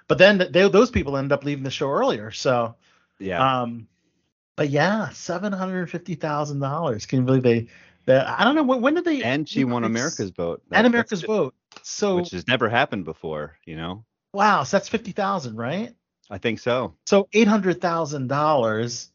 But 0.08 0.18
then 0.18 0.40
they, 0.52 0.68
those 0.70 0.90
people 0.90 1.18
ended 1.18 1.32
up 1.34 1.44
leaving 1.44 1.64
the 1.64 1.70
show 1.72 1.92
earlier. 1.92 2.32
So, 2.32 2.76
Yeah. 3.20 3.62
um, 3.62 3.88
but 4.56 4.70
yeah, 4.72 5.10
seven 5.10 5.54
hundred 5.54 5.92
fifty 5.92 6.16
thousand 6.16 6.62
dollars. 6.62 7.06
Can 7.06 7.20
you 7.20 7.26
believe 7.26 7.44
they? 7.44 7.68
they 8.06 8.18
I 8.18 8.44
don't 8.44 8.56
know 8.56 8.64
when, 8.64 8.82
when 8.82 8.94
did 8.96 9.06
they? 9.06 9.22
and 9.22 9.48
she 9.48 9.66
won 9.66 9.84
increase- 9.84 10.02
America's 10.02 10.30
vote. 10.32 10.64
That- 10.70 10.78
and 10.78 10.88
America's 10.88 11.22
vote. 11.22 11.54
So 11.84 12.16
which 12.16 12.32
has 12.32 12.48
never 12.48 12.70
happened 12.70 13.06
before. 13.06 13.58
You 13.66 13.76
know. 13.78 14.06
Wow, 14.36 14.64
so 14.64 14.78
that's 14.78 14.90
fifty 14.90 15.12
thousand, 15.12 15.56
right? 15.56 15.96
I 16.30 16.38
think 16.38 16.60
so. 16.60 16.96
So 17.06 17.28
eight 17.34 17.48
hundred 17.48 17.82
thousand 17.82 18.28
dollars 18.28 19.12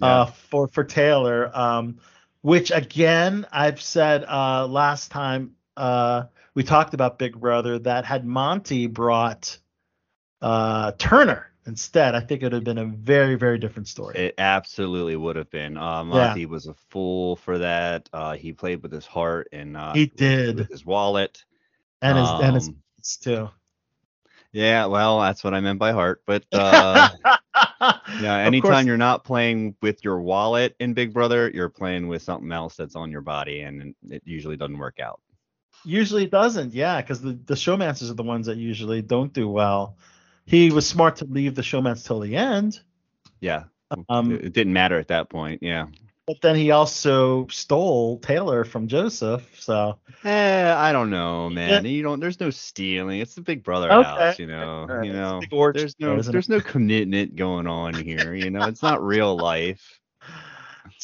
Yeah. 0.00 0.06
uh, 0.22 0.26
for 0.26 0.68
for 0.68 0.84
Taylor, 0.84 1.50
um, 1.56 1.98
which 2.42 2.70
again 2.70 3.46
I've 3.52 3.80
said 3.80 4.24
uh, 4.24 4.66
last 4.66 5.10
time 5.10 5.54
uh, 5.76 6.24
we 6.54 6.62
talked 6.62 6.94
about 6.94 7.18
Big 7.18 7.38
Brother 7.38 7.78
that 7.80 8.04
had 8.04 8.26
Monty 8.26 8.86
brought 8.86 9.58
uh, 10.42 10.92
Turner 10.98 11.50
instead, 11.66 12.14
I 12.14 12.20
think 12.20 12.42
it 12.42 12.46
would 12.46 12.52
have 12.52 12.64
been 12.64 12.78
a 12.78 12.84
very 12.84 13.36
very 13.36 13.58
different 13.58 13.88
story. 13.88 14.18
It 14.18 14.34
absolutely 14.38 15.16
would 15.16 15.36
have 15.36 15.50
been. 15.50 15.76
Uh, 15.76 16.04
Monty 16.04 16.46
was 16.46 16.66
a 16.66 16.74
fool 16.90 17.36
for 17.36 17.58
that. 17.58 18.08
Uh, 18.12 18.34
he 18.34 18.52
played 18.52 18.82
with 18.82 18.92
his 18.92 19.06
heart 19.06 19.48
and 19.52 19.76
uh, 19.76 19.92
He 19.94 20.06
did. 20.06 20.68
his 20.68 20.84
wallet. 20.84 21.44
and 22.02 22.18
his 22.18 22.28
and 22.30 22.54
his 22.56 22.68
Um, 22.68 22.76
too. 23.22 23.50
Yeah, 24.54 24.86
well, 24.86 25.20
that's 25.20 25.42
what 25.42 25.52
I 25.52 25.58
meant 25.58 25.80
by 25.80 25.90
heart. 25.90 26.22
But 26.26 26.44
uh, 26.52 27.10
yeah, 28.20 28.36
anytime 28.36 28.86
you're 28.86 28.96
not 28.96 29.24
playing 29.24 29.74
with 29.82 30.04
your 30.04 30.20
wallet 30.20 30.76
in 30.78 30.94
Big 30.94 31.12
Brother, 31.12 31.50
you're 31.52 31.68
playing 31.68 32.06
with 32.06 32.22
something 32.22 32.52
else 32.52 32.76
that's 32.76 32.94
on 32.94 33.10
your 33.10 33.20
body, 33.20 33.62
and 33.62 33.96
it 34.08 34.22
usually 34.24 34.56
doesn't 34.56 34.78
work 34.78 35.00
out. 35.00 35.20
Usually 35.84 36.24
it 36.24 36.30
doesn't, 36.30 36.72
yeah, 36.72 37.00
because 37.00 37.20
the, 37.20 37.32
the 37.32 37.54
showmancers 37.54 38.10
are 38.10 38.14
the 38.14 38.22
ones 38.22 38.46
that 38.46 38.56
usually 38.56 39.02
don't 39.02 39.32
do 39.32 39.48
well. 39.48 39.98
He 40.46 40.70
was 40.70 40.86
smart 40.86 41.16
to 41.16 41.24
leave 41.24 41.56
the 41.56 41.62
showmance 41.62 42.06
till 42.06 42.20
the 42.20 42.36
end. 42.36 42.80
Yeah, 43.40 43.64
Um, 44.08 44.32
it, 44.32 44.44
it 44.46 44.52
didn't 44.52 44.72
matter 44.72 44.98
at 44.98 45.08
that 45.08 45.28
point. 45.28 45.62
Yeah. 45.62 45.86
But 46.26 46.40
then 46.40 46.56
he 46.56 46.70
also 46.70 47.46
stole 47.48 48.18
Taylor 48.20 48.64
from 48.64 48.88
Joseph. 48.88 49.60
So 49.60 49.98
Eh, 50.24 50.74
I 50.74 50.90
don't 50.92 51.10
know, 51.10 51.50
man. 51.50 51.84
You 51.84 52.02
don't. 52.02 52.18
There's 52.18 52.40
no 52.40 52.48
stealing. 52.50 53.20
It's 53.20 53.34
the 53.34 53.42
Big 53.42 53.62
Brother 53.62 53.92
Okay. 53.92 54.02
house, 54.08 54.38
you 54.38 54.46
know. 54.46 54.86
Alright, 54.88 55.06
You 55.06 55.12
know. 55.12 55.42
There's 55.74 55.94
no. 56.00 56.16
isn't 56.16 56.30
it? 56.30 56.32
There's 56.32 56.48
no 56.48 56.60
commitment 56.60 57.36
going 57.36 57.66
on 57.66 57.92
here. 57.94 58.34
You 58.34 58.50
know, 58.50 58.64
it's 58.66 58.82
not 58.82 59.02
real 59.04 59.36
life. 59.36 60.00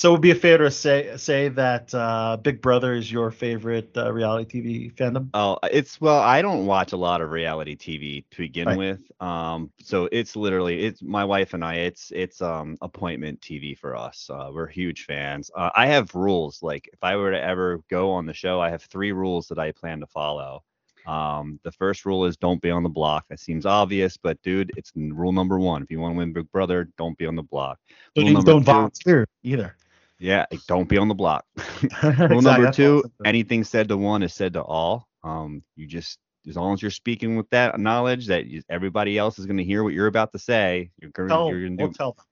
so 0.01 0.09
it 0.09 0.13
would 0.13 0.23
be 0.23 0.33
fair 0.33 0.57
to 0.57 0.71
say 0.71 1.15
say 1.19 1.49
that 1.49 1.95
uh, 1.95 2.39
Big 2.39 2.63
Brother 2.63 2.95
is 2.95 3.13
your 3.13 3.31
favorite 3.31 3.95
uh, 3.95 4.11
reality 4.11 4.63
TV 4.63 4.95
fandom. 4.95 5.29
Oh, 5.35 5.59
it's 5.71 6.01
well, 6.01 6.21
I 6.21 6.41
don't 6.41 6.65
watch 6.65 6.93
a 6.93 6.97
lot 6.97 7.21
of 7.21 7.31
reality 7.31 7.77
TV 7.77 8.25
to 8.31 8.39
begin 8.39 8.67
Right. 8.67 8.79
with. 8.79 9.03
Um, 9.21 9.71
so 9.83 10.09
it's 10.11 10.37
literally 10.37 10.85
it's 10.87 11.03
my 11.03 11.23
wife 11.23 11.53
and 11.53 11.63
I. 11.63 11.75
It's 11.75 12.11
it's 12.15 12.41
um 12.41 12.79
appointment 12.81 13.43
TV 13.43 13.77
for 13.77 13.95
us. 13.95 14.31
Uh, 14.33 14.51
we're 14.55 14.69
huge 14.69 15.05
fans. 15.05 15.51
Uh, 15.55 15.69
I 15.77 15.85
have 15.89 16.15
rules. 16.15 16.63
Like 16.63 16.89
if 16.91 17.05
I 17.05 17.17
were 17.17 17.33
to 17.33 17.43
ever 17.43 17.83
go 17.91 18.11
on 18.13 18.25
the 18.25 18.33
show, 18.33 18.59
I 18.59 18.71
have 18.71 18.83
three 18.85 19.13
rules 19.13 19.49
that 19.49 19.59
I 19.59 19.71
plan 19.73 20.01
to 20.01 20.07
follow. 20.07 20.63
Um, 21.07 21.61
the 21.63 21.73
first 21.73 22.07
rule 22.07 22.25
is 22.25 22.39
don't 22.39 22.63
be 22.63 22.71
on 22.71 22.83
the 22.83 22.89
block. 22.89 23.27
That 23.29 23.41
seems 23.41 23.67
obvious, 23.67 24.17
but 24.17 24.41
dude, 24.41 24.73
it's 24.79 24.93
rule 24.97 25.33
number 25.33 25.59
one. 25.59 25.83
If 25.83 25.91
you 25.91 26.01
want 26.01 26.15
to 26.15 26.19
win 26.19 26.33
Big 26.33 26.51
Brother, 26.53 26.89
don't 26.97 27.19
be 27.19 27.27
on 27.27 27.37
the 27.37 27.43
block. 27.43 27.79
Rule 28.17 28.43
don't 28.43 28.65
volunteer 28.65 29.27
either. 29.43 29.77
Yeah, 30.21 30.45
don't 30.69 30.89
be 30.89 30.99
on 30.99 31.09
the 31.09 31.15
block. 31.15 31.47
Rule 31.57 32.13
Exactly, 32.13 32.41
number 32.43 32.71
two, 32.71 33.03
anything 33.25 33.65
said 33.65 33.89
to 33.89 33.97
one 33.97 34.23
is 34.23 34.35
said 34.35 34.53
to 34.53 34.63
all. 34.63 35.09
Um, 35.25 35.63
you 35.77 35.87
just 35.87 36.19
as 36.49 36.57
long 36.57 36.75
as 36.75 36.83
you're 36.83 36.91
speaking 36.91 37.37
with 37.37 37.49
that 37.51 37.79
knowledge 37.79 38.27
that 38.27 38.45
everybody 38.69 39.19
else 39.19 39.39
is 39.39 39.47
going 39.47 39.57
to 39.57 39.65
hear 39.65 39.83
what 39.83 39.93
you're 39.93 40.07
about 40.07 40.33
to 40.33 40.39
say, 40.39 40.91
you're 41.01 41.11
going 41.11 41.29
Tell, 41.29 41.49
you're 41.49 41.61
going 41.61 41.77
to 41.77 41.85
we'll 41.85 41.93
tell 41.93 42.13
them. 42.13 42.25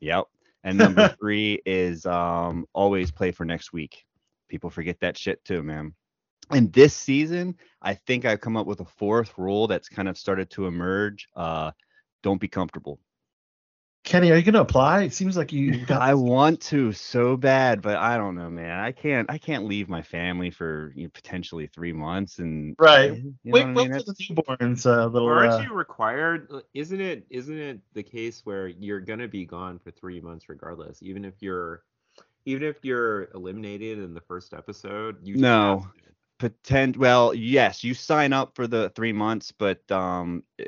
Yep. 0.00 0.24
And 0.64 0.78
number 0.78 1.08
three 1.20 1.60
is 1.64 2.04
um 2.04 2.66
always 2.72 3.12
play 3.12 3.30
for 3.30 3.44
next 3.44 3.72
week. 3.72 4.04
People 4.48 4.70
forget 4.70 4.98
that 5.00 5.16
shit 5.16 5.44
too, 5.44 5.62
man. 5.62 5.94
And 6.50 6.72
this 6.72 6.94
season, 6.94 7.56
I 7.82 7.94
think 7.94 8.24
I've 8.24 8.40
come 8.40 8.56
up 8.56 8.66
with 8.66 8.80
a 8.80 8.84
fourth 8.84 9.32
rule 9.36 9.66
that's 9.66 9.88
kind 9.88 10.08
of 10.08 10.16
started 10.16 10.50
to 10.50 10.66
emerge. 10.66 11.26
Uh, 11.34 11.72
don't 12.22 12.40
be 12.40 12.48
comfortable. 12.48 13.00
Kenny, 14.06 14.30
are 14.30 14.36
you 14.36 14.42
gonna 14.44 14.60
apply? 14.60 15.02
It 15.02 15.12
seems 15.12 15.36
like 15.36 15.52
you 15.52 15.84
got. 15.86 16.00
I 16.00 16.14
want 16.14 16.60
to 16.62 16.92
so 16.92 17.36
bad, 17.36 17.82
but 17.82 17.96
I 17.96 18.16
don't 18.16 18.36
know, 18.36 18.48
man. 18.48 18.78
I 18.78 18.92
can't. 18.92 19.28
I 19.30 19.36
can't 19.36 19.66
leave 19.66 19.88
my 19.88 20.00
family 20.00 20.50
for 20.50 20.92
you 20.96 21.04
know, 21.04 21.10
potentially 21.12 21.66
three 21.66 21.92
months 21.92 22.38
and 22.38 22.76
Right. 22.78 23.16
You 23.16 23.34
know 23.44 23.52
Wait, 23.52 23.62
what 23.62 23.68
I 23.68 23.74
wait 23.74 23.90
mean? 23.90 24.00
for 24.00 24.04
the 24.04 24.14
newborns. 24.14 24.86
A 24.86 25.06
little. 25.08 25.28
Or 25.28 25.38
aren't 25.40 25.54
Uh, 25.54 25.64
you 25.64 25.74
required? 25.74 26.48
uh, 26.52 26.60
Isn't 26.72 27.00
it? 27.00 27.26
Isn't 27.30 27.58
it 27.58 27.80
the 27.94 28.02
case 28.04 28.42
where 28.46 28.68
you're 28.68 29.00
gonna 29.00 29.28
be 29.28 29.44
gone 29.44 29.78
for 29.80 29.90
three 29.90 30.20
months 30.20 30.48
regardless, 30.48 31.02
even 31.02 31.24
if 31.24 31.34
you're, 31.42 31.82
even 32.44 32.62
if 32.62 32.84
you're 32.84 33.28
eliminated 33.34 33.98
in 33.98 34.14
the 34.14 34.20
first 34.20 34.54
episode? 34.54 35.16
You 35.26 35.36
No. 35.36 35.80
have 35.80 35.92
to. 35.94 36.00
Potent. 36.38 36.96
Well, 36.98 37.34
yes, 37.34 37.82
you 37.82 37.94
sign 37.94 38.32
up 38.32 38.54
for 38.54 38.66
the 38.66 38.90
three 38.90 39.12
months, 39.12 39.52
but 39.52 39.90
um, 39.90 40.44
i- 40.60 40.66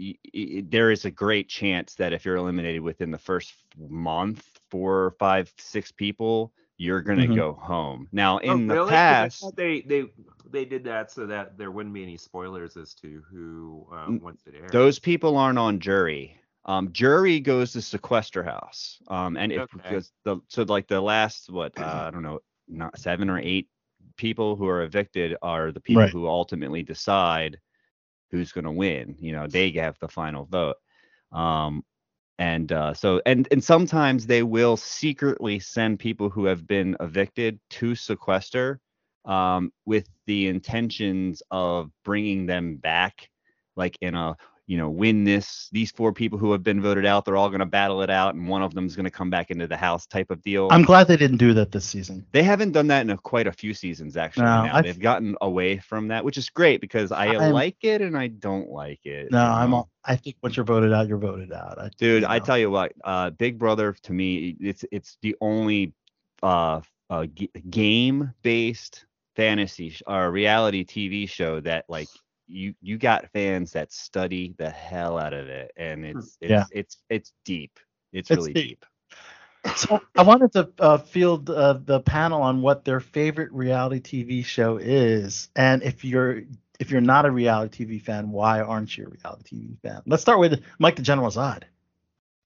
i- 0.00 0.18
i- 0.34 0.64
there 0.68 0.90
is 0.90 1.04
a 1.04 1.10
great 1.10 1.48
chance 1.48 1.94
that 1.96 2.12
if 2.12 2.24
you're 2.24 2.36
eliminated 2.36 2.80
within 2.82 3.10
the 3.10 3.18
first 3.18 3.54
month, 3.78 4.48
four, 4.70 5.12
five, 5.18 5.52
six 5.58 5.92
people, 5.92 6.52
you're 6.78 7.02
gonna 7.02 7.26
Mhm. 7.26 7.36
go 7.36 7.52
home. 7.52 8.08
Now, 8.12 8.38
Oh, 8.48 8.58
in 8.58 8.66
the 8.66 8.74
really? 8.74 8.90
'Cause 8.90 8.90
past, 8.90 9.56
they 9.56 9.80
they 9.82 10.06
they 10.50 10.64
did 10.64 10.84
that 10.84 11.10
so 11.10 11.26
that 11.26 11.56
there 11.58 11.70
wouldn't 11.70 11.94
be 11.94 12.02
any 12.02 12.16
spoilers 12.16 12.76
as 12.76 12.94
to 12.94 13.22
who 13.30 13.86
uh, 13.92 14.06
N- 14.08 14.20
once 14.22 14.46
it 14.46 14.54
airs. 14.54 14.70
those 14.72 14.98
people 14.98 15.36
aren't 15.36 15.58
on 15.58 15.78
jury. 15.80 16.36
Um, 16.64 16.92
jury 16.92 17.40
goes 17.40 17.72
to 17.72 17.82
sequester 17.82 18.42
house. 18.42 19.00
Um, 19.08 19.36
and 19.36 19.52
if 19.52 19.62
Okay. 19.62 19.78
because 19.78 20.12
the 20.24 20.40
so 20.48 20.62
like 20.62 20.86
the 20.88 21.00
last 21.00 21.50
what 21.50 21.78
uh, 21.78 22.04
I 22.06 22.10
don't 22.10 22.22
know, 22.22 22.40
not 22.68 22.98
seven 22.98 23.28
or 23.30 23.38
eight 23.38 23.68
people 24.16 24.56
who 24.56 24.66
are 24.68 24.82
evicted 24.82 25.36
are 25.42 25.72
the 25.72 25.80
people 25.80 26.02
Right. 26.02 26.10
who 26.10 26.26
ultimately 26.26 26.82
decide 26.82 27.58
who's 28.30 28.52
going 28.52 28.64
to 28.64 28.70
win. 28.70 29.16
You 29.18 29.32
know, 29.32 29.46
they 29.46 29.70
have 29.72 29.98
the 30.00 30.08
final 30.08 30.44
vote. 30.46 30.76
Um, 31.32 31.84
and 32.38 32.72
uh, 32.72 32.94
so 32.94 33.20
and 33.26 33.46
and 33.50 33.62
sometimes 33.62 34.26
they 34.26 34.42
will 34.42 34.76
secretly 34.78 35.58
send 35.58 35.98
people 35.98 36.30
who 36.30 36.46
have 36.46 36.66
been 36.66 36.96
evicted 36.98 37.60
to 37.70 37.94
sequester 37.94 38.80
um, 39.26 39.72
with 39.84 40.08
the 40.26 40.48
intentions 40.48 41.42
of 41.50 41.90
bringing 42.02 42.46
them 42.46 42.76
back, 42.76 43.28
like 43.76 43.98
in 44.00 44.14
a 44.14 44.36
you 44.70 44.76
know 44.76 44.88
win 44.88 45.24
this 45.24 45.68
these 45.72 45.90
four 45.90 46.12
people 46.12 46.38
who 46.38 46.52
have 46.52 46.62
been 46.62 46.80
voted 46.80 47.04
out 47.04 47.24
they're 47.24 47.36
all 47.36 47.48
going 47.48 47.58
to 47.58 47.66
battle 47.66 48.02
it 48.02 48.08
out 48.08 48.36
and 48.36 48.48
one 48.48 48.62
of 48.62 48.72
them's 48.72 48.94
going 48.94 49.04
to 49.04 49.10
come 49.10 49.28
back 49.28 49.50
into 49.50 49.66
the 49.66 49.76
house 49.76 50.06
type 50.06 50.30
of 50.30 50.40
deal 50.42 50.68
I'm 50.70 50.82
glad 50.84 51.08
they 51.08 51.16
didn't 51.16 51.38
do 51.38 51.52
that 51.54 51.72
this 51.72 51.84
season. 51.84 52.24
they 52.30 52.44
haven't 52.44 52.70
done 52.70 52.86
that 52.86 53.00
in 53.00 53.10
a, 53.10 53.18
quite 53.18 53.48
a 53.48 53.52
few 53.52 53.74
seasons 53.74 54.16
actually 54.16 54.44
No, 54.44 54.66
now. 54.66 54.80
They've 54.80 54.96
gotten 54.98 55.34
away 55.40 55.78
from 55.78 56.06
that 56.08 56.24
which 56.24 56.38
is 56.38 56.48
great 56.50 56.80
because 56.80 57.10
i 57.10 57.26
I'm- 57.26 57.52
like 57.52 57.78
it 57.82 58.00
and 58.00 58.16
i 58.16 58.28
don't 58.28 58.70
like 58.70 59.04
it 59.04 59.32
No, 59.32 59.44
I'm. 59.44 59.74
all- 59.74 59.90
I 60.04 60.14
think 60.16 60.36
once 60.42 60.56
you're 60.56 60.64
voted 60.64 60.92
out, 60.94 61.08
you're 61.08 61.18
voted 61.18 61.52
out. 61.52 61.78
I, 61.78 61.90
dude 61.98 62.22
you 62.22 62.28
i 62.30 62.38
tell 62.38 62.56
you 62.56 62.70
what 62.70 62.92
uh 63.02 63.30
big 63.30 63.58
brother 63.58 63.96
to 64.04 64.12
me 64.12 64.56
it's 64.60 64.84
it's 64.92 65.18
the 65.20 65.34
only 65.40 65.92
uh, 66.44 66.80
uh 67.10 67.26
game 67.68 68.32
based 68.42 69.04
fantasy 69.34 69.90
sh- 69.90 70.02
or 70.06 70.30
reality 70.30 70.84
tv 70.84 71.28
show 71.28 71.58
that 71.60 71.84
like 71.88 72.08
you 72.50 72.74
you 72.82 72.98
got 72.98 73.30
fans 73.32 73.72
that 73.72 73.92
study 73.92 74.54
the 74.58 74.70
hell 74.70 75.18
out 75.18 75.32
of 75.34 75.48
it 75.48 75.72
and 75.76 76.04
it's 76.04 76.38
it's 76.40 76.66
Yeah. 76.66 76.66
it's 76.72 76.98
it's 77.10 77.32
deep 77.44 77.78
it's, 78.12 78.30
It's 78.30 78.30
really 78.32 78.54
deep. 78.54 78.76
deep 78.78 78.84
So 79.74 80.00
I 80.16 80.22
wanted 80.22 80.52
to 80.52 80.70
uh, 80.78 80.98
field 80.98 81.50
uh, 81.50 81.74
the 81.84 82.00
panel 82.00 82.42
on 82.42 82.62
what 82.62 82.84
their 82.84 83.00
favorite 83.00 83.52
reality 83.52 84.00
TV 84.00 84.42
show 84.42 84.76
is, 84.78 85.48
and 85.56 85.82
if 85.82 86.04
you're 86.04 86.42
if 86.80 86.90
you're 86.90 87.00
not 87.00 87.26
a 87.26 87.30
reality 87.30 87.84
TV 87.84 87.98
fan, 87.98 88.30
why 88.30 88.60
aren't 88.60 88.96
you 88.96 89.06
a 89.06 89.08
reality 89.08 89.44
TV 89.44 89.88
fan? 89.88 90.02
Let's 90.06 90.22
start 90.22 90.38
with 90.40 90.62
Mike 90.78 90.96
the 90.96 91.02
General 91.02 91.30
Zod. 91.30 91.64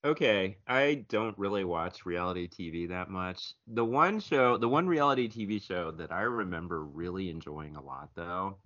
Okay, 0.04 0.58
I 0.66 1.04
don't 1.08 1.36
really 1.38 1.64
watch 1.64 2.04
reality 2.06 2.46
TV 2.48 2.86
that 2.86 3.10
much. 3.10 3.54
The 3.66 3.84
one 3.84 4.20
show, 4.20 4.56
the 4.58 4.68
one 4.68 4.86
reality 4.86 5.28
TV 5.28 5.58
show 5.58 5.90
that 5.92 6.12
I 6.12 6.22
remember 6.22 6.84
really 6.84 7.30
enjoying 7.30 7.76
a 7.76 7.82
lot 7.82 8.10
though 8.14 8.58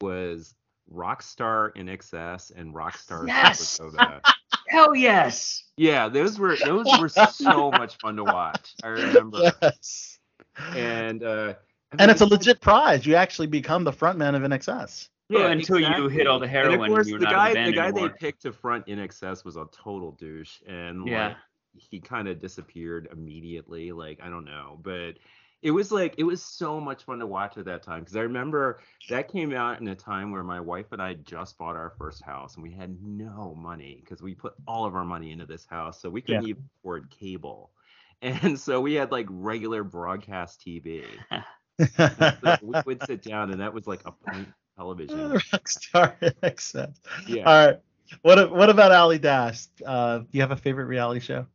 was 0.00 0.54
Rockstar 0.92 1.74
INXS 1.76 2.52
and 2.56 2.74
Rockstar 2.74 3.26
Yes! 3.26 3.78
Sarasota. 3.78 4.20
Hell 4.68 4.94
yes. 4.94 5.64
Yeah, 5.76 6.08
those 6.08 6.38
were 6.38 6.56
those 6.56 6.86
were 7.00 7.08
so 7.08 7.70
much 7.70 7.96
fun 7.98 8.16
to 8.16 8.24
watch. 8.24 8.74
I 8.82 8.88
remember. 8.88 9.52
Yes. 9.62 10.18
And 10.74 11.22
uh 11.22 11.54
I 11.92 12.02
And 12.02 12.10
it's 12.10 12.20
a 12.20 12.26
legit 12.26 12.60
prize. 12.60 13.06
You 13.06 13.14
actually 13.14 13.46
become 13.46 13.84
the 13.84 13.92
frontman 13.92 14.34
of 14.34 14.42
INXS. 14.42 15.08
Yeah, 15.30 15.48
until 15.48 15.78
you 15.78 16.08
hit 16.08 16.26
all 16.26 16.38
the 16.38 16.44
And 16.44 16.52
heroin 16.52 16.80
of 16.80 16.86
course, 16.88 17.08
you're 17.08 17.18
the 17.18 17.26
not 17.26 17.34
guy, 17.34 17.50
a 17.50 17.54
band 17.54 17.72
the 17.72 17.76
guy 17.76 17.84
anymore. 17.88 18.08
they 18.08 18.14
picked 18.14 18.42
to 18.42 18.52
front 18.52 18.86
INXS 18.86 19.44
was 19.44 19.56
a 19.56 19.66
total 19.72 20.12
douche, 20.12 20.60
and 20.66 21.06
Yeah. 21.06 21.28
like 21.28 21.36
he 21.76 22.00
kind 22.00 22.28
of 22.28 22.40
disappeared 22.40 23.08
immediately. 23.12 23.92
Like 23.92 24.20
I 24.22 24.28
don't 24.30 24.44
know, 24.46 24.78
but 24.82 25.12
it 25.62 25.70
was 25.70 25.90
like 25.90 26.14
it 26.18 26.24
was 26.24 26.42
so 26.42 26.80
much 26.80 27.04
fun 27.04 27.18
to 27.18 27.26
watch 27.26 27.56
at 27.56 27.64
that 27.66 27.82
time 27.82 28.00
because 28.00 28.16
I 28.16 28.20
remember 28.22 28.80
that 29.08 29.30
came 29.30 29.52
out 29.54 29.80
in 29.80 29.88
a 29.88 29.94
time 29.94 30.30
where 30.32 30.42
my 30.44 30.60
wife 30.60 30.92
and 30.92 31.00
I 31.02 31.14
just 31.14 31.58
bought 31.58 31.76
our 31.76 31.90
first 31.98 32.22
house 32.24 32.54
and 32.54 32.62
we 32.62 32.72
had 32.72 32.96
no 33.02 33.54
money 33.54 34.00
because 34.02 34.22
we 34.22 34.34
put 34.34 34.54
all 34.66 34.84
of 34.84 34.94
our 34.94 35.04
money 35.04 35.32
into 35.32 35.46
this 35.46 35.66
house, 35.66 36.00
so 36.00 36.08
we 36.10 36.20
couldn't 36.22 36.42
Yeah. 36.42 36.44
even 36.44 36.62
afford 36.80 37.10
cable, 37.10 37.70
and 38.22 38.58
so 38.58 38.80
we 38.80 38.94
had 38.94 39.10
like 39.12 39.26
regular 39.30 39.82
broadcast 39.84 40.60
TV. 40.60 41.24
So 42.42 42.56
we 42.62 42.76
would 42.84 43.02
sit 43.02 43.22
down, 43.22 43.50
and 43.50 43.60
that 43.60 43.72
was 43.72 43.86
like 43.86 44.02
a 44.04 44.12
point 44.12 44.50
television. 44.76 45.40
Rockstar 45.52 46.14
INXS. 46.20 47.00
Yeah. 47.24 47.46
All 47.46 47.66
right. 47.66 47.76
What 48.22 48.50
what 48.52 48.70
about 48.70 48.92
Ali 48.92 49.18
Dash? 49.18 49.66
Uh, 49.84 50.18
do 50.18 50.26
you 50.32 50.40
have 50.40 50.50
a 50.52 50.56
favorite 50.56 50.86
reality 50.86 51.20
show? 51.20 51.46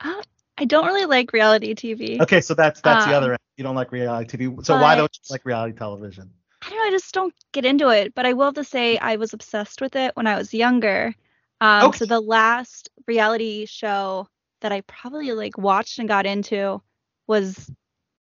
Uh, 0.00 0.22
I 0.58 0.64
don't 0.64 0.86
really 0.86 1.06
like 1.06 1.32
reality 1.32 1.74
TV. 1.74 2.20
Okay, 2.20 2.40
so 2.40 2.54
that's 2.54 2.80
that's 2.80 3.04
the 3.04 3.12
Um, 3.12 3.16
other 3.16 3.32
end. 3.32 3.38
You 3.56 3.64
don't 3.64 3.76
like 3.76 3.92
reality 3.92 4.36
TV. 4.36 4.64
So 4.64 4.74
why 4.78 4.96
don't 4.96 5.10
you 5.14 5.20
like 5.30 5.44
reality 5.44 5.76
television? 5.76 6.30
I 6.62 6.70
don't 6.70 6.78
know. 6.78 6.84
I 6.84 6.90
just 6.90 7.14
don't 7.14 7.34
get 7.52 7.64
into 7.64 7.88
it. 7.90 8.14
But 8.14 8.26
I 8.26 8.32
will 8.32 8.46
have 8.46 8.54
to 8.54 8.64
say 8.64 8.98
I 8.98 9.16
was 9.16 9.32
obsessed 9.32 9.80
with 9.80 9.94
it 9.96 10.16
when 10.16 10.26
I 10.26 10.36
was 10.36 10.52
younger. 10.52 11.14
Um, 11.60 11.88
Okay. 11.88 11.98
So 11.98 12.06
the 12.06 12.20
last 12.20 12.88
reality 13.06 13.66
show 13.66 14.28
that 14.60 14.72
I 14.72 14.80
probably 14.82 15.32
like 15.32 15.56
watched 15.56 15.98
and 15.98 16.08
got 16.08 16.26
into 16.26 16.82
was 17.26 17.70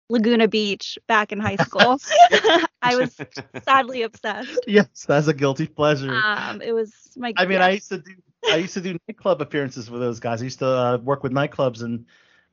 Laguna 0.09 0.47
Beach 0.47 0.97
back 1.07 1.31
in 1.31 1.39
high 1.39 1.55
school. 1.55 1.97
I 2.81 2.95
was 2.95 3.19
sadly 3.63 4.03
obsessed. 4.03 4.59
Yes, 4.67 5.05
that's 5.07 5.27
a 5.27 5.33
guilty 5.33 5.67
pleasure. 5.67 6.13
Um, 6.13 6.61
it 6.61 6.73
was 6.73 6.93
my. 7.17 7.33
I 7.35 7.45
mean, 7.45 7.59
yeah. 7.59 7.65
I 7.65 7.69
used 7.71 7.89
to 7.89 7.97
do 7.97 8.11
I 8.51 8.57
used 8.57 8.75
to 8.75 8.81
do 8.81 8.97
nightclub 9.07 9.41
appearances 9.41 9.89
with 9.89 10.01
those 10.01 10.19
guys. 10.19 10.41
I 10.41 10.45
used 10.45 10.59
to 10.59 10.67
uh, 10.67 10.97
work 10.97 11.23
with 11.23 11.31
nightclubs 11.31 11.81
and 11.83 12.05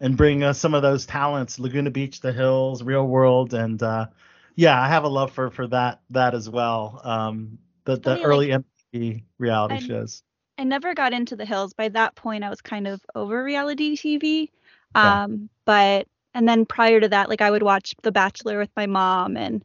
and 0.05 0.19
bring 0.19 0.43
uh, 0.43 0.53
some 0.53 0.75
of 0.75 0.83
those 0.83 1.07
talents, 1.07 1.59
Laguna 1.59 1.91
Beach, 1.91 2.21
The 2.21 2.31
Hills, 2.31 2.83
Real 2.83 3.07
World, 3.07 3.55
and 3.55 3.83
uh, 3.83 4.07
yeah, 4.55 4.79
I 4.81 4.87
have 4.87 5.05
a 5.05 5.09
love 5.09 5.33
for 5.33 5.51
for 5.51 5.67
that 5.69 6.03
that 6.11 6.35
as 6.35 6.49
well. 6.49 7.01
Um, 7.03 7.59
the 7.85 7.97
the 7.97 8.03
Funny, 8.03 8.21
like, 8.21 8.27
early 8.27 8.49
MTV 8.93 9.25
reality 9.39 9.75
I'm- 9.77 9.85
shows. 9.85 10.23
I 10.57 10.63
never 10.63 10.95
got 10.95 11.13
into 11.13 11.35
the 11.35 11.45
hills. 11.45 11.73
By 11.73 11.89
that 11.89 12.15
point, 12.15 12.45
I 12.45 12.49
was 12.51 12.61
kind 12.61 12.87
of 12.87 13.01
over 13.17 13.43
reality 13.43 13.97
TV. 13.97 14.51
Yeah. 14.95 15.25
Um, 15.25 15.49
but 15.65 16.07
and 16.33 16.47
then 16.49 16.65
prior 16.65 17.01
to 17.01 17.09
that, 17.09 17.29
like 17.29 17.41
I 17.41 17.51
would 17.51 17.65
watch 17.65 17.95
The 18.03 18.13
Bachelor 18.13 18.59
with 18.59 18.71
my 18.77 18.87
mom 18.87 19.37
and 19.37 19.65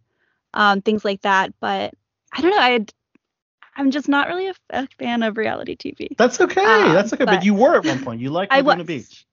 um, 0.55 0.81
things 0.81 1.05
like 1.05 1.21
that. 1.21 1.53
But 1.59 1.93
I 2.33 2.41
don't 2.41 2.49
know. 2.51 2.57
I 2.59 2.85
I'm 3.75 3.91
just 3.91 4.07
not 4.09 4.29
really 4.29 4.47
a, 4.47 4.53
a 4.71 4.87
fan 4.97 5.21
of 5.21 5.37
reality 5.37 5.75
TV. 5.75 6.17
That's 6.17 6.41
okay. 6.41 6.63
Um, 6.65 6.93
that's 6.93 7.13
okay. 7.13 7.25
But, 7.25 7.35
but- 7.35 7.45
you 7.45 7.53
were 7.53 7.75
at 7.75 7.85
one 7.85 8.03
point. 8.03 8.21
You 8.21 8.29
liked 8.31 8.51
I 8.51 8.61
Laguna 8.61 8.77
was. 8.79 8.87
Beach. 8.87 9.27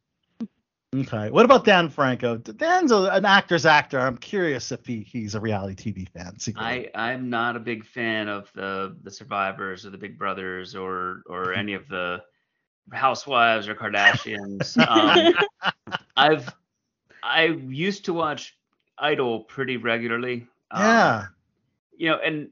Okay. 0.95 1.31
What 1.31 1.45
about 1.45 1.65
Dan 1.65 1.91
Franco? 1.91 2.37
Dan's 2.37 2.93
a, 2.93 3.05
an 3.13 3.25
actor's 3.25 3.67
actor. 3.67 3.99
I'm 3.99 4.17
curious 4.17 4.71
if 4.71 4.87
he, 4.87 5.01
he's 5.01 5.35
a 5.35 5.41
reality 5.41 5.93
TV 5.93 6.09
fan. 6.09 6.39
secretly. 6.39 6.95
I 6.95 7.13
I'm 7.13 7.29
not 7.29 7.57
a 7.57 7.61
big 7.61 7.85
fan 7.85 8.29
of 8.29 8.51
the 8.55 8.97
the 9.03 9.11
Survivors 9.11 9.85
or 9.85 9.91
the 9.91 9.99
Big 9.99 10.19
Brothers 10.19 10.75
or 10.75 11.23
or 11.27 11.53
any 11.59 11.75
of 11.75 11.89
the 11.89 12.23
Housewives 12.93 13.69
or 13.69 13.75
Kardashians. 13.75 14.77
Um, 14.89 15.35
I've 16.17 16.55
I 17.23 17.47
used 17.47 18.05
to 18.07 18.13
watch 18.15 18.57
Idol 18.99 19.41
pretty 19.41 19.77
regularly. 19.77 20.47
Um, 20.71 20.83
yeah. 20.83 21.27
you 21.97 22.11
know, 22.11 22.19
and 22.19 22.49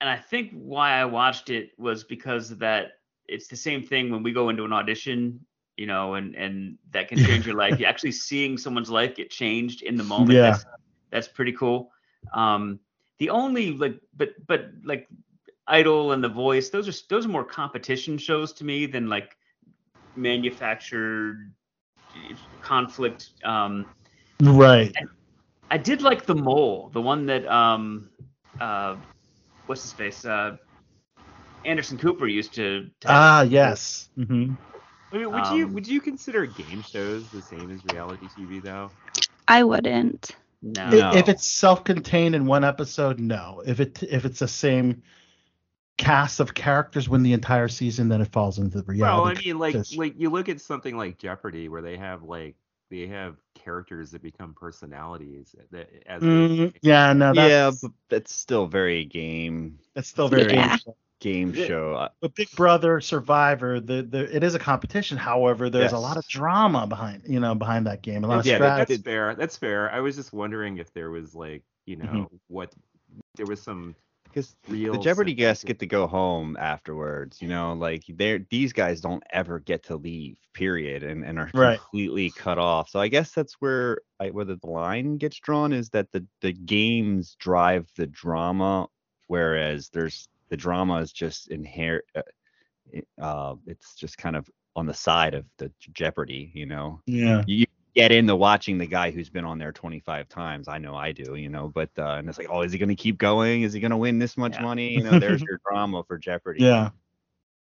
and 0.00 0.10
I 0.10 0.16
think 0.16 0.52
why 0.52 0.92
I 0.92 1.04
watched 1.04 1.48
it 1.48 1.70
was 1.78 2.04
because 2.04 2.56
that 2.58 2.98
it's 3.26 3.46
the 3.46 3.56
same 3.56 3.82
thing 3.82 4.10
when 4.10 4.22
we 4.22 4.32
go 4.32 4.48
into 4.48 4.64
an 4.64 4.72
audition, 4.72 5.40
you 5.78 5.86
know, 5.86 6.14
and 6.14 6.34
and 6.34 6.76
that 6.92 7.08
can 7.08 7.18
change 7.20 7.46
your 7.46 7.56
life. 7.56 7.78
You're 7.78 7.88
actually 7.88 8.12
seeing 8.12 8.58
someone's 8.58 8.90
life 8.90 9.14
get 9.14 9.30
changed 9.30 9.82
in 9.82 9.96
the 9.96 10.04
moment. 10.04 10.40
Yeah. 10.40 10.50
That's, 10.50 10.64
that's 11.10 11.28
pretty 11.28 11.52
cool. 11.52 11.92
Um, 12.34 12.80
the 13.18 13.30
only 13.30 13.72
like, 13.72 14.00
but 14.16 14.30
but 14.46 14.70
like 14.84 15.08
Idol 15.66 16.12
and 16.12 16.22
The 16.22 16.28
Voice, 16.28 16.70
those 16.70 16.88
are 16.88 17.06
those 17.08 17.26
are 17.26 17.30
more 17.30 17.44
competition 17.44 18.18
shows 18.18 18.52
to 18.54 18.64
me 18.64 18.86
than 18.86 19.08
like 19.08 19.36
manufactured 20.16 21.52
conflict. 22.60 23.30
Um, 23.44 23.86
Right. 24.40 24.94
I 25.70 25.78
did 25.78 26.02
like 26.02 26.26
the 26.26 26.34
mole, 26.34 26.90
the 26.92 27.00
one 27.00 27.26
that 27.26 27.46
um 27.46 28.10
uh 28.60 28.96
what's 29.66 29.82
his 29.82 29.92
face? 29.92 30.24
Uh 30.24 30.56
Anderson 31.64 31.98
Cooper 31.98 32.26
used 32.26 32.54
to, 32.54 32.88
to 33.00 33.08
Ah, 33.08 33.42
yes. 33.42 34.08
Mm 34.18 34.26
hmm 34.26 34.52
I 35.12 35.16
mean, 35.18 35.32
would 35.32 35.46
you 35.48 35.66
Um, 35.66 35.72
would 35.74 35.86
you 35.88 36.00
consider 36.00 36.46
game 36.46 36.82
shows 36.82 37.30
the 37.30 37.42
same 37.42 37.70
as 37.70 37.84
reality 37.84 38.28
TV 38.28 38.62
though? 38.62 38.90
I 39.46 39.62
wouldn't. 39.62 40.30
No. 40.62 40.82
I- 40.82 41.16
If 41.18 41.28
it's 41.28 41.46
self-contained 41.46 42.34
in 42.34 42.44
one 42.46 42.64
episode, 42.64 43.18
no. 43.20 43.62
If 43.64 43.80
it 43.80 44.02
if 44.02 44.24
it's 44.24 44.40
the 44.40 44.48
same 44.48 45.02
cast 45.96 46.40
of 46.40 46.54
characters 46.54 47.08
win 47.08 47.22
the 47.22 47.32
entire 47.32 47.68
season, 47.68 48.08
then 48.08 48.20
it 48.20 48.28
falls 48.30 48.58
into 48.58 48.82
the 48.82 48.96
Well, 48.98 49.24
I 49.24 49.34
mean, 49.34 49.58
like 49.58 49.72
because- 49.72 49.96
like 49.96 50.14
you 50.18 50.30
look 50.30 50.48
at 50.48 50.60
something 50.60 50.96
like 50.96 51.18
Jeopardy, 51.18 51.68
where 51.68 51.82
they 51.82 51.96
have 51.96 52.22
like 52.22 52.56
they 52.90 53.06
have 53.08 53.36
characters 53.54 54.12
that 54.12 54.22
become 54.22 54.54
personalities 54.54 55.54
that 55.72 55.90
as 56.06 56.22
they- 56.22 56.26
Mm, 56.28 56.74
yeah, 56.82 57.12
no, 57.12 57.32
yeah, 57.34 57.48
that's, 57.48 57.80
but 57.82 57.92
that's 58.08 58.32
still 58.34 58.66
very 58.66 59.04
game 59.04 59.78
that's 59.94 60.08
still 60.08 60.28
very 60.28 60.44
Yeah. 60.54 60.68
game 60.68 60.78
show. 60.78 60.96
Game 61.20 61.52
Yeah. 61.54 61.66
show. 61.66 61.94
Uh, 61.94 62.08
But 62.20 62.34
Big 62.34 62.50
Brother, 62.52 63.00
Survivor, 63.00 63.80
the, 63.80 64.02
the 64.02 64.34
it 64.34 64.42
is 64.44 64.54
a 64.54 64.58
competition. 64.58 65.16
However, 65.18 65.68
there's 65.70 65.92
a 65.92 65.98
lot 65.98 66.16
of 66.16 66.26
drama 66.28 66.86
behind 66.86 67.22
you 67.26 67.40
know 67.40 67.54
behind 67.54 67.86
that 67.86 68.02
game. 68.02 68.24
A 68.24 68.26
lot 68.28 68.40
of 68.40 68.46
yeah, 68.46 68.58
that- 68.58 68.74
strategy. 68.88 68.94
that's 68.94 69.04
fair. 69.04 69.34
That's 69.34 69.56
fair. 69.56 69.90
I 69.90 70.00
was 70.00 70.16
just 70.16 70.32
wondering 70.32 70.78
if 70.78 70.92
there 70.92 71.10
was 71.10 71.34
like 71.34 71.62
you 71.86 71.96
know 71.96 72.04
Mhm. 72.06 72.28
what 72.48 72.72
there 73.36 73.46
was 73.46 73.60
some 73.62 73.94
because 74.24 74.54
the 74.68 74.98
Jeopardy 74.98 75.32
guests 75.32 75.64
get 75.64 75.78
to 75.78 75.86
go 75.86 76.06
home 76.06 76.54
afterwards. 76.60 77.40
You 77.40 77.48
know, 77.48 77.72
like 77.72 78.04
they're 78.08 78.40
these 78.50 78.72
guys 78.74 79.00
don't 79.00 79.22
ever 79.32 79.58
get 79.58 79.84
to 79.84 79.96
leave. 79.96 80.36
Period, 80.52 81.02
and 81.02 81.24
and 81.24 81.38
are 81.38 81.50
Right. 81.54 81.78
completely 81.78 82.30
cut 82.30 82.58
off. 82.58 82.90
So 82.90 83.00
I 83.00 83.08
guess 83.08 83.32
that's 83.32 83.54
where 83.60 83.98
I, 84.20 84.30
where 84.30 84.44
the 84.44 84.58
line 84.64 85.16
gets 85.16 85.38
drawn 85.38 85.72
is 85.72 85.88
that 85.90 86.10
the 86.12 86.26
the 86.42 86.52
games 86.52 87.36
drive 87.38 87.88
the 87.96 88.06
drama, 88.08 88.88
whereas 89.28 89.88
there's 89.90 90.28
the 90.48 90.56
drama 90.56 90.96
is 90.96 91.12
just 91.12 91.48
inherent. 91.48 92.04
Uh, 92.14 92.22
uh, 93.20 93.54
it's 93.66 93.94
just 93.94 94.18
kind 94.18 94.36
of 94.36 94.48
on 94.76 94.86
the 94.86 94.94
side 94.94 95.34
of 95.34 95.44
the 95.58 95.70
Jeopardy. 95.92 96.50
You 96.54 96.66
know, 96.66 97.00
yeah. 97.06 97.42
you 97.46 97.66
get 97.94 98.12
into 98.12 98.36
watching 98.36 98.78
the 98.78 98.86
guy 98.86 99.10
who's 99.10 99.28
been 99.28 99.44
on 99.44 99.58
there 99.58 99.72
25 99.72 100.28
times. 100.28 100.68
I 100.68 100.78
know 100.78 100.94
I 100.94 101.12
do, 101.12 101.34
you 101.34 101.48
know, 101.48 101.68
but 101.68 101.90
uh, 101.98 102.16
and 102.18 102.28
it's 102.28 102.38
like, 102.38 102.48
oh, 102.50 102.62
is 102.62 102.72
he 102.72 102.78
going 102.78 102.88
to 102.88 102.94
keep 102.94 103.18
going? 103.18 103.62
Is 103.62 103.72
he 103.72 103.80
going 103.80 103.90
to 103.90 103.96
win 103.96 104.18
this 104.18 104.36
much 104.36 104.54
Yeah. 104.54 104.62
money? 104.62 104.90
You 104.90 105.02
know, 105.02 105.18
there's 105.18 105.42
your 105.48 105.60
drama 105.68 106.04
for 106.04 106.16
Jeopardy. 106.16 106.64
Yeah. 106.64 106.90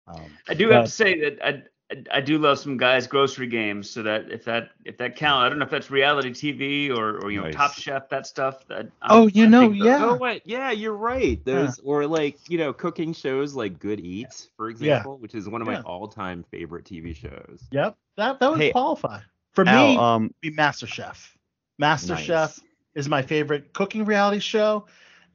Um, 0.07 0.31
I 0.47 0.53
do 0.53 0.69
have 0.69 0.85
to 0.85 0.91
say 0.91 1.19
that 1.21 1.45
I, 1.45 1.63
I 1.91 2.17
I 2.17 2.21
do 2.21 2.37
love 2.37 2.57
some 2.59 2.77
Guy's 2.77 3.05
Grocery 3.05 3.47
Games. 3.47 3.89
So 3.89 4.01
that 4.03 4.31
if 4.31 4.45
that 4.45 4.71
if 4.85 4.97
that 4.97 5.15
count, 5.15 5.45
I 5.45 5.49
don't 5.49 5.59
know 5.59 5.65
if 5.65 5.71
that's 5.71 5.91
reality 5.91 6.29
TV 6.31 6.89
or 6.95 7.17
or 7.23 7.31
you 7.31 7.39
know 7.39 7.45
Nice. 7.47 7.55
Top 7.55 7.73
Chef 7.73 8.07
that 8.09 8.25
stuff. 8.25 8.65
That 8.67 8.87
I'm- 9.01 9.11
Oh, 9.11 9.27
you 9.27 9.43
I 9.45 9.47
know, 9.49 9.59
think 9.61 9.79
the- 9.79 9.85
yeah. 9.85 10.05
Oh 10.05 10.15
wait, 10.15 10.41
yeah, 10.45 10.71
you're 10.71 10.95
right. 10.95 11.43
Those 11.43 11.79
or 11.83 12.07
like 12.07 12.37
you 12.49 12.57
know 12.57 12.71
cooking 12.73 13.13
shows 13.13 13.53
like 13.53 13.79
Good 13.79 13.99
Eats, 13.99 14.49
for 14.57 14.69
example, 14.69 15.17
which 15.17 15.35
is 15.35 15.49
one 15.49 15.61
of 15.61 15.67
my 15.67 15.81
all-time 15.81 16.43
favorite 16.49 16.85
TV 16.85 17.15
shows. 17.15 17.61
Yep. 17.71 17.97
That 18.17 18.39
that 18.39 18.49
would 18.51 18.59
Hey, 18.59 18.71
qualify. 18.71 19.19
For 19.53 19.67
Al, 19.67 19.87
me, 19.87 19.97
um, 19.97 20.33
be 20.39 20.49
Master 20.51 20.87
Chef. 20.87 21.37
Master 21.77 22.13
Nice. 22.13 22.23
Chef 22.23 22.59
is 22.95 23.09
my 23.09 23.21
favorite 23.21 23.73
cooking 23.73 24.05
reality 24.05 24.39
show. 24.39 24.85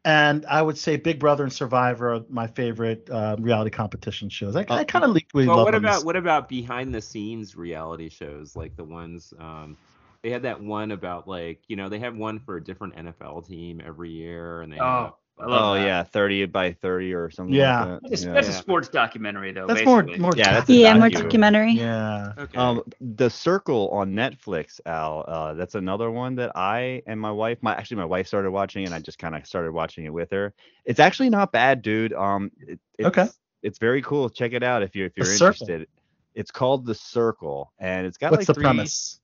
And 0.07 0.47
I 0.47 0.62
would 0.62 0.78
say 0.78 0.97
Big 0.97 1.20
Brother 1.20 1.45
and 1.45 1.53
Survivor 1.53 2.15
are 2.15 2.27
my 2.31 2.47
favorite 2.49 3.11
uh, 3.11 3.37
reality 3.41 3.70
competition 3.70 4.31
shows. 4.31 4.57
I, 4.57 4.66
I 4.70 4.85
Uh, 4.95 5.01
kind 5.01 5.05
of 5.05 5.11
leaked 5.12 5.35
with 5.35 5.47
Well, 5.47 5.55
love 5.55 5.70
what 5.70 5.74
about 5.74 6.05
this. 6.05 6.07
what 6.07 6.16
about 6.16 6.49
behind 6.49 6.95
the 6.95 7.01
scenes 7.01 7.57
reality 7.57 8.09
shows 8.09 8.57
like 8.57 8.77
the 8.77 8.85
ones 8.85 9.33
um 9.39 9.78
they 10.23 10.31
had 10.31 10.43
that 10.43 10.61
one 10.61 10.91
about 10.93 11.28
like 11.28 11.62
you 11.69 11.77
know 11.77 11.89
they 11.89 12.01
have 12.01 12.16
one 12.16 12.41
for 12.41 12.57
a 12.57 12.65
different 12.65 12.95
NFL 12.97 13.43
team 13.43 13.81
every 13.85 14.11
year 14.11 14.62
and 14.62 14.73
they 14.73 14.81
Oh, 14.81 14.85
I 14.85 14.85
love 14.85 15.12
oh 15.39 15.75
that. 15.75 15.85
yeah, 15.87 16.03
30 16.03 16.47
by 16.47 16.73
30 16.73 17.13
or 17.15 17.31
something 17.31 17.55
Yeah. 17.55 17.85
like 17.85 18.03
that. 18.03 18.11
That's, 18.11 18.25
yeah. 18.25 18.33
that's 18.33 18.49
a 18.49 18.53
sports 18.53 18.89
documentary 18.89 19.53
though. 19.53 19.67
That's 19.67 19.85
more 19.85 20.03
basically. 20.03 20.21
more 20.23 20.33
Yeah, 20.37 20.45
that's 20.55 20.67
tacky. 20.67 20.83
a 20.83 20.83
Yeah, 20.83 20.95
more 20.99 21.11
documentary. 21.11 21.73
Yeah. 21.73 22.33
okay. 22.39 22.57
Um, 22.59 22.83
the 23.01 23.29
Circle 23.29 23.89
on 23.91 24.13
Netflix, 24.13 24.81
Al. 24.87 25.25
Uh, 25.29 25.55
that's 25.55 25.75
another 25.75 26.11
one 26.11 26.35
that 26.37 26.53
I 26.57 27.03
and 27.07 27.21
my 27.21 27.31
wife, 27.31 27.59
my 27.63 27.75
actually 27.75 27.99
my 27.99 28.05
wife 28.07 28.27
started 28.27 28.51
watching, 28.51 28.85
and 28.87 28.95
I 28.95 28.99
just 29.01 29.19
kind 29.19 29.35
of 29.35 29.47
started 29.47 29.73
watching 29.73 30.05
it 30.07 30.13
with 30.13 30.31
her. 30.31 30.55
It's 30.85 31.01
actually 31.01 31.31
not 31.31 31.53
bad, 31.53 31.83
dude. 31.83 32.13
Um, 32.13 32.51
it, 32.61 32.79
it's, 32.99 33.07
Okay. 33.09 33.27
It's 33.63 33.79
very 33.79 34.01
cool. 34.03 34.31
Check 34.31 34.53
it 34.53 34.63
out 34.63 34.83
if 34.83 34.95
you're 34.95 35.07
if 35.07 35.17
you're 35.17 35.27
Circle. 35.27 35.67
interested. 35.69 35.89
It's 36.35 36.51
called 36.51 36.85
The 36.87 36.95
Circle, 36.95 37.73
and 37.79 38.07
it's 38.07 38.19
got 38.19 38.31
What's 38.31 38.43
like 38.43 38.47
the 38.49 38.55
three. 38.55 38.63
premise? 38.63 39.21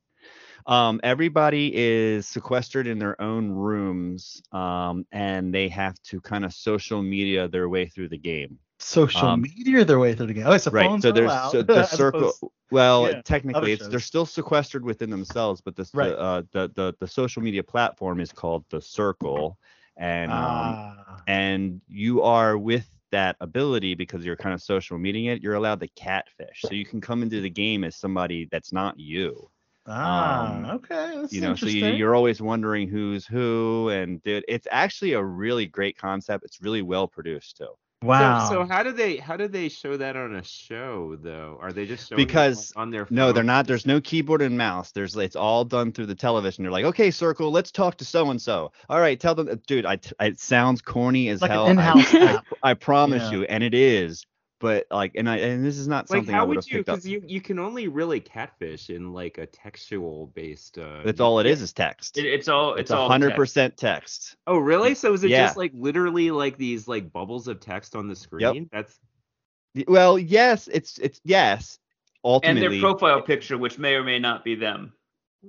Um, 0.67 1.01
everybody 1.03 1.73
is 1.75 2.27
sequestered 2.27 2.87
in 2.87 2.99
their 2.99 3.21
own 3.21 3.51
rooms, 3.51 4.43
um, 4.53 5.07
and 5.13 5.53
they 5.55 5.69
have 5.69 6.01
to 6.05 6.21
kind 6.21 6.45
of 6.45 6.53
social 6.53 7.03
media 7.03 7.49
their 7.49 7.69
way 7.69 7.87
through 7.87 8.09
the 8.09 8.19
game. 8.19 8.59
Social 8.79 9.31
Um, 9.31 9.43
media 9.43 9.85
their 9.85 9.99
way 9.99 10.15
through 10.15 10.27
the 10.27 10.35
game. 10.35 10.47
Oh, 10.47 10.53
it's 10.53 10.67
a 10.67 10.71
right 10.71 10.73
phones 10.73 11.03
so 11.03 11.13
there's 11.13 11.35
so 11.37 11.63
the 11.75 11.83
circle 11.83 12.53
well 12.71 13.09
yeah, 13.09 13.23
technically 13.25 13.73
it's 13.73 13.87
they're 13.89 14.01
still 14.01 14.27
sequestered 14.27 14.85
within 14.85 15.11
themselves 15.11 15.61
but 15.61 15.77
this 15.77 15.93
Right. 15.93 16.15
the, 16.15 16.19
uh, 16.19 16.43
the 16.53 16.71
the 16.75 16.95
the 17.01 17.07
social 17.07 17.43
media 17.43 17.63
platform 17.63 18.21
is 18.21 18.33
called 18.33 18.65
the 18.71 18.81
circle 18.81 19.59
and 19.97 20.39
um, 20.39 20.79
Ah, 20.79 21.27
and 21.27 21.81
you 21.89 22.23
are 22.23 22.57
with 22.59 22.89
that 23.11 23.37
ability 23.41 23.95
because 23.95 24.25
you're 24.25 24.37
kind 24.37 24.55
of 24.55 24.63
social 24.63 24.99
meeting 24.99 25.27
it 25.27 25.43
you're 25.43 25.55
allowed 25.55 25.81
to 25.81 25.89
catfish 25.89 26.67
so 26.67 26.75
you 26.75 26.85
can 26.87 27.01
come 27.01 27.23
into 27.23 27.41
the 27.41 27.51
game 27.51 27.85
as 27.85 27.97
somebody 27.97 28.49
that's 28.51 28.73
not 28.73 28.99
you 28.99 29.49
ah, 29.87 30.55
um, 30.57 30.65
okay. 30.67 31.13
That's 31.21 31.33
you 31.33 31.41
know 31.41 31.55
so 31.55 31.67
you, 31.67 31.87
you're 31.87 32.15
always 32.15 32.41
wondering 32.41 32.89
who's 32.89 33.27
who 33.27 33.89
and 33.91 34.23
dude 34.23 34.45
it's 34.49 34.69
actually 34.71 35.13
a 35.15 35.23
really 35.23 35.67
great 35.67 35.97
concept 35.99 36.45
it's 36.45 36.61
really 36.63 36.83
well 36.83 37.09
produced 37.09 37.57
too 37.57 37.69
wow. 38.03 38.49
So, 38.49 38.55
so 38.55 38.65
how 38.65 38.83
do 38.83 38.91
they 38.93 39.17
how 39.17 39.37
do 39.37 39.47
they 39.49 39.69
show 39.69 39.97
that 39.97 40.17
on 40.17 40.35
a 40.35 40.43
show 40.43 41.17
though? 41.21 41.57
Are 41.61 41.73
they 41.73 41.87
just 41.87 42.09
showing 42.09 42.17
Because- 42.17 42.73
like, 42.75 42.83
on 42.83 42.91
their 42.91 43.07
No, 43.11 43.31
they're 43.33 43.45
not. 43.45 43.67
There's 43.69 43.87
no 43.87 44.01
keyboard 44.01 44.43
and 44.43 44.59
mouse. 44.59 44.91
There's 44.91 45.15
it's 45.17 45.37
all 45.37 45.65
done 45.65 45.93
through 45.93 46.07
the 46.07 46.15
television. 46.17 46.65
They're 46.65 46.73
like, 46.73 46.85
okay, 46.87 47.13
circle, 47.13 47.53
let's 47.53 47.71
talk 47.71 47.97
to 47.99 48.05
so 48.05 48.31
and 48.31 48.43
so. 48.43 48.73
All 48.89 48.99
right, 49.01 49.19
tell 49.21 49.37
them, 49.37 49.61
dude. 49.69 49.87
I 49.87 49.99
it 50.21 50.41
sounds 50.41 50.83
corny 50.83 51.29
as 51.29 51.43
like 51.43 51.53
hell. 51.53 51.67
an 51.69 51.79
I- 51.79 51.93
in-house 51.93 52.15
app. 52.39 52.45
I, 52.63 52.75
promise 52.75 53.23
Yeah. 53.25 53.31
you, 53.39 53.45
and 53.45 53.63
it 53.63 53.73
is. 53.75 54.27
But 54.63 54.87
like, 54.91 55.17
and 55.17 55.29
I 55.29 55.39
and 55.39 55.65
this 55.65 55.77
is 55.77 55.89
not 55.89 56.09
like 56.09 56.21
something 56.21 56.35
I 56.35 56.39
how 56.39 56.47
would 56.47 56.57
would 56.59 56.71
you 56.71 56.79
because 56.79 57.07
you 57.07 57.23
you 57.27 57.41
can 57.41 57.59
only 57.59 57.89
really 57.89 58.21
catfish 58.21 58.91
in 58.91 59.13
like 59.13 59.39
a 59.39 59.47
textual 59.47 60.29
based 60.29 60.79
uh 60.79 61.03
That's 61.05 61.21
all 61.21 61.41
it 61.41 61.47
is 61.47 61.61
is 61.61 61.73
text. 61.73 62.17
It, 62.17 62.27
it's 62.27 62.49
all 62.49 62.75
it's 62.75 62.83
it's 62.83 62.93
all 62.93 63.11
100% 63.11 63.77
text. 63.77 64.37
Oh 64.47 64.59
really? 64.59 64.95
So 64.95 65.13
is 65.13 65.25
it 65.25 65.31
Yeah. 65.31 65.47
just 65.47 65.57
like 65.57 65.73
literally 65.75 66.31
like 66.31 66.57
these 66.57 66.87
like 66.87 67.13
bubbles 67.13 67.49
of 67.49 67.61
text 67.61 67.97
on 67.97 68.07
the 68.09 68.17
screen? 68.17 68.69
That's 68.73 68.99
Well, 69.89 70.19
yes, 70.19 70.69
it's 70.69 70.99
it's 70.99 71.21
yes. 71.25 71.79
ultimately 72.25 72.67
and 72.67 72.73
their 72.75 72.81
profile 72.81 73.23
picture, 73.23 73.59
which 73.59 73.79
may 73.79 73.95
or 73.95 74.05
may 74.05 74.19
not 74.19 74.45
be 74.45 74.55
them. 74.55 74.93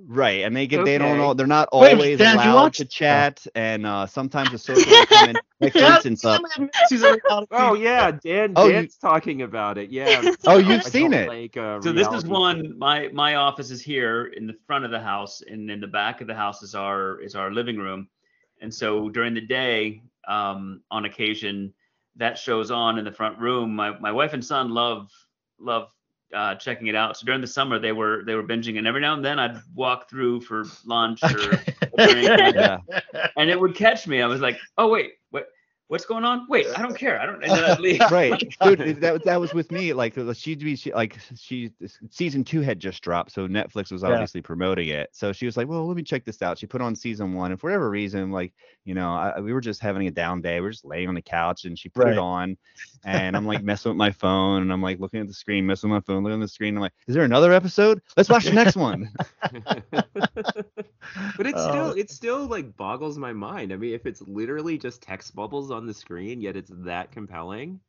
Right? 0.08 0.44
And 0.44 0.56
they 0.56 0.66
get 0.66 0.84
they 0.84 0.98
don't 0.98 1.12
Okay. 1.12 1.20
all 1.20 1.34
they're 1.34 1.46
not 1.46 1.68
Wait, 1.78 1.92
always 1.92 2.18
Dan, 2.18 2.34
allowed 2.36 2.54
watched- 2.54 2.78
to 2.78 2.84
chat, 2.84 3.46
and 3.54 3.86
uh, 3.86 4.06
sometimes 4.06 4.50
the 4.52 4.58
circle 4.58 4.94
will 4.94 5.04
come 5.06 5.26
in. 5.26 5.40
Like 5.60 5.74
for 5.74 5.84
instance, 5.84 6.24
uh, 6.24 6.38
Stanley 6.38 6.50
admits 6.56 6.90
he's 6.90 7.02
a 7.02 7.10
reality 7.12 7.46
Oh 7.52 7.74
yeah, 7.74 8.10
Dan 8.10 8.54
Oh, 8.56 8.66
you- 8.68 8.72
Dan's 8.74 8.96
talking 8.96 9.42
about 9.42 9.78
it. 9.78 9.90
Yeah. 9.90 10.22
Oh, 10.46 10.58
you've 10.58 10.82
don't 10.82 10.84
seen 10.84 11.12
it. 11.12 11.28
Like, 11.28 11.56
uh, 11.56 11.80
So 11.80 11.92
this 11.92 12.08
is 12.08 12.24
one. 12.26 12.78
My 12.78 13.08
my 13.12 13.36
office 13.36 13.70
is 13.70 13.82
here 13.82 14.26
in 14.26 14.46
the 14.46 14.54
front 14.66 14.84
of 14.84 14.90
the 14.90 15.00
house, 15.00 15.42
and 15.42 15.70
in 15.70 15.80
the 15.80 15.86
back 15.86 16.20
of 16.20 16.26
the 16.26 16.34
house 16.34 16.62
is 16.62 16.74
our 16.74 17.20
is 17.20 17.34
our 17.34 17.50
living 17.52 17.78
room. 17.78 18.08
And 18.60 18.72
so 18.72 19.08
during 19.10 19.34
the 19.34 19.40
day, 19.42 20.02
um, 20.28 20.82
on 20.90 21.04
occasion, 21.04 21.74
that 22.16 22.38
shows 22.38 22.70
on 22.70 22.98
in 22.98 23.04
the 23.04 23.12
front 23.12 23.38
room. 23.38 23.74
My 23.76 23.98
my 23.98 24.12
wife 24.12 24.32
and 24.32 24.44
son 24.44 24.70
love 24.70 25.10
love 25.58 25.88
uh, 26.34 26.54
checking 26.56 26.88
it 26.88 26.94
out. 26.94 27.16
So 27.16 27.26
during 27.26 27.40
the 27.40 27.46
summer, 27.46 27.78
they 27.78 27.92
were 27.92 28.24
they 28.26 28.34
were 28.34 28.42
binging, 28.42 28.78
and 28.78 28.86
every 28.86 29.00
now 29.00 29.14
and 29.14 29.24
then 29.24 29.38
I'd 29.38 29.60
walk 29.74 30.08
through 30.10 30.42
for 30.42 30.64
lunch 30.84 31.22
or 31.22 31.28
a 31.28 31.32
drink, 31.32 31.76
and, 31.98 32.22
yeah. 32.54 32.78
and 33.36 33.50
it 33.50 33.58
would 33.58 33.74
catch 33.74 34.06
me. 34.06 34.22
I 34.22 34.26
was 34.26 34.40
like, 34.40 34.58
oh 34.78 34.88
wait, 34.88 35.12
what 35.30 35.48
what's 35.88 36.06
going 36.06 36.24
on? 36.24 36.46
Wait, 36.48 36.66
I 36.76 36.82
don't 36.82 36.96
care. 36.96 37.20
I 37.20 37.26
don't. 37.26 37.42
And 37.44 37.52
then 37.52 37.64
I'd 37.64 37.78
leave. 37.78 38.00
right 38.10 38.38
dude 38.62 39.00
that, 39.00 39.22
that 39.24 39.38
was 39.40 39.52
with 39.54 39.70
me 39.70 39.92
like 39.92 40.16
uh, 40.16 40.32
she'd 40.32 40.58
be 40.60 40.76
she, 40.76 40.92
like 40.92 41.18
she 41.36 41.70
season 42.10 42.42
two 42.44 42.60
had 42.62 42.80
just 42.80 43.02
dropped 43.02 43.32
so 43.32 43.46
netflix 43.46 43.92
was 43.92 44.02
Yeah. 44.02 44.10
obviously 44.10 44.40
promoting 44.40 44.88
it 44.88 45.10
so 45.12 45.32
she 45.32 45.46
was 45.46 45.56
like 45.56 45.68
well 45.68 45.86
let 45.86 45.96
me 45.96 46.02
check 46.02 46.24
this 46.24 46.40
out 46.42 46.58
she 46.58 46.66
put 46.66 46.80
on 46.80 46.94
season 46.96 47.34
one 47.34 47.50
and 47.50 47.60
for 47.60 47.68
whatever 47.70 47.90
reason 47.90 48.30
like 48.30 48.52
you 48.84 48.94
know 48.94 49.10
I, 49.12 49.40
we 49.40 49.52
were 49.52 49.60
just 49.60 49.80
having 49.80 50.06
a 50.06 50.10
down 50.10 50.40
day 50.40 50.60
we 50.60 50.68
are 50.68 50.70
just 50.70 50.84
laying 50.84 51.08
on 51.08 51.14
the 51.14 51.22
couch 51.22 51.64
and 51.64 51.78
she 51.78 51.88
put 51.88 52.04
Right. 52.04 52.12
it 52.14 52.18
on 52.18 52.56
and 53.04 53.36
i'm 53.36 53.46
like 53.46 53.62
messing 53.62 53.90
with 53.90 53.96
my 53.98 54.10
phone 54.22 54.62
and 54.62 54.72
i'm 54.72 54.82
like 54.82 55.00
looking 55.00 55.20
at 55.20 55.28
the 55.28 55.34
screen 55.34 55.66
messing 55.66 55.90
with 55.90 55.96
my 56.08 56.12
phone 56.12 56.22
looking 56.24 56.40
at 56.40 56.44
the 56.44 56.48
screen 56.48 56.76
i'm 56.76 56.80
like 56.82 56.92
is 57.06 57.14
there 57.14 57.24
another 57.24 57.52
episode 57.52 58.00
let's 58.16 58.28
watch 58.30 58.44
the 58.44 58.52
next 58.52 58.76
one 58.76 59.10
but 61.36 61.46
it's 61.46 61.54
Oh. 61.60 61.68
still 61.70 61.90
it 61.92 62.10
still 62.10 62.46
like 62.46 62.76
boggles 62.76 63.18
my 63.18 63.32
mind. 63.32 63.72
I 63.72 63.76
mean, 63.76 63.94
if 63.94 64.06
it's 64.06 64.20
literally 64.22 64.76
just 64.78 65.02
text 65.02 65.34
bubbles 65.34 65.70
on 65.74 65.86
the 65.86 65.94
screen, 65.94 66.40
yet 66.40 66.56
it's 66.56 66.72
that 66.84 67.12
compelling. 67.12 67.80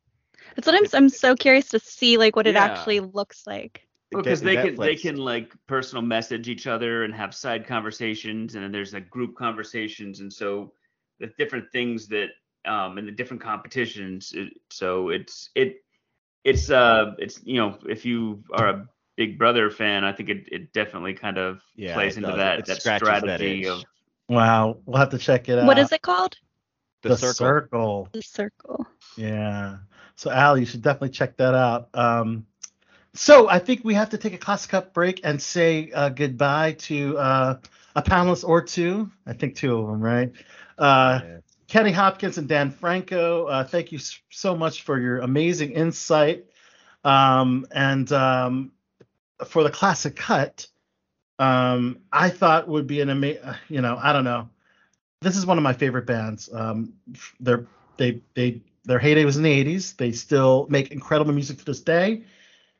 That's 0.54 0.66
what 0.66 0.76
I'm. 0.76 1.04
I'm 1.04 1.08
so 1.08 1.34
curious 1.34 1.68
to 1.70 1.78
see 1.80 2.18
like 2.18 2.36
what 2.36 2.46
it 2.46 2.56
Yeah. 2.56 2.66
actually 2.66 3.00
looks 3.00 3.46
like. 3.46 3.82
because 4.10 4.42
Net- 4.42 4.54
they 4.54 4.56
can 4.56 4.76
they 4.80 4.96
can 4.96 5.16
like 5.16 5.52
personal 5.66 6.02
message 6.02 6.48
each 6.48 6.66
other 6.66 7.04
and 7.04 7.14
have 7.14 7.34
side 7.34 7.66
conversations 7.66 8.54
and 8.54 8.64
then 8.64 8.72
there's 8.72 8.92
like 8.94 9.10
group 9.10 9.34
conversations 9.36 10.20
and 10.20 10.32
so 10.32 10.72
the 11.20 11.28
different 11.38 11.70
things 11.72 12.06
that 12.08 12.28
um 12.66 12.98
and 12.98 13.08
the 13.08 13.12
different 13.12 13.42
competitions 13.42 14.32
it, 14.34 14.52
so 14.70 15.08
it's 15.10 15.50
it 15.54 15.76
it's 16.44 16.70
uh 16.70 17.12
it's 17.18 17.40
you 17.44 17.56
know 17.56 17.78
if 17.88 18.04
you 18.04 18.42
are 18.52 18.68
a 18.68 18.86
Big 19.16 19.38
Brother 19.38 19.70
fan, 19.70 20.04
I 20.04 20.12
think 20.12 20.28
it, 20.28 20.46
it 20.52 20.72
definitely 20.74 21.14
kind 21.14 21.38
of 21.38 21.62
Yeah, 21.74 21.94
plays 21.94 22.16
into 22.18 22.32
does. 22.32 22.36
that 22.36 22.58
It 22.58 22.66
that 22.66 22.82
scratches 22.82 23.22
that 23.22 23.40
strategy 23.40 23.62
itch. 23.62 23.66
of 23.66 23.84
Wow, 24.28 24.78
we'll 24.86 24.98
have 24.98 25.10
to 25.10 25.18
check 25.18 25.48
it 25.48 25.58
out. 25.58 25.66
What 25.66 25.78
is 25.78 25.92
it 25.92 26.02
called? 26.02 26.36
The, 27.02 27.16
Circle. 27.16 27.34
circle. 27.34 28.08
The 28.12 28.22
Circle. 28.22 28.86
Yeah. 29.16 29.78
So 30.16 30.30
Al, 30.30 30.58
you 30.58 30.66
should 30.66 30.82
definitely 30.82 31.10
check 31.10 31.36
that 31.36 31.54
out. 31.54 31.88
Um, 31.94 32.46
so 33.14 33.48
I 33.48 33.58
think 33.58 33.84
we 33.84 33.94
have 33.94 34.10
to 34.10 34.18
take 34.18 34.34
a 34.34 34.38
class 34.38 34.66
cup 34.66 34.92
break 34.92 35.20
and 35.24 35.40
say 35.40 35.90
uh, 35.92 36.10
goodbye 36.10 36.72
to 36.80 37.16
uh, 37.18 37.58
a 37.94 38.02
panelist 38.02 38.46
or 38.46 38.62
two. 38.62 39.10
I 39.26 39.32
think 39.32 39.56
two 39.56 39.78
of 39.78 39.86
them, 39.86 40.00
right? 40.00 40.32
Uh, 40.78 41.20
Yeah. 41.22 41.38
Kenny 41.68 41.90
Hopkins 41.90 42.38
and 42.38 42.48
Dan 42.48 42.70
Franco. 42.70 43.46
Uh, 43.46 43.64
thank 43.64 43.90
you 43.90 43.98
so 44.30 44.54
much 44.54 44.82
for 44.82 45.00
your 45.00 45.18
amazing 45.18 45.72
insight. 45.72 46.44
Um, 47.04 47.66
and 47.72 48.10
um, 48.12 48.72
for 49.46 49.64
the 49.64 49.70
classic 49.70 50.14
cut, 50.14 50.66
um, 51.38 51.98
I 52.12 52.30
thought 52.30 52.68
would 52.68 52.86
be 52.86 53.00
an 53.00 53.10
amazing. 53.10 53.42
You 53.68 53.80
know, 53.80 53.98
I 54.00 54.12
don't 54.12 54.24
know. 54.24 54.48
This 55.22 55.36
is 55.36 55.46
one 55.46 55.56
of 55.58 55.64
my 55.64 55.72
favorite 55.72 56.06
bands. 56.06 56.48
Um, 56.52 56.92
they're 57.40 57.66
they 57.96 58.20
they 58.34 58.60
their 58.84 58.98
heyday 58.98 59.24
was 59.24 59.36
in 59.36 59.42
the 59.42 59.64
80s. 59.64 59.96
They 59.96 60.12
still 60.12 60.66
make 60.70 60.92
incredible 60.92 61.32
music 61.32 61.58
to 61.58 61.64
this 61.64 61.80
day, 61.80 62.22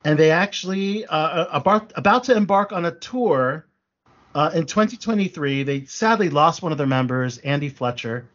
and 0.05 0.19
they 0.19 0.31
actually 0.31 1.07
uh, 1.07 1.47
about 1.47 1.93
about 1.97 2.25
to 2.25 2.37
embark 2.37 2.73
on 2.73 2.85
a 2.85 2.93
tour 2.93 3.67
uh, 4.35 4.51
in 4.55 4.67
2023. 4.67 5.63
They 5.63 5.85
sadly 5.87 6.31
lost 6.31 6.63
one 6.63 6.73
of 6.73 6.79
their 6.79 6.87
members, 6.87 7.39
Andy 7.39 7.69
Fletcher, 7.69 8.29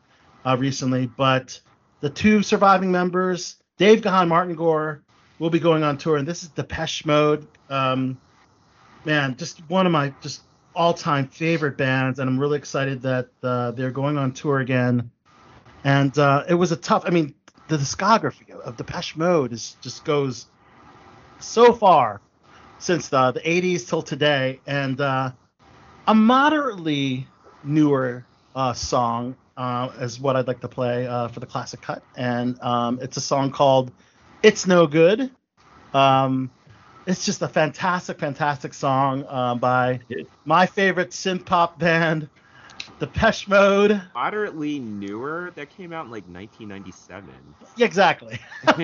uh, 0.45 0.57
recently, 0.59 1.05
but 1.05 1.59
the 2.01 2.09
two 2.09 2.41
surviving 2.43 2.91
members, 2.91 3.57
Dave 3.77 4.01
Gahan, 4.01 4.27
Martin 4.27 4.55
Gore, 4.55 5.03
will 5.39 5.51
be 5.51 5.59
going 5.59 5.83
on 5.83 5.97
tour, 5.97 6.17
and 6.17 6.27
this 6.27 6.43
is 6.43 6.49
Depeche 6.49 7.05
Mode. 7.05 7.47
Um, 7.69 8.19
man, 9.05 9.37
just 9.37 9.59
one 9.69 9.85
of 9.85 9.91
my 9.91 10.13
just 10.21 10.41
all-time 10.75 11.27
favorite 11.27 11.77
bands, 11.77 12.19
and 12.19 12.29
I'm 12.29 12.39
really 12.39 12.57
excited 12.57 13.01
that 13.01 13.29
uh, 13.43 13.71
they're 13.71 13.91
going 13.91 14.17
on 14.17 14.31
tour 14.31 14.59
again. 14.59 15.11
And 15.83 16.17
uh, 16.17 16.43
it 16.47 16.53
was 16.53 16.71
a 16.71 16.75
tough. 16.75 17.03
I 17.05 17.09
mean, 17.09 17.33
the 17.67 17.77
discography 17.77 18.51
of 18.51 18.77
Depeche 18.77 19.15
Mode 19.15 19.53
is 19.53 19.77
just 19.81 20.05
goes 20.05 20.47
so 21.39 21.73
far 21.73 22.21
since 22.77 23.09
the, 23.09 23.31
the 23.31 23.39
80s 23.41 23.87
till 23.87 24.01
today, 24.01 24.59
and 24.65 24.99
uh, 24.99 25.31
a 26.07 26.15
moderately 26.15 27.27
newer 27.63 28.25
uh, 28.55 28.73
song 28.73 29.35
uh, 29.57 29.89
is 29.99 30.19
what 30.19 30.35
I'd 30.35 30.47
like 30.47 30.61
to 30.61 30.67
play 30.67 31.07
uh, 31.07 31.27
for 31.27 31.39
the 31.39 31.45
classic 31.45 31.81
cut, 31.81 32.03
and 32.15 32.59
um, 32.61 32.99
it's 33.01 33.17
a 33.17 33.21
song 33.21 33.51
called 33.51 33.91
"It's 34.43 34.67
No 34.67 34.87
Good." 34.87 35.31
Um, 35.93 36.49
it's 37.05 37.25
just 37.25 37.41
a 37.41 37.47
fantastic, 37.47 38.19
fantastic 38.19 38.73
song 38.73 39.25
uh, 39.27 39.55
by 39.55 39.99
my 40.45 40.65
favorite 40.65 41.11
synth 41.11 41.45
pop 41.45 41.79
band, 41.79 42.29
Depeche 42.99 43.47
Mode. 43.47 44.01
Moderately 44.15 44.79
newer. 44.79 45.51
That 45.55 45.69
came 45.69 45.93
out 45.93 46.05
in 46.05 46.11
like 46.11 46.27
1997. 46.27 47.55
Yeah, 47.75 47.85
exactly. 47.85 48.39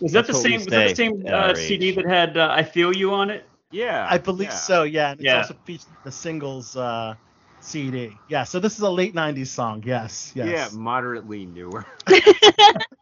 was 0.00 0.12
that 0.12 0.26
That's 0.26 0.28
the 0.28 0.34
what 0.34 0.42
we 0.44 0.50
same 0.50 0.60
was 0.60 0.66
that 0.68 0.90
the 0.90 0.94
same 0.94 1.26
uh, 1.26 1.54
CD 1.54 1.92
that 1.92 2.06
had 2.06 2.36
uh, 2.36 2.48
I 2.50 2.62
Feel 2.62 2.94
You 2.94 3.12
on 3.12 3.30
it? 3.30 3.50
yeah. 3.70 4.06
I 4.10 4.18
believe 4.18 4.48
yeah. 4.48 4.58
so. 4.58 4.82
Yeah, 4.84 5.10
and 5.12 5.20
it's 5.20 5.28
Yeah. 5.28 5.38
also 5.38 5.54
featured 5.64 5.96
the 6.02 6.12
singles 6.12 6.76
uh, 6.76 7.14
CD. 7.60 8.20
Yeah, 8.28 8.44
so 8.44 8.60
this 8.60 8.74
is 8.74 8.80
a 8.80 8.90
late 8.90 9.14
'90s 9.14 9.50
song. 9.50 9.82
Yes, 9.84 10.32
yes. 10.34 10.48
Yeah, 10.48 10.68
moderately 10.80 11.46
newer. 11.46 11.86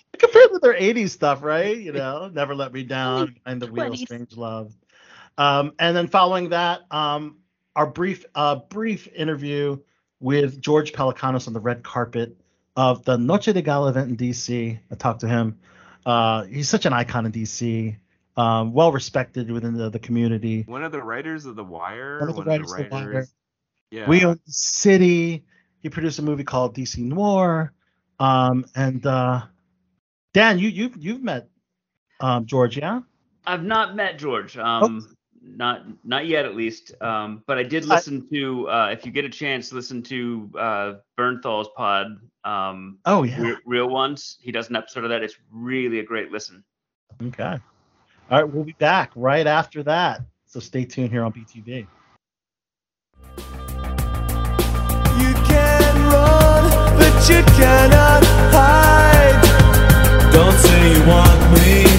compared 0.42 0.52
to 0.52 0.58
their 0.60 0.94
80s 0.94 1.10
stuff, 1.10 1.42
right? 1.42 1.76
You 1.76 1.92
know, 1.92 2.28
Never 2.32 2.54
Let 2.54 2.72
Me 2.72 2.82
Down, 2.84 3.36
and 3.46 3.60
the 3.60 3.66
Wheel, 3.66 3.90
20s. 3.90 3.98
Strange 3.98 4.36
Love. 4.36 4.74
Um, 5.38 5.72
and 5.78 5.96
then 5.96 6.08
following 6.08 6.50
that, 6.50 6.82
um, 6.90 7.38
our 7.74 7.86
brief 7.86 8.24
uh, 8.34 8.56
brief 8.56 9.08
interview 9.08 9.78
with 10.20 10.60
George 10.60 10.92
Pelecanos 10.92 11.46
on 11.46 11.54
the 11.54 11.60
red 11.60 11.82
carpet 11.82 12.36
of 12.76 13.04
the 13.04 13.16
Noche 13.16 13.46
de 13.46 13.62
Gala 13.62 13.88
event 13.88 14.10
in 14.10 14.16
DC. 14.16 14.78
I 14.90 14.94
talked 14.94 15.20
to 15.20 15.28
him. 15.28 15.58
Uh, 16.04 16.44
he's 16.44 16.68
such 16.68 16.84
an 16.84 16.92
icon 16.92 17.26
in 17.26 17.32
DC, 17.32 17.96
um, 18.36 18.72
well 18.72 18.92
respected 18.92 19.50
within 19.50 19.74
the, 19.74 19.88
the 19.88 19.98
community. 19.98 20.64
One 20.66 20.82
of 20.82 20.92
the 20.92 21.02
writers 21.02 21.46
of 21.46 21.56
The 21.56 21.64
Wire. 21.64 22.20
One 22.20 22.28
of 22.28 22.36
the 22.36 22.42
writers 22.42 22.72
of 22.72 22.78
The 22.78 22.88
Wire. 22.90 23.26
Yeah. 23.90 24.08
We 24.08 24.24
own 24.24 24.40
the 24.46 24.52
city. 24.52 25.44
He 25.82 25.90
produced 25.90 26.18
a 26.18 26.22
movie 26.22 26.44
called 26.44 26.74
DC 26.74 26.98
Noir. 26.98 27.72
Um, 28.18 28.64
and 28.74 29.04
uh, 29.04 29.42
Dan, 30.34 30.58
you 30.58 30.68
you've 30.68 30.96
you've 30.96 31.22
met 31.22 31.48
um, 32.20 32.46
George, 32.46 32.76
yeah? 32.78 33.00
I've 33.46 33.64
not 33.64 33.96
met 33.96 34.18
George. 34.18 34.56
Um, 34.56 35.14
not 35.42 35.82
not 36.04 36.26
yet 36.26 36.44
at 36.44 36.54
least. 36.54 36.94
Um, 37.02 37.42
but 37.46 37.58
I 37.58 37.62
did 37.62 37.84
I- 37.90 37.96
listen 37.96 38.28
to. 38.30 38.68
Uh, 38.70 38.88
if 38.92 39.04
you 39.04 39.12
get 39.12 39.24
a 39.24 39.28
chance, 39.30 39.72
listen 39.72 40.02
to 40.04 40.50
uh, 40.58 40.92
Bernthal's 41.18 41.68
pod. 41.76 42.18
Um, 42.44 42.98
Oh 43.04 43.22
yeah. 43.24 43.40
Re- 43.40 43.56
Real 43.66 43.88
ones. 43.88 44.38
He 44.40 44.52
does 44.52 44.68
an 44.70 44.76
episode 44.76 45.04
of 45.04 45.10
that. 45.10 45.22
It's 45.22 45.36
really 45.50 45.98
a 45.98 46.04
great 46.04 46.30
listen. 46.32 46.64
Okay. 47.22 47.58
All 48.30 48.42
right, 48.42 48.44
we'll 48.44 48.64
be 48.64 48.72
back 48.78 49.10
right 49.14 49.46
after 49.46 49.82
that. 49.82 50.22
So 50.46 50.58
stay 50.60 50.84
tuned 50.86 51.10
here 51.10 51.24
on 51.24 51.32
BTB. 51.32 51.86
You 55.18 55.34
can 55.44 56.10
run, 56.10 56.96
but 56.96 57.28
you 57.28 57.42
cannot 57.54 58.24
hide. 58.24 58.91
Don't 60.32 60.58
say 60.58 60.92
you 60.92 61.04
want 61.06 61.40
me. 61.52 61.91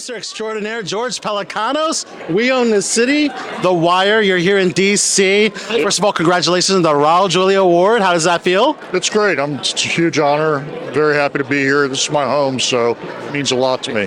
Producer 0.00 0.16
extraordinaire 0.16 0.82
George 0.82 1.20
Pelecanos. 1.20 2.06
We 2.30 2.50
own 2.50 2.70
the 2.70 2.80
city. 2.80 3.28
The 3.60 3.70
Wire. 3.70 4.22
You're 4.22 4.38
here 4.38 4.56
in 4.56 4.70
DC. 4.70 5.52
First 5.82 5.98
of 5.98 6.06
all, 6.06 6.12
congratulations 6.14 6.74
on 6.74 6.80
the 6.80 6.88
Raul 6.88 7.28
Julia 7.28 7.60
Award. 7.60 8.00
How 8.00 8.14
does 8.14 8.24
that 8.24 8.40
feel? 8.40 8.78
It's 8.94 9.10
great. 9.10 9.38
I'm 9.38 9.56
it's 9.56 9.84
a 9.84 9.88
huge 9.88 10.18
honor. 10.18 10.60
Very 10.92 11.16
happy 11.16 11.36
to 11.36 11.44
be 11.44 11.58
here. 11.58 11.86
This 11.86 12.04
is 12.04 12.10
my 12.10 12.24
home, 12.24 12.58
so 12.58 12.92
it 12.92 13.32
means 13.34 13.52
a 13.52 13.56
lot 13.56 13.82
to 13.82 13.92
me. 13.92 14.06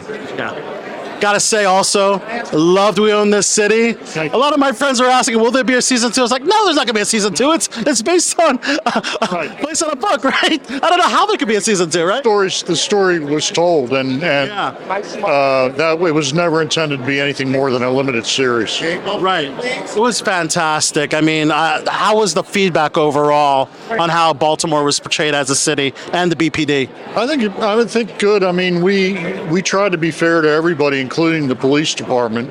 Gotta 1.19 1.39
say 1.39 1.65
also, 1.65 2.19
loved 2.51 2.99
We 2.99 3.11
Own 3.13 3.29
This 3.29 3.47
City. 3.47 3.97
A 4.17 4.37
lot 4.37 4.53
of 4.53 4.59
my 4.59 4.71
friends 4.71 4.99
were 4.99 5.07
asking, 5.07 5.39
will 5.39 5.51
there 5.51 5.63
be 5.63 5.75
a 5.75 5.81
season 5.81 6.11
two? 6.11 6.21
I 6.21 6.23
was 6.23 6.31
like, 6.31 6.43
no, 6.43 6.65
there's 6.65 6.75
not 6.75 6.85
gonna 6.85 6.95
be 6.95 7.01
a 7.01 7.05
season 7.05 7.33
two. 7.33 7.51
It's 7.51 7.69
it's 7.77 8.01
based 8.01 8.39
on 8.39 8.59
uh, 8.63 9.61
based 9.65 9.83
on 9.83 9.91
a 9.91 9.95
book, 9.95 10.23
right? 10.23 10.71
I 10.71 10.89
don't 10.89 10.97
know 10.97 11.07
how 11.07 11.25
there 11.25 11.37
could 11.37 11.47
be 11.47 11.55
a 11.55 11.61
season 11.61 11.89
two, 11.89 12.03
right? 12.03 12.21
Stories. 12.21 12.63
The 12.63 12.75
story 12.75 13.19
was 13.19 13.49
told, 13.49 13.93
and 13.93 14.23
and 14.23 14.51
uh, 14.51 15.69
that 15.69 16.01
it 16.01 16.13
was 16.13 16.33
never 16.33 16.61
intended 16.61 16.99
to 16.99 17.05
be 17.05 17.19
anything 17.19 17.49
more 17.51 17.71
than 17.71 17.83
a 17.83 17.89
limited 17.89 18.25
series. 18.25 18.81
Right. 18.81 19.47
It 19.63 19.95
was 19.97 20.19
fantastic. 20.19 21.13
I 21.13 21.21
mean, 21.21 21.51
uh, 21.51 21.89
how 21.89 22.17
was 22.17 22.33
the 22.33 22.43
feedback 22.43 22.97
overall 22.97 23.69
on 23.89 24.09
how 24.09 24.33
Baltimore 24.33 24.83
was 24.83 24.99
portrayed 24.99 25.33
as 25.35 25.49
a 25.49 25.55
city 25.55 25.93
and 26.11 26.31
the 26.31 26.35
BPD? 26.35 26.89
I 27.15 27.27
think 27.27 27.43
I 27.59 27.75
would 27.75 27.89
think 27.89 28.19
good. 28.19 28.43
I 28.43 28.51
mean, 28.51 28.81
we 28.81 29.13
we 29.43 29.61
tried 29.61 29.91
to 29.93 29.97
be 29.97 30.11
fair 30.11 30.41
to 30.41 30.49
everybody, 30.49 30.99
including 31.13 31.47
the 31.47 31.55
police 31.55 31.93
department. 31.93 32.49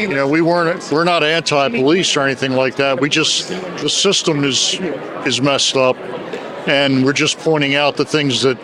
You 0.00 0.08
know, 0.08 0.26
we 0.26 0.40
weren't 0.40 0.90
we're 0.90 1.04
not 1.04 1.22
anti-police 1.22 2.16
or 2.16 2.22
anything 2.22 2.52
like 2.52 2.76
that. 2.76 2.98
We 2.98 3.10
just 3.10 3.50
the 3.50 3.88
system 3.90 4.44
is 4.44 4.80
is 5.26 5.42
messed 5.42 5.76
up, 5.76 5.94
and 6.66 7.04
we're 7.04 7.12
just 7.12 7.38
pointing 7.38 7.74
out 7.74 7.98
the 7.98 8.06
things 8.06 8.40
that 8.40 8.56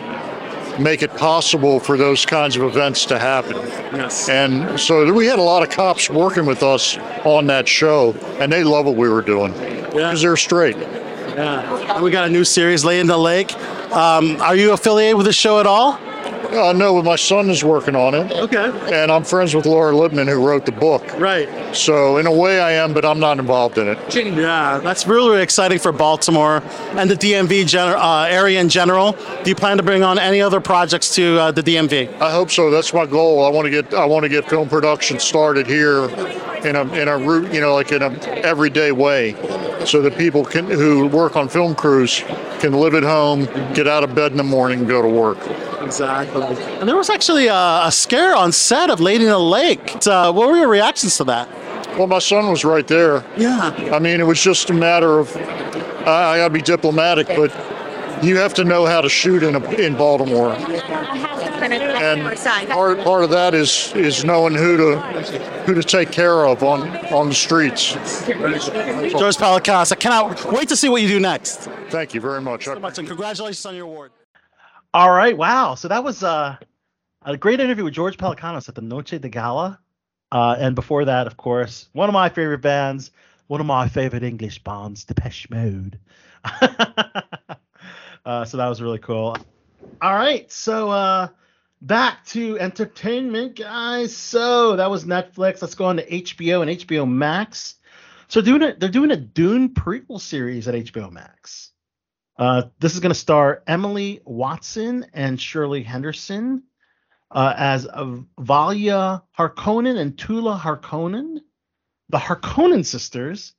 make 0.79 1.03
it 1.03 1.11
possible 1.11 1.79
for 1.79 1.95
those 1.95 2.25
kinds 2.25 2.57
of 2.57 2.63
events 2.63 3.05
to 3.05 3.19
happen. 3.19 3.55
Yes. 3.93 4.29
And 4.29 4.79
so 4.79 5.13
we 5.13 5.27
had 5.27 5.37
a 5.37 5.43
lot 5.43 5.61
of 5.61 5.69
cops 5.69 6.09
working 6.09 6.47
with 6.47 6.63
us 6.63 6.97
on 7.23 7.45
that 7.45 7.67
show, 7.67 8.13
and 8.39 8.51
they 8.51 8.63
love 8.63 8.87
what 8.87 8.95
we 8.95 9.09
were 9.09 9.21
doing 9.21 9.53
because 9.53 10.23
they're 10.23 10.37
straight. 10.37 10.75
Yeah. 10.75 12.01
We 12.01 12.09
got 12.09 12.27
a 12.27 12.31
new 12.31 12.45
series, 12.45 12.83
Lady 12.83 13.01
in 13.01 13.05
the 13.05 13.15
Lake. 13.15 13.53
Um, 13.91 14.41
are 14.41 14.55
you 14.55 14.73
affiliated 14.73 15.17
with 15.17 15.27
the 15.27 15.33
show 15.33 15.59
at 15.59 15.67
all? 15.67 15.99
Uh, 16.51 16.73
no, 16.73 17.01
my 17.01 17.15
son 17.15 17.49
is 17.49 17.63
working 17.63 17.95
on 17.95 18.13
it. 18.13 18.31
Okay. 18.31 18.71
And 18.93 19.11
I'm 19.11 19.23
friends 19.23 19.55
with 19.55 19.65
Laura 19.65 19.95
Lippman, 19.95 20.27
who 20.27 20.45
wrote 20.45 20.65
the 20.65 20.71
book. 20.71 21.03
Right. 21.19 21.49
So 21.75 22.17
in 22.17 22.27
a 22.27 22.31
way, 22.31 22.59
I 22.59 22.71
am, 22.71 22.93
but 22.93 23.05
I'm 23.05 23.19
not 23.19 23.39
involved 23.39 23.77
in 23.77 23.87
it. 23.87 23.97
Yeah, 24.15 24.79
that's 24.79 25.07
really, 25.07 25.29
really 25.31 25.43
exciting 25.43 25.79
for 25.79 25.91
Baltimore 25.91 26.61
and 26.91 27.09
the 27.09 27.15
DMV 27.15 27.63
gener- 27.63 27.95
uh, 27.97 28.27
area 28.29 28.59
in 28.59 28.69
general. 28.69 29.13
Do 29.43 29.49
you 29.49 29.55
plan 29.55 29.77
to 29.77 29.83
bring 29.83 30.03
on 30.03 30.19
any 30.19 30.41
other 30.41 30.59
projects 30.61 31.13
to 31.15 31.39
uh, 31.39 31.51
the 31.51 31.61
DMV? 31.61 32.19
I 32.21 32.31
hope 32.31 32.51
so. 32.51 32.69
That's 32.69 32.93
my 32.93 33.05
goal. 33.05 33.45
I 33.45 33.49
want 33.49 33.65
to 33.65 33.71
get 33.71 33.93
I 33.93 34.05
want 34.05 34.23
to 34.23 34.29
get 34.29 34.49
film 34.49 34.69
production 34.69 35.19
started 35.19 35.67
here 35.67 36.07
in 36.65 36.75
a 36.75 36.83
in 36.93 37.07
a 37.07 37.17
route, 37.17 37.53
you 37.53 37.61
know, 37.61 37.73
like 37.73 37.91
in 37.91 38.01
a 38.01 38.11
everyday 38.43 38.91
way, 38.91 39.33
so 39.85 40.01
that 40.01 40.17
people 40.17 40.43
can 40.43 40.65
who 40.65 41.07
work 41.07 41.35
on 41.35 41.47
film 41.47 41.75
crews 41.75 42.23
can 42.59 42.73
live 42.73 42.95
at 42.95 43.03
home, 43.03 43.45
get 43.73 43.87
out 43.87 44.03
of 44.03 44.15
bed 44.15 44.31
in 44.31 44.37
the 44.37 44.43
morning, 44.43 44.79
and 44.79 44.87
go 44.87 45.01
to 45.01 45.07
work. 45.07 45.37
Exactly. 45.81 46.43
And 46.79 46.89
there 46.89 46.95
was 46.95 47.09
actually 47.09 47.47
a, 47.47 47.81
a 47.85 47.91
scare 47.91 48.35
on 48.35 48.51
set 48.51 48.89
of 48.89 48.99
Lady 48.99 49.23
in 49.25 49.29
the 49.29 49.37
Lake. 49.37 50.05
Uh, 50.07 50.31
what 50.33 50.49
were 50.49 50.57
your 50.57 50.67
reactions 50.67 51.17
to 51.17 51.23
that? 51.25 51.47
Well, 51.97 52.07
my 52.07 52.19
son 52.19 52.49
was 52.49 52.65
right 52.65 52.87
there. 52.87 53.23
Yeah. 53.37 53.71
I 53.93 53.99
mean, 53.99 54.19
it 54.19 54.25
was 54.25 54.41
just 54.41 54.69
a 54.69 54.73
matter 54.73 55.19
of 55.19 55.35
I, 56.07 56.33
I 56.33 56.37
got 56.37 56.47
to 56.47 56.53
be 56.53 56.61
diplomatic, 56.61 57.27
but 57.27 57.51
you 58.23 58.37
have 58.37 58.53
to 58.55 58.63
know 58.63 58.85
how 58.85 59.01
to 59.01 59.09
shoot 59.09 59.43
in 59.43 59.55
a, 59.55 59.71
in 59.71 59.95
Baltimore, 59.95 60.53
and 61.61 62.69
part 62.69 62.99
part 62.99 63.23
of 63.23 63.29
that 63.29 63.53
is 63.53 63.93
is 63.95 64.23
knowing 64.23 64.53
who 64.53 64.77
to 64.77 64.99
who 65.65 65.73
to 65.73 65.83
take 65.83 66.11
care 66.11 66.45
of 66.45 66.63
on 66.63 66.89
on 67.13 67.29
the 67.29 67.35
streets. 67.35 67.93
George 67.93 69.37
Pelecanos, 69.37 69.91
I 69.91 69.95
cannot 69.95 70.51
wait 70.51 70.69
to 70.69 70.75
see 70.75 70.89
what 70.89 71.01
you 71.01 71.07
do 71.07 71.19
next. 71.19 71.69
Thank 71.89 72.13
you 72.13 72.21
very 72.21 72.41
much. 72.41 72.65
so 72.65 72.79
much, 72.79 72.97
and 72.97 73.07
congratulations 73.07 73.65
on 73.65 73.75
your 73.75 73.85
award. 73.85 74.11
All 74.93 75.11
right, 75.11 75.37
wow. 75.37 75.75
So 75.75 75.87
that 75.87 76.03
was 76.03 76.23
uh, 76.23 76.55
a 77.23 77.37
great 77.37 77.59
interview 77.59 77.83
with 77.83 77.93
George 77.93 78.17
Pelecanos 78.17 78.69
at 78.69 78.75
the 78.75 78.81
Noche 78.81 79.19
de 79.19 79.29
Gala. 79.29 79.79
Uh, 80.31 80.55
and 80.59 80.75
before 80.75 81.05
that, 81.05 81.27
of 81.27 81.37
course, 81.37 81.89
one 81.93 82.09
of 82.09 82.13
my 82.13 82.29
favorite 82.29 82.61
bands, 82.61 83.11
one 83.47 83.59
of 83.59 83.67
my 83.67 83.87
favorite 83.87 84.23
English 84.23 84.63
bands, 84.63 85.03
Depeche 85.03 85.49
Mode. 85.49 85.99
uh, 88.25 88.45
so 88.45 88.57
that 88.57 88.67
was 88.67 88.81
really 88.81 88.99
cool. 88.99 89.37
All 90.01 90.15
right, 90.15 90.51
so 90.51 90.89
uh, 90.89 91.27
back 91.85 92.25
to 92.25 92.59
entertainment, 92.59 93.55
guys. 93.55 94.15
So 94.15 94.75
that 94.75 94.89
was 94.89 95.05
Netflix. 95.05 95.61
Let's 95.61 95.75
go 95.75 95.85
on 95.85 95.97
to 95.97 96.09
HBO 96.09 96.61
and 96.61 96.79
HBO 96.79 97.07
Max. 97.09 97.75
So 98.27 98.41
doing 98.41 98.63
it, 98.63 98.79
they're 98.79 98.89
doing 98.89 99.11
a 99.11 99.17
Dune 99.17 99.69
prequel 99.69 100.19
series 100.19 100.67
at 100.67 100.73
HBO 100.73 101.11
Max. 101.11 101.71
Uh, 102.37 102.63
this 102.79 102.95
is 102.95 102.99
going 102.99 103.11
to 103.11 103.19
star 103.19 103.63
Emily 103.67 104.21
Watson 104.25 105.05
and 105.13 105.39
Shirley 105.39 105.83
Henderson 105.83 106.63
uh, 107.31 107.53
as 107.55 107.85
Valya 107.85 109.21
Harkonnen 109.37 109.97
and 109.97 110.17
Tula 110.17 110.59
Harkonnen, 110.61 111.39
the 112.09 112.17
Harkonnen 112.17 112.85
sisters, 112.85 113.53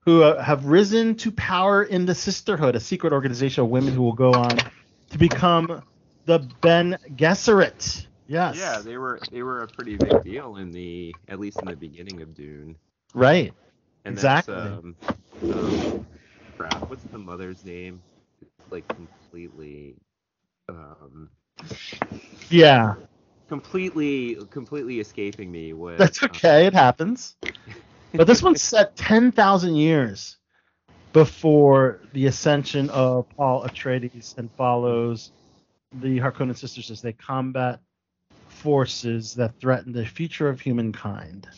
who 0.00 0.22
uh, 0.22 0.42
have 0.42 0.64
risen 0.64 1.14
to 1.16 1.30
power 1.30 1.82
in 1.82 2.06
the 2.06 2.14
Sisterhood, 2.14 2.74
a 2.74 2.80
secret 2.80 3.12
organization 3.12 3.64
of 3.64 3.70
women 3.70 3.92
who 3.92 4.02
will 4.02 4.12
go 4.12 4.32
on 4.32 4.56
to 5.10 5.18
become 5.18 5.82
the 6.26 6.40
Bene 6.60 6.98
Gesserit. 7.14 8.06
Yes. 8.28 8.56
Yeah, 8.58 8.80
they 8.80 8.98
were 8.98 9.20
they 9.30 9.42
were 9.42 9.62
a 9.62 9.68
pretty 9.68 9.96
big 9.96 10.22
deal 10.22 10.56
in 10.56 10.72
the 10.72 11.14
at 11.28 11.38
least 11.40 11.60
in 11.60 11.68
the 11.68 11.76
beginning 11.76 12.20
of 12.22 12.34
Dune. 12.34 12.76
Right. 13.14 13.54
And 14.04 14.12
exactly. 14.12 14.54
That's, 14.54 14.84
um, 14.84 14.96
um, 15.42 16.06
crap. 16.56 16.90
What's 16.90 17.02
the 17.04 17.18
mother's 17.18 17.64
name? 17.64 18.02
It's 18.42 18.72
like 18.72 18.86
completely. 18.88 19.94
Um, 20.68 21.30
yeah. 22.50 22.94
Completely, 23.48 24.36
completely 24.50 24.98
escaping 24.98 25.50
me. 25.50 25.72
What? 25.72 25.98
That's 25.98 26.22
okay. 26.24 26.66
It 26.66 26.74
happens. 26.74 27.36
But 28.12 28.26
this 28.26 28.42
one's 28.42 28.62
set 28.74 28.96
10,000 28.96 29.76
years 29.76 30.36
before 31.12 32.00
the 32.12 32.26
ascension 32.26 32.90
of 32.90 33.28
Paul 33.36 33.64
Atreides 33.64 34.36
and 34.36 34.50
follows 34.52 35.30
the 35.92 36.18
Harkonnen 36.18 36.56
sisters 36.56 36.90
as 36.90 37.00
they 37.02 37.12
combat 37.12 37.80
forces 38.48 39.34
that 39.34 39.58
threaten 39.60 39.92
the 39.92 40.04
future 40.06 40.48
of 40.48 40.60
humankind. 40.60 41.48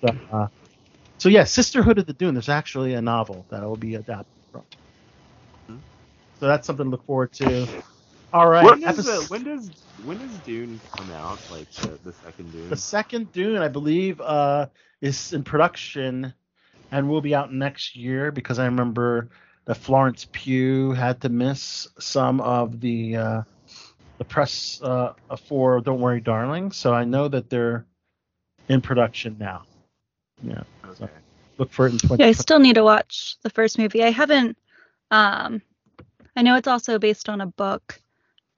So, 0.00 0.08
uh, 0.32 0.46
so 1.18 1.28
yeah, 1.28 1.44
Sisterhood 1.44 1.98
of 1.98 2.06
the 2.06 2.12
Dune. 2.12 2.34
There's 2.34 2.48
actually 2.48 2.94
a 2.94 3.02
novel 3.02 3.46
that 3.50 3.62
will 3.62 3.76
be 3.76 3.94
adapted 3.94 4.26
from. 4.52 4.64
So 6.38 6.46
that's 6.46 6.66
something 6.66 6.84
to 6.86 6.90
look 6.90 7.06
forward 7.06 7.32
to. 7.34 7.66
All 8.32 8.48
right. 8.48 8.64
When 8.64 8.80
does, 8.80 8.98
episode- 8.98 9.24
uh, 9.24 9.26
when 9.28 9.44
does 9.44 9.70
when 10.04 10.18
does 10.18 10.38
Dune 10.38 10.80
come 10.96 11.10
out? 11.10 11.38
Like 11.50 11.70
the, 11.72 11.98
the 12.04 12.12
second 12.12 12.52
Dune? 12.52 12.68
The 12.68 12.76
second 12.76 13.32
Dune, 13.32 13.56
I 13.56 13.68
believe, 13.68 14.20
uh, 14.20 14.66
is 15.00 15.32
in 15.32 15.44
production 15.44 16.34
and 16.92 17.08
will 17.08 17.22
be 17.22 17.34
out 17.34 17.52
next 17.52 17.96
year 17.96 18.30
because 18.30 18.58
I 18.58 18.66
remember 18.66 19.30
that 19.66 19.76
Florence 19.76 20.26
Pugh 20.32 20.92
had 20.92 21.20
to 21.22 21.28
miss 21.28 21.86
some 21.98 22.40
of 22.40 22.80
the 22.80 23.16
uh, 23.16 23.42
the 24.18 24.24
press 24.24 24.80
uh, 24.82 25.12
for 25.48 25.80
"Don't 25.80 26.00
Worry, 26.00 26.20
Darling." 26.20 26.72
So 26.72 26.92
I 26.94 27.04
know 27.04 27.28
that 27.28 27.50
they're 27.50 27.86
in 28.68 28.80
production 28.80 29.36
now. 29.38 29.62
Yeah. 30.42 30.62
So 30.94 31.08
look 31.58 31.70
for 31.72 31.86
it 31.86 31.92
in 31.92 31.98
20. 31.98 32.22
Yeah, 32.22 32.28
I 32.28 32.32
still 32.32 32.58
need 32.58 32.74
to 32.74 32.84
watch 32.84 33.36
the 33.42 33.50
first 33.50 33.78
movie. 33.78 34.02
I 34.02 34.10
haven't. 34.10 34.56
Um, 35.10 35.62
I 36.36 36.42
know 36.42 36.56
it's 36.56 36.68
also 36.68 36.98
based 36.98 37.28
on 37.28 37.40
a 37.40 37.46
book. 37.46 38.00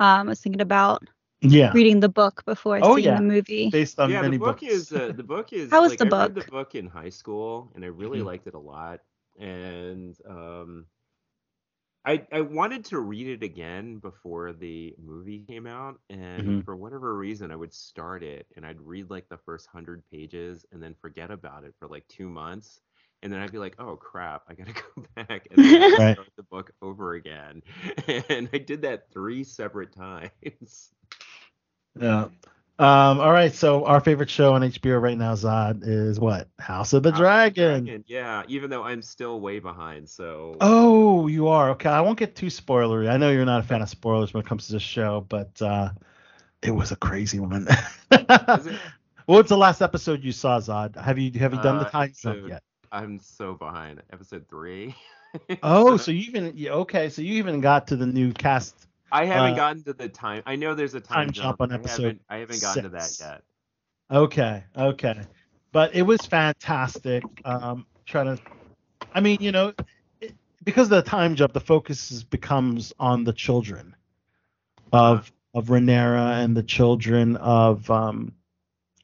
Um, 0.00 0.28
I 0.28 0.30
was 0.30 0.40
thinking 0.40 0.60
about 0.62 1.02
Yeah. 1.40 1.72
reading 1.72 2.00
the 2.00 2.08
book 2.08 2.44
before 2.44 2.82
Oh, 2.82 2.96
seeing 2.96 3.06
yeah. 3.06 3.16
the 3.16 3.22
movie. 3.22 3.68
Based 3.70 3.98
on 4.00 4.10
yeah, 4.10 4.22
many 4.22 4.36
the 4.36 4.44
book 4.44 4.62
books. 4.62 4.72
is 4.72 4.92
uh, 4.92 5.12
the 5.14 5.22
book 5.22 5.52
is. 5.52 5.70
How 5.70 5.82
was 5.82 5.90
like, 5.90 5.98
the 5.98 6.06
I 6.06 6.08
read 6.08 6.34
book? 6.34 6.44
the 6.44 6.50
book 6.50 6.74
in 6.74 6.86
high 6.86 7.10
school, 7.10 7.70
and 7.74 7.84
I 7.84 7.88
really 7.88 8.20
Mhm. 8.20 8.26
liked 8.26 8.46
it 8.46 8.54
a 8.54 8.58
lot. 8.58 9.00
And 9.38 10.16
um, 10.28 10.86
I 12.08 12.26
I 12.32 12.40
wanted 12.42 12.84
to 12.86 13.00
read 13.00 13.28
it 13.28 13.44
again 13.44 13.98
before 13.98 14.52
the 14.52 14.94
movie 14.98 15.40
came 15.40 15.66
out, 15.66 16.00
and 16.10 16.56
Mhm. 16.56 16.64
for 16.64 16.76
whatever 16.76 17.16
reason, 17.16 17.50
I 17.52 17.56
would 17.56 17.72
start 17.74 18.22
it 18.24 18.46
and 18.56 18.66
I'd 18.66 18.80
read 18.80 19.10
like 19.10 19.28
the 19.28 19.38
first 19.38 19.68
hundred 19.68 20.04
pages 20.10 20.66
and 20.72 20.82
then 20.82 20.94
forget 20.94 21.30
about 21.30 21.64
it 21.64 21.74
for 21.78 21.88
like 21.88 22.08
two 22.08 22.30
months. 22.30 22.80
And 23.22 23.32
then 23.32 23.40
I'd 23.40 23.52
be 23.52 23.58
like, 23.58 23.76
"Oh 23.78 23.96
crap! 23.96 24.42
I 24.48 24.54
gotta 24.54 24.72
go 24.96 25.04
back 25.16 25.48
and 25.50 25.66
Right. 25.96 26.18
start 26.18 26.28
the 26.36 26.44
book 26.44 26.72
over 26.82 27.14
again." 27.14 27.62
And 28.30 28.48
I 28.52 28.58
did 28.58 28.82
that 28.82 29.10
three 29.12 29.44
separate 29.44 29.92
times. 29.92 30.92
Yeah. 32.00 32.28
Um, 32.80 33.18
all 33.20 33.32
right. 33.32 33.52
So 33.52 33.84
our 33.86 34.00
favorite 34.00 34.30
show 34.30 34.54
on 34.54 34.62
HBO 34.62 35.00
right 35.02 35.18
now, 35.18 35.34
Zod, 35.34 35.80
is 35.82 36.20
what? 36.20 36.48
House 36.60 36.92
of 36.92 37.02
the 37.02 37.10
Dragon. 37.10 37.88
And 37.88 38.04
yeah, 38.06 38.44
even 38.46 38.70
though 38.70 38.84
I'm 38.84 39.02
still 39.02 39.40
way 39.40 39.58
behind, 39.58 40.08
so 40.08 40.56
Oh, 40.60 41.26
you 41.26 41.48
are 41.48 41.70
okay. 41.70 41.88
I 41.88 42.00
won't 42.02 42.18
get 42.18 42.36
too 42.36 42.46
spoilery. 42.46 43.10
I 43.10 43.16
know 43.16 43.30
you're 43.30 43.44
not 43.44 43.60
a 43.60 43.66
fan 43.66 43.82
of 43.82 43.88
spoilers 43.88 44.32
when 44.32 44.42
it 44.44 44.46
comes 44.48 44.66
to 44.68 44.74
this 44.74 44.82
show, 44.82 45.26
but 45.28 45.60
uh, 45.60 45.90
it 46.62 46.70
was 46.70 46.92
a 46.92 46.96
crazy 46.96 47.40
one. 47.40 47.66
What's 49.26 49.48
the 49.48 49.58
last 49.58 49.82
episode 49.82 50.22
you 50.22 50.32
saw, 50.32 50.58
Zod? 50.60 50.96
Have 50.96 51.18
you 51.18 51.36
have 51.38 51.52
you 51.52 51.60
done 51.60 51.78
the 51.78 51.86
Uh, 51.86 51.90
time 51.90 52.12
jump 52.16 52.36
episode- 52.36 52.48
yet? 52.50 52.62
I'm 52.90 53.18
so 53.18 53.54
behind. 53.54 54.02
Episode 54.12 54.46
three. 54.48 54.94
Oh, 55.62 55.98
so 55.98 56.10
you 56.10 56.20
even 56.20 56.54
okay? 56.68 57.10
So 57.10 57.20
you 57.20 57.34
even 57.34 57.60
got 57.60 57.88
to 57.88 57.96
the 57.96 58.06
new 58.06 58.32
cast. 58.32 58.87
I 59.10 59.24
haven't 59.24 59.52
uh, 59.52 59.56
gotten 59.56 59.82
to 59.84 59.92
the 59.92 60.08
time. 60.08 60.42
I 60.46 60.56
know 60.56 60.74
there's 60.74 60.94
a 60.94 61.00
time, 61.00 61.26
time 61.26 61.32
jump 61.32 61.60
on 61.60 61.72
I 61.72 61.76
episode 61.76 62.02
haven't, 62.02 62.22
I 62.28 62.36
haven't 62.38 62.60
gotten 62.60 62.82
to 62.84 62.88
that 62.90 63.16
yet. 63.18 63.42
Okay, 64.10 64.64
okay, 64.76 65.20
but 65.72 65.94
it 65.94 66.02
was 66.02 66.20
fantastic. 66.26 67.24
Um, 67.44 67.86
trying 68.06 68.36
to, 68.36 68.42
I 69.14 69.20
mean, 69.20 69.38
you 69.40 69.52
know, 69.52 69.72
it, 70.20 70.34
because 70.64 70.84
of 70.84 70.90
the 70.90 71.02
time 71.02 71.34
jump, 71.34 71.52
the 71.52 71.60
focus 71.60 72.10
is, 72.10 72.24
becomes 72.24 72.92
on 72.98 73.24
the 73.24 73.32
children 73.32 73.94
of 74.92 75.30
of 75.54 75.66
Rhaenyra 75.66 76.44
and 76.44 76.56
the 76.56 76.62
children 76.62 77.36
of 77.36 77.90
um, 77.90 78.32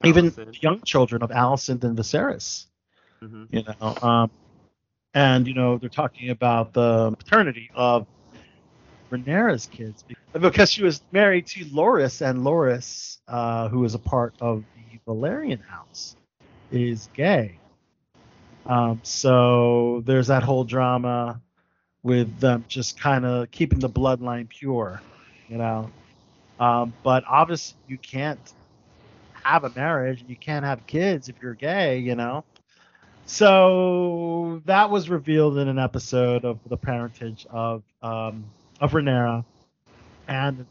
even 0.04 0.32
young 0.60 0.82
children 0.82 1.22
of 1.22 1.30
Alicent 1.30 1.84
and 1.84 1.96
Viserys. 1.96 2.66
Mhm. 3.22 3.48
You 3.50 3.62
know, 3.62 3.94
um, 4.02 4.30
and 5.14 5.46
you 5.46 5.54
know 5.54 5.78
they're 5.78 5.88
talking 5.88 6.30
about 6.30 6.72
the 6.72 7.12
paternity 7.12 7.70
of 7.74 8.06
Rhaenyra's 9.16 9.66
kids 9.66 10.04
because 10.32 10.70
she 10.70 10.82
was 10.82 11.02
married 11.12 11.46
to 11.48 11.64
Loris, 11.72 12.20
and 12.20 12.44
Loris, 12.44 13.18
uh, 13.28 13.68
who 13.68 13.84
is 13.84 13.94
a 13.94 13.98
part 13.98 14.34
of 14.40 14.64
the 14.76 14.98
Velaryon 15.06 15.62
house, 15.64 16.16
is 16.72 17.08
gay. 17.14 17.58
Um, 18.66 19.00
so 19.02 20.02
there's 20.06 20.28
that 20.28 20.42
whole 20.42 20.64
drama 20.64 21.40
with 22.02 22.38
them 22.40 22.64
just 22.68 22.98
kind 22.98 23.24
of 23.24 23.50
keeping 23.50 23.78
the 23.78 23.88
bloodline 23.88 24.48
pure, 24.48 25.00
you 25.48 25.58
know. 25.58 25.90
Um, 26.58 26.92
but 27.02 27.24
obviously, 27.28 27.76
you 27.88 27.98
can't 27.98 28.52
have 29.42 29.64
a 29.64 29.70
marriage 29.70 30.20
and 30.20 30.30
you 30.30 30.36
can't 30.36 30.64
have 30.64 30.86
kids 30.86 31.28
if 31.28 31.36
you're 31.42 31.54
gay, 31.54 31.98
you 31.98 32.14
know. 32.14 32.44
So 33.26 34.62
that 34.66 34.90
was 34.90 35.08
revealed 35.08 35.58
in 35.58 35.68
an 35.68 35.78
episode 35.78 36.44
of 36.44 36.58
the 36.68 36.76
parentage 36.76 37.46
of 37.50 37.82
um, 38.02 38.44
of 38.84 38.92
Rhaenyra, 38.92 39.46
and 40.28 40.66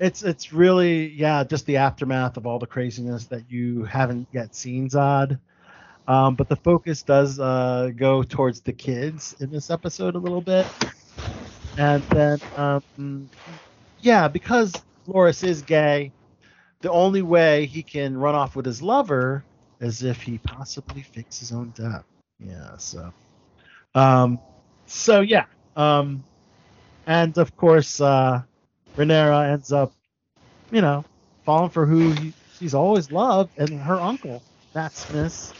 it's 0.00 0.22
it's 0.22 0.54
really 0.54 1.08
yeah 1.08 1.44
just 1.44 1.66
the 1.66 1.76
aftermath 1.76 2.38
of 2.38 2.46
all 2.46 2.58
the 2.58 2.66
craziness 2.66 3.26
that 3.26 3.50
you 3.50 3.84
haven't 3.84 4.26
yet 4.32 4.54
seen 4.54 4.88
Zod. 4.88 5.38
Um, 6.08 6.34
but 6.34 6.48
the 6.48 6.56
focus 6.56 7.02
does 7.02 7.38
uh, 7.38 7.90
go 7.94 8.22
towards 8.22 8.60
the 8.60 8.72
kids 8.72 9.36
in 9.40 9.50
this 9.50 9.70
episode 9.70 10.14
a 10.14 10.18
little 10.18 10.40
bit, 10.40 10.66
and 11.76 12.02
then 12.04 12.40
um, 12.56 13.28
yeah 14.00 14.28
because 14.28 14.72
Loris 15.06 15.42
is 15.42 15.60
gay, 15.60 16.12
the 16.80 16.90
only 16.90 17.20
way 17.20 17.66
he 17.66 17.82
can 17.82 18.16
run 18.16 18.34
off 18.34 18.56
with 18.56 18.64
his 18.64 18.80
lover 18.80 19.44
as 19.82 20.02
if 20.02 20.22
he 20.22 20.38
possibly 20.38 21.02
fakes 21.02 21.40
his 21.40 21.52
own 21.52 21.74
death. 21.76 22.04
Yeah, 22.38 22.78
so 22.78 23.12
um 23.94 24.38
so 24.86 25.20
yeah. 25.20 25.44
Um 25.76 26.24
and 27.06 27.36
of 27.38 27.56
course 27.56 28.00
uh 28.00 28.42
Rhaenyra 28.96 29.52
ends 29.52 29.72
up, 29.72 29.92
you 30.70 30.80
know, 30.80 31.04
falling 31.44 31.70
for 31.70 31.86
who 31.86 32.12
he, 32.12 32.34
she's 32.58 32.74
always 32.74 33.10
loved 33.10 33.58
and 33.58 33.80
her 33.80 34.00
uncle, 34.00 34.42
Matt 34.74 34.96
Smith, 34.96 35.54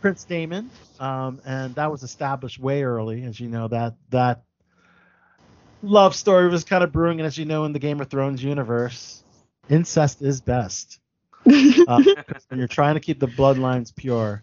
Prince 0.00 0.24
Daemon. 0.24 0.70
Um 1.00 1.40
and 1.44 1.74
that 1.76 1.90
was 1.90 2.02
established 2.02 2.58
way 2.58 2.82
early, 2.84 3.24
as 3.24 3.40
you 3.40 3.48
know, 3.48 3.68
that 3.68 3.94
that 4.10 4.44
love 5.82 6.14
story 6.14 6.48
was 6.48 6.64
kind 6.64 6.82
of 6.82 6.92
brewing, 6.92 7.20
and 7.20 7.26
as 7.26 7.36
you 7.38 7.44
know 7.44 7.64
in 7.64 7.72
the 7.72 7.78
Game 7.78 8.00
of 8.00 8.08
Thrones 8.08 8.42
universe, 8.42 9.22
incest 9.68 10.22
is 10.22 10.40
best. 10.40 11.00
Uh, 11.86 12.02
when 12.48 12.58
you're 12.58 12.66
trying 12.66 12.94
to 12.94 13.00
keep 13.00 13.20
the 13.20 13.28
bloodlines 13.28 13.94
pure, 13.94 14.42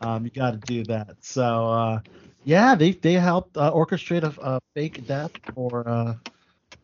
um, 0.00 0.24
you 0.24 0.30
got 0.32 0.50
to 0.50 0.56
do 0.56 0.82
that. 0.82 1.14
So 1.20 1.68
uh, 1.68 2.00
yeah, 2.44 2.74
they 2.74 2.92
they 2.92 3.14
helped 3.14 3.56
uh, 3.56 3.72
orchestrate 3.72 4.22
a, 4.22 4.40
a 4.40 4.60
fake 4.74 5.06
death 5.06 5.32
for 5.54 5.88
uh, 5.88 6.14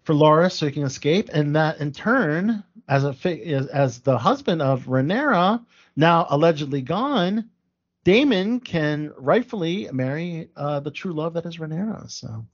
for 0.04 0.14
Laura 0.14 0.50
so 0.50 0.66
he 0.66 0.72
can 0.72 0.84
escape, 0.84 1.28
and 1.32 1.54
that 1.56 1.80
in 1.80 1.92
turn, 1.92 2.62
as 2.88 3.04
a 3.04 3.14
as, 3.72 4.00
the 4.00 4.16
husband 4.16 4.62
of 4.62 4.86
Rhaenyra, 4.86 5.64
now 5.96 6.26
allegedly 6.30 6.80
gone, 6.80 7.50
Daemon 8.04 8.60
can 8.60 9.12
rightfully 9.16 9.88
marry 9.92 10.48
uh, 10.56 10.80
the 10.80 10.90
true 10.90 11.12
love 11.12 11.34
that 11.34 11.44
is 11.44 11.58
Rhaenyra. 11.58 12.10
So 12.10 12.46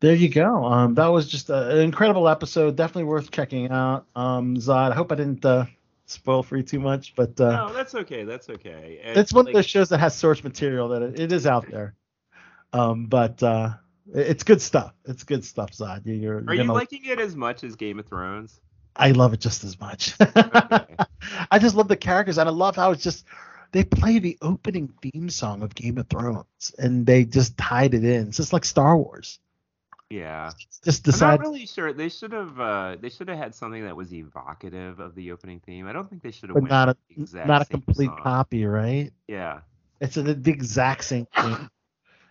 there 0.00 0.14
you 0.14 0.28
go. 0.28 0.64
Um, 0.64 0.94
that 0.94 1.08
was 1.08 1.28
just 1.28 1.50
a, 1.50 1.70
an 1.70 1.78
incredible 1.78 2.28
episode. 2.28 2.76
Definitely 2.76 3.04
worth 3.04 3.30
checking 3.30 3.70
out. 3.70 4.06
Um, 4.16 4.56
Zod, 4.56 4.92
I 4.92 4.94
hope 4.94 5.12
I 5.12 5.16
didn't 5.16 5.44
uh, 5.44 5.66
spoil 6.06 6.42
for 6.42 6.56
you 6.56 6.62
too 6.62 6.80
much, 6.80 7.14
but 7.14 7.38
uh, 7.40 7.50
No, 7.50 7.72
that's 7.72 7.94
okay. 7.94 8.24
That's 8.24 8.48
okay. 8.48 9.00
And, 9.04 9.18
it's 9.18 9.32
one 9.32 9.44
like, 9.44 9.52
of 9.52 9.58
those 9.58 9.66
shows 9.66 9.90
that 9.90 9.98
has 10.00 10.14
source 10.14 10.42
material 10.42 10.88
that 10.88 11.02
it, 11.02 11.20
it 11.20 11.32
is 11.32 11.46
out 11.46 11.70
there. 11.70 11.94
Um, 12.72 13.06
but 13.06 13.42
uh, 13.42 13.70
it's 14.14 14.42
good 14.44 14.60
stuff. 14.62 14.92
It's 15.06 15.24
good 15.24 15.44
stuff, 15.44 15.72
Zod. 15.72 16.06
You- 16.06 16.14
You're, 16.14 16.36
Are 16.36 16.40
you're 16.42 16.54
you 16.54 16.60
gonna- 16.62 16.72
liking 16.74 17.04
it 17.04 17.18
as 17.20 17.34
much 17.36 17.64
as 17.64 17.76
Game 17.76 17.98
of 17.98 18.06
Thrones? 18.06 18.60
I 18.96 19.12
love 19.12 19.32
it 19.32 19.40
just 19.40 19.62
as 19.64 19.78
much. 19.80 20.14
I 21.50 21.58
just 21.60 21.74
love 21.76 21.88
the 21.88 21.96
characters, 21.96 22.38
and 22.38 22.48
I 22.48 22.52
love 22.52 22.76
how 22.76 22.90
it's 22.90 23.02
just 23.02 23.24
they 23.72 23.84
play 23.84 24.18
the 24.18 24.36
opening 24.42 24.92
theme 25.00 25.30
song 25.30 25.62
of 25.62 25.74
Game 25.74 25.96
of 25.98 26.08
Thrones, 26.08 26.74
and 26.78 27.06
they 27.06 27.24
just 27.24 27.56
tied 27.56 27.94
it 27.94 28.04
in. 28.04 28.28
It's 28.28 28.36
just 28.36 28.52
like 28.52 28.64
Star 28.64 28.96
Wars. 28.96 29.38
Yeah. 30.10 30.50
Just 30.84 31.06
I'm 31.06 31.12
decide. 31.12 31.30
not 31.38 31.40
really 31.40 31.66
sure. 31.66 31.92
They 31.92 32.08
should 32.08 32.32
have. 32.32 32.58
Uh, 32.58 32.96
they 33.00 33.10
should 33.10 33.28
have 33.28 33.38
had 33.38 33.54
something 33.54 33.84
that 33.84 33.94
was 33.94 34.12
evocative 34.12 34.98
of 34.98 35.14
the 35.14 35.30
opening 35.30 35.60
theme. 35.60 35.86
I 35.86 35.92
don't 35.92 36.10
think 36.10 36.22
they 36.22 36.32
should 36.32 36.48
have. 36.50 36.54
but 36.60 36.64
not 36.68 36.88
a 36.88 36.96
not 37.46 37.62
a 37.62 37.64
complete 37.66 38.06
song. 38.08 38.18
copy, 38.22 38.64
right? 38.64 39.12
Yeah. 39.28 39.60
It's 40.00 40.16
a, 40.16 40.22
the 40.22 40.50
exact 40.50 41.04
same 41.04 41.26
thing. 41.26 41.70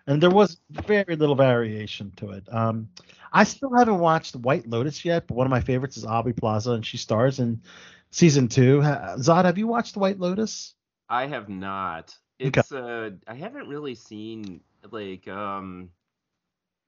And 0.09 0.23
there 0.23 0.31
was 0.31 0.59
very 0.71 1.15
little 1.15 1.35
variation 1.35 2.11
to 2.15 2.31
it. 2.31 2.51
Um, 2.51 2.89
I 3.31 3.43
still 3.43 3.69
haven't 3.77 3.99
watched 3.99 4.35
White 4.35 4.67
Lotus 4.67 5.05
yet, 5.05 5.27
but 5.27 5.37
one 5.37 5.45
of 5.45 5.51
my 5.51 5.61
favorites 5.61 5.97
is 5.97 6.05
Aubrey 6.05 6.33
Plaza, 6.33 6.71
and 6.71 6.83
she 6.83 6.97
stars 6.97 7.37
in 7.39 7.61
season 8.09 8.47
two. 8.47 8.79
Zod, 8.79 9.45
have 9.45 9.59
you 9.59 9.67
watched 9.67 9.95
White 9.95 10.19
Lotus? 10.19 10.73
I 11.09 11.27
have 11.27 11.47
not. 11.47 12.17
Okay. 12.41 12.59
It's 12.59 12.71
uh 12.71 13.11
I 13.27 13.35
haven't 13.35 13.67
really 13.67 13.93
seen 13.93 14.61
like 14.91 15.27
um 15.27 15.91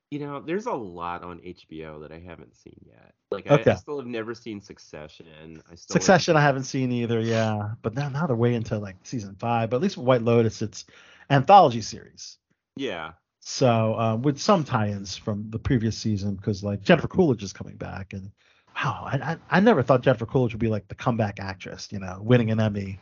you 0.10 0.20
know, 0.20 0.42
there's 0.42 0.66
a 0.66 0.74
lot 0.74 1.24
on 1.24 1.40
HBO 1.40 2.02
that 2.02 2.12
I 2.12 2.20
haven't 2.20 2.58
seen 2.58 2.76
yet. 2.86 3.14
Like 3.30 3.50
I, 3.50 3.54
Okay. 3.56 3.72
I 3.72 3.76
still 3.76 3.98
have 4.00 4.08
never 4.08 4.34
seen 4.34 4.62
Succession. 4.62 5.62
I 5.72 5.76
still 5.76 5.94
Succession, 5.94 6.36
I 6.36 6.42
haven't 6.42 6.64
seen 6.64 6.92
either. 6.92 7.20
Yeah, 7.20 7.74
but 7.84 7.94
now 7.94 8.10
now 8.10 8.26
they're 8.26 8.36
way 8.36 8.56
into 8.56 8.80
like 8.80 8.96
season 9.04 9.36
five. 9.36 9.70
But 9.70 9.76
at 9.78 9.84
least 9.84 9.98
with 9.98 10.08
White 10.08 10.24
Lotus, 10.24 10.64
it's 10.64 10.86
anthology 11.30 11.82
series. 11.82 12.40
Yeah. 12.76 13.14
So 13.40 13.96
uh, 13.96 14.16
with 14.16 14.40
some 14.40 14.64
tie-ins 14.64 15.18
from 15.18 15.50
the 15.50 15.60
previous 15.60 15.98
season, 15.98 16.36
because 16.36 16.64
like 16.64 16.84
Jennifer 16.84 17.08
Coolidge 17.08 17.44
is 17.44 17.54
coming 17.54 17.76
back, 17.76 18.14
and 18.14 18.32
wow, 18.76 19.08
I, 19.12 19.34
I 19.34 19.38
I 19.50 19.60
never 19.60 19.82
thought 19.82 20.02
Jennifer 20.04 20.28
Coolidge 20.28 20.54
would 20.54 20.60
be 20.60 20.68
like 20.68 20.88
the 20.88 20.96
comeback 20.96 21.40
actress, 21.40 21.88
you 21.92 22.00
know, 22.00 22.20
winning 22.22 22.52
an 22.52 22.60
Emmy 22.60 23.00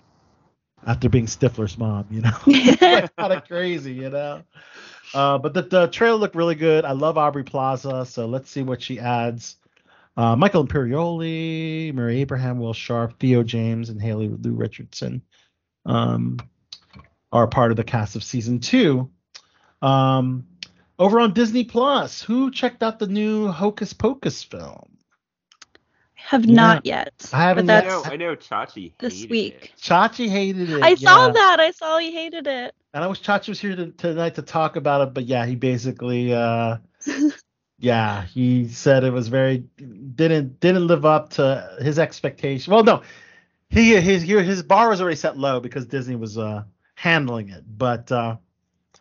after 0.86 1.10
being 1.10 1.26
Stifler's 1.26 1.78
mom, 1.78 2.06
you 2.10 2.22
know, 2.22 2.32
It's 2.48 3.14
kind 3.18 3.34
of 3.34 3.46
crazy, 3.46 3.94
you 3.94 4.10
know. 4.10 4.44
Uh, 5.14 5.38
but 5.38 5.54
the, 5.54 5.64
the 5.64 5.88
trailer 5.88 6.18
looked 6.18 6.36
really 6.36 6.56
good. 6.56 6.86
I 6.86 6.92
love 6.92 7.18
Aubrey 7.18 7.44
Plaza, 7.44 8.06
so 8.06 8.28
let's 8.28 8.50
see 8.50 8.62
what 8.62 8.82
she 8.82 9.00
adds. 9.00 9.58
Uh, 10.16 10.36
Michael 10.36 10.66
Imperioli, 10.66 11.94
Murray 11.94 12.22
Abraham, 12.22 12.60
Will 12.60 12.74
Sharpe, 12.74 13.20
Theo 13.20 13.44
James, 13.44 13.90
and 13.90 14.02
Haley 14.02 14.28
Lu 14.28 14.52
Richardson 14.52 15.22
um, 15.86 16.38
are 17.32 17.48
part 17.48 17.72
of 17.72 17.78
the 17.78 17.84
cast 17.84 18.16
of 18.16 18.24
season 18.24 18.60
two. 18.60 19.10
Um, 19.82 20.46
over 20.98 21.20
on 21.20 21.34
Disney 21.34 21.64
Plus, 21.64 22.22
who 22.22 22.52
checked 22.52 22.84
out 22.84 23.00
the 23.00 23.08
new 23.08 23.48
Hocus 23.48 23.94
Pocus 23.94 24.44
film? 24.44 24.98
I 26.18 26.22
have 26.36 26.46
Yeah. 26.46 26.56
not 26.56 26.86
yet. 26.86 27.14
I 27.32 27.44
haven't 27.44 27.68
but 27.68 27.86
I 27.86 27.88
know 27.88 28.04
I 28.04 28.16
know 28.18 28.36
Chachi 28.36 28.94
this 29.00 29.14
hated 29.14 29.32
week. 29.32 29.74
Chachi 29.82 30.30
hated 30.30 30.70
it. 30.70 30.84
I 30.84 30.96
saw 30.96 31.32
that. 31.32 31.60
I 31.60 31.72
saw 31.72 31.98
he 31.98 32.12
hated 32.12 32.48
it. 32.48 32.76
And 32.94 33.04
I 33.04 33.08
wish 33.08 33.22
Chachi 33.22 33.50
was 33.50 33.60
here 33.60 33.76
to, 33.76 33.92
tonight 33.92 34.36
to 34.36 34.42
talk 34.42 34.76
about 34.76 35.08
it, 35.08 35.14
but 35.14 35.26
yeah, 35.26 35.46
he 35.46 35.56
basically, 35.56 36.34
uh, 36.34 36.78
yeah, 37.80 38.24
he 38.26 38.68
said 38.68 39.04
it 39.04 39.14
was 39.14 39.30
very 39.30 39.60
didn't 39.78 40.60
didn't 40.60 40.88
live 40.88 41.06
up 41.06 41.30
to 41.32 41.78
his 41.82 41.98
expectation. 41.98 42.74
Well, 42.74 42.84
no, 42.84 43.04
he 43.70 43.96
his 44.02 44.24
his 44.24 44.64
bar 44.64 44.90
was 44.90 45.02
already 45.02 45.16
set 45.16 45.38
low 45.38 45.60
because 45.62 45.86
Disney 45.86 46.16
was 46.16 46.38
uh, 46.38 46.64
handling 46.96 47.50
it, 47.50 47.64
but 47.66 48.12
uh, 48.12 48.38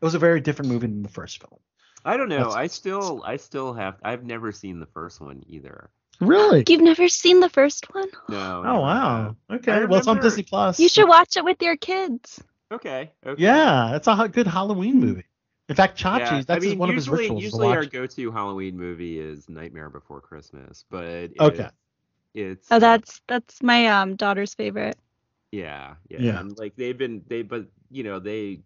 it 0.01 0.05
was 0.05 0.15
a 0.15 0.19
very 0.19 0.41
different 0.41 0.71
movie 0.71 0.87
than 0.87 1.03
the 1.03 1.09
first 1.09 1.41
film. 1.41 1.61
I 2.05 2.17
don't 2.17 2.29
know. 2.29 2.37
That's- 2.39 2.55
I 2.55 2.67
still 2.69 3.23
I 3.25 3.37
still 3.37 3.73
have 3.75 3.97
I've 4.03 4.25
never 4.25 4.53
seen 4.53 4.81
the 4.81 4.87
first 4.87 5.21
one 5.21 5.43
either. 5.47 5.91
Really? 6.21 6.65
You've 6.69 6.81
never 6.83 7.09
seen 7.09 7.41
the 7.41 7.49
first 7.49 7.93
one? 7.95 8.09
No. 8.29 8.63
Oh 8.65 8.81
never 8.81 8.81
wow. 8.81 9.37
have. 9.51 9.59
Okay. 9.61 9.73
I 9.73 9.85
Well, 9.85 9.99
it's 9.99 10.09
on 10.09 10.19
Disney 10.21 10.43
Plus. 10.45 10.79
You 10.79 10.89
should 10.89 11.09
watch 11.09 11.37
it 11.37 11.45
with 11.45 11.63
your 11.63 11.77
kids. 11.77 12.43
Okay. 12.73 13.13
Okay. 13.27 13.43
Yeah, 13.43 13.97
it's 13.97 14.09
a 14.09 14.29
good 14.29 14.47
Halloween 14.47 15.01
movie. 15.01 15.25
In 15.69 15.75
fact, 15.77 15.99
Chachi's 15.99 16.21
Yeah, 16.21 16.43
that's 16.47 16.65
I 16.65 16.69
mean, 16.69 16.79
one 16.79 16.89
of 16.91 16.97
his 16.97 17.07
usually, 17.07 17.23
rituals 17.23 17.43
usually 17.43 17.67
to 17.69 17.73
our 17.73 17.85
go-to 17.87 18.31
Halloween 18.31 18.77
movie 18.77 19.19
is 19.19 19.49
Nightmare 19.49 19.91
Before 19.91 20.21
Christmas, 20.21 20.85
but 20.91 21.31
Okay. 21.39 21.69
it's, 21.69 21.73
it's 22.35 22.69
Oh, 22.71 22.79
that's 22.79 23.21
that's 23.27 23.63
my 23.63 23.87
um 23.87 24.17
daughter's 24.17 24.55
favorite. 24.55 24.99
yeah, 25.53 25.95
yeah, 26.09 26.19
Yeah. 26.19 26.41
and 26.41 26.57
like 26.59 26.77
they've 26.77 26.97
been 26.97 27.23
they, 27.27 27.43
but 27.43 27.67
you 27.91 28.03
know 28.05 28.19
they, 28.19 28.61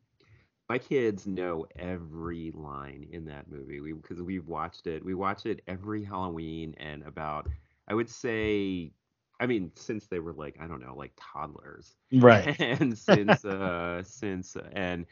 my 0.73 0.79
kids 0.79 1.27
know 1.27 1.67
every 1.77 2.51
line 2.55 3.07
in 3.13 3.27
that 3.27 3.51
movie. 3.51 3.81
We 3.81 3.93
because 3.93 4.23
we've 4.23 4.49
watched 4.49 4.87
it. 4.87 5.05
We 5.05 5.13
watch 5.15 5.45
it 5.45 5.61
every 5.69 6.03
Halloween 6.03 6.75
and 6.79 7.03
about 7.03 7.47
I 7.89 7.93
would 7.95 8.09
say, 8.09 8.91
I 9.39 9.45
mean, 9.45 9.71
since 9.75 10.07
they 10.07 10.19
were 10.19 10.33
like 10.33 10.57
I 10.59 10.67
don't 10.67 10.81
know, 10.81 10.95
like 10.97 11.13
toddlers, 11.21 11.95
Right. 12.11 12.57
and 12.59 12.97
since 12.97 13.45
uh 13.45 14.03
since 14.03 14.57
and 14.73 15.05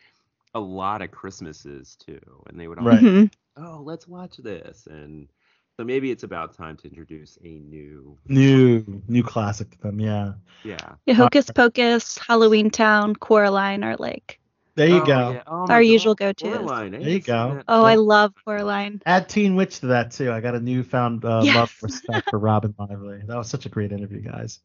a 0.55 0.61
lot 0.61 1.03
of 1.03 1.11
Christmases 1.11 1.95
too, 1.97 2.21
and 2.49 2.59
they 2.59 2.67
would 2.67 2.79
all 2.79 2.87
Right. 2.87 3.31
Oh, 3.59 3.83
let's 3.85 4.09
watch 4.09 4.39
this. 4.39 4.89
And 4.91 5.29
so 5.77 5.85
maybe 5.85 6.11
it's 6.11 6.23
about 6.23 6.55
time 6.55 6.79
to 6.79 6.89
introduce 6.89 7.37
a 7.45 7.59
new, 7.59 8.17
New 8.29 9.03
new 9.09 9.23
classic 9.23 9.73
to 9.73 9.79
them. 9.83 10.01
Yeah. 10.01 10.33
yeah. 10.65 10.95
Yeah, 11.05 11.15
Hocus 11.15 11.51
Pocus, 11.51 12.17
Halloween 12.17 12.71
Town, 12.71 13.15
Coraline 13.15 13.85
are 13.85 13.97
like 13.97 14.41
There 14.81 14.89
you 14.89 15.01
Oh, 15.03 15.07
go. 15.07 15.33
yeah. 15.35 15.43
Oh 15.47 15.67
our 15.69 15.83
usual 15.83 16.15
go 16.15 16.33
to. 16.33 16.49
There 16.49 17.01
you 17.03 17.21
go. 17.21 17.55
that. 17.57 17.65
Oh, 17.69 17.85
I 17.85 17.93
Yeah. 17.93 18.01
love 18.01 18.33
Coraline. 18.47 19.03
Add 19.05 19.29
Teen 19.29 19.55
Witch 19.55 19.81
to 19.81 19.89
that 19.89 20.11
too. 20.13 20.33
I 20.33 20.41
got 20.41 20.55
a 20.55 20.61
newfound 20.61 21.23
uh, 21.23 21.43
Yes. 21.45 21.55
love 21.55 21.77
respect 21.83 22.27
for 22.31 22.39
Robin 22.39 22.75
Lively. 22.79 23.21
That 23.27 23.37
was 23.37 23.49
such 23.51 23.67
a 23.67 23.69
great 23.69 23.93
interview, 23.93 24.21
guys. 24.23 24.61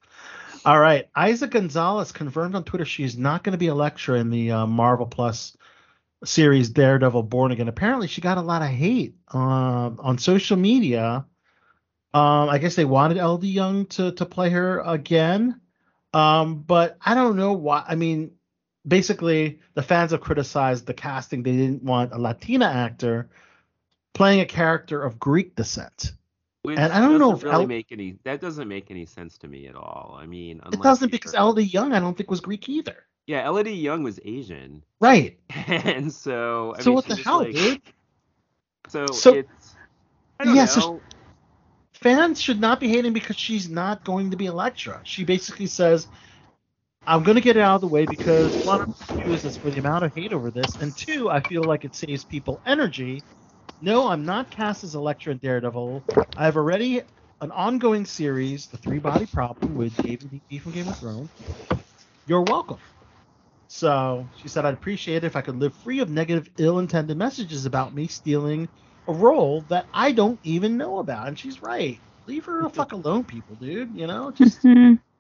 All 0.64 0.80
right, 0.80 1.10
Eiza 1.18 1.50
González 1.50 2.14
confirmed 2.14 2.56
on 2.56 2.64
Twitter 2.64 2.86
she's 2.86 3.18
not 3.18 3.44
going 3.44 3.52
to 3.52 3.58
be 3.58 3.68
Elektra 3.68 4.18
in 4.18 4.30
the 4.30 4.52
uh, 4.52 4.66
Marvel 4.66 5.06
Plus 5.06 5.58
series 6.24 6.70
Daredevil 6.70 7.24
Born 7.24 7.52
Again. 7.52 7.68
Apparently, 7.68 8.08
she 8.08 8.22
got 8.22 8.38
a 8.38 8.42
lot 8.42 8.62
of 8.62 8.70
hate 8.70 9.16
um, 9.34 10.00
on 10.02 10.18
social 10.18 10.56
media. 10.56 11.26
Um, 12.14 12.50
I 12.50 12.58
guess 12.60 12.76
they 12.76 12.86
wanted 12.86 13.18
Elodie 13.18 13.50
Yung 13.50 13.86
to 13.88 14.14
to 14.14 14.26
play 14.26 14.50
her 14.52 14.80
again, 14.80 15.60
um, 16.14 16.62
but 16.62 16.98
I 17.06 17.16
don't 17.16 17.36
know 17.36 17.52
why. 17.54 17.84
I 17.86 17.96
mean, 17.96 18.32
basically, 18.88 19.60
the 19.74 19.82
fans 19.84 20.12
have 20.12 20.22
criticized 20.22 20.86
the 20.86 20.94
casting. 20.94 21.44
They 21.44 21.56
didn't 21.56 21.84
want 21.84 22.14
a 22.14 22.18
Latina 22.18 22.66
actor 22.66 23.30
playing 24.14 24.42
a 24.42 24.46
character 24.46 25.02
of 25.02 25.20
Greek 25.20 25.56
descent. 25.56 26.14
Which 26.64 26.80
And 26.80 26.92
I 26.92 27.00
don't 27.00 27.20
know 27.20 27.34
if 27.34 27.44
really 27.44 27.56
L- 27.56 27.68
make 27.68 27.92
any. 27.92 28.18
That 28.24 28.42
doesn't 28.42 28.68
make 28.68 28.90
any 28.90 29.06
sense 29.06 29.38
to 29.40 29.48
me 29.48 29.68
at 29.68 29.76
all. 29.76 30.18
I 30.20 30.26
mean, 30.26 30.62
It 30.72 30.82
doesn't 30.82 31.12
because 31.12 31.34
Elodie 31.36 31.66
Yung, 31.66 31.94
I 31.94 32.00
don't 32.00 32.18
think 32.18 32.32
was 32.32 32.40
Greek 32.42 32.68
either. 32.70 32.96
Yeah, 33.28 33.48
Elodie 33.48 33.74
Yung 33.76 34.04
was 34.04 34.20
Asian, 34.24 34.84
Right. 35.00 35.38
and 35.68 36.12
so 36.12 36.74
I 36.78 36.82
so 36.82 36.90
mean, 36.90 36.96
what 36.96 37.06
the 37.06 37.16
hell, 37.16 37.40
like- 37.40 37.54
dude? 37.54 37.82
So, 38.88 39.06
So- 39.08 39.34
it's 39.34 39.76
I 40.40 40.54
Yeah, 40.54 40.66
so. 40.66 41.02
Fans 41.94 42.42
should 42.42 42.60
not 42.60 42.80
be 42.80 42.88
hating 42.90 43.14
because 43.14 43.36
she's 43.38 43.70
not 43.70 44.04
going 44.04 44.32
to 44.32 44.38
be 44.38 44.46
Elektra. 44.48 45.02
She 45.04 45.24
basically 45.24 45.66
says, 45.66 46.08
I'm 47.08 47.24
gonna 47.24 47.42
get 47.42 47.58
it 47.58 47.62
out 47.62 47.76
of 47.76 47.82
the 47.82 47.88
way 47.88 48.06
because 48.06 48.58
one 48.64 48.96
is 49.26 49.44
this 49.44 49.58
for 49.58 49.72
the 49.72 49.80
amount 49.80 50.06
of 50.06 50.14
hate 50.16 50.34
over 50.34 50.52
this, 50.52 50.78
and 50.78 50.96
two, 50.96 51.30
I 51.30 51.42
feel 51.42 51.64
like 51.66 51.86
it 51.86 51.96
saves 51.96 52.26
people 52.26 52.62
energy. 52.66 53.26
No, 53.82 54.08
I'm 54.10 54.26
not 54.26 54.52
cast 54.52 54.84
as 54.84 54.96
Elektra 54.96 55.34
and 55.34 55.42
Daredevil. 55.42 56.06
I 56.38 56.46
have 56.46 56.58
already 56.58 57.02
an 57.42 57.52
ongoing 57.52 58.06
series, 58.06 58.68
The 58.70 58.78
Three 58.78 59.00
Body 59.00 59.26
Problem, 59.28 59.76
with 59.76 59.96
David 60.02 60.42
D. 60.50 60.60
from 60.60 60.72
Game 60.74 60.88
of 60.90 60.98
Thrones. 60.98 61.32
You're 62.26 62.44
welcome. 62.44 62.80
So 63.68 64.30
she 64.36 64.50
said, 64.50 64.66
I'd 64.66 64.74
appreciate 64.76 65.18
it 65.18 65.26
if 65.26 65.36
I 65.36 65.42
could 65.42 65.58
live 65.58 65.76
free 65.76 66.00
of 66.02 66.10
negative, 66.12 66.50
ill 66.58 66.80
intended 66.80 67.18
messages 67.18 67.66
about 67.66 67.96
me 67.96 68.08
stealing 68.08 68.70
a 69.08 69.14
role 69.14 69.64
that 69.70 69.88
I 69.94 70.12
don't 70.14 70.40
even 70.44 70.78
know 70.78 71.00
about. 71.00 71.28
And 71.28 71.40
she's 71.40 71.62
right. 71.62 72.02
Leave 72.28 72.46
her 72.46 72.64
the 72.64 72.70
fuck 72.70 72.94
alone, 72.94 73.26
people, 73.26 73.56
dude. 73.58 73.96
You 73.96 74.08
know, 74.08 74.32
just. 74.34 74.68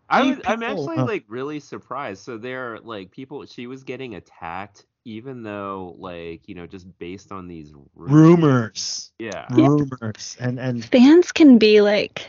I 0.09 0.21
Keep 0.21 0.37
was, 0.37 0.45
I'm 0.47 0.63
actually 0.63 0.97
uh, 0.97 1.05
like 1.05 1.25
really 1.27 1.59
surprised. 1.59 2.23
So 2.23 2.37
there, 2.37 2.75
are 2.75 2.79
like 2.79 3.11
people, 3.11 3.45
she 3.45 3.67
was 3.67 3.83
getting 3.83 4.15
attacked, 4.15 4.85
even 5.03 5.43
though, 5.43 5.95
like, 5.97 6.47
you 6.47 6.55
know, 6.55 6.67
just 6.67 6.87
based 6.99 7.31
on 7.31 7.47
these 7.47 7.73
rumors, 7.95 9.11
Yeah. 9.17 9.47
rumors, 9.49 10.37
and 10.39 10.59
and 10.59 10.85
Fans 10.85 11.31
can 11.31 11.57
be 11.57 11.81
like, 11.81 12.27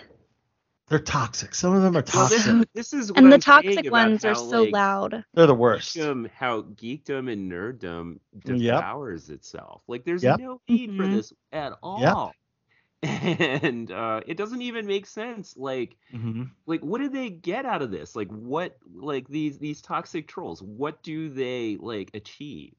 they're 0.88 0.98
toxic. 0.98 1.54
Some 1.54 1.74
of 1.74 1.82
them 1.82 1.96
are 1.96 2.02
Well, 2.14 2.28
toxic. 2.28 2.44
this, 2.44 2.66
this 2.74 2.92
is 2.92 3.12
what 3.12 3.18
and 3.18 3.32
the 3.32 3.34
I'm 3.34 3.40
saying 3.40 3.78
toxic 3.78 3.86
about 3.88 4.06
ones 4.06 4.24
are 4.24 4.34
so 4.34 4.62
like, 4.62 4.72
loud. 4.72 5.24
They're 5.34 5.46
the 5.46 5.54
worst. 5.54 5.96
Geekdom, 5.96 6.30
how 6.30 6.62
geekdom 6.62 7.32
and 7.32 7.50
nerddom 7.50 8.20
Yep. 8.44 8.54
devours 8.78 9.28
itself. 9.30 9.82
Like, 9.88 10.04
there's 10.04 10.22
Yep. 10.22 10.38
no 10.38 10.60
need 10.68 10.92
for 10.94 11.06
Mhm. 11.06 11.10
this 11.10 11.32
at 11.52 11.72
all. 11.82 12.32
And 13.02 13.90
uh, 13.90 14.20
it 14.26 14.36
doesn't 14.36 14.62
even 14.62 14.86
make 14.86 15.06
sense. 15.06 15.56
Like, 15.56 15.96
hmm 16.12 16.56
like 16.66 16.82
what 16.82 17.00
do 17.00 17.08
they 17.08 17.30
get 17.30 17.64
out 17.64 17.82
of 17.82 17.90
this 17.90 18.14
like 18.16 18.28
what 18.28 18.76
like 18.94 19.28
these 19.28 19.58
these 19.58 19.80
toxic 19.82 20.28
trolls 20.28 20.62
what 20.62 21.02
do 21.02 21.28
they 21.28 21.76
like 21.80 22.10
achieve 22.14 22.74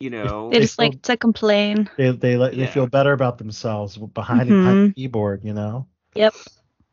you 0.00 0.10
know 0.10 0.54
They 0.54 0.58
They 0.58 0.66
just 0.66 0.78
like 0.78 1.02
to 1.02 1.16
complain. 1.16 1.88
They 1.96 2.10
they 2.12 2.36
let 2.36 2.56
they 2.56 2.66
Yeah. 2.66 2.68
feel 2.68 2.86
better 2.86 3.12
about 3.12 3.38
themselves 3.38 3.96
behind, 3.98 4.56
behind 4.56 4.78
the 4.80 4.86
keyboard, 5.00 5.44
you 5.44 5.52
know, 5.52 5.88
Yep. 6.14 6.34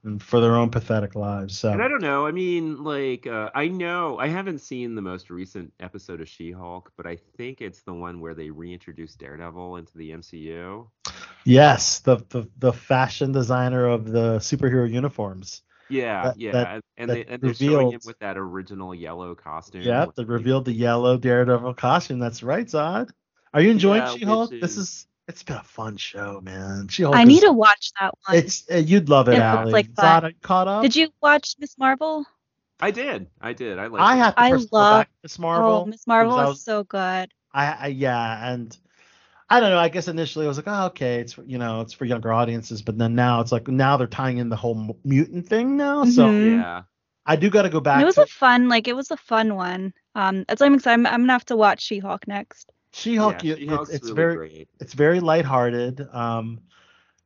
and 0.04 0.22
for 0.22 0.40
their 0.40 0.56
own 0.56 0.70
pathetic 0.70 1.16
lives. 1.16 1.58
So 1.58 1.72
and 1.72 1.82
i 1.82 1.88
don't 1.88 2.02
know 2.02 2.26
i 2.26 2.32
mean 2.32 2.84
like 2.84 3.28
uh, 3.28 3.50
i 3.56 3.68
know 3.68 4.18
i 4.18 4.28
haven't 4.28 4.60
seen 4.60 4.96
the 4.96 5.02
most 5.02 5.30
recent 5.30 5.72
episode 5.80 6.22
of 6.22 6.28
she-hulk 6.30 6.92
but 6.98 7.06
i 7.08 7.16
think 7.38 7.62
it's 7.62 7.84
the 7.84 7.94
one 7.94 8.20
where 8.20 8.34
they 8.34 8.50
reintroduced 8.50 9.20
daredevil 9.20 9.78
into 9.78 9.98
the 9.98 10.12
mcu 10.12 10.88
yes, 11.46 12.00
the, 12.00 12.18
the 12.30 12.48
the 12.58 12.74
fashion 12.74 13.32
designer 13.32 13.86
of 13.88 14.06
the 14.10 14.38
superhero 14.40 14.90
uniforms. 14.92 15.62
yeah 15.90 16.24
That- 16.24 16.40
yeah 16.40 16.52
that- 16.52 16.68
and, 16.74 16.84
and 16.98 17.10
that 17.10 17.14
they 17.14 17.26
and 17.34 17.42
they're 17.42 17.54
showing 17.54 17.70
him 17.72 17.86
revealed- 17.86 18.06
with 18.06 18.20
that 18.20 18.38
original 18.38 18.94
yellow 18.96 19.36
costume 19.36 19.82
Yeah, 19.82 20.06
they 20.16 20.24
revealed 20.24 20.66
the 20.66 20.74
yellow 20.74 21.18
Daredevil 21.18 21.74
costume. 21.76 22.20
That's 22.20 22.44
right, 22.44 22.66
Zod. 22.66 23.10
Are 23.54 23.62
you 23.62 23.72
enjoying 23.72 24.02
Yeah, 24.04 24.16
She-Hulk? 24.16 24.52
which 24.52 24.62
This 24.62 24.72
is- 24.78 24.78
is 24.78 25.08
it's 25.28 25.44
been 25.44 25.58
a 25.58 25.64
fun 25.64 25.96
show, 25.98 26.42
man. 26.42 26.88
She-Hulk. 26.90 27.16
I 27.16 27.22
is- 27.22 27.28
need 27.28 27.42
to 27.42 27.52
watch 27.54 27.92
that 28.00 28.14
one. 28.28 28.38
It's 28.38 28.70
uh, 28.72 28.78
you'd 28.78 29.08
love 29.10 29.28
it, 29.30 29.34
It 29.34 29.36
looks 29.36 29.44
Allie. 29.44 29.72
like 29.72 29.88
Zod, 29.92 29.96
fun. 29.96 30.24
are 30.26 30.30
you 30.30 30.36
caught 30.42 30.68
up? 30.68 30.82
Did 30.84 30.96
you 30.96 31.10
watch 31.22 31.56
Miss 31.60 31.78
Marvel? 31.78 32.26
i 32.84 32.90
did 32.90 33.28
i 33.40 33.54
did 33.54 33.78
i 33.78 33.86
like 33.86 34.02
I 34.02 34.16
have 34.16 34.34
to 34.36 34.42
I 34.42 34.52
love- 34.72 35.06
Miss 35.22 35.38
Marvel. 35.38 35.72
Oh, 35.72 35.86
Miss 35.86 36.08
Marvel 36.08 36.32
because 36.32 36.48
is 36.48 36.54
was- 36.54 36.64
so 36.64 36.84
good. 36.84 37.32
I, 37.54 37.66
I 37.74 37.88
yeah, 37.88 38.52
and 38.54 38.76
I 39.52 39.60
don't 39.60 39.70
know. 39.70 39.78
I 39.78 39.90
guess 39.90 40.08
initially 40.08 40.46
I 40.46 40.48
was 40.48 40.58
like, 40.58 40.68
oh, 40.68 40.86
okay, 40.88 41.20
it's 41.20 41.34
for- 41.34 41.44
you 41.44 41.58
know, 41.58 41.82
it's 41.82 41.94
for 41.94 42.06
younger 42.06 42.32
audiences, 42.32 42.82
but 42.82 42.98
then 42.98 43.16
now 43.16 43.42
it's 43.42 43.52
like 43.52 43.68
now 43.68 43.98
they're 43.98 44.08
tying 44.08 44.38
in 44.38 44.50
the 44.50 44.56
whole 44.56 44.98
mutant 45.04 45.48
thing 45.48 45.78
now. 45.78 46.06
So 46.06 46.28
Mhm. 46.28 46.52
yeah 46.58 46.84
I 47.26 47.36
do 47.36 47.50
got 47.52 47.62
to 47.64 47.70
go 47.70 47.80
back. 47.80 47.96
And 47.96 48.02
it 48.04 48.06
was 48.06 48.16
to 48.16 48.24
a 48.24 48.26
fun, 48.28 48.68
like 48.68 48.88
it 48.88 48.96
was 48.96 49.12
a 49.12 49.18
fun 49.18 49.56
one. 49.56 49.94
Um, 50.16 50.44
that's 50.48 50.60
why 50.60 50.66
I'm 50.68 50.74
excited. 50.74 50.94
I'm, 51.06 51.06
I'm 51.06 51.22
gonna 51.22 51.34
have 51.34 51.46
to 51.46 51.56
watch 51.56 51.82
She-Hulk 51.84 52.28
next. 52.28 52.72
She-Hulk. 52.94 53.44
yeah, 53.44 53.50
you- 53.50 53.56
She-Hulk's 53.58 53.90
it's, 53.90 53.98
it's 53.98 54.04
really 54.06 54.16
very 54.16 54.36
great 54.36 54.70
it's 54.80 54.94
very 54.94 55.20
lighthearted. 55.20 56.02
Um, 56.12 56.62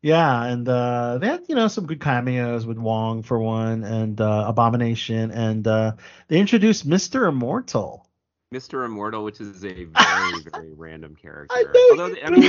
yeah, 0.02 0.43
and 0.43 0.68
uh, 0.69 1.18
they 1.18 1.27
had 1.27 1.45
you 1.49 1.56
know 1.56 1.68
some 1.68 1.88
good 1.88 1.99
cameos 2.02 2.65
with 2.65 2.77
Wong 2.77 3.23
for 3.23 3.39
one, 3.39 3.84
and 3.84 4.19
uh, 4.22 4.45
Abomination, 4.47 5.31
and 5.31 5.65
uh, 5.68 5.93
they 6.27 6.39
introduced 6.39 6.85
Mister 6.85 7.26
Immortal. 7.26 8.06
Mr. 8.54 8.86
Immortal, 8.86 9.24
which 9.24 9.42
is 9.42 9.64
a 9.66 9.86
very, 9.86 9.86
very 10.52 10.74
random 10.74 11.16
character. 11.16 11.56
Although, 11.92 12.10
the- 12.10 12.26
I 12.26 12.30
mean, 12.30 12.42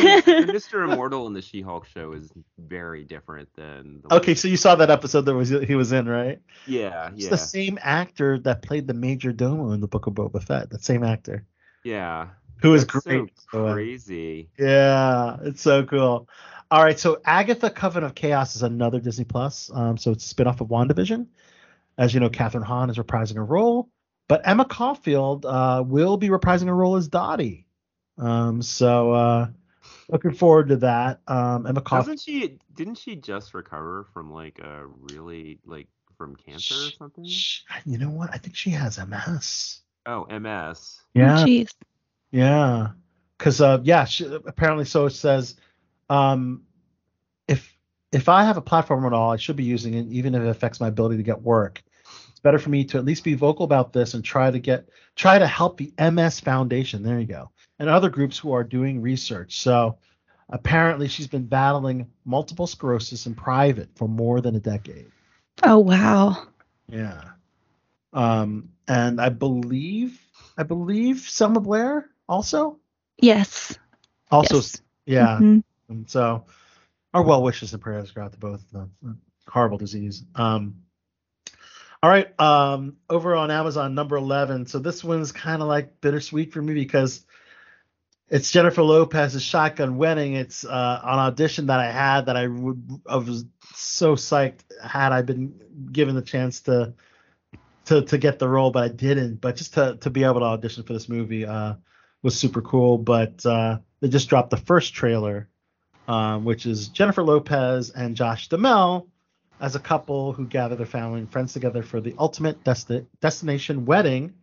Mr. 0.46 0.84
Immortal 0.92 1.26
in 1.26 1.32
the 1.32 1.42
She-Hulk 1.42 1.86
show 1.86 2.12
is 2.12 2.30
very 2.58 3.04
different 3.04 3.48
than. 3.56 4.02
The 4.08 4.16
Okay, 4.16 4.34
so 4.34 4.46
you 4.48 4.56
saw 4.56 4.74
that 4.76 4.90
episode 4.90 5.22
that 5.22 5.34
was 5.34 5.48
he 5.48 5.74
was 5.74 5.92
in, 5.92 6.08
right? 6.08 6.38
yeah, 6.66 7.10
It's 7.12 7.24
yeah, 7.24 7.30
the 7.30 7.38
same 7.38 7.78
actor 7.82 8.38
that 8.40 8.62
played 8.62 8.86
the 8.86 8.94
Major 8.94 9.32
Domo 9.32 9.72
in 9.72 9.80
the 9.80 9.88
Book 9.88 10.06
of 10.06 10.14
Boba 10.14 10.42
Fett. 10.42 10.70
That 10.70 10.84
same 10.84 11.02
actor, 11.02 11.44
yeah. 11.82 12.28
who 12.62 12.74
is 12.74 12.84
great. 12.84 13.32
So 13.50 13.66
the 13.66 13.72
crazy. 13.72 14.48
Yeah, 14.58 15.38
it's 15.42 15.62
so 15.62 15.84
cool. 15.84 16.28
All 16.70 16.82
right, 16.82 16.98
so 16.98 17.20
Agatha 17.24 17.70
Coven 17.70 18.02
of 18.04 18.14
Chaos 18.14 18.54
is 18.56 18.62
another 18.62 18.98
Disney 19.00 19.24
Plus. 19.24 19.70
Um, 19.72 19.96
so 19.96 20.10
it's 20.10 20.30
a 20.30 20.34
spinoff 20.34 20.60
of 20.60 20.66
WandaVision. 20.68 21.26
As 21.96 22.12
you 22.12 22.20
know, 22.20 22.28
Kathryn 22.28 22.64
Hahn 22.64 22.90
is 22.90 22.98
reprising 22.98 23.36
her 23.36 23.44
role, 23.44 23.88
but 24.28 24.42
Emma 24.46 24.64
Caulfield 24.64 25.46
uh, 25.46 25.82
will 25.86 26.16
be 26.16 26.28
reprising 26.28 26.66
her 26.66 26.74
role 26.74 26.96
as 26.96 27.08
Dottie. 27.08 27.66
Um, 28.18 28.62
so 28.62 29.12
uh, 29.12 29.48
looking 30.08 30.32
forward 30.32 30.68
to 30.68 30.76
that. 30.76 31.20
Um, 31.26 31.66
Emma 31.66 31.80
Caulfield. 31.80 32.16
Doesn't 32.16 32.20
she? 32.20 32.58
Didn't 32.74 32.96
she 32.98 33.16
just 33.16 33.54
recover 33.54 34.06
from 34.12 34.32
like 34.32 34.58
a 34.58 34.86
really 34.86 35.58
like 35.64 35.88
from 36.16 36.36
cancer 36.36 36.74
or 36.74 36.90
something? 36.98 37.26
Sh- 37.26 37.62
You 37.84 37.98
know 37.98 38.10
what? 38.10 38.30
I 38.32 38.38
think 38.38 38.56
she 38.56 38.70
has 38.70 38.98
MS. 38.98 39.80
Oh, 40.06 40.24
MS. 40.26 41.00
Yeah. 41.14 41.38
Jeez. 41.38 41.70
Yeah, 42.30 42.88
because 43.38 43.60
uh, 43.60 43.78
yeah, 43.82 44.04
she, 44.04 44.24
apparently 44.26 44.84
so 44.84 45.06
it 45.06 45.10
says, 45.10 45.56
um, 46.10 46.64
if 47.48 47.74
if 48.12 48.28
I 48.28 48.44
have 48.44 48.56
a 48.56 48.62
platform 48.62 49.06
at 49.06 49.12
all, 49.12 49.32
I 49.32 49.36
should 49.36 49.56
be 49.56 49.64
using 49.64 49.94
it, 49.94 50.06
even 50.08 50.34
if 50.34 50.42
it 50.42 50.48
affects 50.48 50.80
my 50.80 50.88
ability 50.88 51.16
to 51.18 51.22
get 51.22 51.40
work. 51.40 51.82
Better 52.46 52.60
for 52.60 52.70
me 52.70 52.84
to 52.84 52.98
at 52.98 53.04
least 53.04 53.24
be 53.24 53.34
vocal 53.34 53.64
about 53.64 53.92
this 53.92 54.14
and 54.14 54.24
try 54.24 54.52
to 54.52 54.60
get 54.60 54.88
try 55.16 55.36
to 55.36 55.48
help 55.48 55.78
the 55.78 55.92
MS 55.98 56.38
Foundation. 56.38 57.02
There 57.02 57.18
you 57.18 57.26
go, 57.26 57.50
and 57.80 57.88
other 57.88 58.08
groups 58.08 58.38
who 58.38 58.52
are 58.52 58.62
doing 58.62 59.02
research. 59.02 59.58
So 59.58 59.98
apparently, 60.48 61.08
she's 61.08 61.26
been 61.26 61.46
battling 61.46 62.06
multiple 62.24 62.68
sclerosis 62.68 63.26
in 63.26 63.34
private 63.34 63.88
for 63.96 64.06
more 64.06 64.40
than 64.40 64.54
a 64.54 64.60
decade. 64.60 65.10
Oh 65.64 65.80
wow. 65.80 66.46
Yeah. 66.88 67.20
Um, 68.12 68.68
and 68.86 69.20
I 69.20 69.30
believe 69.30 70.20
I 70.56 70.62
believe 70.62 71.18
Selma 71.28 71.58
Blair 71.58 72.10
also. 72.28 72.78
Yes. 73.18 73.76
Also, 74.30 74.58
Yes. 74.58 74.82
yeah. 75.04 75.38
Mhm. 75.40 75.64
And 75.88 76.08
so, 76.08 76.44
our 77.12 77.24
well 77.24 77.42
wishes 77.42 77.72
and 77.72 77.82
prayers 77.82 78.12
go 78.12 78.22
out 78.22 78.34
to 78.34 78.38
both 78.38 78.62
of 78.62 78.70
them. 78.70 79.20
Horrible 79.48 79.78
disease. 79.78 80.24
Um, 80.36 80.76
all 82.06 82.12
right. 82.12 82.40
Um, 82.40 82.98
over 83.10 83.34
on 83.34 83.50
Amazon, 83.50 83.96
number 83.96 84.14
11. 84.16 84.66
So 84.66 84.78
this 84.78 85.02
one's 85.02 85.32
kind 85.32 85.60
of 85.60 85.66
like 85.66 86.00
bittersweet 86.00 86.52
for 86.52 86.62
me 86.62 86.72
because 86.72 87.26
it's 88.28 88.52
Jennifer 88.52 88.84
Lopez's 88.84 89.42
Shotgun 89.42 89.96
Wedding. 89.96 90.34
It's 90.34 90.64
uh, 90.64 91.00
an 91.02 91.18
audition 91.18 91.66
that 91.66 91.80
I 91.80 91.90
had 91.90 92.26
that 92.26 92.36
I 92.36 92.46
would 92.46 93.00
I 93.08 93.16
was 93.16 93.44
so 93.74 94.14
psyched 94.14 94.60
had 94.80 95.10
I 95.10 95.22
been 95.22 95.60
given 95.90 96.14
the 96.14 96.22
chance 96.22 96.60
to 96.60 96.94
to 97.86 98.02
to 98.02 98.18
get 98.18 98.38
the 98.38 98.48
role, 98.48 98.70
but 98.70 98.84
I 98.84 98.88
didn't. 98.88 99.40
But 99.40 99.56
just 99.56 99.74
to 99.74 99.96
to 100.02 100.08
be 100.08 100.22
able 100.22 100.38
to 100.38 100.46
audition 100.46 100.84
for 100.84 100.92
this 100.92 101.08
movie 101.08 101.44
uh, 101.44 101.74
was 102.22 102.38
super 102.38 102.62
cool. 102.62 102.98
But 102.98 103.44
uh, 103.44 103.78
they 103.98 104.06
just 104.06 104.28
dropped 104.28 104.50
the 104.50 104.58
first 104.58 104.94
trailer, 104.94 105.48
um, 106.06 106.44
which 106.44 106.66
is 106.66 106.86
Jennifer 106.86 107.24
Lopez 107.24 107.90
and 107.90 108.14
Josh 108.14 108.46
Duhamel 108.46 109.08
as 109.60 109.74
a 109.74 109.80
couple 109.80 110.32
who 110.32 110.46
gather 110.46 110.76
their 110.76 110.86
family 110.86 111.20
and 111.20 111.30
friends 111.30 111.52
together 111.52 111.82
for 111.82 112.00
the 112.00 112.14
ultimate 112.18 112.62
desti- 112.64 113.06
destination 113.20 113.84
wedding. 113.84 114.34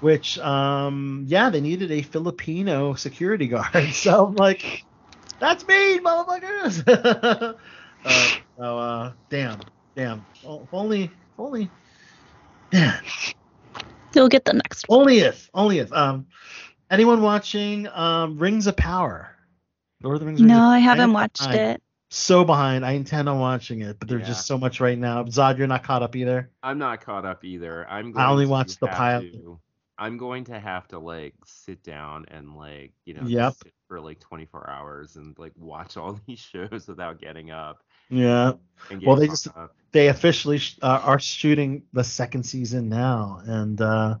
Which, 0.00 0.38
um, 0.40 1.24
yeah, 1.26 1.48
they 1.48 1.62
needed 1.62 1.90
a 1.90 2.02
Filipino 2.02 2.94
security 2.94 3.46
guard. 3.46 3.72
So 3.92 4.26
I'm 4.26 4.34
like, 4.34 4.84
that's 5.40 5.66
me, 5.66 5.98
motherfuckers. 6.00 6.86
uh, 8.04 8.28
so, 8.58 8.78
uh, 8.78 9.12
damn, 9.30 9.60
damn. 9.94 10.26
If 10.42 10.74
only, 10.74 11.10
only, 11.38 11.70
yeah. 12.72 13.00
You'll 14.14 14.28
get 14.28 14.44
the 14.44 14.52
next 14.52 14.88
one. 14.88 15.00
Only 15.00 15.18
if, 15.20 15.50
only 15.54 15.78
if. 15.78 15.92
Um, 15.92 16.26
anyone 16.90 17.22
watching 17.22 17.88
um, 17.88 18.38
Rings 18.38 18.66
of 18.66 18.76
Power? 18.76 19.34
Lord 20.02 20.16
of 20.16 20.20
the 20.20 20.26
Rings. 20.26 20.40
No, 20.40 20.60
I 20.60 20.78
haven't 20.78 21.12
watched 21.12 21.38
behind. 21.38 21.60
it. 21.60 21.82
So 22.16 22.44
behind. 22.44 22.84
I 22.84 22.92
intend 22.92 23.28
on 23.28 23.38
watching 23.38 23.82
it, 23.82 23.98
but 23.98 24.08
there's 24.08 24.22
Yeah. 24.22 24.28
just 24.28 24.46
so 24.46 24.56
much 24.56 24.80
right 24.80 24.98
now. 24.98 25.22
Zod, 25.24 25.58
you're 25.58 25.66
not 25.66 25.82
caught 25.84 26.02
up 26.02 26.16
either. 26.16 26.50
I'm 26.62 26.78
not 26.78 27.00
caught 27.02 27.24
up 27.26 27.44
either. 27.44 27.86
I'm. 27.88 28.16
I 28.16 28.28
only 28.30 28.46
watched 28.46 28.80
the 28.80 28.86
pilot. 28.88 29.32
to- 29.34 29.60
I'm 29.98 30.18
going 30.18 30.44
to 30.44 30.58
have 30.60 30.86
to 30.88 30.98
like 30.98 31.34
sit 31.46 31.82
down 31.82 32.26
and 32.28 32.54
like 32.56 32.92
you 33.06 33.14
know 33.14 33.22
Yep. 33.24 33.54
sit 33.64 33.72
for 33.88 33.98
like 34.00 34.20
24 34.20 34.68
hours 34.68 35.16
and 35.16 35.38
like 35.38 35.52
watch 35.56 35.96
all 35.96 36.18
these 36.26 36.38
shows 36.38 36.86
without 36.88 37.18
getting 37.20 37.50
up. 37.50 37.82
Yeah. 38.10 38.52
And 38.90 39.02
Well, 39.04 39.16
they 39.16 39.26
just 39.26 39.48
up. 39.56 39.74
they 39.92 40.08
officially 40.08 40.58
sh- 40.58 40.78
uh, 40.82 41.00
are 41.02 41.18
shooting 41.18 41.82
the 41.92 42.04
second 42.04 42.44
season 42.44 42.88
now, 42.90 43.40
and 43.46 43.80
uh, 43.80 44.18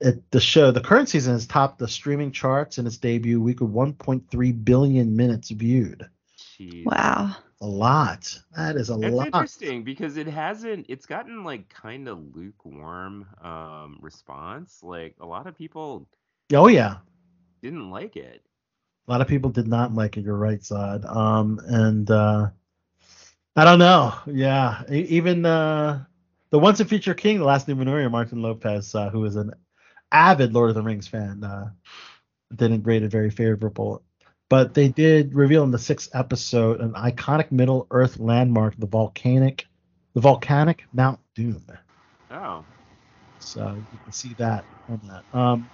it 0.00 0.30
the 0.30 0.40
show 0.40 0.70
the 0.70 0.80
current 0.80 1.08
season 1.08 1.32
has 1.34 1.46
topped 1.46 1.78
the 1.78 1.88
streaming 1.88 2.30
charts 2.32 2.78
in 2.78 2.86
its 2.86 2.96
debut 2.98 3.40
week 3.40 3.60
with 3.60 3.70
1.3 3.70 4.64
billion 4.64 5.16
minutes 5.16 5.50
viewed. 5.50 6.08
Jeez. 6.60 7.00
Wow. 7.00 7.36
A 7.62 7.66
lot. 7.66 8.38
That 8.56 8.76
is 8.76 8.90
a 8.90 8.96
It's 9.02 9.20
lot. 9.20 9.28
It's 9.34 9.60
interesting 9.60 9.84
because 9.84 10.16
it 10.16 10.26
hasn't 10.26 10.86
it's 10.88 11.06
gotten 11.06 11.44
like 11.44 11.68
kind 11.68 12.08
of 12.08 12.34
lukewarm 12.36 13.26
um 13.42 13.98
response. 14.00 14.82
Like 14.82 15.16
a 15.20 15.26
lot 15.26 15.46
of 15.46 15.56
people 15.56 16.08
Oh 16.54 16.68
yeah. 16.68 16.98
didn't 17.62 17.90
like 17.90 18.16
it. 18.16 18.44
A 19.08 19.10
lot 19.12 19.20
of 19.22 19.28
people 19.28 19.50
did 19.50 19.66
not 19.68 19.94
like 19.94 20.16
it. 20.16 20.24
You're 20.24 20.36
right, 20.36 20.60
Zod. 20.60 21.04
Um, 21.14 21.60
and 21.66 22.10
uh, 22.10 22.50
I 23.56 23.64
don't 23.64 23.78
know. 23.78 24.14
Yeah, 24.26 24.82
even 24.90 25.44
uh, 25.46 26.04
the 26.50 26.58
once 26.58 26.80
a 26.80 26.84
future 26.84 27.14
king, 27.14 27.38
the 27.38 27.44
last 27.44 27.66
Numenorean, 27.68 28.10
Martin 28.10 28.42
Lopez, 28.42 28.94
uh, 28.94 29.10
who 29.10 29.24
is 29.24 29.36
an 29.36 29.52
avid 30.12 30.52
Lord 30.54 30.70
of 30.70 30.76
the 30.76 30.82
Rings 30.82 31.08
fan, 31.08 31.44
uh, 31.44 31.70
didn't 32.54 32.84
rate 32.84 33.02
it 33.02 33.10
very 33.10 33.30
favorable. 33.30 34.02
But 34.50 34.74
they 34.74 34.88
did 34.88 35.32
reveal 35.32 35.62
in 35.62 35.70
the 35.70 35.78
sixth 35.78 36.10
episode 36.12 36.80
an 36.80 36.92
iconic 36.94 37.52
Middle 37.52 37.86
Earth 37.92 38.18
landmark, 38.18 38.74
the 38.76 38.86
volcanic, 38.86 39.66
the 40.12 40.20
volcanic 40.20 40.84
Mount 40.92 41.20
Doom. 41.36 41.64
Oh. 42.32 42.64
So 43.38 43.74
you 43.76 43.98
can 44.02 44.12
see 44.12 44.34
that 44.34 44.64
on 44.88 45.00
that. 45.04 45.38
Um, 45.38 45.70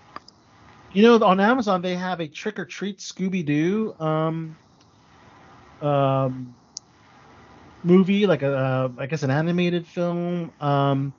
you 0.93 1.03
know, 1.03 1.23
on 1.25 1.41
Amazon 1.41 1.81
they 1.81 1.97
have 1.97 2.21
a 2.21 2.29
Trick 2.29 2.59
or 2.59 2.67
Treat 2.67 2.99
Scooby 2.99 3.45
Doo 3.45 3.95
um, 3.99 4.57
um, 5.81 6.55
movie, 7.83 8.27
like 8.27 8.43
a 8.43 8.55
uh, 8.55 8.89
I 8.99 9.07
guess 9.07 9.23
an 9.23 9.31
animated 9.31 9.87
film. 9.87 10.53
Um, 10.61 11.15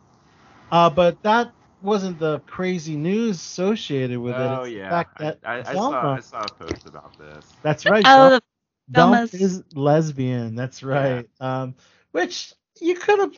uh, 0.71 0.91
but 0.91 1.21
that 1.23 1.51
wasn't 1.81 2.19
the 2.19 2.39
crazy 2.41 2.95
news 2.95 3.37
associated 3.37 4.19
with 4.19 4.39
it. 4.39 4.59
Oh 4.59 4.63
yeah. 4.63 4.89
fact 4.89 5.17
I, 5.17 5.23
that 5.23 5.39
I, 5.43 5.63
I 5.65 5.75
saw 5.75 6.01
Velma- 6.01 6.15
I 6.15 6.19
saw 6.19 6.45
a 6.45 6.49
post 6.49 6.85
about 6.85 7.17
this. 7.17 7.57
That's 7.61 7.85
right. 7.85 8.05
Oh, 8.05 8.29
Vel- 8.29 8.41
the 8.89 9.01
Velma 9.01 9.29
is 9.33 9.63
lesbian. 9.73 10.55
That's 10.55 10.83
right. 10.83 11.29
Um, 11.39 11.75
which 12.11 12.53
you 12.81 12.95
could 12.95 13.19
have. 13.19 13.33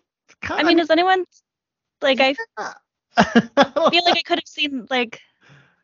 I 0.49 0.64
mean, 0.64 0.80
is 0.80 0.90
anyone 0.90 1.26
like 2.02 2.20
I 2.22 2.34
feel 3.90 4.03
like 4.06 4.16
I 4.18 4.22
could 4.22 4.40
have 4.40 4.48
seen 4.48 4.86
like 4.90 5.20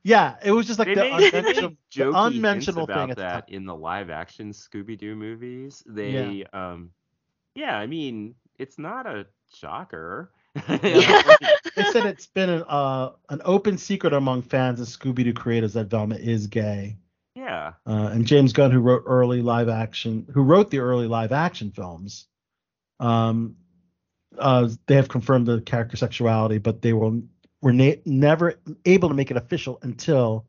Yeah, 0.03 0.35
it 0.43 0.51
was 0.51 0.67
just 0.67 0.79
like 0.79 0.89
They 0.89 0.95
the 0.95 1.01
made, 1.01 1.31
they 1.31 1.41
made 1.41 1.65
unmentionable, 1.65 1.77
the 1.95 2.07
unmentionable 2.13 2.87
thing. 2.87 3.09
about 3.09 3.11
at 3.11 3.19
the 3.31 3.43
that 3.43 3.49
in 3.49 3.65
the 3.65 3.75
live 3.75 4.09
action 4.09 4.51
Scooby 4.51 4.97
Doo 4.97 5.15
movies. 5.15 5.83
They 5.87 6.45
um 6.53 6.91
yeah, 7.55 7.77
I 7.77 7.87
mean, 7.87 8.35
it's 8.57 8.77
not 8.77 9.05
a 9.07 9.25
shocker. 9.53 10.31
They 11.75 11.83
said 11.83 12.05
it's 12.05 12.27
been 12.27 12.49
an 12.49 12.63
uh, 12.67 13.11
an 13.29 13.41
open 13.43 13.77
secret 13.77 14.13
among 14.13 14.43
fans 14.43 14.79
of 14.79 14.87
Scooby 14.87 15.25
Doo 15.25 15.33
creators 15.33 15.73
that 15.73 15.87
Velma 15.87 16.15
is 16.15 16.47
gay. 16.47 16.97
yeah. 17.35 17.73
Uh, 17.85 18.09
and 18.13 18.25
James 18.25 18.53
Gunn, 18.53 18.71
who 18.71 18.79
wrote 18.79 19.03
early 19.05 19.41
live 19.41 19.67
action, 19.67 20.25
who 20.33 20.41
wrote 20.41 20.71
the 20.71 20.79
early 20.79 21.07
live 21.07 21.33
action 21.33 21.71
films, 21.71 22.27
um, 22.99 23.57
uh, 24.37 24.69
they 24.87 24.95
have 24.95 25.09
confirmed 25.09 25.45
the 25.47 25.61
character 25.61 25.97
sexuality, 25.97 26.57
but 26.59 26.81
they 26.81 26.93
will 26.93 27.23
were 27.61 27.73
na- 27.73 27.95
never 28.05 28.55
able 28.85 29.09
to 29.09 29.15
make 29.15 29.31
it 29.31 29.37
official 29.37 29.79
until 29.81 30.45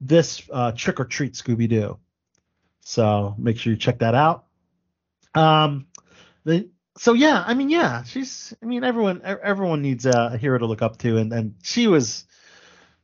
this 0.00 0.42
uh, 0.50 0.72
Trick 0.72 1.00
or 1.00 1.04
Treat 1.04 1.34
Scooby 1.34 1.68
Doo. 1.68 1.98
So 2.80 3.34
make 3.36 3.58
sure 3.58 3.72
you 3.72 3.78
check 3.78 3.98
that 3.98 4.14
out. 4.14 4.46
Um, 5.34 5.86
the 6.44 6.70
so 6.98 7.14
yeah, 7.14 7.42
I 7.46 7.54
mean 7.54 7.70
yeah, 7.70 8.02
she's 8.04 8.54
I 8.62 8.66
mean 8.66 8.84
everyone 8.84 9.22
everyone 9.24 9.82
needs 9.82 10.06
a, 10.06 10.30
a 10.34 10.38
hero 10.38 10.58
to 10.58 10.66
look 10.66 10.82
up 10.82 10.98
to, 10.98 11.16
and 11.16 11.32
and 11.32 11.54
she 11.62 11.86
was. 11.86 12.24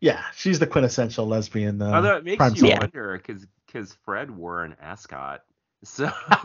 Yeah, 0.00 0.22
she's 0.36 0.58
the 0.58 0.66
quintessential 0.66 1.26
lesbian. 1.26 1.80
Uh, 1.80 1.92
Although 1.94 2.16
it 2.16 2.24
makes 2.24 2.38
crime 2.38 2.52
you 2.56 2.60
solver. 2.62 2.80
wonder 2.80 3.16
because 3.16 3.46
because 3.66 3.96
Fred 4.04 4.30
wore 4.30 4.62
an 4.62 4.76
ascot. 4.80 5.42
So 5.82 6.10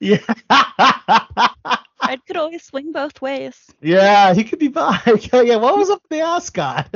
Yeah. 0.00 0.18
Fred 2.04 2.26
could 2.26 2.36
always 2.36 2.62
swing 2.64 2.92
both 2.92 3.20
ways. 3.22 3.56
Yeah, 3.80 4.34
he 4.34 4.44
could 4.44 4.58
be 4.58 4.68
bi. 4.68 4.98
yeah, 5.32 5.56
what 5.56 5.78
was 5.78 5.90
up 5.90 6.02
with 6.02 6.10
the 6.10 6.20
ascot? 6.24 6.88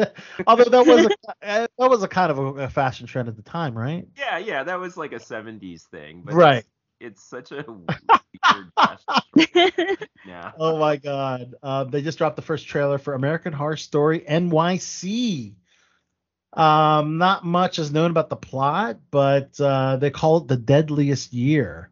Although 0.47 0.65
that 0.65 0.87
was 0.87 1.07
a 1.07 1.11
uh, 1.43 1.67
that 1.79 1.91
was 1.91 2.03
a 2.03 2.09
kind 2.09 2.31
of 2.31 2.39
a, 2.39 2.45
a 2.65 2.69
fashion 2.69 3.07
trend 3.07 3.29
at 3.29 3.37
the 3.37 3.43
time, 3.43 3.77
right? 3.77 4.07
yeah, 4.19 4.39
yeah, 4.39 4.65
that 4.65 4.79
was 4.81 4.97
like 4.97 5.13
a 5.13 5.19
70s 5.19 5.83
thing. 5.83 6.23
But 6.25 6.35
Right. 6.35 6.65
It's, 7.01 7.23
it's 7.23 7.25
such 7.25 7.53
a 7.53 7.65
weird 7.69 8.73
fashion 8.77 9.97
Yeah. 10.27 10.53
Oh 10.59 10.79
my 10.79 10.97
God! 10.97 11.55
Uh, 11.63 11.85
they 11.85 12.03
just 12.03 12.19
dropped 12.19 12.37
the 12.37 12.43
first 12.43 12.67
trailer 12.67 12.99
for 12.99 13.15
American 13.15 13.53
Horror 13.53 13.77
Story 13.77 14.21
NYC. 14.21 15.55
Um, 16.53 17.19
not 17.19 17.45
much 17.45 17.79
is 17.79 17.93
known 17.93 18.11
about 18.11 18.31
the 18.31 18.37
plot, 18.37 18.99
but 19.11 19.59
uh, 19.61 19.97
they 19.97 20.11
call 20.11 20.39
it 20.39 20.49
the 20.49 20.57
deadliest 20.57 21.33
year. 21.33 21.91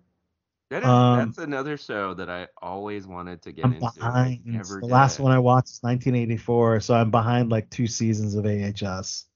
That 0.70 0.82
is, 0.82 0.88
Um, 0.88 1.18
that's 1.18 1.38
another 1.38 1.76
show 1.76 2.14
that 2.14 2.28
I 2.28 2.48
always 2.60 3.06
wanted 3.06 3.42
to 3.42 3.52
get 3.52 3.64
I'm 3.64 3.74
into. 3.74 3.92
behind. 3.94 4.44
Never 4.44 4.76
The 4.80 4.86
did. 4.86 4.90
last 4.92 5.20
one 5.20 5.30
I 5.32 5.38
watched 5.38 5.68
is 5.70 5.78
1984, 5.82 6.80
so 6.80 6.94
I'm 6.94 7.10
behind 7.10 7.50
like 7.50 7.70
two 7.70 7.86
seasons 7.86 8.34
of 8.34 8.44
AHS 8.46 9.26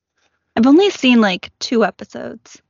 I've 0.57 0.67
only 0.67 0.91
seen 0.91 1.21
like 1.21 1.53
two 1.61 1.85
episodes 1.85 2.61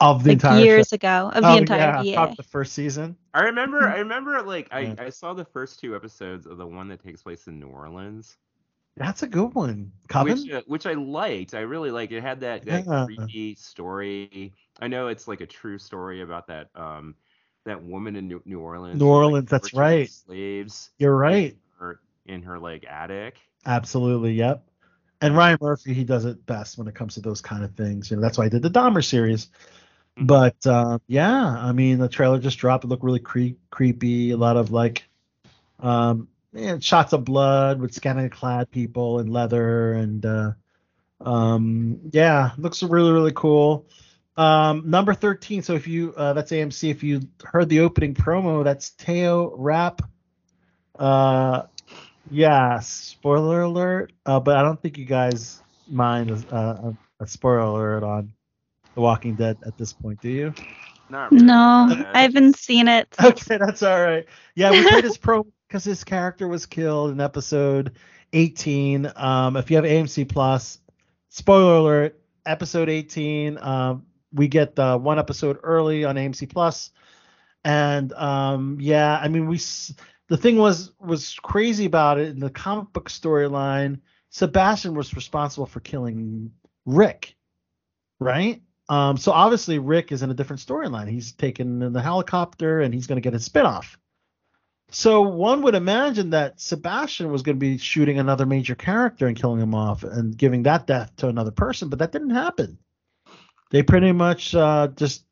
of 0.00 0.22
the 0.22 0.30
like 0.30 0.34
entire 0.34 0.60
years 0.64 0.88
show. 0.88 0.94
ago 0.96 1.30
of 1.34 1.44
Oh, 1.44 1.52
the 1.52 1.58
entire 1.58 1.78
yeah, 1.78 2.02
year. 2.02 2.14
probably 2.14 2.36
the 2.36 2.42
first 2.44 2.72
season. 2.72 3.16
I 3.34 3.42
remember. 3.44 3.88
I 3.88 3.98
remember. 3.98 4.42
Like 4.42 4.68
I, 4.72 4.94
I 4.98 5.10
saw 5.10 5.34
the 5.34 5.44
first 5.44 5.80
two 5.80 5.94
episodes 5.96 6.46
of 6.46 6.58
the 6.58 6.66
one 6.66 6.88
that 6.88 7.02
takes 7.02 7.22
place 7.22 7.46
in 7.46 7.58
New 7.58 7.68
Orleans, 7.68 8.36
That's 8.96 9.22
a 9.22 9.26
good 9.26 9.54
one. 9.54 9.92
Coven. 10.08 10.38
which 10.38 10.50
uh, 10.50 10.62
which 10.66 10.86
I 10.86 10.94
liked. 10.94 11.54
I 11.54 11.60
really 11.60 11.90
liked. 11.90 12.12
It 12.12 12.22
had 12.22 12.40
that 12.40 12.64
that 12.66 12.86
Yeah. 12.86 13.04
creepy 13.06 13.54
story. 13.54 14.52
I 14.80 14.88
know 14.88 15.08
it's 15.08 15.28
like 15.28 15.40
a 15.40 15.46
true 15.46 15.78
story 15.78 16.22
about 16.22 16.46
that 16.48 16.68
um 16.74 17.14
that 17.64 17.82
woman 17.82 18.16
in 18.16 18.28
New, 18.28 18.42
New 18.44 18.60
Orleans. 18.60 18.98
New 18.98 19.04
who, 19.04 19.10
like, 19.10 19.16
Orleans, 19.16 19.50
that's 19.50 19.74
right. 19.74 20.08
Slaves. 20.08 20.90
You're 20.98 21.16
right. 21.16 21.52
In 21.52 21.58
her, 21.78 22.00
in 22.26 22.42
her 22.42 22.58
like 22.58 22.86
attic. 22.88 23.36
Absolutely, 23.66 24.32
yep. 24.32 24.64
And 25.20 25.36
Ryan 25.36 25.58
Murphy, 25.60 25.92
he 25.94 26.04
does 26.04 26.24
it 26.24 26.46
best 26.46 26.78
when 26.78 26.86
it 26.86 26.94
comes 26.94 27.14
to 27.14 27.20
those 27.20 27.40
kind 27.40 27.64
of 27.64 27.74
things. 27.74 28.10
You 28.10 28.16
know, 28.16 28.22
that's 28.22 28.38
why 28.38 28.46
I 28.46 28.48
did 28.48 28.62
the 28.62 28.70
Dahmer 28.70 29.04
series. 29.04 29.48
But 30.20 30.66
uh, 30.66 30.98
yeah, 31.06 31.46
I 31.46 31.72
mean, 31.72 31.98
the 31.98 32.08
trailer 32.08 32.38
just 32.38 32.58
dropped. 32.58 32.84
It 32.84 32.88
looked 32.88 33.04
really 33.04 33.20
cre- 33.20 33.56
creepy. 33.70 34.32
A 34.32 34.36
lot 34.36 34.56
of 34.56 34.70
like, 34.72 35.04
um, 35.80 36.28
shots 36.80 37.12
of 37.12 37.24
blood 37.24 37.80
with 37.80 37.94
scantily 37.94 38.28
clad 38.28 38.70
people 38.70 39.20
in 39.20 39.28
leather, 39.28 39.92
and 39.94 40.24
uh, 40.26 40.52
um, 41.20 42.00
yeah, 42.12 42.50
looks 42.58 42.82
really 42.82 43.12
really 43.12 43.32
cool. 43.34 43.86
Um, 44.36 44.90
number 44.90 45.14
thirteen. 45.14 45.62
So 45.62 45.74
if 45.74 45.86
you, 45.86 46.14
uh, 46.16 46.32
that's 46.32 46.50
AMC. 46.50 46.90
If 46.90 47.02
you 47.02 47.22
heard 47.44 47.68
the 47.68 47.80
opening 47.80 48.14
promo, 48.14 48.64
that's 48.64 48.90
Teo 48.90 49.54
Rapp. 49.56 50.02
Uh, 50.98 51.62
yeah, 52.30 52.80
spoiler 52.80 53.62
alert. 53.62 54.12
Uh, 54.26 54.40
but 54.40 54.56
I 54.56 54.62
don't 54.62 54.80
think 54.80 54.98
you 54.98 55.04
guys 55.04 55.62
mind 55.88 56.30
a, 56.30 56.56
a, 56.56 56.96
a 57.20 57.26
spoiler 57.26 57.60
alert 57.60 58.02
on 58.02 58.32
The 58.98 59.02
Walking 59.02 59.36
Dead 59.36 59.56
at 59.64 59.78
this 59.78 59.92
point, 59.92 60.20
do 60.20 60.28
you? 60.28 60.52
Not 61.08 61.30
No, 61.30 61.86
I 62.12 62.22
haven't 62.22 62.56
seen 62.56 62.88
it. 62.88 63.06
Okay, 63.22 63.56
that's 63.56 63.84
all 63.84 64.00
right. 64.00 64.26
Yeah, 64.56 64.72
we 64.72 64.82
played 64.82 65.04
his 65.04 65.16
pro 65.16 65.46
because 65.68 65.84
his 65.84 66.02
character 66.02 66.48
was 66.48 66.66
killed 66.66 67.12
in 67.12 67.20
episode 67.20 67.92
18. 68.32 69.12
Um, 69.14 69.56
if 69.56 69.70
you 69.70 69.76
have 69.76 69.84
AMC 69.84 70.28
Plus, 70.28 70.80
spoiler 71.28 71.76
alert, 71.76 72.20
episode 72.44 72.88
18. 72.88 73.58
Um, 73.60 74.04
we 74.32 74.48
get 74.48 74.74
the 74.74 74.98
one 74.98 75.20
episode 75.20 75.60
early 75.62 76.04
on 76.04 76.16
AMC 76.16 76.50
Plus, 76.50 76.90
and 77.62 78.12
um, 78.14 78.78
yeah, 78.80 79.16
I 79.22 79.28
mean 79.28 79.46
we. 79.46 79.60
The 80.26 80.36
thing 80.36 80.56
was 80.56 80.90
was 80.98 81.38
crazy 81.40 81.84
about 81.84 82.18
it 82.18 82.30
in 82.30 82.40
the 82.40 82.50
comic 82.50 82.92
book 82.92 83.08
storyline. 83.08 84.00
Sebastian 84.30 84.94
was 84.94 85.14
responsible 85.14 85.66
for 85.66 85.78
killing 85.78 86.50
Rick, 86.84 87.36
right? 88.18 88.60
Um, 88.88 89.16
so 89.16 89.32
obviously 89.32 89.78
Rick 89.78 90.12
is 90.12 90.22
in 90.22 90.30
a 90.30 90.34
different 90.34 90.60
storyline. 90.60 91.08
He's 91.08 91.32
taken 91.32 91.82
in 91.82 91.92
the 91.92 92.02
helicopter 92.02 92.80
and 92.80 92.94
he's 92.94 93.06
going 93.06 93.16
to 93.16 93.22
get 93.22 93.34
his 93.34 93.48
spinoff. 93.48 93.96
So 94.90 95.20
one 95.20 95.62
would 95.62 95.74
imagine 95.74 96.30
that 96.30 96.60
Sebastian 96.60 97.30
was 97.30 97.42
going 97.42 97.56
to 97.56 97.60
be 97.60 97.76
shooting 97.76 98.18
another 98.18 98.46
major 98.46 98.74
character 98.74 99.26
and 99.26 99.36
killing 99.36 99.60
him 99.60 99.74
off 99.74 100.02
and 100.02 100.36
giving 100.36 100.62
that 100.62 100.86
death 100.86 101.14
to 101.16 101.28
another 101.28 101.50
person, 101.50 101.90
but 101.90 101.98
that 101.98 102.12
didn't 102.12 102.30
happen. 102.30 102.78
They 103.70 103.82
pretty 103.82 104.12
much 104.12 104.54
uh, 104.54 104.88
just 104.88 105.24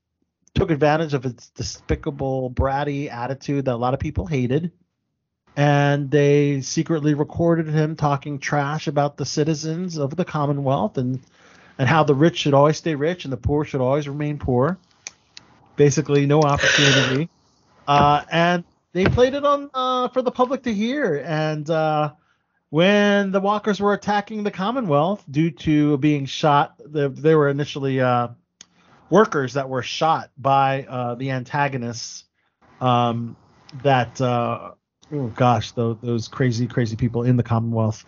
took 0.54 0.70
advantage 0.70 1.14
of 1.14 1.24
its 1.24 1.48
despicable, 1.50 2.50
bratty 2.50 3.10
attitude 3.10 3.64
that 3.64 3.74
a 3.74 3.76
lot 3.76 3.94
of 3.94 4.00
people 4.00 4.26
hated, 4.26 4.72
and 5.56 6.10
they 6.10 6.60
secretly 6.60 7.14
recorded 7.14 7.66
him 7.66 7.96
talking 7.96 8.38
trash 8.38 8.88
about 8.88 9.16
the 9.16 9.24
citizens 9.24 9.96
of 9.96 10.14
the 10.16 10.24
Commonwealth 10.24 10.98
and 10.98 11.20
and 11.78 11.88
how 11.88 12.02
the 12.04 12.14
rich 12.14 12.38
should 12.38 12.54
always 12.54 12.76
stay 12.76 12.94
rich 12.94 13.24
and 13.24 13.32
the 13.32 13.36
poor 13.36 13.64
should 13.64 13.80
always 13.80 14.08
remain 14.08 14.38
poor. 14.38 14.78
Basically, 15.76 16.26
no 16.26 16.40
opportunity. 16.40 17.28
Uh, 17.88 18.24
and 18.32 18.64
they 18.94 19.04
played 19.04 19.34
it 19.34 19.44
on 19.44 19.70
uh, 19.72 20.08
for 20.08 20.20
the 20.20 20.32
public 20.32 20.64
to 20.64 20.74
hear. 20.74 21.22
And 21.24 21.70
uh, 21.70 22.14
when 22.70 23.30
the 23.30 23.40
Walkers 23.40 23.78
were 23.78 23.92
attacking 23.92 24.42
the 24.42 24.50
Commonwealth 24.50 25.24
due 25.30 25.52
to 25.52 25.96
being 25.98 26.26
shot, 26.26 26.74
they, 26.84 27.06
they 27.06 27.34
were 27.36 27.48
initially 27.48 28.00
uh, 28.00 28.28
workers 29.08 29.52
that 29.52 29.68
were 29.68 29.82
shot 29.82 30.30
by 30.36 30.84
uh, 30.84 31.14
the 31.14 31.30
antagonists. 31.30 32.24
Um, 32.80 33.36
that 33.82 34.20
uh, 34.20 34.72
oh 35.12 35.26
gosh, 35.28 35.72
those, 35.72 35.96
those 36.02 36.28
crazy, 36.28 36.66
crazy 36.66 36.96
people 36.96 37.22
in 37.22 37.36
the 37.36 37.42
Commonwealth. 37.42 38.04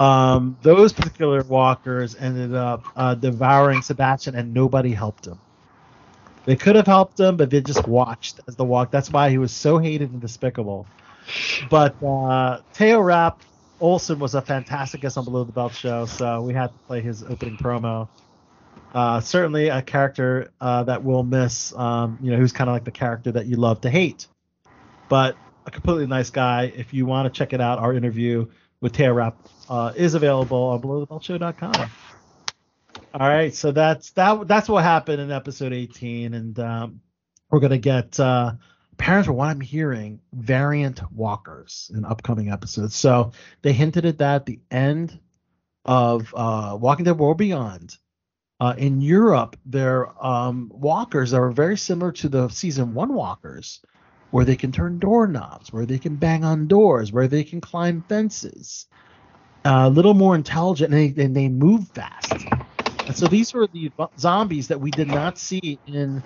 Um, 0.00 0.56
those 0.62 0.92
particular 0.92 1.42
walkers 1.44 2.16
ended 2.16 2.54
up 2.54 2.84
uh, 2.96 3.14
devouring 3.14 3.82
Sebastian, 3.82 4.34
and 4.34 4.52
nobody 4.52 4.92
helped 4.92 5.26
him. 5.26 5.38
They 6.46 6.56
could 6.56 6.76
have 6.76 6.86
helped 6.86 7.18
him, 7.18 7.36
but 7.36 7.50
they 7.50 7.60
just 7.60 7.86
watched 7.86 8.40
as 8.46 8.56
the 8.56 8.64
walk. 8.64 8.90
That's 8.90 9.10
why 9.10 9.30
he 9.30 9.38
was 9.38 9.52
so 9.52 9.78
hated 9.78 10.10
and 10.10 10.20
despicable. 10.20 10.86
But 11.70 12.02
uh, 12.02 12.60
Teo 12.74 13.00
Rap 13.00 13.40
Olsen 13.80 14.18
was 14.18 14.34
a 14.34 14.42
fantastic 14.42 15.00
guest 15.00 15.16
on 15.16 15.24
Below 15.24 15.44
the 15.44 15.52
Belt 15.52 15.74
show, 15.74 16.06
so 16.06 16.42
we 16.42 16.52
had 16.54 16.68
to 16.68 16.78
play 16.86 17.00
his 17.00 17.22
opening 17.22 17.56
promo. 17.56 18.08
Uh, 18.94 19.20
certainly 19.20 19.68
a 19.68 19.82
character 19.82 20.50
uh, 20.60 20.84
that 20.84 21.02
we'll 21.02 21.22
miss. 21.22 21.74
Um, 21.74 22.18
you 22.20 22.30
know, 22.30 22.36
who's 22.36 22.52
kind 22.52 22.68
of 22.68 22.74
like 22.74 22.84
the 22.84 22.92
character 22.92 23.32
that 23.32 23.46
you 23.46 23.56
love 23.56 23.80
to 23.82 23.90
hate, 23.90 24.26
but 25.08 25.36
a 25.66 25.70
completely 25.70 26.06
nice 26.06 26.30
guy. 26.30 26.72
If 26.76 26.94
you 26.94 27.06
want 27.06 27.32
to 27.32 27.36
check 27.36 27.52
it 27.52 27.60
out, 27.60 27.78
our 27.78 27.94
interview 27.94 28.46
with 28.80 28.92
Teo 28.92 29.12
Rapp 29.12 29.38
uh, 29.68 29.92
is 29.96 30.14
available 30.14 30.58
on 30.58 30.82
BelowTheBeltShow.com. 30.82 31.90
All 33.14 33.28
right, 33.28 33.54
so 33.54 33.70
that's 33.70 34.10
that. 34.12 34.48
That's 34.48 34.68
what 34.68 34.82
happened 34.82 35.20
in 35.20 35.30
episode 35.30 35.72
18, 35.72 36.34
and 36.34 36.58
um, 36.58 37.00
we're 37.48 37.60
gonna 37.60 37.78
get 37.78 38.18
uh, 38.18 38.54
parents. 38.96 39.28
What 39.28 39.46
I'm 39.46 39.60
hearing, 39.60 40.20
variant 40.32 41.00
walkers 41.12 41.92
in 41.94 42.04
upcoming 42.04 42.50
episodes. 42.50 42.96
So 42.96 43.30
they 43.62 43.72
hinted 43.72 44.04
at 44.04 44.18
that 44.18 44.34
at 44.34 44.46
the 44.46 44.58
end 44.68 45.18
of 45.84 46.34
uh, 46.36 46.76
Walking 46.80 47.04
Dead 47.04 47.16
World 47.16 47.38
Beyond. 47.38 47.96
Uh, 48.60 48.74
in 48.78 49.00
Europe, 49.00 49.56
they're 49.64 50.08
um, 50.24 50.70
walkers 50.72 51.34
are 51.34 51.50
very 51.50 51.76
similar 51.76 52.12
to 52.12 52.28
the 52.28 52.48
season 52.48 52.94
one 52.94 53.14
walkers, 53.14 53.80
where 54.34 54.44
they 54.44 54.56
can 54.56 54.72
turn 54.72 54.98
doorknobs, 54.98 55.72
where 55.72 55.86
they 55.86 55.96
can 55.96 56.16
bang 56.16 56.42
on 56.42 56.66
doors, 56.66 57.12
where 57.12 57.28
they 57.28 57.44
can 57.44 57.60
climb 57.60 58.02
fences. 58.08 58.84
Uh, 59.64 59.84
a 59.86 59.88
little 59.88 60.12
more 60.12 60.34
intelligent, 60.34 60.92
and 60.92 61.16
they, 61.16 61.22
and 61.22 61.36
they 61.36 61.48
move 61.48 61.86
fast. 61.90 62.34
And 63.06 63.14
so 63.14 63.28
these 63.28 63.54
were 63.54 63.68
the 63.72 63.92
zombies 64.18 64.66
that 64.66 64.80
we 64.80 64.90
did 64.90 65.06
not 65.06 65.38
see 65.38 65.78
in 65.86 66.20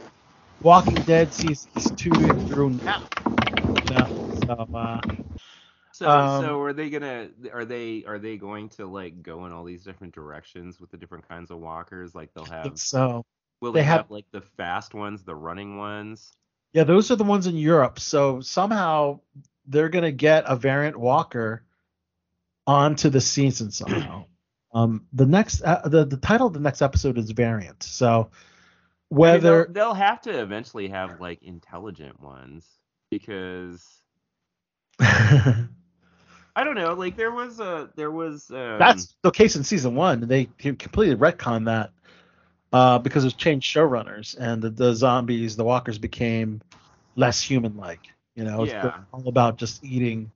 Walking 0.63 0.95
Dead 0.95 1.35
seasons 1.35 1.93
two 1.97 2.13
through 2.47 2.71
now. 2.71 3.03
No, 3.91 4.07
so, 4.47 4.69
uh, 4.75 5.01
So, 5.93 6.09
Um, 6.09 6.45
so 6.45 6.61
are 6.63 6.73
they 6.73 6.89
gonna? 6.89 7.29
Are 7.53 7.67
they? 7.67 8.05
Are 8.07 8.19
they 8.19 8.39
going 8.39 8.71
to 8.71 8.87
like 8.87 9.23
go 9.23 9.45
in 9.45 9.53
all 9.53 9.65
these 9.65 9.85
different 9.85 10.15
directions 10.15 10.81
with 10.81 10.91
the 10.91 10.97
different 10.97 11.29
kinds 11.29 11.51
of 11.51 11.59
walkers? 11.59 12.15
Like 12.15 12.33
they'll 12.33 12.45
I 12.45 12.49
have. 12.49 12.63
think 12.63 12.79
so. 12.79 13.27
Will 13.61 13.73
They 13.73 13.81
they, 13.81 13.85
have- 13.85 14.03
have, 14.03 14.11
like 14.11 14.27
the 14.31 14.41
fast 14.41 14.95
ones, 14.95 15.25
the 15.25 15.35
running 15.35 15.77
ones? 15.77 16.31
Yeah, 16.73 16.85
those 16.85 17.11
are 17.11 17.17
the 17.17 17.25
ones 17.25 17.47
in 17.47 17.57
Europe. 17.57 17.99
So 17.99 18.41
somehow 18.41 19.21
they're 19.67 19.89
gonna 19.89 20.13
get 20.13 20.45
a 20.47 20.57
variant 20.57 20.97
Walker 20.97 21.65
onto 22.67 23.11
the 23.11 23.21
season 23.21 23.71
somehow. 23.71 24.25
um, 24.75 25.07
the 25.13 25.27
next, 25.27 25.63
uh, 25.63 25.89
the 25.89 26.05
the 26.05 26.17
title 26.17 26.47
of 26.47 26.53
the 26.53 26.61
next 26.61 26.83
episode 26.83 27.19
is 27.19 27.31
variant. 27.31 27.83
So 27.83 28.09
I 28.09 28.15
mean, 28.21 28.29
whether 29.09 29.65
they'll, 29.65 29.73
they'll 29.73 29.95
have 29.95 30.21
to 30.23 30.41
eventually 30.41 30.89
have 30.89 31.21
like 31.21 31.43
intelligent 31.43 32.21
ones 32.21 32.67
because 33.11 33.85
I 35.01 36.65
don't 36.65 36.75
know. 36.75 36.95
Like 36.95 37.17
there 37.17 37.31
was 37.31 37.61
a 37.61 37.91
there 37.97 38.11
was 38.11 38.51
um, 38.51 38.79
that's 38.79 39.15
the 39.23 39.31
case 39.31 39.57
in 39.57 39.65
season 39.65 39.95
one. 39.95 40.21
They 40.21 40.47
completely 40.59 41.17
retconned 41.17 41.67
that 41.67 41.93
uh, 42.73 42.99
because 42.99 43.25
it 43.25 43.37
changed 43.37 43.73
showrunners 43.75 44.37
and 44.39 44.63
the, 44.63 44.71
the 44.71 44.95
zombies, 44.95 45.57
the 45.57 45.65
walkers 45.65 45.99
became 45.99 46.63
less 47.17 47.41
human-like. 47.43 48.09
You 48.35 48.45
know, 48.45 48.63
it's 48.63 48.75
Yeah. 48.75 49.05
all 49.13 49.29
about 49.29 49.59
just 49.59 49.85
eating 49.85 50.33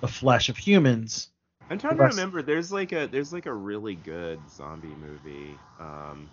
the 0.00 0.08
flesh 0.08 0.48
of 0.48 0.56
humans. 0.56 1.30
I'm 1.70 1.78
trying 1.78 1.96
to 1.96 2.02
remember. 2.04 2.42
There's 2.42 2.72
like 2.72 2.92
a 2.92 3.06
there's 3.06 3.32
like 3.32 3.46
a 3.46 3.54
really 3.54 3.94
good 3.96 4.48
zombie 4.50 4.94
movie. 4.94 5.62
Um, 5.78 6.30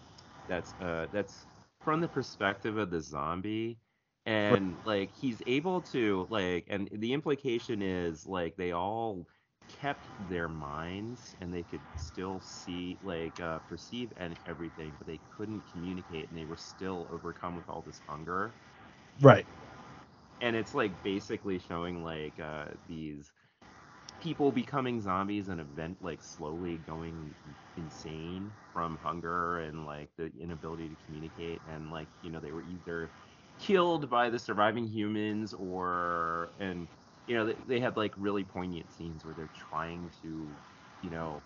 that's 0.48 0.74
uh 0.80 1.08
that's 1.12 1.48
from 1.84 2.02
the 2.02 2.08
perspective 2.08 2.78
of 2.78 2.90
the 2.90 3.02
zombie, 3.02 3.80
and 4.26 4.80
like 4.84 5.12
he's 5.12 5.42
able 5.48 5.82
to 5.84 6.28
like, 6.30 6.66
and 6.70 6.90
the 6.92 7.14
implication 7.14 7.82
is 7.82 8.26
like 8.28 8.56
they 8.58 8.72
all 8.72 9.28
kept 9.70 10.12
their 10.20 10.50
minds 10.50 11.36
and 11.40 11.54
they 11.54 11.64
could 11.64 11.86
still 11.96 12.42
see 12.42 13.00
like 13.02 13.40
uh, 13.40 13.60
perceive 13.60 14.14
and 14.18 14.38
everything, 14.46 14.96
but 14.98 15.08
they 15.08 15.22
couldn't 15.30 15.70
communicate 15.72 16.30
and 16.30 16.38
they 16.38 16.46
were 16.46 16.58
still 16.58 17.08
overcome 17.12 17.56
with 17.56 17.70
all 17.70 17.84
this 17.84 18.02
hunger 18.08 18.58
Right. 19.22 19.48
and 20.42 20.56
it's 20.56 20.74
like 20.74 21.02
basically 21.04 21.60
showing 21.60 22.04
like 22.04 22.40
uh, 22.40 22.66
these 22.88 23.32
people 24.20 24.52
becoming 24.52 25.02
zombies 25.02 25.50
and 25.50 25.62
event 25.62 25.98
like 26.02 26.22
slowly 26.22 26.78
going 26.80 27.36
insane 27.76 28.54
from 28.74 28.98
hunger 28.98 29.60
and 29.60 29.86
like 29.86 30.10
the 30.18 30.32
inability 30.40 30.90
to 30.90 30.96
communicate 31.06 31.62
and 31.66 31.92
like 31.92 32.10
you 32.22 32.30
know 32.32 32.40
they 32.40 32.52
were 32.52 32.64
either 32.64 33.12
killed 33.60 34.10
by 34.10 34.30
the 34.30 34.40
surviving 34.40 34.86
humans 34.88 35.54
or 35.54 36.54
and 36.60 36.90
you 37.30 37.38
know 37.38 37.48
they, 37.48 37.58
they 37.68 37.82
had 37.82 37.98
like 37.98 38.16
really 38.18 38.46
poignant 38.46 38.94
scenes 38.94 39.26
where 39.26 39.36
they're 39.36 39.52
trying 39.56 40.12
to 40.24 40.62
you 41.02 41.12
know 41.12 41.44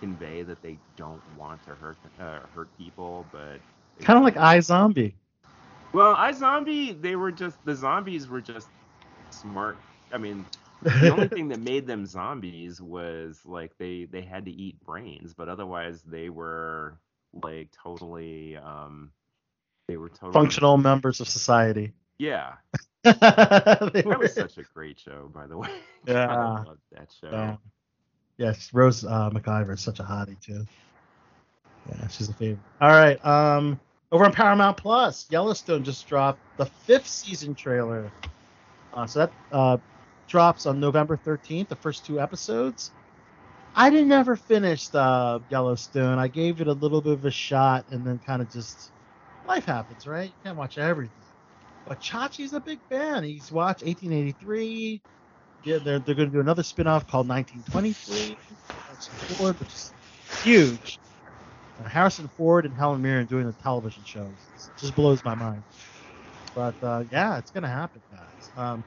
convey 0.00 0.42
that 0.44 0.62
they 0.62 0.80
don't 0.96 1.26
want 1.28 1.64
to 1.64 1.76
hurt 1.76 2.00
uh, 2.20 2.48
hurt 2.54 2.76
people 2.76 3.28
but 3.32 3.62
Kind 4.02 4.18
of 4.18 4.24
like 4.24 4.36
I 4.38 4.60
Zombie. 4.60 5.16
well, 5.94 6.14
I 6.16 6.32
Zombie, 6.32 6.92
they 6.92 7.16
were 7.16 7.32
just 7.32 7.64
the 7.64 7.74
zombies 7.74 8.28
were 8.28 8.42
just 8.42 8.70
smart. 9.30 9.82
I 10.12 10.18
mean, 10.18 10.46
the 11.00 11.10
only 11.10 11.28
thing 11.28 11.48
that 11.48 11.60
made 11.60 11.86
them 11.86 12.06
zombies 12.06 12.80
was 12.80 13.42
like 13.44 13.76
they 13.78 14.06
they 14.06 14.22
had 14.22 14.46
to 14.46 14.52
eat 14.52 14.80
brains, 14.84 15.34
but 15.34 15.48
otherwise 15.48 16.02
they 16.04 16.30
were 16.30 16.98
like 17.32 17.70
totally 17.72 18.56
um 18.56 19.12
they 19.88 19.96
were 19.96 20.10
totally 20.10 20.58
Functional 20.58 20.78
members 20.78 21.20
of 21.20 21.28
society. 21.28 21.94
Yeah. 22.22 22.52
That 23.02 24.04
were- 24.06 24.18
was 24.18 24.32
such 24.34 24.56
a 24.58 24.62
great 24.62 24.98
show, 25.00 25.28
by 25.34 25.46
the 25.48 25.58
way. 25.58 25.68
Yeah. 26.06 26.26
I 26.28 26.62
loved 26.64 26.80
that 26.92 27.12
show. 27.20 27.30
Yeah. 27.30 27.56
Yes, 28.36 28.70
Rose 28.72 29.04
uh, 29.04 29.30
McIver 29.30 29.74
is 29.74 29.80
such 29.80 30.00
a 30.00 30.02
hottie 30.02 30.40
too. 30.40 30.64
Yeah, 31.88 32.08
she's 32.08 32.28
a 32.28 32.34
favorite. 32.34 32.58
All 32.80 32.90
right. 32.90 33.24
Um, 33.24 33.78
over 34.10 34.24
on 34.24 34.32
Paramount 34.32 34.76
Plus, 34.76 35.26
Yellowstone 35.30 35.84
just 35.84 36.06
dropped 36.08 36.40
the 36.56 36.66
fifth 36.66 37.06
season 37.06 37.54
trailer. 37.54 38.10
Uh, 38.94 39.06
so 39.06 39.18
that 39.20 39.32
uh, 39.52 39.76
drops 40.26 40.66
on 40.66 40.80
November 40.80 41.16
13th, 41.16 41.68
the 41.68 41.76
first 41.76 42.04
two 42.04 42.20
episodes. 42.20 42.90
I 43.76 43.90
didn't 43.90 44.12
ever 44.12 44.34
finish 44.36 44.88
uh, 44.94 45.38
Yellowstone. 45.50 46.18
I 46.18 46.28
gave 46.28 46.60
it 46.60 46.66
a 46.68 46.72
little 46.72 47.00
bit 47.00 47.12
of 47.14 47.24
a 47.24 47.30
shot 47.30 47.84
and 47.90 48.04
then 48.04 48.18
kind 48.18 48.42
of 48.42 48.50
just 48.52 48.90
life 49.46 49.64
happens, 49.64 50.06
right? 50.06 50.26
You 50.26 50.34
can't 50.44 50.56
watch 50.58 50.78
everything. 50.78 51.14
But 51.88 52.00
Chachi's 52.00 52.52
a 52.52 52.60
big 52.60 52.80
fan. 52.88 53.24
He's 53.24 53.50
watched 53.50 53.82
1883. 53.84 55.00
Yeah, 55.64 55.78
they're, 55.78 55.98
they're 55.98 56.14
going 56.14 56.28
to 56.28 56.34
do 56.34 56.40
another 56.40 56.62
spin-off 56.62 57.06
called 57.06 57.28
1923. 57.28 58.36
Harrison 58.86 59.36
Ford, 59.36 59.58
which 59.60 59.68
is 59.68 59.92
huge. 60.42 60.98
Uh, 61.82 61.88
Harrison 61.88 62.28
Ford 62.36 62.66
and 62.66 62.74
Helen 62.74 63.02
Mirren 63.02 63.26
doing 63.26 63.46
the 63.46 63.52
television 63.52 64.02
shows. 64.04 64.26
It 64.54 64.78
just 64.78 64.94
blows 64.94 65.24
my 65.24 65.34
mind. 65.34 65.62
But 66.54 66.74
uh, 66.82 67.04
yeah, 67.10 67.38
it's 67.38 67.50
going 67.50 67.62
to 67.62 67.68
happen, 67.68 68.02
guys. 68.10 68.50
Um, 68.56 68.84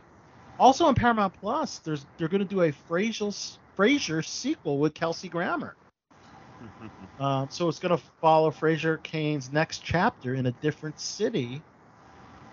also 0.60 0.86
on 0.86 0.96
Paramount 0.96 1.34
Plus, 1.40 1.80
there's 1.80 2.06
they're 2.18 2.28
going 2.28 2.40
to 2.40 2.46
do 2.46 2.62
a 2.62 2.72
Frasier 2.72 3.58
Frasier 3.78 4.26
sequel 4.26 4.80
with 4.80 4.94
Kelsey 4.94 5.30
Grammer. 5.30 5.76
Uh, 7.20 7.48
so 7.50 7.68
it's 7.68 7.80
going 7.80 7.98
to 7.98 8.04
follow 8.22 8.52
Frasier 8.52 9.04
Crane's 9.10 9.52
next 9.52 9.80
chapter 9.80 10.36
in 10.36 10.46
a 10.46 10.52
different 10.52 11.00
city. 11.00 11.62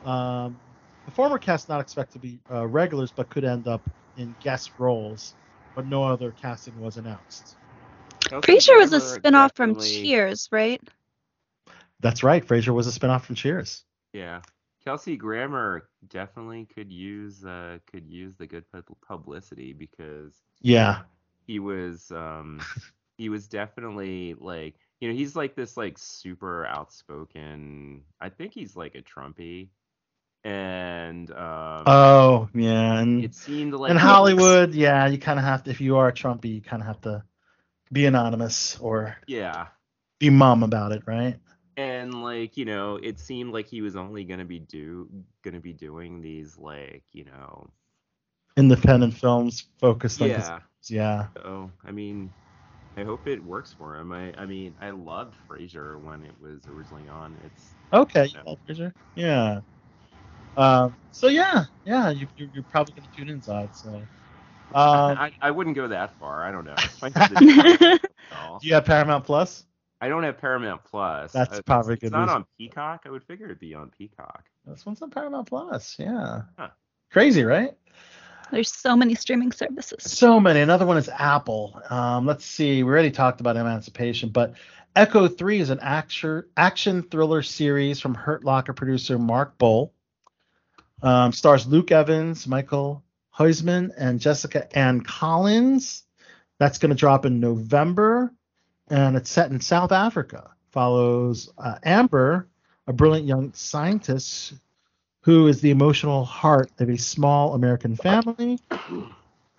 Um, 0.05 0.61
the 1.07 1.13
former 1.13 1.39
cast 1.39 1.69
not 1.69 1.81
expected 1.81 2.15
to 2.15 2.19
be 2.21 2.41
uh, 2.51 2.67
regulars, 2.67 3.13
but 3.13 3.29
could 3.31 3.45
end 3.45 3.67
up 3.67 3.89
in 4.17 4.37
guest 4.41 4.73
roles. 4.79 5.37
But 5.75 5.87
no 5.87 6.05
other 6.05 6.33
casting 6.33 6.79
was 6.79 6.97
announced. 6.97 7.57
Pretty 8.43 8.61
sure 8.61 8.79
it 8.79 8.83
was 8.83 8.93
a 8.93 9.01
Grammer 9.01 9.01
spin-off 9.01 9.57
from 9.57 9.77
Cheers, 9.77 10.49
right? 10.53 10.81
That's 12.01 12.23
right. 12.23 12.45
Frasier 12.45 12.75
was 12.75 12.87
a 12.87 12.99
spinoff 12.99 13.23
from 13.23 13.37
Cheers. 13.37 13.85
Yeah. 14.13 14.41
Kelsey 14.85 15.17
Grammer 15.17 15.89
definitely 16.09 16.67
could 16.67 16.91
use 16.91 17.45
uh 17.45 17.79
could 17.91 18.07
use 18.09 18.37
the 18.37 18.47
good 18.47 18.65
publicity 19.07 19.73
because 19.73 20.43
Yeah. 20.61 21.03
he 21.47 21.59
was 21.59 22.11
um 22.11 22.61
he 23.19 23.29
was 23.29 23.49
definitely 23.49 24.35
like 24.35 24.75
you 25.01 25.09
know 25.09 25.15
he's 25.15 25.37
like 25.37 25.55
this 25.55 25.77
like 25.77 25.99
super 25.99 26.67
outspoken 26.67 28.03
I 28.21 28.29
think 28.29 28.53
he's 28.53 28.77
like 28.77 28.95
a 28.95 29.03
Trumpy 29.03 29.69
and 30.45 31.31
um 31.33 31.85
Oh, 31.87 32.49
yeah. 32.55 32.99
And 33.01 33.25
it 33.25 33.35
seemed 33.35 33.75
like 33.75 33.91
in 33.91 33.97
he 33.97 34.03
was- 34.03 34.03
Hollywood, 34.03 34.75
yeah, 34.75 35.07
you 35.07 35.19
kind 35.19 35.39
of 35.39 35.45
have 35.45 35.65
to, 35.65 35.71
if 35.71 35.81
you 35.81 35.97
are 35.97 36.09
a 36.09 36.13
Trumpy, 36.13 36.55
you 36.55 36.61
kind 36.61 36.83
of 36.83 36.87
have 36.87 37.01
to 37.03 37.25
be 37.93 38.07
anonymous 38.07 38.79
or 38.79 39.17
yeah 39.27 39.67
be 40.19 40.31
mum 40.31 40.63
about 40.63 40.93
it, 40.93 41.03
right? 41.07 41.39
and 41.77 42.23
like 42.23 42.57
you 42.57 42.65
know 42.65 42.97
it 43.03 43.19
seemed 43.19 43.53
like 43.53 43.67
he 43.67 43.81
was 43.81 43.97
only 43.97 44.25
gonna 44.25 44.45
be 44.45 44.59
do 44.59 45.09
gonna 45.43 45.61
be 45.61 45.73
doing 45.73 46.21
these 46.21 46.59
like 46.59 47.03
you 47.13 47.25
know 47.25 47.71
Independent 48.57 49.15
films 49.15 49.65
focused 49.79 50.21
on 50.21 50.29
yeah 50.29 50.61
Yeah. 50.89 51.29
so 51.37 51.71
i 51.85 51.91
mean 51.91 52.31
i 52.97 53.03
hope 53.05 53.27
it 53.27 53.43
works 53.43 53.73
for 53.73 53.97
him 53.97 54.13
i 54.13 54.33
i 54.37 54.45
mean 54.45 54.75
i 54.81 54.91
loved 54.91 55.35
frasier 55.49 55.99
when 56.01 56.25
it 56.25 56.39
was 56.41 56.67
originally 56.67 57.09
on 57.09 57.39
it's 57.45 57.75
Okay. 57.93 58.27
you 58.27 58.33
know, 58.35 58.57
Frasier. 58.69 58.93
Yeah. 59.15 59.61
Um, 60.57 60.95
so 61.11 61.29
yeah, 61.29 61.65
yeah, 61.85 62.11
you, 62.11 62.27
you're, 62.37 62.49
you're 62.55 62.63
probably 62.65 62.95
gonna 62.95 63.09
tune 63.17 63.29
inside. 63.29 63.75
So, 63.75 63.89
um, 64.75 65.19
I, 65.19 65.33
I 65.41 65.51
wouldn't 65.51 65.77
go 65.77 65.87
that 65.89 66.19
far 66.19 66.45
i 66.45 66.51
don't 66.51 66.65
know 66.65 66.75
I 67.03 67.11
have 67.15 67.35
to- 67.35 68.01
do 68.61 68.67
you 68.69 68.75
have 68.75 68.85
Paramount 68.87 69.25
Plus? 69.25 69.65
I 70.01 70.09
don't 70.09 70.23
have 70.25 70.39
Paramount 70.39 70.83
Plus. 70.85 71.31
That's 71.33 71.59
Uh, 71.59 71.63
probably 71.63 71.93
a 71.93 71.95
it's, 71.95 72.01
good 72.01 72.07
It's 72.09 72.13
not 72.13 72.21
reason. 72.23 72.37
on 72.37 72.45
Peacock. 72.59 73.03
I 73.07 73.11
would 73.11 73.23
figure 73.23 73.47
it'd 73.47 73.61
be 73.61 73.75
on 73.75 73.91
Peacock. 73.97 74.47
This 74.67 74.85
one's 74.85 75.01
on 75.01 75.11
Paramount 75.11 75.47
Plus. 75.49 75.97
Yeah. 75.99 76.43
Huh. 76.59 76.69
Crazy, 77.13 77.45
right? 77.45 77.77
There's 78.51 78.73
so 78.73 78.97
many 78.97 79.15
streaming 79.15 79.53
services. 79.53 80.03
So 80.03 80.41
many. 80.41 80.61
Another 80.61 80.87
one 80.87 80.97
is 80.97 81.09
Apple. 81.09 81.81
Um, 81.89 82.27
let's 82.27 82.45
see. 82.45 82.83
We 82.83 82.91
already 82.91 83.13
talked 83.13 83.41
about 83.41 83.57
Emancipation, 83.57 84.31
but 84.31 84.55
Echo 84.97 85.29
3 85.29 85.61
is 85.61 85.71
an 85.71 85.79
action 85.81 86.45
action 86.57 87.03
thriller 87.05 87.43
series 87.43 88.01
from 88.01 88.15
Hurt 88.15 88.45
Locker 88.45 88.73
producer 88.73 89.19
Mark 89.21 89.57
Boal. 89.57 89.91
Um, 91.03 91.33
stars 91.33 91.67
Luke 91.67 91.91
Evans, 91.91 92.47
Michael 92.47 93.03
Huisman, 93.37 93.91
and 93.97 94.21
Jessica 94.21 94.77
Ann 94.77 95.01
Collins. 95.01 96.05
That's 96.59 96.79
going 96.79 96.91
to 96.91 96.97
drop 96.97 97.27
in 97.27 97.41
November, 97.41 98.33
and 98.89 99.17
it's 99.17 99.31
set 99.31 99.51
in 99.51 99.61
South 99.61 99.91
Africa. 99.91 100.51
Follows 100.71 101.51
uh, 101.59 101.79
Amber, 101.83 102.49
a 102.87 102.93
brilliant 102.93 103.27
young 103.27 103.53
scientist 103.53 104.55
who 105.23 105.47
is 105.47 105.61
the 105.61 105.71
emotional 105.71 106.25
heart 106.25 106.71
of 106.79 106.89
a 106.89 106.99
small 106.99 107.55
American 107.55 107.97
family. 107.97 108.59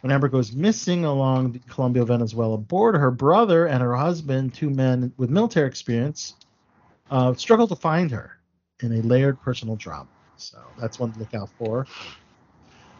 When 0.01 0.11
Amber 0.11 0.27
goes 0.27 0.53
missing 0.53 1.05
along 1.05 1.53
the 1.53 1.59
Colombia 1.59 2.03
Venezuela 2.03 2.57
border, 2.57 2.99
her 2.99 3.11
brother 3.11 3.67
and 3.67 3.81
her 3.81 3.95
husband, 3.95 4.53
two 4.53 4.69
men 4.69 5.13
with 5.17 5.29
military 5.29 5.67
experience, 5.67 6.35
uh, 7.09 7.33
struggle 7.35 7.67
to 7.67 7.75
find 7.75 8.11
her 8.11 8.37
in 8.81 8.91
a 8.91 9.01
layered 9.01 9.41
personal 9.41 9.77
drama. 9.77 10.09
So 10.43 10.59
that's 10.79 10.99
one 10.99 11.11
to 11.13 11.19
look 11.19 11.33
out 11.33 11.49
for. 11.57 11.87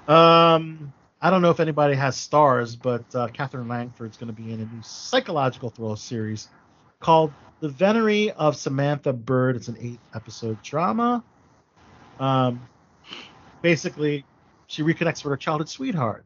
Um, 0.07 0.93
I 1.21 1.29
don't 1.29 1.41
know 1.41 1.51
if 1.51 1.59
anybody 1.59 1.95
has 1.95 2.15
stars, 2.15 2.75
but 2.75 3.03
uh, 3.15 3.27
Katherine 3.27 3.67
Langford's 3.67 4.17
going 4.17 4.33
to 4.33 4.41
be 4.41 4.51
in 4.51 4.59
a 4.59 4.65
new 4.65 4.81
psychological 4.81 5.69
thriller 5.69 5.95
series 5.95 6.47
called 6.99 7.31
The 7.59 7.69
Venery 7.69 8.31
of 8.31 8.55
Samantha 8.55 9.13
Bird. 9.13 9.55
It's 9.55 9.67
an 9.67 9.77
eight 9.79 9.99
episode 10.13 10.61
drama. 10.61 11.23
Um, 12.19 12.61
basically, 13.61 14.25
she 14.67 14.83
reconnects 14.83 15.23
with 15.23 15.31
her 15.31 15.37
childhood 15.37 15.69
sweetheart, 15.69 16.25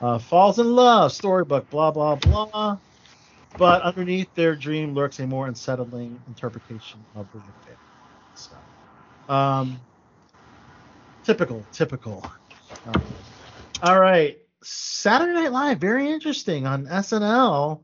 uh, 0.00 0.18
falls 0.18 0.58
in 0.58 0.74
love, 0.74 1.12
storybook, 1.12 1.68
blah, 1.70 1.90
blah, 1.90 2.16
blah. 2.16 2.78
But 3.56 3.82
underneath 3.82 4.34
their 4.34 4.56
dream 4.56 4.94
lurks 4.94 5.20
a 5.20 5.26
more 5.26 5.46
unsettling 5.46 6.20
interpretation 6.26 7.00
of 7.14 7.26
the 7.32 7.38
affair. 7.38 7.76
So, 8.34 9.32
um, 9.32 9.78
typical, 11.24 11.64
typical. 11.72 12.24
Um, 12.86 13.02
all 13.82 13.98
right. 13.98 14.38
Saturday 14.62 15.32
Night 15.32 15.52
Live, 15.52 15.78
very 15.78 16.10
interesting 16.10 16.66
on 16.66 16.86
SNL. 16.86 17.82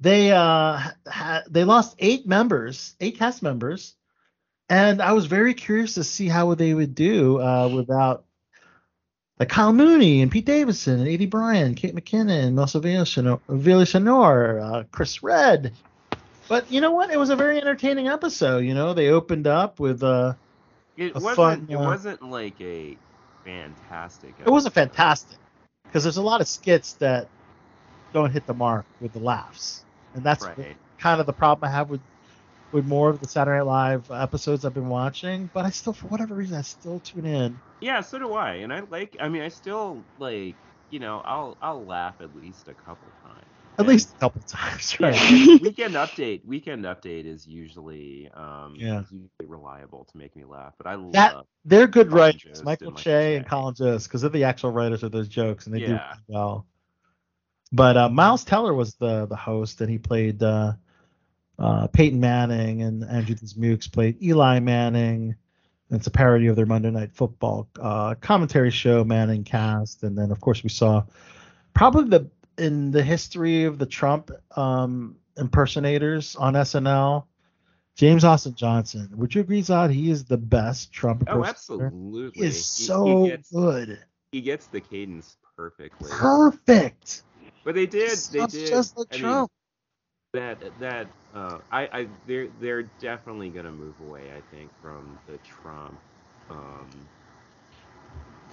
They 0.00 0.32
uh 0.32 0.80
ha- 1.06 1.42
they 1.48 1.64
lost 1.64 1.96
eight 1.98 2.26
members, 2.26 2.94
eight 3.00 3.18
cast 3.18 3.42
members, 3.42 3.94
and 4.68 5.00
I 5.00 5.12
was 5.12 5.26
very 5.26 5.54
curious 5.54 5.94
to 5.94 6.04
see 6.04 6.28
how 6.28 6.54
they 6.54 6.74
would 6.74 6.94
do 6.94 7.40
uh, 7.40 7.68
without 7.68 8.24
like 9.38 9.48
Kyle 9.48 9.72
Mooney 9.72 10.22
and 10.22 10.30
Pete 10.30 10.44
Davidson 10.44 11.00
and 11.00 11.08
Aidy 11.08 11.28
Bryant, 11.28 11.76
Kate 11.76 11.94
McKinnon, 11.94 12.54
Melissa 12.54 12.80
Villaseñor, 12.80 14.62
uh, 14.62 14.84
Chris 14.92 15.22
Redd. 15.22 15.72
But 16.48 16.70
you 16.70 16.80
know 16.80 16.92
what? 16.92 17.10
It 17.10 17.18
was 17.18 17.30
a 17.30 17.36
very 17.36 17.58
entertaining 17.58 18.08
episode. 18.08 18.58
You 18.58 18.74
know, 18.74 18.94
they 18.94 19.08
opened 19.08 19.46
up 19.46 19.80
with 19.80 20.02
uh, 20.02 20.34
It 20.96 21.14
wasn't. 21.14 21.36
fun, 21.36 21.66
it 21.70 21.76
uh, 21.76 21.86
wasn't 21.86 22.22
like 22.22 22.60
a 22.60 22.96
fantastic. 23.44 24.34
it 24.44 24.50
wasn't 24.50 24.74
fantastic 24.74 25.38
because 25.86 26.02
there's 26.04 26.16
a 26.16 26.22
lot 26.22 26.40
of 26.40 26.48
skits 26.48 26.92
that 26.94 27.28
don't 28.12 28.30
hit 28.30 28.46
the 28.46 28.54
mark 28.54 28.84
with 29.00 29.12
the 29.12 29.18
laughs, 29.18 29.84
and 30.14 30.22
that's 30.22 30.44
Right. 30.44 30.76
kind 30.98 31.20
of 31.20 31.26
the 31.26 31.32
problem 31.32 31.68
I 31.68 31.72
have 31.72 31.90
with 31.90 32.00
with 32.72 32.86
more 32.86 33.08
of 33.10 33.20
the 33.20 33.28
Saturday 33.28 33.58
Night 33.58 33.66
Live 33.66 34.10
episodes 34.10 34.64
I've 34.64 34.74
been 34.74 34.88
watching. 34.88 35.48
But 35.52 35.64
I 35.64 35.70
still, 35.70 35.92
for 35.92 36.06
whatever 36.08 36.34
reason, 36.34 36.56
I 36.56 36.62
still 36.62 37.00
tune 37.00 37.26
in. 37.26 37.56
Yeah, 37.80 38.00
so 38.00 38.18
do 38.18 38.32
I. 38.34 38.54
And 38.56 38.72
I 38.72 38.80
like. 38.90 39.16
I 39.20 39.28
mean, 39.28 39.42
I 39.42 39.48
still 39.48 39.98
like. 40.18 40.54
You 40.90 41.00
know, 41.00 41.22
I'll 41.24 41.56
I'll 41.60 41.84
laugh 41.84 42.14
at 42.20 42.36
least 42.36 42.68
a 42.68 42.74
couple 42.74 43.08
times. 43.22 43.23
At 43.78 43.86
least 43.86 44.12
a 44.14 44.16
couple 44.16 44.42
times, 44.42 44.98
Yeah, 45.00 45.22
right? 45.22 45.52
weekend 45.58 45.94
update. 45.96 46.44
Weekend 46.44 46.84
update 46.84 47.26
is 47.26 47.46
usually 47.46 48.30
um 48.34 48.80
Yeah. 48.80 49.04
usually 49.08 49.46
reliable 49.46 50.04
to 50.04 50.16
make 50.16 50.36
me 50.36 50.44
laugh. 50.44 50.74
But 50.78 50.86
I 50.86 50.94
That 51.12 51.36
love 51.36 51.46
they're 51.64 51.86
good 51.86 52.10
Colin 52.10 52.36
writers, 52.36 52.40
Jost 52.40 52.64
Michael 52.64 52.86
and 52.86 52.96
Che 52.96 53.36
and 53.36 53.46
Colin 53.46 53.74
Jost, 53.74 54.08
because 54.08 54.22
they're 54.22 54.30
the 54.30 54.44
actual 54.44 54.70
writers 54.72 55.02
of 55.02 55.12
those 55.12 55.28
jokes, 55.28 55.66
and 55.66 55.74
they 55.74 55.80
do 55.80 55.92
really 55.92 56.24
well. 56.28 56.66
But 57.72 57.96
uh, 57.96 58.08
Miles 58.08 58.44
Teller 58.44 58.74
was 58.74 58.94
the 58.96 59.26
the 59.26 59.36
host, 59.36 59.80
and 59.80 59.90
he 59.90 59.98
played 59.98 60.42
uh, 60.42 60.72
uh, 61.58 61.86
Peyton 61.88 62.20
Manning, 62.20 62.82
and 62.82 63.04
Andrew 63.04 63.34
Dismukes 63.34 63.90
played 63.90 64.22
Eli 64.22 64.60
Manning. 64.60 65.34
It's 65.90 66.06
a 66.06 66.10
parody 66.10 66.46
of 66.48 66.56
their 66.56 66.66
Monday 66.66 66.90
Night 66.90 67.12
Football 67.12 67.68
uh, 67.80 68.14
commentary 68.20 68.70
show, 68.70 69.04
Manning 69.04 69.44
Cast, 69.44 70.02
and 70.02 70.16
then 70.16 70.30
of 70.30 70.40
course 70.40 70.62
we 70.62 70.70
saw 70.70 71.04
probably 71.74 72.08
the 72.08 72.30
in 72.58 72.90
the 72.90 73.02
history 73.02 73.64
of 73.64 73.78
the 73.78 73.86
Trump 73.86 74.30
um, 74.56 75.16
impersonators 75.36 76.36
on 76.36 76.54
SNL. 76.56 77.26
James 77.96 78.24
Austin 78.24 78.54
Johnson. 78.54 79.08
Would 79.16 79.34
you 79.34 79.40
agree, 79.40 79.62
Zod? 79.62 79.90
He 79.92 80.10
is 80.10 80.24
the 80.24 80.36
best 80.36 80.92
Trump 80.92 81.24
Oh, 81.28 81.44
absolutely. 81.44 82.32
He 82.32 82.42
is 82.46 82.66
He- 82.76 82.86
so 82.86 83.04
he 83.04 83.28
gets, 83.30 83.50
good. 83.52 83.98
He 84.32 84.40
gets 84.40 84.66
the 84.66 84.80
cadence 84.80 85.36
perfectly. 85.56 86.10
Perfect. 86.10 87.22
But 87.64 87.74
they 87.74 87.86
did. 87.86 88.18
They 88.32 88.46
did. 88.46 88.70
just 88.70 88.96
like 88.96 89.10
I 89.12 89.16
mean, 89.16 89.20
Trump. 89.20 89.50
that 90.32 90.58
that 90.80 91.06
uh, 91.34 91.58
I 91.70 91.82
I 92.00 92.08
they're 92.26 92.48
they're 92.60 92.82
definitely 93.00 93.48
gonna 93.50 93.72
move 93.72 93.94
away. 94.00 94.32
I 94.36 94.40
think 94.54 94.70
from 94.82 95.18
the 95.26 95.38
Trump. 95.38 95.98
Um, 96.50 96.88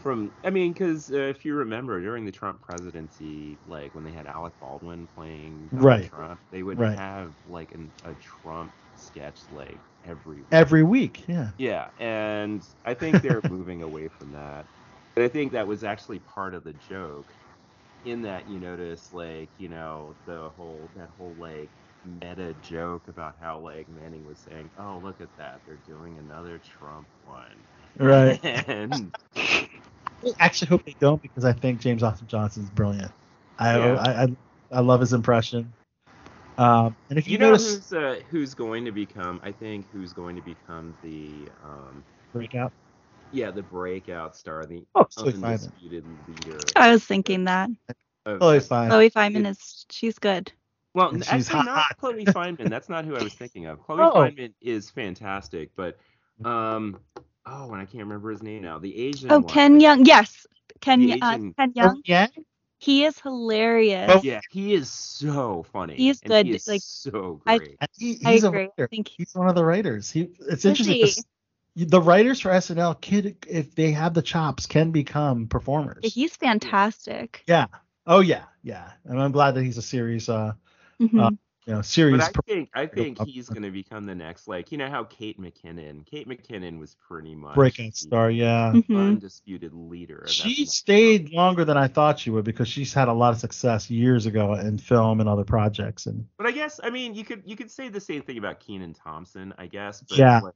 from 0.02 0.34
I 0.44 0.49
mean, 0.49 0.73
because 0.73 1.11
uh, 1.11 1.15
if 1.18 1.45
you 1.45 1.56
remember 1.56 2.02
during 2.02 2.26
the 2.26 2.32
Trump 2.32 2.61
presidency, 2.61 3.60
like 3.65 3.94
when 3.95 4.03
they 4.03 4.11
had 4.11 4.28
Alec 4.28 4.53
Baldwin 4.60 5.07
playing 5.07 5.72
Donald 5.76 6.03
Right. 6.03 6.11
Trump, 6.11 6.41
they 6.52 6.64
would 6.64 6.80
Right. 6.80 6.95
have 6.95 7.36
like 7.45 7.72
an, 7.73 7.94
a 8.03 8.15
Trump 8.15 8.73
sketch 8.95 9.41
like 9.49 9.84
every 10.03 10.44
week. 10.44 10.72
Every 10.72 10.84
week, 10.84 11.28
yeah. 11.28 11.53
Yeah, 11.57 11.90
and 11.98 12.64
I 12.86 12.94
think 12.95 13.22
they're 13.22 13.44
moving 13.48 13.82
away 13.84 14.07
from 14.10 14.32
that. 14.32 14.68
But 15.15 15.26
I 15.26 15.30
think 15.30 15.52
that 15.53 15.68
was 15.68 15.84
actually 15.84 16.19
part 16.19 16.56
of 16.56 16.64
the 16.64 16.73
joke. 16.73 17.34
In 18.03 18.22
that 18.23 18.48
you 18.48 18.60
notice, 18.60 19.11
like, 19.14 19.52
you 19.57 19.69
know, 19.69 20.18
the 20.26 20.49
whole 20.52 20.91
that 20.95 21.10
whole 21.10 21.36
like 21.38 21.73
meta 22.03 22.53
joke 22.56 23.07
about 23.07 23.36
how 23.40 23.60
like 23.60 23.90
Manning 23.90 24.26
was 24.26 24.41
saying, 24.41 24.72
"Oh, 24.78 24.99
look 24.99 25.22
at 25.22 25.36
that, 25.38 25.61
they're 25.65 25.78
doing 25.78 26.18
another 26.19 26.60
Trump 26.60 27.10
one." 27.22 27.65
Right. 27.99 28.41
and 28.44 29.14
actually 30.39 30.68
hope 30.68 30.85
they 30.85 30.95
don't 30.99 31.22
because 31.22 31.45
I 31.45 31.53
think 31.53 31.80
James 31.80 32.03
Austin 32.03 32.27
Johnson 32.27 32.64
is 32.64 32.69
brilliant. 32.69 33.11
I, 33.60 33.77
Yeah. 33.77 33.93
I, 33.95 34.23
I 34.23 34.35
I 34.73 34.80
love 34.80 34.99
his 35.02 35.14
impression. 35.14 35.72
Um, 36.57 36.95
and 37.10 37.18
if 37.18 37.27
you, 37.27 37.34
you 37.34 37.38
know 37.39 37.52
notice 37.52 37.76
who's 37.76 37.93
uh, 37.93 38.19
who's 38.30 38.53
going 38.53 38.85
to 38.85 38.91
become? 38.91 39.39
I 39.43 39.52
think 39.52 39.85
who's 39.91 40.14
going 40.14 40.35
to 40.35 40.41
become 40.41 40.93
the 41.03 41.49
um, 41.64 42.03
breakout, 42.34 42.72
yeah, 43.31 43.52
the 43.52 43.64
breakout 43.64 44.35
star, 44.35 44.65
the 44.65 44.84
Oh, 44.95 45.06
Chloe 45.06 45.34
Fineman. 45.34 45.53
undisputed 45.53 46.06
leader. 46.27 46.60
I 46.76 46.91
was 46.91 47.03
thinking 47.03 47.45
that. 47.45 47.69
of 48.26 48.39
Chloe 48.39 48.57
SNL. 48.57 48.68
Fineman. 48.68 48.89
Chloe 48.89 49.10
Fineman 49.10 49.48
is 49.49 49.85
she's 49.89 50.19
good. 50.19 50.52
Well, 50.93 51.10
And 51.10 51.18
n- 51.18 51.23
she's 51.23 51.49
actually, 51.49 51.65
not. 51.65 51.98
Chloe 51.98 52.26
Fineman. 52.26 52.69
That's 52.69 52.89
not 52.89 53.06
who 53.06 53.15
I 53.15 53.23
was 53.23 53.34
thinking 53.34 53.65
of. 53.65 53.81
Chloe 53.81 53.99
Oh. 54.03 54.14
Fineman 54.14 54.53
is 54.61 54.89
fantastic, 54.89 55.72
but 55.76 55.98
um, 56.45 56.99
oh, 57.45 57.72
and 57.72 57.81
I 57.81 57.85
can't 57.85 58.03
remember 58.03 58.31
his 58.31 58.43
name 58.43 58.61
now. 58.63 58.80
The 58.80 58.95
Asian. 58.97 59.30
Oh, 59.30 59.41
one. 59.41 59.53
Ken 59.53 59.80
Young. 59.80 60.05
Yes, 60.05 60.45
Ken. 60.81 60.99
The 60.99 61.13
uh, 61.22 61.38
Ken 61.57 61.72
Young. 61.76 62.01
Yeah. 62.05 62.27
He 62.80 63.05
is 63.05 63.19
hilarious. 63.19 64.23
Yeah, 64.23 64.41
he 64.49 64.73
is 64.73 64.89
so 64.89 65.63
funny. 65.63 65.95
He's 65.97 66.22
and 66.22 66.31
good, 66.31 66.45
He 66.47 66.53
is 66.53 66.68
like, 66.68 66.81
so 66.81 67.34
great. 67.45 67.77
And 67.80 67.89
he- 67.97 68.15
I 68.23 68.34
he's 68.34 68.43
a 68.43 68.47
agree. 68.47 68.69
writer. 68.77 68.89
Thank 68.91 69.09
He's 69.18 69.35
one 69.35 69.47
of 69.47 69.55
the 69.55 69.63
writers. 69.63 70.09
He 70.11 70.30
it's 70.39 70.65
Is 70.65 70.68
interesting. 70.69 70.95
he? 70.95 71.13
'cause 71.13 71.26
The 71.76 72.01
writers 72.01 72.39
for 72.41 72.51
SNL, 72.51 72.93
kid, 72.95 73.45
if 73.47 73.76
they 73.76 73.91
have 73.91 74.13
the 74.13 74.22
chops, 74.22 74.65
can 74.65 74.91
become 74.91 75.47
performers. 75.47 76.05
He's 76.05 76.35
fantastic. 76.35 77.43
Yeah. 77.47 77.68
Oh 78.05 78.19
yeah, 78.19 78.45
yeah. 78.63 78.91
And 79.05 79.22
I'm 79.22 79.31
glad 79.31 79.51
that 79.55 79.63
he's 79.63 79.77
a 79.77 79.81
series, 79.81 80.27
uh, 80.30 80.53
Mhm. 80.99 81.18
uh 81.19 81.30
you 81.67 81.73
know, 81.73 81.81
series. 81.83 82.17
But 82.17 82.35
I 82.38 82.41
think 82.53 82.69
I 82.73 82.85
think 82.88 83.21
up- 83.21 83.27
he's 83.27 83.47
going 83.47 83.61
to 83.61 83.69
become 83.69 84.05
the 84.07 84.15
next, 84.15 84.47
like 84.47 84.71
you 84.71 84.77
know 84.79 84.89
how 84.89 85.03
Kate 85.03 85.39
McKinnon. 85.39 86.05
Kate 86.05 86.27
McKinnon 86.27 86.79
was 86.79 86.95
pretty 86.95 87.35
much 87.35 87.53
breakout 87.55 87.95
star. 87.95 88.31
Yeah. 88.31 88.71
Mhm. 88.73 88.97
undisputed 88.97 89.71
leader. 89.73 90.19
Of 90.19 90.31
She 90.31 90.63
SNL. 90.63 90.67
stayed 90.69 91.29
longer 91.31 91.63
than 91.63 91.77
I 91.77 91.88
thought 91.88 92.19
she 92.19 92.31
would 92.31 92.45
because 92.45 92.67
she's 92.67 92.93
had 92.93 93.07
a 93.09 93.13
lot 93.13 93.31
of 93.33 93.39
success 93.39 93.89
years 93.91 94.25
ago 94.25 94.53
in 94.55 94.77
film 94.79 95.19
and 95.19 95.29
other 95.29 95.43
projects. 95.43 96.07
And 96.07 96.25
But 96.38 96.47
I 96.47 96.51
guess 96.51 96.79
I 96.83 96.89
mean 96.89 97.13
you 97.13 97.23
could 97.23 97.43
you 97.45 97.55
could 97.55 97.69
say 97.69 97.89
the 97.89 98.01
same 98.01 98.23
thing 98.23 98.38
about 98.39 98.59
Kenan 98.59 98.93
Thompson. 98.95 99.53
I 99.59 99.67
guess. 99.67 100.01
But 100.01 100.17
Yeah. 100.17 100.39
like, 100.39 100.53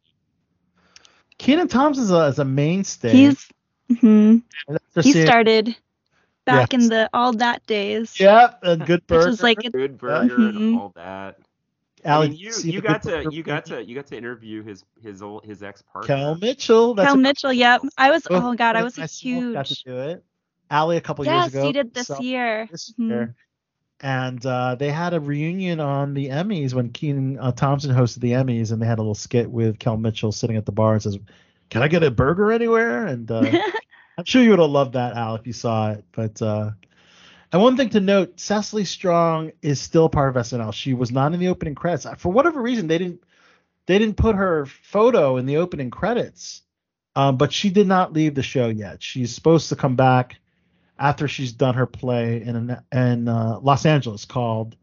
Kenan 1.38 1.68
Thompson's 1.68 2.12
a, 2.12 2.26
is 2.28 2.40
a 2.40 2.46
mainstay. 2.46 3.12
He's 3.12 3.48
mhm. 3.92 4.42
He 4.96 5.02
seeing- 5.12 5.26
started 5.26 5.76
back 6.46 6.74
Yes. 6.74 6.84
in 6.84 6.90
the 6.90 7.10
all 7.14 7.34
that 7.34 7.66
days. 7.68 8.20
Yeah, 8.20 8.54
a 8.62 8.78
good 8.78 9.02
Which 9.02 9.08
burger. 9.08 9.28
was 9.28 9.44
like 9.44 9.60
Good 9.72 9.98
burger 9.98 10.38
Mhm. 10.38 10.56
and 10.56 10.80
all 10.80 10.92
that. 10.96 11.38
I 12.04 12.10
Allie, 12.10 12.30
mean, 12.30 12.38
you 12.38 12.52
see 12.52 12.70
you 12.72 12.82
got 12.82 13.02
to 13.04 13.28
you 13.32 13.42
got 13.42 13.66
to 13.66 13.84
you 13.84 13.96
got 13.96 14.06
to 14.08 14.18
interview 14.18 14.62
his 14.64 14.84
his 15.02 15.22
old 15.24 15.44
his 15.44 15.64
ex 15.64 15.82
partner. 15.82 16.08
Kel 16.16 16.36
Mitchell. 16.36 16.94
That's 16.94 17.08
Kel 17.08 17.18
Mitchell. 17.18 17.52
Yep. 17.52 17.82
I 17.98 18.12
was. 18.12 18.24
both- 18.24 18.44
Oh 18.44 18.54
God, 18.54 18.76
I 18.76 18.84
was 18.84 18.98
a 18.98 19.02
myself 19.02 19.54
Got 19.54 19.66
to 19.66 19.84
do 19.84 19.98
it. 19.98 20.24
Allie 20.70 20.98
a 20.98 21.02
couple 21.02 21.26
Yes, 21.26 21.46
years 21.46 21.54
ago. 21.56 21.66
he 21.66 21.72
did 21.74 21.94
this 21.94 22.08
so- 22.08 22.20
year. 22.22 22.68
This 22.72 22.94
Mhm. 23.00 23.10
year. 23.10 23.36
And 24.02 24.46
uh, 24.46 24.76
they 24.76 24.92
had 24.92 25.14
a 25.14 25.20
reunion 25.20 25.80
on 25.80 26.14
the 26.14 26.28
Emmys 26.30 26.74
when 26.74 26.90
Kenan 26.90 27.40
uh, 27.40 27.54
Thompson 27.54 27.96
hosted 27.96 28.20
the 28.20 28.34
Emmys, 28.34 28.72
and 28.72 28.82
they 28.82 28.86
had 28.86 29.00
a 29.00 29.02
little 29.02 29.16
skit 29.16 29.50
with 29.50 29.80
Kel 29.80 29.96
Mitchell 29.98 30.32
sitting 30.34 30.58
at 30.58 30.66
the 30.66 30.72
bar 30.74 30.94
and 30.94 31.02
says, 31.02 31.18
"Can 31.70 31.82
I 31.82 31.88
get 31.88 32.04
a 32.04 32.12
burger 32.12 32.52
anywhere?" 32.52 33.06
And 33.08 33.32
uh, 33.32 33.42
I'm 34.18 34.26
sure 34.26 34.42
you 34.42 34.52
would 34.52 34.60
have 34.60 34.70
loved 34.70 34.94
that, 34.94 35.16
Al, 35.16 35.36
if 35.36 35.46
you 35.46 35.54
saw 35.54 35.92
it. 35.92 36.06
But 36.12 36.42
uh, 36.42 36.72
and 37.52 37.62
one 37.62 37.78
thing 37.78 37.90
to 37.92 38.00
note, 38.00 38.40
Cecily 38.40 38.86
Strong 38.86 39.52
is 39.62 39.80
still 39.80 40.10
part 40.10 40.36
of 40.36 40.42
SNL. 40.42 40.74
She 40.74 40.94
was 40.94 41.12
not 41.12 41.34
in 41.34 41.40
the 41.40 41.50
opening 41.50 41.76
credits 41.76 42.06
for 42.18 42.32
whatever 42.32 42.62
reason. 42.62 42.88
They 42.88 42.98
didn't 42.98 43.24
they 43.86 44.00
didn't 44.00 44.18
put 44.18 44.36
her 44.36 44.66
photo 44.66 45.38
in 45.38 45.46
the 45.46 45.58
opening 45.58 45.92
credits, 45.92 46.64
um, 47.16 47.38
but 47.38 47.54
she 47.54 47.70
did 47.70 47.88
not 47.88 48.14
leave 48.14 48.36
the 48.36 48.44
show 48.44 48.68
yet. 48.68 49.04
She's 49.04 49.34
supposed 49.34 49.70
to 49.70 49.76
come 49.76 49.96
back 49.96 50.38
after 50.98 51.28
she's 51.28 51.52
done 51.52 51.76
her 51.76 51.86
play 51.86 52.42
in 52.42 52.56
an, 52.56 52.78
in 52.92 53.28
uh, 53.28 53.60
Los 53.62 53.86
Angeles 53.86 54.26
called 54.26 54.76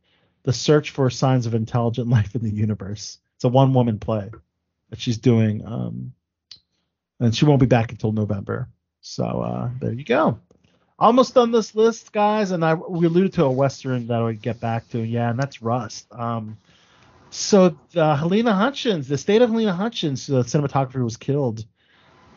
"The 0.44 0.52
Search 0.52 0.90
for 0.90 1.10
Signs 1.10 1.46
of 1.46 1.54
Intelligent 1.54 2.08
Life 2.08 2.34
in 2.34 2.42
the 2.42 2.54
Universe." 2.54 3.18
It's 3.36 3.44
a 3.44 3.48
one 3.48 3.74
woman 3.74 3.98
play 3.98 4.30
that 4.90 5.00
she's 5.00 5.18
doing, 5.18 5.66
um, 5.66 6.12
and 7.18 7.34
she 7.34 7.44
won't 7.44 7.60
be 7.60 7.66
back 7.66 7.90
until 7.90 8.12
November. 8.12 8.68
So 9.02 9.24
uh, 9.24 9.70
there 9.80 9.92
you 9.92 10.04
go. 10.04 10.38
Almost 10.98 11.34
done 11.34 11.50
this 11.50 11.74
list, 11.74 12.12
guys, 12.12 12.52
and 12.52 12.64
I 12.64 12.74
we 12.74 13.06
alluded 13.06 13.34
to 13.34 13.44
a 13.44 13.50
western 13.50 14.06
that 14.06 14.20
I 14.20 14.24
would 14.24 14.40
get 14.40 14.60
back 14.60 14.88
to. 14.90 15.00
Yeah, 15.00 15.30
and 15.30 15.38
that's 15.38 15.60
Rust. 15.60 16.06
Um, 16.12 16.56
so 17.30 17.76
uh, 17.96 18.16
Halyna 18.16 18.54
Hutchins, 18.54 19.08
the 19.08 19.18
state 19.18 19.42
of 19.42 19.50
Halyna 19.50 19.74
Hutchins, 19.74 20.26
the 20.26 20.42
cinematographer, 20.42 21.02
was 21.02 21.16
killed 21.16 21.64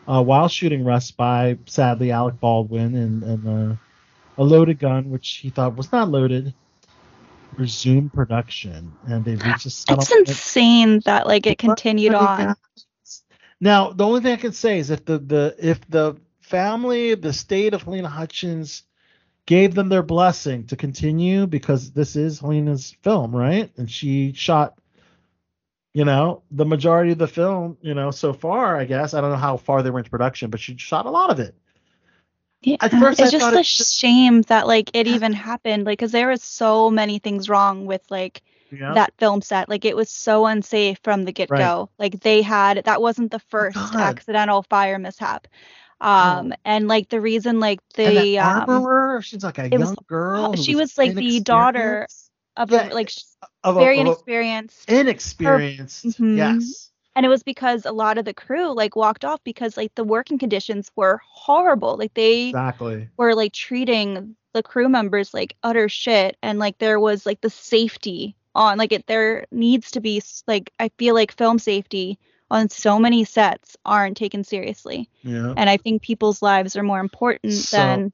uh, 0.08 0.22
while 0.22 0.48
shooting 0.48 0.84
Rust 0.84 1.16
by 1.16 1.58
sadly 1.66 2.10
Alec 2.10 2.40
Baldwin 2.40 2.94
and, 2.96 3.22
and 3.22 3.48
uh, 3.48 3.76
a 4.38 4.44
loaded 4.44 4.78
gun, 4.78 5.10
which 5.10 5.36
he 5.36 5.50
thought 5.50 5.76
was 5.76 5.92
not 5.92 6.08
loaded, 6.08 6.52
resumed 7.56 8.12
production, 8.12 8.92
and 9.06 9.24
they 9.24 9.36
reached 9.36 9.66
a 9.66 9.94
It's 9.94 10.12
insane 10.12 11.00
that 11.04 11.26
like 11.26 11.46
it 11.46 11.58
continued 11.58 12.14
on. 12.14 12.56
Now, 13.60 13.90
the 13.90 14.04
only 14.04 14.20
thing 14.20 14.32
I 14.32 14.36
can 14.36 14.52
say 14.52 14.78
is 14.78 14.90
if 14.90 15.04
the, 15.04 15.18
the 15.18 15.56
if 15.58 15.80
the 15.88 16.16
family, 16.46 17.14
the 17.14 17.32
state 17.32 17.74
of 17.74 17.84
Halyna 17.84 18.06
Hutchins 18.06 18.84
gave 19.46 19.74
them 19.74 19.88
their 19.88 20.02
blessing 20.02 20.66
to 20.68 20.76
continue 20.76 21.46
because 21.46 21.92
this 21.92 22.16
is 22.16 22.40
Halyna's 22.40 22.96
film, 23.02 23.34
right? 23.34 23.70
And 23.76 23.90
she 23.90 24.32
shot, 24.32 24.78
you 25.94 26.04
know, 26.04 26.42
the 26.50 26.64
majority 26.66 27.12
of 27.12 27.18
the 27.18 27.28
film, 27.28 27.78
you 27.80 27.94
know, 27.94 28.10
so 28.10 28.32
far, 28.32 28.76
I 28.76 28.84
guess. 28.84 29.14
I 29.14 29.20
don't 29.20 29.30
know 29.30 29.36
how 29.36 29.56
far 29.56 29.82
they 29.82 29.90
were 29.90 29.98
into 29.98 30.10
production, 30.10 30.50
but 30.50 30.60
she 30.60 30.76
shot 30.78 31.06
a 31.06 31.10
lot 31.10 31.30
of 31.30 31.40
it. 31.40 31.54
Yeah, 32.62 32.76
At 32.80 32.90
first 32.92 33.22
I 33.22 33.24
it's 33.24 33.32
just 33.32 33.46
a 33.54 33.60
it- 33.60 33.66
shame 33.66 34.42
that 34.42 34.66
like 34.66 34.90
it 34.94 35.06
even 35.06 35.32
happened, 35.32 35.84
like 35.86 35.98
because 35.98 36.12
there 36.12 36.28
was 36.28 36.42
so 36.42 36.90
many 36.90 37.18
things 37.18 37.48
wrong 37.48 37.86
with 37.86 38.02
like 38.10 38.42
Yeah. 38.70 38.94
that 38.94 39.14
film 39.18 39.42
set. 39.42 39.68
Like 39.68 39.84
it 39.84 39.96
was 39.96 40.10
so 40.10 40.46
unsafe 40.46 40.98
from 41.02 41.24
the 41.24 41.32
get 41.32 41.54
go. 41.54 41.90
Like 41.98 42.20
they 42.20 42.42
had 42.42 42.84
that 42.84 43.00
wasn't 43.02 43.30
the 43.30 43.40
oh 43.40 43.40
first 43.48 43.76
God. 43.92 44.20
accidental 44.20 44.62
fire 44.64 44.98
mishap. 44.98 45.46
Um, 46.00 46.52
and 46.64 46.88
like 46.88 47.08
the 47.08 47.20
reason 47.20 47.58
like 47.60 47.80
the 47.94 48.38
um 48.38 48.64
armorer, 48.68 49.22
she's 49.22 49.42
like 49.42 49.58
a 49.58 49.68
young 49.68 49.80
was- 49.80 49.94
girl. 50.06 50.54
she 50.56 50.74
was 50.76 50.96
like 50.98 51.14
the 51.14 51.40
daughter 51.40 52.06
of 52.56 52.70
a, 52.72 52.74
Yeah, 52.76 52.88
like 52.92 53.10
of 53.64 53.76
a- 53.76 53.80
very 53.80 53.98
a- 53.98 54.02
inexperienced 54.02 54.90
inexperienced. 54.90 56.04
Mhm. 56.20 56.36
Yes. 56.36 56.90
and 57.14 57.24
it 57.24 57.30
was 57.30 57.42
because 57.42 57.86
a 57.86 57.92
lot 57.92 58.18
of 58.18 58.24
the 58.26 58.34
crew 58.34 58.74
like 58.74 58.94
walked 58.94 59.24
off 59.24 59.40
because 59.44 59.76
like 59.76 59.94
the 59.94 60.04
working 60.04 60.38
conditions 60.38 60.90
were 60.96 61.20
horrible 61.26 61.96
like 61.96 62.12
they 62.14 62.48
Exactly. 62.48 63.08
were 63.16 63.34
like 63.34 63.52
treating 63.52 64.36
the 64.52 64.62
crew 64.62 64.88
members 64.88 65.32
like 65.34 65.56
utter 65.62 65.88
shit 65.88 66.36
and 66.42 66.58
like 66.58 66.76
there 66.78 67.00
was 67.00 67.24
like 67.26 67.40
the 67.40 67.50
safety 67.50 68.36
on 68.54 68.76
like 68.78 68.92
it 68.92 69.06
there 69.06 69.46
needs 69.50 69.90
to 69.92 70.00
be 70.00 70.22
like 70.46 70.70
i 70.78 70.90
feel 70.98 71.14
like 71.14 71.32
film 71.32 71.58
safety 71.58 72.18
on 72.50 72.68
so 72.68 72.98
many 72.98 73.24
sets 73.24 73.76
aren't 73.84 74.16
taken 74.16 74.44
seriously 74.44 75.08
Yeah. 75.22 75.54
and 75.56 75.68
i 75.70 75.76
think 75.76 76.02
people's 76.02 76.42
lives 76.42 76.76
are 76.76 76.82
more 76.82 77.00
important 77.00 77.52
So- 77.52 77.76
than 77.76 78.12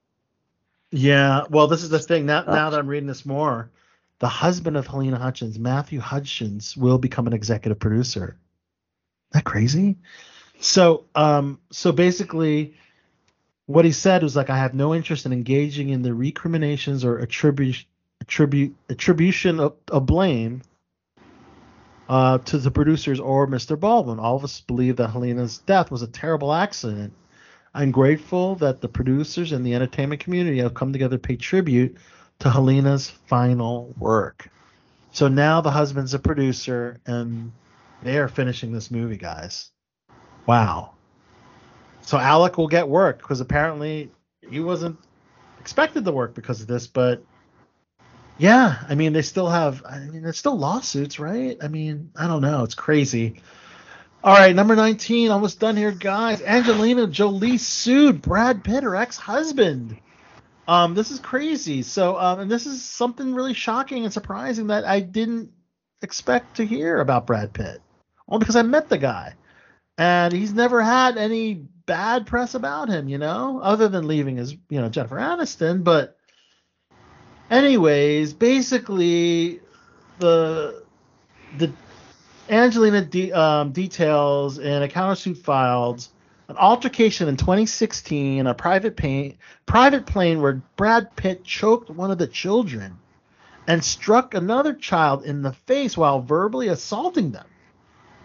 Yeah, 0.94 1.44
well, 1.48 1.68
this 1.68 1.82
is 1.82 1.88
the 1.88 1.98
thing. 1.98 2.26
Now, 2.26 2.42
now 2.42 2.68
that 2.68 2.78
I'm 2.78 2.86
reading 2.86 3.06
this 3.06 3.24
more, 3.24 3.70
the 4.18 4.28
husband 4.28 4.76
of 4.76 4.86
Halyna 4.86 5.16
Hutchins, 5.16 5.58
Matthew 5.58 6.00
Hutchins, 6.00 6.76
will 6.76 6.98
become 6.98 7.26
an 7.26 7.32
executive 7.32 7.78
producer. 7.78 8.24
Isn't 8.24 9.32
that 9.32 9.44
crazy? 9.44 9.96
So, 10.60 11.04
um, 11.14 11.60
so 11.70 11.92
basically, 11.92 12.74
what 13.64 13.86
he 13.86 13.92
said 13.92 14.22
was 14.22 14.36
like, 14.36 14.50
I 14.50 14.58
have 14.58 14.74
no 14.74 14.94
interest 14.94 15.24
in 15.24 15.32
engaging 15.32 15.88
in 15.88 16.02
the 16.02 16.12
recriminations 16.12 17.06
or 17.06 17.18
attribution, 17.20 17.86
attribute, 18.20 18.74
attribution 18.90 19.60
of, 19.60 19.72
of 19.90 20.04
blame 20.04 20.60
uh, 22.12 22.36
to 22.36 22.58
the 22.58 22.70
producers 22.70 23.18
or 23.18 23.46
Mr. 23.46 23.80
Baldwin. 23.80 24.18
All 24.18 24.36
of 24.36 24.44
us 24.44 24.60
believe 24.60 24.96
that 24.96 25.08
Halyna's 25.08 25.56
death 25.56 25.90
was 25.90 26.02
a 26.02 26.06
terrible 26.06 26.52
accident. 26.52 27.14
I'm 27.72 27.90
grateful 27.90 28.54
that 28.56 28.82
the 28.82 28.88
producers 28.88 29.52
and 29.52 29.64
the 29.64 29.74
entertainment 29.74 30.20
community 30.20 30.58
have 30.58 30.74
come 30.74 30.92
together 30.92 31.16
to 31.16 31.22
pay 31.22 31.36
tribute 31.36 31.96
to 32.40 32.50
Halyna's 32.50 33.08
final 33.08 33.94
work. 33.98 34.50
So 35.12 35.28
now 35.28 35.62
the 35.62 35.70
husband's 35.70 36.12
a 36.12 36.18
producer 36.18 37.00
and 37.06 37.50
they 38.02 38.18
are 38.18 38.28
finishing 38.28 38.72
this 38.72 38.90
movie, 38.90 39.16
guys. 39.16 39.70
Wow. 40.44 40.92
So 42.02 42.18
Alec 42.18 42.58
will 42.58 42.68
get 42.68 42.86
work 42.86 43.20
because 43.20 43.40
apparently 43.40 44.10
he 44.50 44.60
wasn't 44.60 44.98
expected 45.60 46.04
to 46.04 46.12
work 46.12 46.34
because 46.34 46.60
of 46.60 46.66
this, 46.66 46.86
but 46.86 47.24
yeah, 48.42 48.82
I 48.88 48.96
mean 48.96 49.12
they 49.12 49.22
still 49.22 49.48
have 49.48 49.84
I 49.88 50.00
mean 50.00 50.22
there's 50.22 50.36
still 50.36 50.58
lawsuits, 50.58 51.20
right? 51.20 51.56
I 51.62 51.68
mean, 51.68 52.10
I 52.16 52.26
don't 52.26 52.42
know, 52.42 52.64
it's 52.64 52.74
crazy. 52.74 53.40
All 54.24 54.34
right, 54.34 54.54
number 54.54 54.74
19, 54.74 55.30
almost 55.30 55.60
done 55.60 55.76
here, 55.76 55.92
guys. 55.92 56.42
Angelina 56.42 57.06
Jolie 57.06 57.56
sued 57.58 58.20
Brad 58.20 58.64
Pitt, 58.64 58.82
her 58.82 58.96
ex-husband. 58.96 59.96
Um, 60.66 60.94
this 60.94 61.12
is 61.12 61.20
crazy. 61.20 61.82
So, 61.82 62.18
um, 62.18 62.40
and 62.40 62.50
this 62.50 62.66
is 62.66 62.84
something 62.84 63.32
really 63.32 63.54
shocking 63.54 64.04
and 64.04 64.12
surprising 64.12 64.68
that 64.68 64.84
I 64.84 64.98
didn't 64.98 65.52
expect 66.02 66.56
to 66.56 66.66
hear 66.66 67.00
about 67.00 67.26
Brad 67.28 67.52
Pitt. 67.52 67.80
Only 68.28 68.40
because 68.40 68.56
I 68.56 68.62
met 68.62 68.88
the 68.88 68.98
guy, 68.98 69.34
and 69.98 70.32
he's 70.32 70.52
never 70.52 70.82
had 70.82 71.16
any 71.16 71.54
bad 71.54 72.26
press 72.26 72.54
about 72.54 72.88
him, 72.88 73.08
you 73.08 73.18
know, 73.18 73.60
other 73.62 73.88
than 73.88 74.08
leaving 74.08 74.36
his, 74.36 74.52
you 74.68 74.80
know, 74.80 74.88
Jennifer 74.88 75.16
Aniston. 75.16 75.84
But, 75.84 76.16
anyways, 77.52 78.32
basically, 78.32 79.60
the 80.18 80.82
the 81.58 81.72
Angelina 82.48 83.04
de- 83.04 83.32
um, 83.32 83.72
details 83.72 84.58
in 84.58 84.82
a 84.82 84.88
countersuit 84.88 85.38
filed 85.38 86.08
an 86.48 86.56
altercation 86.56 87.28
in 87.28 87.36
2016 87.36 88.40
in 88.40 88.46
a 88.46 88.54
private 88.54 88.96
plane, 88.96 89.38
private 89.66 90.06
plane 90.06 90.40
where 90.40 90.62
Brad 90.76 91.14
Pitt 91.14 91.44
choked 91.44 91.88
one 91.88 92.10
of 92.10 92.18
the 92.18 92.26
children 92.26 92.98
and 93.68 93.84
struck 93.84 94.34
another 94.34 94.74
child 94.74 95.24
in 95.24 95.42
the 95.42 95.52
face 95.52 95.96
while 95.96 96.20
verbally 96.20 96.68
assaulting 96.68 97.30
them. 97.30 97.46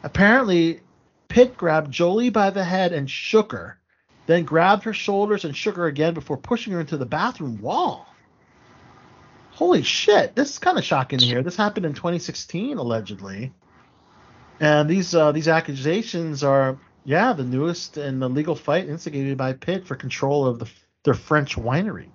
Apparently, 0.04 0.80
Pitt 1.28 1.58
grabbed 1.58 1.92
Jolie 1.92 2.30
by 2.30 2.50
the 2.50 2.64
head 2.64 2.92
and 2.92 3.10
shook 3.10 3.52
her, 3.52 3.78
then 4.26 4.46
grabbed 4.46 4.84
her 4.84 4.94
shoulders 4.94 5.46
and 5.46 5.56
shook 5.56 5.76
her 5.76 5.86
again 5.86 6.14
before 6.14 6.38
pushing 6.38 6.74
her 6.74 6.80
into 6.80 6.98
the 6.98 7.06
bathroom 7.06 7.62
wall. 7.62 8.08
Holy 9.58 9.82
shit! 9.82 10.36
This 10.36 10.52
is 10.52 10.60
kind 10.60 10.78
of 10.78 10.84
shocking 10.84 11.18
hear. 11.18 11.42
This 11.42 11.56
happened 11.56 11.88
in 11.88 11.96
2016, 11.96 12.78
allegedly, 12.78 13.52
and 14.60 14.88
these 14.88 15.16
uh, 15.16 15.32
these 15.32 15.48
accusations 15.48 16.44
are 16.44 16.78
yeah 17.06 17.34
the 17.34 17.44
newest 17.44 17.98
in 17.98 18.20
the 18.20 18.30
legal 18.30 18.54
fight 18.54 18.88
instigated 18.88 19.36
by 19.36 19.54
Pitt 19.54 19.88
for 19.88 19.96
control 19.96 20.46
of 20.46 20.60
the 20.60 20.70
their 21.06 21.16
French 21.16 21.56
winery 21.56 22.10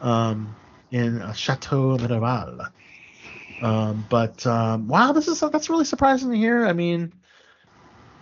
um, 0.00 0.54
in 0.92 1.20
Chateau 1.34 1.96
Miraval. 1.98 2.70
Um, 3.60 4.06
but 4.08 4.46
um, 4.46 4.86
wow, 4.86 5.10
this 5.10 5.26
is 5.26 5.40
that's 5.40 5.68
really 5.68 5.84
surprising 5.84 6.30
to 6.30 6.36
hear. 6.36 6.66
I 6.66 6.72
mean, 6.72 7.12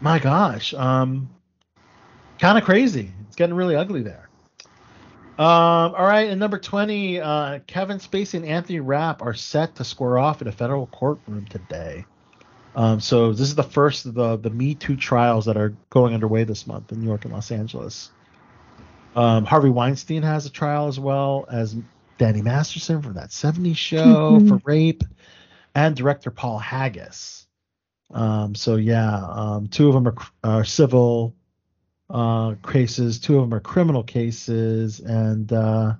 my 0.00 0.18
gosh, 0.18 0.72
um, 0.72 1.28
kind 2.38 2.56
of 2.56 2.64
crazy. 2.64 3.12
It's 3.26 3.36
getting 3.36 3.54
really 3.54 3.76
ugly 3.76 4.00
there. 4.00 4.30
Um, 5.42 5.96
all 5.96 6.04
right, 6.04 6.28
and 6.30 6.38
number 6.38 6.56
20, 6.56 7.20
uh, 7.20 7.58
Kevin 7.66 7.98
Spacey 7.98 8.34
and 8.34 8.46
Anthony 8.46 8.78
Rapp 8.78 9.22
are 9.22 9.34
set 9.34 9.74
to 9.74 9.84
square 9.84 10.16
off 10.16 10.40
in 10.40 10.46
a 10.46 10.52
federal 10.52 10.86
courtroom 10.86 11.46
today. 11.46 12.04
Um, 12.76 13.00
so 13.00 13.32
this 13.32 13.48
is 13.48 13.56
the 13.56 13.64
first 13.64 14.06
of 14.06 14.14
the 14.14 14.36
the 14.36 14.50
Me 14.50 14.76
Too 14.76 14.94
trials 14.94 15.44
that 15.46 15.56
are 15.56 15.74
going 15.90 16.14
underway 16.14 16.44
this 16.44 16.64
month 16.68 16.92
in 16.92 17.00
New 17.00 17.06
York 17.08 17.24
and 17.24 17.34
Los 17.34 17.50
Angeles. 17.50 18.10
Um, 19.16 19.44
Harvey 19.44 19.68
Weinstein 19.68 20.22
has 20.22 20.46
a 20.46 20.50
trial 20.50 20.86
as 20.86 21.00
well 21.00 21.44
as 21.50 21.76
Danny 22.18 22.40
Masterson 22.40 23.02
from 23.02 23.14
that 23.14 23.30
70s 23.30 23.76
show 23.76 24.38
Mhm. 24.40 24.48
for 24.48 24.60
rape, 24.64 25.02
and 25.74 25.96
director 25.96 26.30
Paul 26.30 26.60
Haggis. 26.60 27.48
Um, 28.12 28.54
so 28.54 28.76
yeah, 28.76 29.26
um, 29.28 29.66
two 29.66 29.88
of 29.88 29.94
them 29.94 30.06
are, 30.06 30.14
are 30.44 30.64
civil 30.64 31.34
uh, 32.12 32.54
cases, 32.70 33.18
two 33.18 33.38
of 33.38 33.42
them 33.42 33.54
are 33.54 33.60
criminal 33.60 34.02
cases, 34.02 35.00
and 35.00 35.50
uh, 35.52 35.94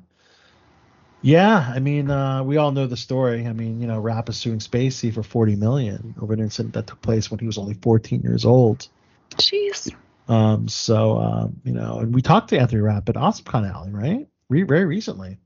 yeah, 1.23 1.73
I 1.75 1.79
mean, 1.79 2.11
uh, 2.11 2.43
we 2.43 2.59
all 2.59 2.73
know 2.73 2.87
the 2.87 2.97
story. 2.97 3.47
I 3.47 3.53
mean, 3.53 3.81
you 3.81 3.87
know, 3.87 3.99
Rapp 3.99 4.29
is 4.29 4.37
suing 4.37 4.59
Spacey 4.59 5.15
for 5.15 5.23
40 5.23 5.57
million 5.57 6.15
over 6.21 6.35
an 6.35 6.41
incident 6.41 6.75
that 6.75 6.87
took 6.87 7.01
place 7.01 7.31
when 7.31 7.41
he 7.41 7.47
was 7.47 7.57
only 7.57 7.75
14 7.75 8.21
years 8.21 8.45
old. 8.45 8.89
Jeez. 9.37 9.95
Um, 10.29 10.69
so 10.69 11.19
um, 11.19 11.61
you 11.65 11.73
know, 11.73 12.01
and 12.01 12.15
we 12.15 12.23
talked 12.23 12.51
to 12.51 12.59
Anthony 12.59 12.81
Rapp 12.81 13.09
at 13.09 13.15
AwesomeCon 13.15 13.73
Allie, 13.73 13.93
right? 13.93 14.29
Re- 14.49 14.63
very 14.63 14.85
recently. 14.85 15.39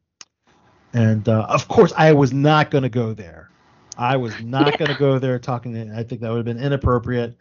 And 0.92 1.28
uh, 1.28 1.46
of 1.48 1.68
course, 1.68 1.92
I 1.96 2.12
was 2.12 2.32
not 2.32 2.70
going 2.70 2.82
to 2.82 2.88
go 2.88 3.12
there. 3.12 3.50
I 3.98 4.16
was 4.16 4.38
not 4.42 4.78
going 4.78 4.90
to 4.90 4.98
go 4.98 5.18
there 5.18 5.38
talking. 5.38 5.74
To, 5.74 5.96
I 5.96 6.02
think 6.02 6.22
that 6.22 6.30
would 6.30 6.38
have 6.38 6.44
been 6.44 6.62
inappropriate 6.62 7.36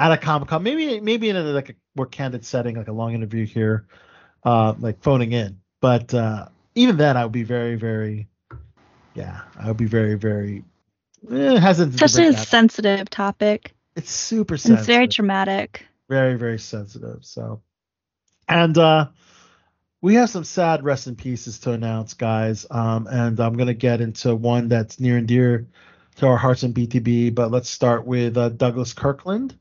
at 0.00 0.12
a 0.12 0.16
Comic 0.16 0.48
Con. 0.48 0.62
Maybe 0.62 0.98
maybe 1.00 1.28
in 1.28 1.36
a, 1.36 1.42
like 1.42 1.70
a 1.70 1.74
more 1.94 2.06
candid 2.06 2.44
setting, 2.44 2.76
like 2.76 2.88
a 2.88 2.92
long 2.92 3.14
interview 3.14 3.46
here, 3.46 3.86
uh, 4.44 4.74
like 4.80 5.02
phoning 5.02 5.32
in. 5.32 5.60
But 5.80 6.12
uh, 6.14 6.48
even 6.74 6.96
then, 6.96 7.16
I 7.16 7.24
would 7.24 7.32
be 7.32 7.44
very 7.44 7.76
very, 7.76 8.28
yeah, 9.14 9.42
I 9.58 9.68
would 9.68 9.76
be 9.76 9.86
very 9.86 10.14
very 10.14 10.64
eh, 11.30 11.58
hesitant. 11.60 11.94
Especially 11.94 12.26
a 12.26 12.32
sensitive 12.36 13.08
topic. 13.10 13.74
It's 13.94 14.10
super 14.10 14.56
sensitive 14.56 14.78
It's 14.80 14.86
very 14.86 15.08
traumatic. 15.08 15.86
very 16.08 16.34
very 16.36 16.58
sensitive 16.58 17.18
so 17.24 17.60
and 18.48 18.76
uh 18.78 19.06
we 20.00 20.14
have 20.14 20.30
some 20.30 20.44
sad 20.44 20.82
rest 20.82 21.06
in 21.06 21.14
pieces 21.16 21.58
to 21.60 21.72
announce 21.72 22.14
guys 22.14 22.66
um 22.70 23.06
and 23.06 23.38
i'm 23.40 23.54
going 23.54 23.66
to 23.68 23.74
get 23.74 24.00
into 24.00 24.34
one 24.34 24.68
that's 24.68 24.98
near 24.98 25.16
and 25.18 25.28
dear 25.28 25.66
to 26.16 26.26
our 26.26 26.36
hearts 26.36 26.62
in 26.64 26.74
btb 26.74 27.32
but 27.34 27.50
let's 27.50 27.70
start 27.70 28.06
with 28.06 28.36
uh, 28.36 28.48
douglas 28.48 28.92
kirkland 28.92 29.56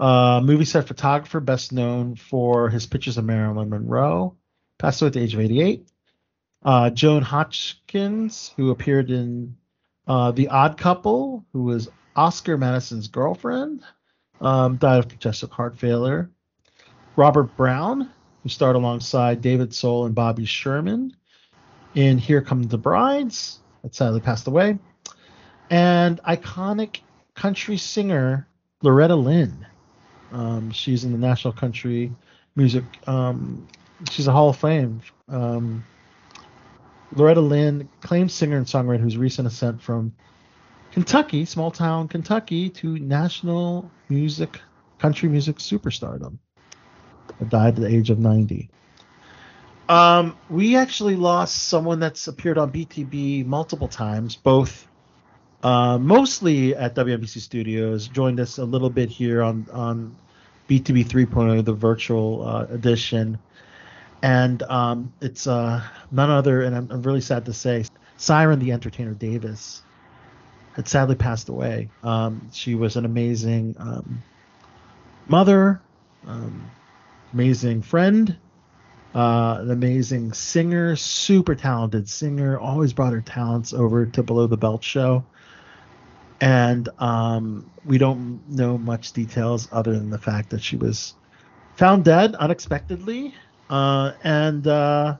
uh 0.00 0.40
movie 0.42 0.64
set 0.64 0.86
photographer 0.86 1.40
best 1.40 1.72
known 1.72 2.14
for 2.14 2.68
his 2.68 2.86
pictures 2.86 3.18
of 3.18 3.24
marilyn 3.24 3.68
monroe 3.68 4.36
passed 4.78 5.02
away 5.02 5.08
at 5.08 5.12
the 5.12 5.20
age 5.20 5.34
of 5.34 5.40
88 5.40 5.88
uh 6.64 6.90
joan 6.90 7.22
hotchkis 7.22 8.52
who 8.56 8.70
appeared 8.70 9.10
in 9.10 9.56
uh 10.06 10.30
the 10.30 10.48
odd 10.48 10.78
couple 10.78 11.44
who 11.52 11.64
was 11.64 11.88
oscar 12.14 12.56
madison's 12.56 13.08
girlfriend 13.08 13.82
um, 14.40 14.76
died 14.76 14.98
of 14.98 15.08
congestive 15.08 15.50
heart 15.50 15.76
failure. 15.76 16.30
Robert 17.16 17.56
Brown, 17.56 18.10
who 18.42 18.48
starred 18.48 18.76
alongside 18.76 19.40
David 19.40 19.74
Soul 19.74 20.06
and 20.06 20.14
Bobby 20.14 20.44
Sherman 20.44 21.16
in 21.94 22.18
Here 22.18 22.42
Come 22.42 22.62
the 22.64 22.78
Brides, 22.78 23.58
that 23.82 23.94
sadly 23.94 24.20
passed 24.20 24.46
away. 24.46 24.78
And 25.70 26.20
iconic 26.22 27.00
country 27.34 27.76
singer 27.76 28.46
Loretta 28.82 29.16
Lynn. 29.16 29.66
Um, 30.32 30.70
she's 30.70 31.04
in 31.04 31.12
the 31.12 31.18
National 31.18 31.52
Country 31.52 32.12
Music. 32.56 32.84
Um, 33.06 33.66
she's 34.10 34.26
a 34.26 34.32
Hall 34.32 34.50
of 34.50 34.56
Fame. 34.56 35.00
Um, 35.28 35.84
Loretta 37.14 37.40
Lynn, 37.40 37.88
acclaimed 38.02 38.30
singer 38.30 38.56
and 38.56 38.66
songwriter 38.66 39.00
whose 39.00 39.16
recent 39.16 39.46
ascent 39.46 39.80
from 39.80 40.12
Kentucky, 40.92 41.44
small 41.44 41.70
town 41.70 42.08
Kentucky, 42.08 42.68
to 42.70 42.98
national 42.98 43.90
music, 44.08 44.60
country 44.98 45.28
music 45.28 45.56
superstardom. 45.56 46.38
Died 47.48 47.74
at 47.74 47.76
the 47.76 47.86
age 47.86 48.10
of 48.10 48.18
90. 48.18 48.68
Um, 49.88 50.36
we 50.50 50.76
actually 50.76 51.16
lost 51.16 51.68
someone 51.68 52.00
that's 52.00 52.28
appeared 52.28 52.58
on 52.58 52.70
BTB 52.72 53.46
multiple 53.46 53.88
times, 53.88 54.36
both 54.36 54.87
uh, 55.62 55.98
mostly 55.98 56.74
at 56.74 56.94
WMBC 56.94 57.40
Studios. 57.40 58.08
Joined 58.08 58.40
us 58.40 58.58
a 58.58 58.64
little 58.64 58.90
bit 58.90 59.08
here 59.08 59.42
on 59.42 59.66
on 59.72 60.16
BTB 60.68 61.06
3.0, 61.06 61.64
the 61.64 61.72
virtual 61.72 62.46
uh, 62.46 62.66
edition, 62.70 63.38
and 64.22 64.62
um, 64.64 65.12
it's 65.20 65.46
uh, 65.46 65.82
none 66.10 66.30
other, 66.30 66.62
and 66.62 66.76
I'm, 66.76 66.90
I'm 66.90 67.02
really 67.02 67.22
sad 67.22 67.46
to 67.46 67.52
say, 67.52 67.84
Siren 68.16 68.58
the 68.58 68.72
Entertainer 68.72 69.14
Davis 69.14 69.82
had 70.74 70.86
sadly 70.86 71.14
passed 71.16 71.48
away. 71.48 71.88
Um, 72.02 72.50
she 72.52 72.74
was 72.74 72.96
an 72.96 73.04
amazing 73.04 73.76
um, 73.78 74.22
mother, 75.26 75.80
um, 76.26 76.70
amazing 77.32 77.82
friend, 77.82 78.36
uh, 79.14 79.58
an 79.60 79.70
amazing 79.70 80.32
singer, 80.34 80.96
super 80.96 81.54
talented 81.54 82.08
singer. 82.08 82.58
Always 82.58 82.92
brought 82.92 83.12
her 83.12 83.20
talents 83.20 83.72
over 83.72 84.06
to 84.06 84.22
Below 84.22 84.46
the 84.46 84.56
Belt 84.56 84.84
show. 84.84 85.24
And 86.40 86.88
um, 86.98 87.70
we 87.84 87.98
don't 87.98 88.48
know 88.48 88.78
much 88.78 89.12
details 89.12 89.68
other 89.72 89.92
than 89.92 90.10
the 90.10 90.18
fact 90.18 90.50
that 90.50 90.62
she 90.62 90.76
was 90.76 91.14
found 91.76 92.04
dead 92.04 92.34
unexpectedly. 92.34 93.34
Uh, 93.68 94.12
and 94.22 94.66
uh, 94.66 95.16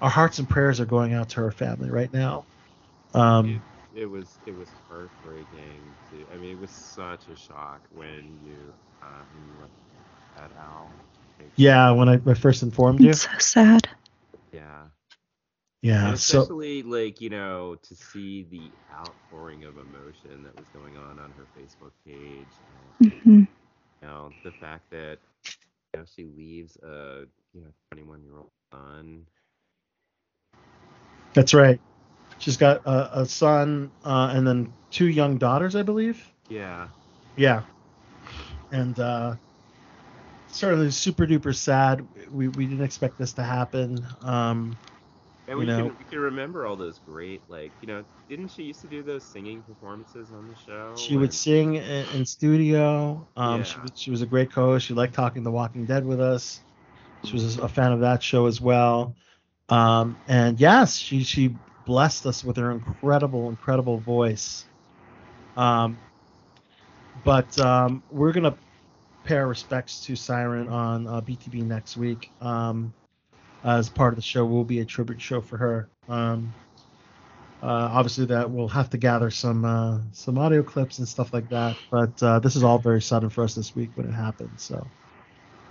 our 0.00 0.10
hearts 0.10 0.38
and 0.38 0.48
prayers 0.48 0.80
are 0.80 0.86
going 0.86 1.12
out 1.14 1.30
to 1.30 1.40
her 1.40 1.50
family 1.50 1.90
right 1.90 2.12
now. 2.12 2.46
Um, 3.14 3.62
it 3.94 4.06
was 4.06 4.38
it 4.44 4.52
was 4.56 4.68
heartbreaking 4.88 5.94
to 6.10 6.26
I 6.32 6.36
mean 6.36 6.50
it 6.50 6.58
was 6.58 6.72
such 6.72 7.28
a 7.28 7.36
shock 7.36 7.86
when 7.90 8.40
you 8.44 8.74
when 9.32 9.46
you 9.46 9.68
that 10.36 10.50
out. 10.58 10.90
yeah, 11.56 11.90
when 11.92 12.08
I, 12.08 12.20
I 12.26 12.34
first 12.34 12.62
informed 12.62 13.00
you. 13.00 13.10
It's 13.10 13.22
so 13.22 13.38
sad. 13.38 13.88
Yeah. 14.52 14.88
Yeah, 15.84 16.08
And 16.08 16.18
so 16.18 16.48
especially 16.48 16.82
like, 16.82 17.20
you 17.20 17.30
know, 17.30 17.76
to 17.82 17.94
see 17.96 18.44
the 18.44 18.78
outpouring 18.92 19.64
of 19.64 19.78
emotion 19.78 20.44
that 20.44 20.56
was 20.58 20.68
going 20.70 20.96
on 20.96 21.18
on 21.20 21.32
her 21.32 21.48
Facebook 21.56 21.92
page. 22.06 22.60
And, 22.68 22.94
Mhm. 23.02 23.46
You 24.02 24.08
know, 24.08 24.34
the 24.42 24.52
fact 24.52 24.90
that 24.90 25.18
you 25.94 26.00
know 26.00 26.06
she 26.06 26.24
leaves 26.26 26.76
a 26.78 27.26
you 27.54 27.62
know 27.62 27.72
21 27.90 28.22
year 28.24 28.36
old 28.38 28.52
son. 28.72 29.26
That's 31.34 31.54
right. 31.54 31.80
She's 32.38 32.56
got 32.56 32.84
a, 32.86 33.20
a 33.20 33.26
son 33.26 33.90
uh, 34.04 34.32
and 34.34 34.46
then 34.46 34.72
two 34.90 35.06
young 35.08 35.38
daughters, 35.38 35.76
I 35.76 35.82
believe. 35.82 36.32
Yeah. 36.48 36.88
Yeah. 37.36 37.62
And 38.72 38.98
uh, 38.98 39.36
certainly 40.48 40.90
super 40.90 41.26
duper 41.26 41.54
sad. 41.54 42.06
We, 42.30 42.48
we 42.48 42.66
didn't 42.66 42.84
expect 42.84 43.18
this 43.18 43.32
to 43.34 43.42
happen. 43.42 44.04
Um, 44.22 44.76
And 45.46 45.58
you 45.58 45.64
we 45.64 45.66
know, 45.66 45.92
can 45.92 45.96
we 45.98 46.04
can 46.04 46.18
remember 46.18 46.66
all 46.66 46.76
those 46.76 46.98
great 46.98 47.44
like 47.48 47.74
you 47.80 47.86
know 47.88 48.04
didn't 48.28 48.48
she 48.48 48.62
used 48.64 48.80
to 48.82 48.88
do 48.88 49.02
those 49.02 49.30
singing 49.30 49.62
performances 49.62 50.32
on 50.32 50.48
the 50.48 50.54
show? 50.56 51.12
she 51.12 51.16
would 51.16 51.32
sing 51.32 51.74
in, 51.74 52.06
in 52.08 52.24
studio. 52.24 53.28
Um, 53.36 53.62
she, 53.64 53.78
Yeah. 53.78 53.82
was, 53.82 53.92
she 53.94 54.10
was 54.10 54.22
a 54.22 54.26
great 54.26 54.52
co-host. 54.52 54.86
She 54.86 54.94
liked 54.94 55.14
talking 55.14 55.42
The 55.42 55.50
Walking 55.50 55.86
Dead 55.86 56.04
with 56.04 56.20
us. 56.20 56.62
She 57.22 57.36
was 57.36 57.58
a 57.58 57.68
fan 57.68 57.92
of 57.92 58.00
that 58.00 58.22
show 58.22 58.46
as 58.46 58.60
well. 58.60 59.16
Um, 59.68 60.18
and 60.26 60.58
yes, 60.60 60.96
she 60.96 61.22
she 61.24 61.58
blessed 61.84 62.26
us 62.26 62.44
with 62.44 62.56
her 62.56 62.70
incredible, 62.70 63.50
incredible 63.50 63.98
voice. 64.00 64.66
Um, 65.56 66.00
but 67.14 67.58
um, 67.58 68.04
we're 68.08 68.32
gonna 68.32 68.56
pay 69.24 69.36
our 69.36 69.46
respects 69.48 70.00
to 70.02 70.16
Siren 70.16 70.68
on 70.68 71.06
uh, 71.06 71.20
BTB 71.20 71.62
next 71.62 71.96
week. 71.96 72.32
Um, 72.40 72.94
as 73.64 73.90
part 73.90 74.12
of 74.12 74.16
the 74.16 74.22
show, 74.22 74.46
will 74.46 74.64
be 74.64 74.80
a 74.80 74.86
tribute 74.86 75.20
show 75.22 75.40
for 75.42 75.58
her. 75.58 75.90
Um, 76.08 76.56
Uh, 77.62 77.88
obviously, 77.92 78.26
that 78.26 78.50
we'll 78.50 78.68
have 78.68 78.90
to 78.90 78.98
gather 78.98 79.30
some 79.30 79.64
uh, 79.64 80.00
some 80.12 80.36
audio 80.38 80.62
clips 80.62 80.98
and 80.98 81.08
stuff 81.08 81.32
like 81.32 81.48
that. 81.48 81.78
But 81.90 82.22
uh, 82.22 82.40
this 82.40 82.56
is 82.56 82.62
all 82.62 82.78
very 82.78 83.00
sudden 83.00 83.30
for 83.30 83.42
us 83.44 83.54
this 83.54 83.74
week 83.74 83.92
when 83.96 84.06
it 84.06 84.12
happened. 84.12 84.60
So, 84.60 84.92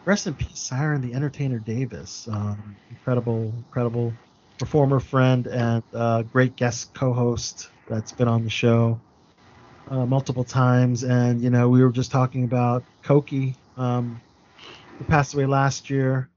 rest 0.05 0.27
in 0.27 0.35
peace, 0.35 0.61
Siren 0.61 1.01
the 1.01 1.13
Entertainer 1.13 1.59
Davis. 1.59 2.27
Um, 2.31 2.77
incredible, 2.89 3.55
incredible 3.57 4.19
performer, 4.59 4.99
friend, 4.99 5.47
and 5.47 5.83
uh, 5.93 6.23
great 6.23 6.55
guest 6.57 6.93
co-host 6.93 7.71
that's 7.87 8.11
been 8.13 8.27
on 8.29 8.43
the 8.43 8.49
show 8.51 9.03
uh, 9.87 10.05
multiple 10.05 10.45
times. 10.45 11.03
And 11.03 11.41
you 11.41 11.49
know, 11.51 11.69
we 11.69 11.83
were 11.83 11.91
just 11.91 12.11
talking 12.11 12.43
about 12.45 12.85
Koki, 13.03 13.57
um, 13.77 14.21
who 14.99 15.05
passed 15.05 15.33
away 15.33 15.45
last 15.47 15.89
year, 15.89 16.29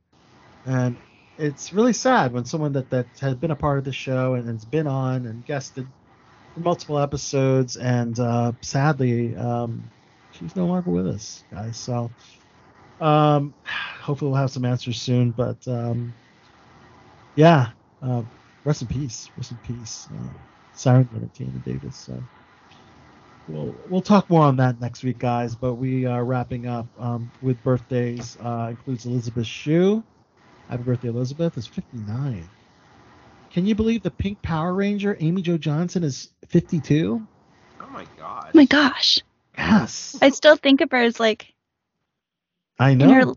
and 0.64 0.98
it's 1.38 1.72
really 1.72 1.92
sad 1.94 2.32
when 2.32 2.44
someone 2.46 2.72
that 2.74 2.90
that 2.90 3.08
has 3.20 3.36
been 3.36 3.52
a 3.52 3.56
part 3.56 3.78
of 3.78 3.84
the 3.84 3.92
show 3.92 4.34
and 4.34 4.48
has 4.48 4.64
been 4.64 4.86
on 4.88 5.26
and 5.26 5.44
guested 5.44 5.92
multiple 6.56 6.98
episodes, 6.98 7.76
and 7.76 8.18
uh, 8.20 8.52
sadly, 8.62 9.36
um, 9.36 9.90
she's 10.30 10.56
no 10.56 10.66
longer 10.66 10.90
with 10.90 11.08
us, 11.08 11.44
guys. 11.52 11.78
So. 11.78 12.12
Um, 13.00 13.54
hopefully 13.66 14.30
we'll 14.30 14.40
have 14.40 14.50
some 14.50 14.64
answers 14.64 15.00
soon, 15.00 15.32
but 15.32 15.66
um, 15.68 16.14
yeah, 17.34 17.70
uh, 18.02 18.24
rest 18.64 18.82
in 18.82 18.88
peace, 18.88 19.30
rest 19.36 19.52
in 19.52 19.58
peace, 19.58 20.08
uh, 20.14 20.34
Siren 20.72 21.10
Entertainer 21.14 21.58
Davis. 21.60 21.96
So 21.98 22.28
we'll 23.46 23.84
we'll 23.88 24.02
talk 24.02 24.30
more 24.30 24.42
on 24.44 24.56
that 24.58 24.80
next 24.80 25.04
week, 25.04 25.18
guys. 25.18 25.56
But 25.56 25.76
we 25.76 26.06
are 26.06 26.24
wrapping 26.24 26.66
up 26.66 26.88
um, 26.98 27.32
with 27.40 27.62
birthdays. 27.62 28.36
Uh, 28.40 28.68
includes 28.70 29.06
Elizabeth 29.06 29.46
Shue. 29.46 30.04
Happy 30.68 30.82
birthday, 30.82 31.08
Elizabeth! 31.08 31.56
Is 31.56 31.66
59. 31.66 32.48
Can 33.50 33.66
you 33.66 33.74
believe 33.74 34.02
the 34.02 34.10
Pink 34.10 34.42
Power 34.42 34.74
Ranger 34.74 35.16
Amy 35.20 35.42
Jo 35.42 35.56
Johnson 35.56 36.02
is 36.02 36.30
52? 36.48 37.26
Oh 37.80 37.86
my 37.90 38.06
god. 38.18 38.46
Oh 38.46 38.50
my 38.56 38.64
gosh. 38.64 39.20
Yes. 39.56 40.18
I 40.20 40.30
still 40.30 40.56
think 40.56 40.80
of 40.80 40.90
her 40.90 40.98
as 40.98 41.20
like 41.20 41.54
I 42.78 42.94
know. 42.94 43.04
in 43.04 43.10
her 43.10 43.34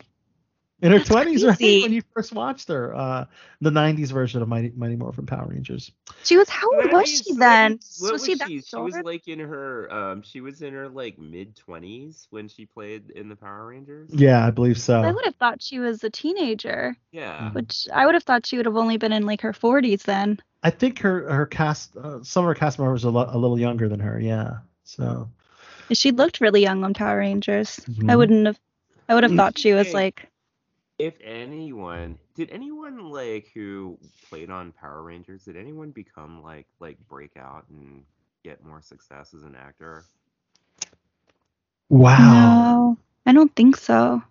In 0.81 0.93
her 0.93 0.99
20s, 0.99 1.45
right? 1.45 1.59
When 1.83 1.91
you 1.91 2.01
first 2.13 2.31
watched 2.33 2.69
her, 2.69 2.95
uh, 2.95 3.25
the 3.59 3.69
90s 3.69 4.11
version 4.13 4.41
of 4.41 4.47
Mighty, 4.47 4.71
Mighty 4.75 4.95
Morphin 4.95 5.25
Power 5.25 5.47
Rangers. 5.49 5.91
she 6.23 6.37
was 6.37 6.47
how 6.47 6.69
old 6.73 6.91
was 6.93 7.09
she 7.09 7.33
then? 7.33 7.79
What 7.99 8.13
was 8.13 8.25
she 8.25 8.35
that 8.35 8.47
she? 8.47 8.61
She 8.61 8.75
was 8.77 8.95
like 9.03 9.27
in 9.27 9.39
her 9.39 9.91
um 9.91 10.21
she 10.21 10.39
was 10.39 10.61
in 10.61 10.73
her 10.73 10.87
like 10.87 11.19
mid 11.19 11.55
twenties 11.57 12.27
when 12.29 12.47
she 12.47 12.65
played 12.65 13.09
in 13.09 13.27
the 13.27 13.35
Power 13.35 13.67
Rangers. 13.67 14.09
Yeah, 14.13 14.45
I 14.47 14.51
believe 14.51 14.79
so. 14.79 15.01
I 15.01 15.11
would 15.11 15.25
have 15.25 15.35
thought 15.35 15.61
she 15.61 15.79
was 15.79 16.01
a 16.05 16.09
teenager, 16.09 16.95
Yeah. 17.11 17.51
which 17.51 17.87
I 17.93 18.05
would 18.05 18.15
have 18.15 18.23
thought 18.23 18.45
she 18.45 18.55
would 18.55 18.65
have 18.65 18.77
only 18.77 18.95
been 18.97 19.11
in 19.11 19.25
like 19.25 19.41
her 19.41 19.51
40s 19.53 20.03
then. 20.03 20.39
I 20.63 20.69
think 20.69 20.99
her 20.99 21.29
her 21.29 21.45
cast, 21.45 21.97
uh, 21.97 22.23
some 22.23 22.45
of 22.45 22.47
her 22.47 22.55
cast 22.55 22.79
members 22.79 23.03
are 23.03 23.09
a, 23.09 23.11
lo- 23.11 23.29
a 23.29 23.37
little 23.37 23.59
younger 23.59 23.89
than 23.89 23.99
her. 23.99 24.17
Yeah. 24.17 24.59
So 24.85 25.29
She 25.91 26.11
looked 26.11 26.39
really 26.39 26.61
young 26.61 26.85
on 26.85 26.93
Power 26.93 27.17
Rangers. 27.19 27.81
I 27.85 27.91
Mhm. 27.91 28.17
wouldn't 28.17 28.45
have. 28.47 28.59
I 29.09 29.15
would 29.15 29.23
have 29.23 29.33
thought 29.33 29.57
she 29.57 29.73
was 29.73 29.93
like. 29.93 30.28
If 30.99 31.15
anyone 31.23 32.19
did 32.35 32.49
anyone 32.51 33.09
like 33.09 33.49
who 33.53 33.97
played 34.29 34.49
on 34.49 34.73
Power 34.73 35.01
Rangers, 35.03 35.45
did 35.45 35.55
anyone 35.57 35.91
become 35.91 36.43
like 36.43 36.67
like 36.79 36.97
break 37.07 37.37
out 37.37 37.65
and 37.69 38.03
get 38.43 38.63
more 38.65 38.81
success 38.81 39.33
as 39.33 39.43
an 39.43 39.55
actor? 39.55 40.03
wow, 41.89 42.97
No, 42.97 42.97
I 43.25 43.33
don't 43.33 43.55
think 43.55 43.77
so. 43.77 44.21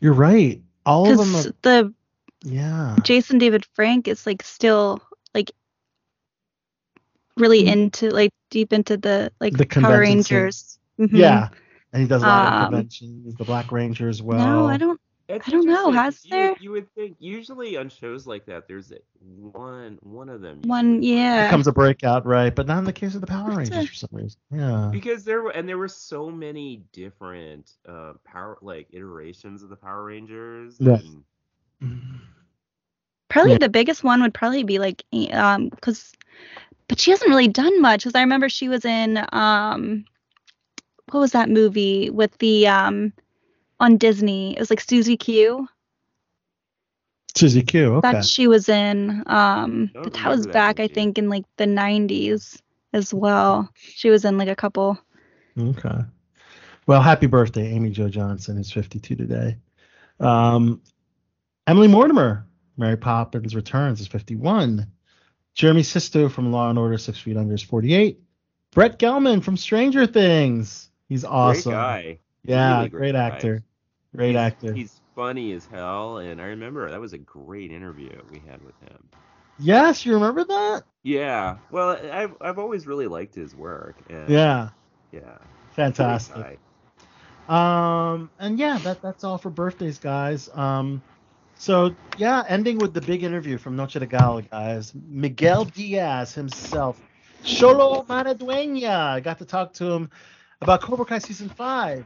you're 0.00 0.14
right. 0.14 0.62
All 0.86 1.10
of 1.10 1.18
them. 1.18 1.34
Are, 1.36 1.52
the 1.62 1.94
yeah. 2.44 2.96
Jason 3.02 3.38
David 3.38 3.64
Frank 3.74 4.08
is 4.08 4.26
like 4.26 4.42
still 4.42 5.02
like 5.34 5.50
really 7.36 7.66
into 7.66 8.10
like 8.10 8.32
deep 8.50 8.72
into 8.72 8.96
the 8.96 9.32
like 9.40 9.56
The 9.56 9.66
Power 9.66 10.04
convention 10.04 10.22
scene. 10.22 10.36
Rangers. 10.36 10.78
Mhm. 10.98 11.08
Yeah. 11.12 11.48
And 11.92 12.02
he 12.02 12.08
does 12.08 12.22
a 12.22 12.26
lot 12.26 12.44
of 12.44 12.52
Um, 12.52 12.68
conventions. 12.70 13.34
The 13.36 13.44
Black 13.44 13.72
Ranger 13.72 14.08
as 14.08 14.22
well. 14.22 14.38
No, 14.38 14.68
I 14.68 14.76
don't. 14.76 15.00
It's 15.28 15.46
I 15.46 15.50
don't 15.50 15.66
know. 15.66 15.88
interesting, 15.88 15.94
Has 15.94 16.14
'cause 16.16 16.24
you, 16.24 16.30
there? 16.30 16.56
You 16.60 16.70
would 16.70 16.94
think 16.94 17.16
usually 17.18 17.76
on 17.76 17.90
shows 17.90 18.26
like 18.26 18.46
that, 18.46 18.66
there's 18.66 18.90
one 19.20 19.98
one 20.02 20.30
of 20.30 20.40
them. 20.40 20.62
One, 20.62 21.02
yeah. 21.02 21.48
Becomes 21.48 21.66
a 21.66 21.72
breakout, 21.72 22.24
right? 22.24 22.54
But 22.54 22.66
not 22.66 22.78
in 22.78 22.84
the 22.84 22.94
case 22.94 23.14
of 23.14 23.20
the 23.20 23.26
Power 23.26 23.48
That's 23.54 23.70
Rangers 23.70 23.84
a- 23.84 23.88
for 23.88 23.94
some 23.94 24.08
reason. 24.12 24.40
Yeah. 24.50 24.88
because 24.90 25.24
there 25.24 25.42
were 25.42 25.50
and 25.50 25.68
there 25.68 25.76
were 25.76 25.88
so 25.88 26.30
many 26.30 26.82
different 26.92 27.72
uh 27.86 28.14
power 28.24 28.56
like 28.62 28.86
iterations 28.90 29.62
of 29.62 29.68
the 29.68 29.76
Power 29.76 30.04
Rangers. 30.04 30.76
Yeah. 30.80 30.96
and- 31.82 32.20
Probably 33.28 33.52
Yeah. 33.52 33.58
the 33.58 33.68
biggest 33.68 34.02
one 34.02 34.22
would 34.22 34.32
probably 34.32 34.62
be 34.64 34.78
like 34.78 35.04
um 35.32 35.68
because 35.68 36.14
but 36.88 36.98
she 36.98 37.10
hasn't 37.10 37.28
really 37.28 37.48
done 37.48 37.82
much 37.82 38.00
because 38.00 38.14
I 38.14 38.20
remember 38.22 38.48
she 38.48 38.68
was 38.70 38.86
in 38.86 39.22
um 39.32 40.06
what 41.10 41.20
was 41.20 41.32
that 41.32 41.50
movie 41.50 42.08
with 42.08 42.36
the 42.38 42.66
um 42.68 43.12
on 43.80 43.96
Disney 43.96 44.56
it 44.56 44.60
was 44.60 44.70
like 44.70 44.80
Susie 44.80 45.16
Q 45.16 45.68
Susie 47.34 47.62
Q. 47.62 47.94
Okay. 47.96 48.12
that 48.12 48.24
she 48.24 48.48
was 48.48 48.68
in 48.68 49.22
um 49.26 49.90
Don't 49.94 50.04
but 50.04 50.12
that 50.12 50.20
remember 50.20 50.36
was 50.36 50.46
that 50.46 50.52
back 50.52 50.80
I 50.80 50.88
think 50.88 51.18
in 51.18 51.28
like 51.28 51.44
the 51.56 51.66
90s 51.66 52.60
as 52.92 53.12
well 53.12 53.70
she 53.76 54.10
was 54.10 54.24
in 54.24 54.38
like 54.38 54.48
a 54.48 54.56
couple 54.56 54.98
Okay. 55.58 55.98
Well, 56.86 57.02
happy 57.02 57.26
birthday, 57.26 57.66
Amy 57.72 57.90
Jo 57.90 58.08
Johnson, 58.08 58.58
is 58.58 58.72
52 58.72 59.14
today. 59.16 59.56
Um, 60.20 60.80
Emily 61.66 61.88
Mortimer, 61.88 62.46
Mary 62.76 62.96
Poppins 62.96 63.54
Returns, 63.54 64.00
is 64.00 64.06
51. 64.06 64.86
Jeremy 65.54 65.82
Sisto 65.82 66.28
from 66.28 66.52
Law 66.52 66.70
and 66.70 66.78
Order 66.78 66.96
Six 66.96 67.18
Feet 67.18 67.36
Under 67.36 67.54
is 67.54 67.62
48. 67.62 68.20
Brett 68.70 68.98
Gelman 68.98 69.42
from 69.42 69.56
Stranger 69.56 70.06
Things. 70.06 70.90
He's 71.08 71.24
awesome. 71.24 71.72
Great 71.72 71.78
guy. 71.80 72.18
Yeah, 72.44 72.78
Really 72.78 72.88
great, 72.90 73.12
guy. 73.12 73.18
actor. 73.18 73.64
Great 74.14 74.28
he's, 74.28 74.36
actor. 74.36 74.72
He's 74.72 75.00
funny 75.14 75.52
as 75.52 75.66
hell, 75.66 76.18
and 76.18 76.40
I 76.40 76.46
remember 76.46 76.90
that 76.90 77.00
was 77.00 77.12
a 77.12 77.18
great 77.18 77.70
interview 77.70 78.10
we 78.30 78.38
had 78.48 78.62
with 78.64 78.78
him. 78.80 78.98
Yes, 79.58 80.06
you 80.06 80.14
remember 80.14 80.44
that? 80.44 80.84
Yeah. 81.02 81.58
Well, 81.70 81.98
I've 82.12 82.34
I've 82.40 82.58
always 82.58 82.86
really 82.86 83.06
liked 83.06 83.34
his 83.34 83.54
work. 83.54 83.96
Yeah, 84.08 84.70
Yeah. 85.12 85.38
Fantastic. 85.72 86.58
Um, 87.48 88.30
and 88.38 88.58
yeah, 88.58 88.78
that 88.78 89.00
that's 89.00 89.24
all 89.24 89.38
for 89.38 89.50
birthdays, 89.50 89.98
guys. 89.98 90.48
Um, 90.54 91.02
so 91.56 91.94
yeah, 92.18 92.44
ending 92.46 92.78
with 92.78 92.94
the 92.94 93.00
big 93.00 93.22
interview 93.24 93.58
from 93.58 93.74
Noche 93.74 93.94
de 93.94 94.06
Gala, 94.06 94.42
guys. 94.42 94.92
Miguel 94.94 95.64
Diaz 95.64 96.34
himself, 96.34 97.00
Xolo 97.42 98.06
Maridueña. 98.06 98.90
I 98.90 99.20
got 99.20 99.38
to 99.38 99.44
talk 99.44 99.72
to 99.74 99.90
him 99.90 100.10
about 100.60 100.82
Cobra 100.82 101.06
Kai 101.06 101.18
season 101.18 101.48
five. 101.48 102.04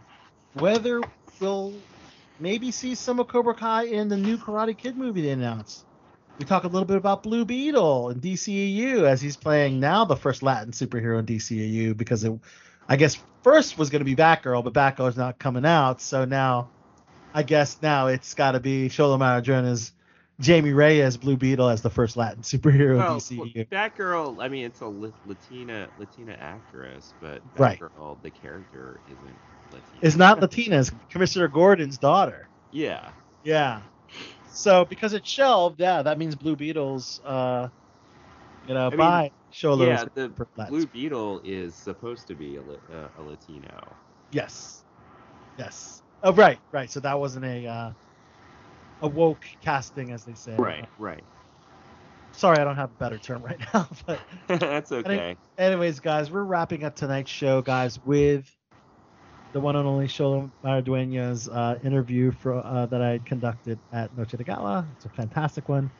Whether 0.55 1.01
we'll 1.41 1.73
maybe 2.43 2.73
see 2.73 2.95
some 2.95 3.21
of 3.21 3.29
Cobra 3.29 3.55
Kai 3.55 3.85
in 3.85 4.09
the 4.09 4.17
new 4.17 4.37
Karate 4.37 4.77
Kid 4.77 4.99
movie 4.99 5.23
they 5.23 5.31
announced. 5.31 5.85
We 6.39 6.45
talk 6.45 6.65
a 6.65 6.69
little 6.69 6.87
bit 6.87 6.97
about 6.97 7.23
Blue 7.23 7.45
Beetle 7.45 8.09
and 8.09 8.21
DCEU 8.21 9.05
as 9.05 9.21
he's 9.21 9.37
playing 9.37 9.79
now 9.79 10.05
the 10.05 10.17
first 10.17 10.43
Latin 10.43 10.73
superhero 10.73 11.19
in 11.21 11.27
DCEU 11.27 11.97
because 11.97 12.25
it, 12.25 12.33
I 12.89 12.97
guess 12.97 13.17
first 13.45 13.79
was 13.79 13.91
going 13.91 14.01
to 14.01 14.05
be 14.05 14.17
Batgirl, 14.17 14.65
but 14.65 14.73
Batgirl's 14.73 15.17
not 15.17 15.39
coming 15.39 15.65
out, 15.65 16.01
so 16.01 16.25
now 16.25 16.69
I 17.33 17.45
guess 17.45 17.81
now 17.81 18.09
it's 18.09 18.35
got 18.35 18.53
to 18.53 18.61
be 18.61 18.89
Xolo 18.89 19.19
Maridueña's 19.19 19.93
Jamie 20.41 20.73
Reyes 20.73 21.17
Blue 21.17 21.37
Beetle 21.37 21.69
as 21.69 21.83
the 21.83 21.91
first 21.91 22.17
Latin 22.17 22.43
superhero 22.43 22.97
Well, 22.97 23.15
in 23.15 23.21
DCEU. 23.21 23.69
Batgirl. 23.69 24.43
I 24.43 24.49
mean, 24.49 24.65
it's 24.65 24.81
a 24.81 24.87
Latina 24.87 25.89
Latina 25.99 26.37
actress, 26.41 27.13
but 27.21 27.41
Right. 27.57 27.79
Batgirl, 27.79 28.21
the 28.23 28.31
character, 28.31 28.99
isn't 29.07 29.37
Latina. 29.73 29.99
Is 30.03 30.17
not 30.17 30.41
Latina, 30.41 30.81
it's 30.81 30.91
Commissioner 31.11 31.49
Gordon's 31.49 31.99
daughter. 31.99 32.49
Yeah. 32.71 33.11
Yeah. 33.45 33.81
So 34.51 34.85
because 34.85 35.13
it's 35.13 35.29
shelved, 35.29 35.81
yeah, 35.81 36.03
that 36.03 36.19
means 36.19 36.35
Blue 36.35 36.57
Beetle's, 36.57 37.21
uh, 37.25 37.69
you 38.69 38.75
know, 38.75 38.91
mean, 38.91 38.99
by 38.99 39.33
Xolo. 39.53 39.87
yeah, 39.87 40.05
the 40.15 40.29
Blue 40.69 40.87
Beetle 40.87 41.41
is 41.45 41.75
supposed 41.75 42.27
to 42.29 42.35
be 42.35 42.57
a, 42.57 42.61
uh, 42.61 43.09
a 43.19 43.23
Latino. 43.23 43.81
Yes. 44.31 44.85
Yes. 45.59 46.03
Oh, 46.23 46.33
right, 46.33 46.59
right. 46.71 46.91
So 46.91 47.01
that 47.01 47.19
wasn't 47.19 47.45
a 47.45 47.67
uh, 47.67 47.93
a 49.03 49.09
woke 49.09 49.45
casting, 49.63 50.13
as 50.13 50.25
they 50.25 50.35
say. 50.35 50.57
Right, 50.57 50.87
right. 50.99 51.25
Sorry, 52.33 52.59
I 52.59 52.65
don't 52.65 52.77
have 52.77 52.91
a 52.91 52.95
better 52.95 53.19
term 53.19 53.43
right 53.43 53.61
now, 53.75 53.89
but 54.07 54.21
That's 54.49 54.93
okay. 54.93 55.37
anyways, 55.59 56.01
guys, 56.01 56.31
we're 56.31 56.45
wrapping 56.45 56.85
up 56.85 56.95
tonight's 56.95 57.31
show, 57.31 57.63
guys, 57.63 57.99
with 58.05 58.51
the 59.53 59.61
one 59.61 59.77
and 59.77 59.87
only 59.87 60.07
Xolo 60.07 60.51
Maridueña's 60.65 61.49
uh, 61.49 61.79
interview 61.85 62.33
for, 62.33 62.55
uh, 62.55 62.87
that 62.87 63.03
I 63.03 63.21
conducted 63.25 63.81
at 63.93 64.15
Noche 64.17 64.33
de 64.33 64.45
Gala. 64.45 64.89
It's 64.95 65.05
a 65.07 65.11
fantastic 65.11 65.69
one. 65.69 65.91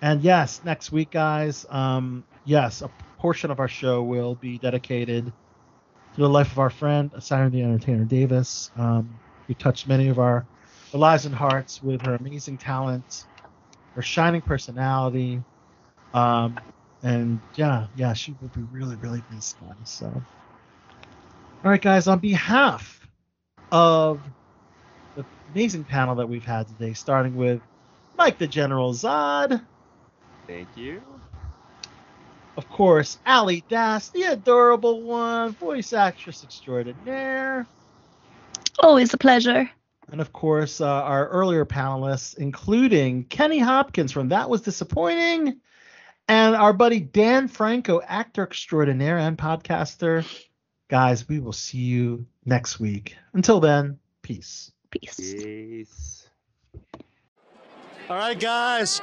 And 0.00 0.22
yes, 0.22 0.62
next 0.64 0.92
week, 0.92 1.10
guys, 1.12 1.66
um, 1.70 2.24
yes, 2.44 2.82
a 2.82 2.90
portion 3.18 3.50
of 3.50 3.60
our 3.60 3.68
show 3.68 4.02
will 4.04 4.36
be 4.36 4.58
dedicated 4.58 5.26
to 6.14 6.20
the 6.20 6.28
life 6.28 6.52
of 6.52 6.58
our 6.58 6.70
friend, 6.70 7.12
Siren 7.20 7.52
the 7.52 7.62
Entertainer 7.62 8.04
Davis, 8.04 8.70
um, 8.76 9.20
who 9.46 9.54
touched 9.54 9.88
many 9.88 10.08
of 10.08 10.18
our 10.18 10.48
lives 10.92 11.26
and 11.26 11.34
hearts 11.34 11.82
with 11.82 12.02
her 12.02 12.14
amazing 12.16 12.58
talent, 12.58 13.26
her 13.94 14.02
shining 14.02 14.42
personality, 14.42 15.44
um, 16.14 16.56
And 17.02 17.42
yeah, 17.54 17.88
yeah, 17.94 18.12
she 18.14 18.36
will 18.40 18.48
be 18.48 18.62
really, 18.62 18.96
really 18.96 19.24
missed. 19.30 19.60
Guys. 19.60 19.76
So, 19.84 20.24
all 21.64 21.70
right, 21.70 21.80
guys, 21.82 22.06
on 22.06 22.18
behalf 22.20 23.06
of 23.72 24.20
the 25.16 25.24
amazing 25.52 25.84
panel 25.84 26.14
that 26.16 26.28
we've 26.28 26.44
had 26.44 26.68
today, 26.68 26.92
starting 26.92 27.36
with 27.36 27.60
Mike 28.16 28.38
the 28.38 28.46
General 28.46 28.92
Zod, 28.92 29.60
Thank 30.46 30.68
you. 30.76 31.02
of 32.56 32.68
course, 32.70 33.18
Ali 33.26 33.64
Das, 33.68 34.08
the 34.08 34.22
adorable 34.22 35.02
one, 35.02 35.52
voice 35.52 35.92
actress 35.92 36.42
extraordinaire. 36.42 37.66
Always 38.78 39.12
a 39.12 39.18
pleasure. 39.18 39.68
And 40.10 40.20
of 40.20 40.32
course, 40.32 40.80
uh, 40.80 40.86
our 40.86 41.28
earlier 41.28 41.66
panelists, 41.66 42.38
including 42.38 43.24
Kenny 43.24 43.58
Hopkins 43.58 44.10
from 44.12 44.28
That 44.30 44.48
Was 44.48 44.62
Disappointing, 44.62 45.60
and 46.28 46.56
our 46.56 46.72
buddy 46.72 47.00
Dan 47.00 47.48
Franco, 47.48 48.00
actor 48.00 48.42
extraordinaire 48.44 49.18
and 49.18 49.36
podcaster. 49.36 50.24
Guys, 50.88 51.28
we 51.28 51.38
will 51.38 51.52
see 51.52 51.78
you 51.78 52.26
next 52.46 52.80
week. 52.80 53.14
Until 53.34 53.60
then, 53.60 53.98
peace. 54.22 54.72
Peace. 54.90 55.16
Peace. 55.16 56.28
All 58.08 58.16
right, 58.16 58.40
guys. 58.40 59.02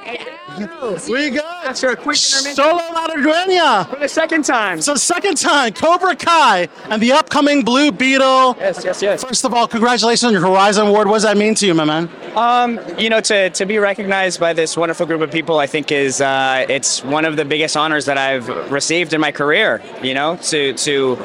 We 1.08 1.30
got 1.30 1.64
After 1.64 1.90
a 1.90 1.94
quick 1.94 2.18
intermission. 2.18 2.64
Xolo 2.64 2.80
Maridueña. 2.88 3.88
For 3.88 4.00
the 4.00 4.08
second 4.08 4.44
time. 4.44 4.80
So 4.80 4.96
second 4.96 5.36
time, 5.36 5.74
Cobra 5.74 6.16
Kai 6.16 6.68
and 6.90 7.00
the 7.00 7.12
upcoming 7.12 7.62
Blue 7.62 7.92
Beetle. 7.92 8.56
Yes, 8.58 8.84
yes, 8.84 9.00
yes. 9.00 9.22
First 9.22 9.44
of 9.44 9.54
all, 9.54 9.68
congratulations 9.68 10.24
on 10.24 10.32
your 10.32 10.42
Horizon 10.42 10.88
Award. 10.88 11.06
What 11.06 11.14
does 11.14 11.22
that 11.22 11.36
mean 11.36 11.54
to 11.54 11.66
you, 11.68 11.74
my 11.74 11.84
man? 11.84 12.10
Um, 12.34 12.80
you 12.98 13.08
know, 13.08 13.20
to, 13.20 13.50
to 13.50 13.64
be 13.64 13.78
recognized 13.78 14.40
by 14.40 14.52
this 14.52 14.76
wonderful 14.76 15.06
group 15.06 15.20
of 15.20 15.30
people, 15.30 15.60
I 15.60 15.68
think 15.68 15.92
is 15.92 16.20
uh, 16.20 16.66
it's 16.68 17.04
one 17.04 17.24
of 17.24 17.36
the 17.36 17.44
biggest 17.44 17.76
honors 17.76 18.06
that 18.06 18.18
I've 18.18 18.48
received 18.72 19.12
in 19.12 19.20
my 19.20 19.30
career. 19.30 19.84
You 20.02 20.14
know, 20.14 20.34
to 20.36 20.72
to 20.72 21.16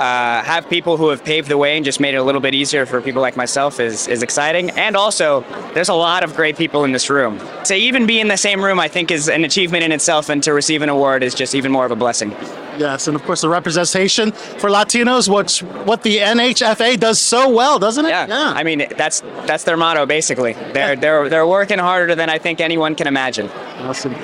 uh, 0.00 0.42
have 0.42 0.66
people 0.70 0.96
who 0.96 1.10
have 1.10 1.22
paved 1.22 1.48
the 1.48 1.58
way 1.58 1.76
and 1.76 1.84
just 1.84 2.00
made 2.00 2.14
it 2.14 2.16
a 2.16 2.22
little 2.22 2.40
bit 2.40 2.54
easier 2.54 2.86
for 2.86 3.02
people 3.02 3.20
like 3.20 3.36
myself 3.36 3.78
is 3.78 4.08
is 4.08 4.22
exciting. 4.22 4.70
And 4.70 4.96
also, 4.96 5.44
there's 5.74 5.90
a 5.90 5.94
lot 5.94 6.24
of 6.24 6.34
great 6.34 6.56
people 6.56 6.84
in 6.84 6.92
this 6.92 7.10
room. 7.10 7.38
To 7.64 7.74
even 7.74 8.06
be 8.06 8.18
in 8.18 8.28
the 8.28 8.38
same 8.38 8.64
room, 8.64 8.80
I 8.80 8.88
think, 8.88 9.10
is 9.10 9.28
an 9.28 9.44
achievement 9.44 9.84
in 9.84 9.92
itself, 9.92 10.30
and 10.30 10.42
to 10.44 10.54
receive 10.54 10.80
an 10.80 10.88
award 10.88 11.22
is 11.22 11.34
just 11.34 11.54
even 11.54 11.70
more 11.70 11.84
of 11.84 11.90
a 11.90 11.96
blessing. 11.96 12.30
Yes, 12.78 13.08
and 13.08 13.14
of 13.14 13.22
course 13.24 13.42
the 13.42 13.50
representation 13.50 14.32
for 14.32 14.70
Latinos, 14.70 15.28
which 15.28 15.60
what 15.84 16.02
the 16.02 16.16
NHFA 16.16 16.98
does 16.98 17.20
so 17.20 17.50
well, 17.50 17.78
doesn't 17.78 18.06
it? 18.06 18.08
Yeah. 18.08 18.54
I 18.56 18.62
mean, 18.62 18.86
that's 18.96 19.20
that's 19.44 19.64
their 19.64 19.76
motto 19.76 20.06
basically. 20.06 20.54
They're 20.72 20.96
they're 20.96 21.28
they're 21.28 21.46
working 21.46 21.78
harder 21.78 22.14
than 22.14 22.30
I 22.30 22.38
think 22.38 22.60
anyone 22.60 22.94
can 22.94 23.06
imagine. 23.06 23.50
Awesome. 23.80 24.14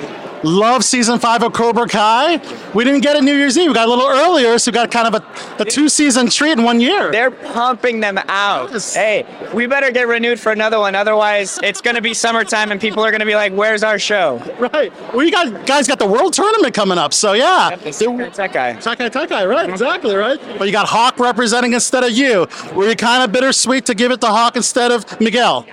Love 0.43 0.83
season 0.83 1.19
five 1.19 1.41
of 1.41 1.53
Cobra 1.53 1.87
Kai. 1.87 2.37
We 2.73 2.83
didn't 2.83 3.01
get 3.01 3.15
it 3.15 3.23
New 3.23 3.35
Year's 3.35 3.57
Eve. 3.57 3.69
We 3.69 3.73
got 3.73 3.87
a 3.87 3.91
little 3.91 4.07
earlier, 4.07 4.57
so 4.59 4.69
we 4.69 4.73
got 4.73 4.91
kind 4.91 5.13
of 5.13 5.21
a, 5.21 5.61
a 5.61 5.65
two 5.65 5.89
season 5.89 6.29
treat 6.29 6.51
in 6.51 6.63
one 6.63 6.79
year. 6.79 7.11
They're 7.11 7.31
pumping 7.31 7.99
them 7.99 8.19
out. 8.27 8.71
Hey, 8.93 9.25
we 9.53 9.65
better 9.65 9.91
get 9.91 10.07
renewed 10.07 10.39
for 10.39 10.51
another 10.51 10.79
one. 10.79 10.93
Otherwise, 10.93 11.59
it's 11.63 11.81
going 11.81 11.95
to 11.95 12.01
be 12.01 12.13
summertime 12.13 12.71
and 12.71 12.79
people 12.79 13.03
are 13.03 13.09
going 13.09 13.19
to 13.19 13.25
be 13.25 13.35
like, 13.35 13.51
"Where's 13.53 13.83
our 13.83 13.97
show?" 13.97 14.41
Right. 14.59 14.91
We 15.13 15.31
got 15.31 15.65
guys 15.65 15.87
got 15.87 15.99
the 15.99 16.07
World 16.07 16.33
Tournament 16.33 16.73
coming 16.73 16.97
up, 16.97 17.13
so 17.13 17.33
yeah. 17.33 17.75
That 17.75 18.51
guy. 18.53 18.73
Taikai 18.73 19.09
Taikai, 19.09 19.49
right? 19.49 19.69
Exactly, 19.69 20.15
right. 20.15 20.39
But 20.59 20.65
you 20.65 20.71
got 20.71 20.87
Hawk 20.87 21.19
representing 21.19 21.73
instead 21.73 22.03
of 22.03 22.11
you. 22.11 22.47
Were 22.75 22.87
you 22.87 22.95
kind 22.95 23.23
of 23.23 23.31
bittersweet 23.31 23.85
to 23.87 23.95
give 23.95 24.11
it 24.11 24.21
to 24.21 24.27
Hawk 24.27 24.55
instead 24.55 24.91
of 24.91 25.19
Miguel? 25.19 25.65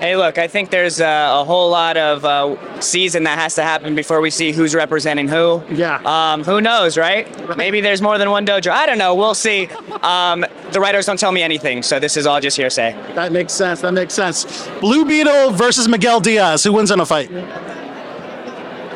Hey, 0.00 0.16
look, 0.16 0.38
I 0.38 0.48
think 0.48 0.70
there's 0.70 0.98
uh, 0.98 1.40
a 1.40 1.44
whole 1.44 1.68
lot 1.68 1.98
of 1.98 2.24
uh, 2.24 2.80
season 2.80 3.24
that 3.24 3.38
has 3.38 3.54
to 3.56 3.62
happen 3.62 3.94
before 3.94 4.22
we 4.22 4.30
see 4.30 4.50
who's 4.50 4.74
representing 4.74 5.28
who. 5.28 5.62
Yeah. 5.70 6.00
Um, 6.06 6.42
who 6.42 6.62
knows, 6.62 6.96
right? 6.96 7.26
Maybe 7.58 7.82
there's 7.82 8.00
more 8.00 8.16
than 8.16 8.30
one 8.30 8.46
dojo. 8.46 8.70
I 8.70 8.86
don't 8.86 8.96
know. 8.96 9.14
We'll 9.14 9.34
see. 9.34 9.66
Um, 10.00 10.46
the 10.72 10.80
writers 10.80 11.04
don't 11.04 11.18
tell 11.20 11.32
me 11.32 11.42
anything, 11.42 11.82
so 11.82 12.00
this 12.00 12.16
is 12.16 12.26
all 12.26 12.40
just 12.40 12.56
hearsay. 12.56 12.92
That 13.14 13.30
makes 13.30 13.52
sense. 13.52 13.82
That 13.82 13.92
makes 13.92 14.14
sense. 14.14 14.66
Blue 14.80 15.04
Beetle 15.04 15.50
versus 15.50 15.86
Miguel 15.86 16.20
Diaz. 16.20 16.64
Who 16.64 16.72
wins 16.72 16.90
in 16.90 17.00
a 17.00 17.04
fight? 17.04 17.30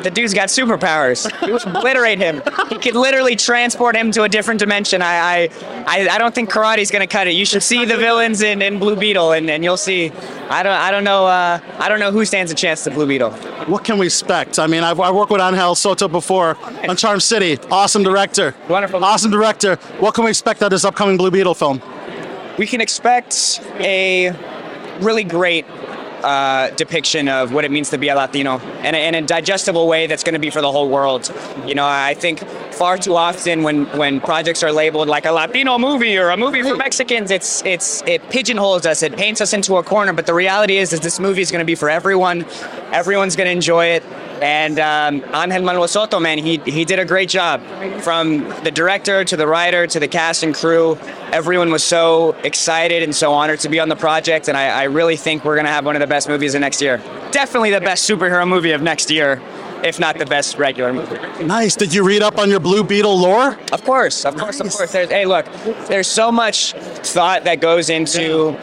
The 0.05 0.11
dude's 0.11 0.35
got 0.35 0.49
superpowers. 0.49 1.25
You 1.47 1.53
would 1.53 1.65
obliterate 1.65 2.19
him. 2.19 2.43
He 2.69 2.77
could 2.77 2.93
literally 2.93 3.35
transport 3.35 3.95
him 3.95 4.11
to 4.11 4.21
a 4.21 4.29
different 4.29 4.59
dimension. 4.59 5.01
I, 5.01 5.15
I, 5.15 5.49
I, 5.87 6.09
I 6.09 6.17
don't 6.19 6.33
think 6.35 6.51
karate's 6.51 6.91
gonna 6.91 7.07
cut 7.07 7.25
it. 7.25 7.31
You 7.31 7.43
should 7.43 7.63
see 7.63 7.85
the 7.85 7.97
villains 7.97 8.43
in, 8.43 8.61
in 8.61 8.77
Blue 8.77 8.95
Beetle, 8.95 9.31
and, 9.31 9.49
and 9.49 9.63
you'll 9.63 9.77
see. 9.77 10.11
I 10.47 10.61
don't, 10.61 10.73
I 10.73 10.91
don't 10.91 11.05
know, 11.05 11.25
uh, 11.25 11.59
I 11.79 11.89
don't 11.89 11.99
know 11.99 12.11
who 12.11 12.23
stands 12.23 12.51
a 12.51 12.55
chance 12.55 12.83
to 12.83 12.91
Blue 12.91 13.07
Beetle. 13.07 13.31
What 13.65 13.83
can 13.83 13.97
we 13.97 14.05
expect? 14.05 14.59
I 14.59 14.67
mean, 14.67 14.83
I've, 14.83 14.99
I 14.99 15.09
worked 15.09 15.31
with 15.31 15.41
Angel 15.41 15.73
Soto 15.73 16.07
before 16.07 16.55
on 16.87 16.95
Charm 16.95 17.19
City. 17.19 17.57
Awesome 17.71 18.03
director. 18.03 18.53
Wonderful. 18.69 19.03
Awesome 19.03 19.31
director. 19.31 19.77
What 19.99 20.13
can 20.13 20.23
we 20.25 20.29
expect 20.29 20.61
out 20.61 20.67
of 20.67 20.69
this 20.69 20.85
upcoming 20.85 21.17
Blue 21.17 21.31
Beetle 21.31 21.55
film? 21.55 21.81
We 22.59 22.67
can 22.67 22.79
expect 22.79 23.59
a 23.79 24.35
really 24.99 25.23
great 25.23 25.65
uh, 26.25 26.71
depiction 26.71 27.27
of 27.29 27.53
what 27.53 27.65
it 27.65 27.71
means 27.71 27.91
to 27.91 27.97
be 27.97 28.09
a 28.09 28.15
Latino 28.15 28.59
in 28.83 28.95
a, 28.95 29.07
in 29.07 29.15
a 29.15 29.21
digestible 29.21 29.87
way 29.87 30.07
that's 30.07 30.23
going 30.23 30.33
to 30.33 30.39
be 30.39 30.49
for 30.49 30.61
the 30.61 30.71
whole 30.71 30.89
world. 30.89 31.31
You 31.65 31.75
know, 31.75 31.85
I 31.85 32.15
think 32.15 32.39
far 32.73 32.97
too 32.97 33.15
often 33.15 33.63
when, 33.63 33.85
when 33.97 34.19
projects 34.19 34.63
are 34.63 34.71
labeled 34.71 35.07
like 35.07 35.25
a 35.25 35.31
Latino 35.31 35.77
movie 35.77 36.17
or 36.17 36.29
a 36.31 36.37
movie 36.37 36.63
for 36.63 36.75
Mexicans, 36.75 37.29
it's 37.31 37.63
it's 37.63 38.01
it 38.07 38.27
pigeonholes 38.29 38.85
us, 38.85 39.03
it 39.03 39.15
paints 39.15 39.39
us 39.39 39.53
into 39.53 39.77
a 39.77 39.83
corner. 39.83 40.13
But 40.13 40.25
the 40.25 40.33
reality 40.33 40.77
is, 40.77 40.93
is 40.93 40.99
this 40.99 41.19
movie 41.19 41.41
is 41.41 41.51
going 41.51 41.63
to 41.63 41.65
be 41.65 41.75
for 41.75 41.89
everyone. 41.89 42.45
Everyone's 42.91 43.35
going 43.35 43.47
to 43.47 43.51
enjoy 43.51 43.85
it. 43.87 44.03
And 44.41 44.79
um, 44.79 45.23
Angel 45.33 45.63
Manuel 45.63 45.87
Soto, 45.87 46.19
man, 46.19 46.37
he 46.37 46.57
he 46.65 46.83
did 46.83 46.99
a 46.99 47.05
great 47.05 47.29
job. 47.29 47.61
From 48.01 48.39
the 48.63 48.71
director 48.71 49.23
to 49.23 49.37
the 49.37 49.47
writer 49.47 49.87
to 49.87 49.99
the 49.99 50.09
cast 50.09 50.43
and 50.43 50.53
crew, 50.53 50.97
everyone 51.31 51.71
was 51.71 51.83
so 51.83 52.35
excited 52.43 53.01
and 53.01 53.15
so 53.15 53.31
honored 53.31 53.59
to 53.61 53.69
be 53.69 53.79
on 53.79 53.87
the 53.87 53.95
project. 53.95 54.49
And 54.49 54.57
I, 54.57 54.81
I 54.81 54.83
really 54.83 55.15
think 55.15 55.45
we're 55.45 55.55
gonna 55.55 55.69
have 55.69 55.85
one 55.85 55.95
of 55.95 56.01
the 56.01 56.07
best 56.07 56.14
movies 56.27 56.55
of 56.55 56.61
next 56.61 56.81
year. 56.81 57.01
Definitely 57.31 57.71
the 57.71 57.81
best 57.81 58.09
superhero 58.09 58.47
movie 58.47 58.71
of 58.71 58.81
next 58.81 59.11
year, 59.11 59.41
if 59.83 59.99
not 59.99 60.17
the 60.17 60.25
best 60.25 60.57
regular 60.57 60.93
movie. 60.93 61.17
Nice. 61.43 61.75
Did 61.75 61.93
you 61.93 62.03
read 62.05 62.21
up 62.21 62.37
on 62.37 62.49
your 62.49 62.59
Blue 62.59 62.83
Beetle 62.83 63.19
lore? 63.19 63.57
Of 63.71 63.83
course, 63.83 64.25
of 64.25 64.35
course, 64.37 64.59
of 64.59 64.71
course. 64.71 64.91
There's, 64.91 65.09
hey, 65.09 65.25
look, 65.25 65.45
there's 65.87 66.07
so 66.07 66.31
much 66.31 66.73
thought 66.73 67.43
that 67.43 67.59
goes 67.59 67.89
into 67.89 68.57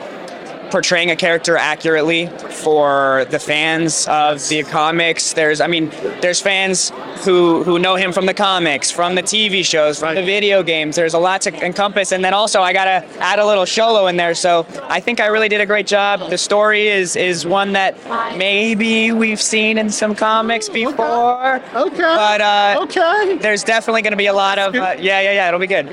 portraying 0.73 1.11
a 1.11 1.17
character 1.17 1.57
accurately 1.59 2.27
for 2.65 3.27
the 3.31 3.39
fans 3.39 4.07
of 4.09 4.41
the 4.49 4.63
comics. 4.63 5.35
There's, 5.35 5.61
I 5.61 5.67
mean, 5.67 5.91
there's 6.23 6.41
fans 6.41 6.91
who 7.25 7.63
who 7.63 7.79
know 7.79 7.95
him 7.95 8.11
from 8.11 8.27
the 8.27 8.35
comics, 8.35 8.91
from 8.91 9.15
the 9.15 9.23
TV 9.23 9.65
shows, 9.65 9.99
from 10.01 10.15
the 10.15 10.23
video 10.23 10.63
games. 10.63 10.97
There's 10.97 11.15
a 11.15 11.19
lot 11.19 11.43
to 11.43 11.65
encompass, 11.65 12.11
and 12.11 12.25
then 12.25 12.35
also 12.35 12.63
I 12.63 12.73
gotta 12.73 13.07
add 13.21 13.39
a 13.39 13.47
little 13.47 13.65
Xolo 13.65 14.09
in 14.09 14.17
there. 14.17 14.35
So 14.35 14.67
I 14.85 14.99
think 14.99 15.21
I 15.21 15.27
really 15.27 15.49
did 15.49 15.61
a 15.61 15.67
great 15.67 15.87
job. 15.87 16.31
The 16.31 16.39
story 16.39 16.89
is 16.89 17.17
is 17.17 17.47
one 17.47 17.73
that 17.75 17.93
maybe 18.37 19.13
we've 19.13 19.41
seen 19.41 19.77
in 19.77 19.91
some 19.91 20.15
comics 20.15 20.69
before. 20.71 21.57
Okay. 21.75 21.99
But 21.99 22.41
uh, 22.41 22.85
okay. 22.85 23.37
There's 23.37 23.63
definitely 23.63 24.03
gonna 24.03 24.17
be 24.17 24.27
a 24.27 24.39
lot 24.45 24.59
of 24.59 24.75
uh, 24.75 24.97
yeah, 24.99 25.21
yeah, 25.21 25.33
yeah. 25.33 25.49
It'll 25.49 25.61
be 25.61 25.67
good. 25.67 25.87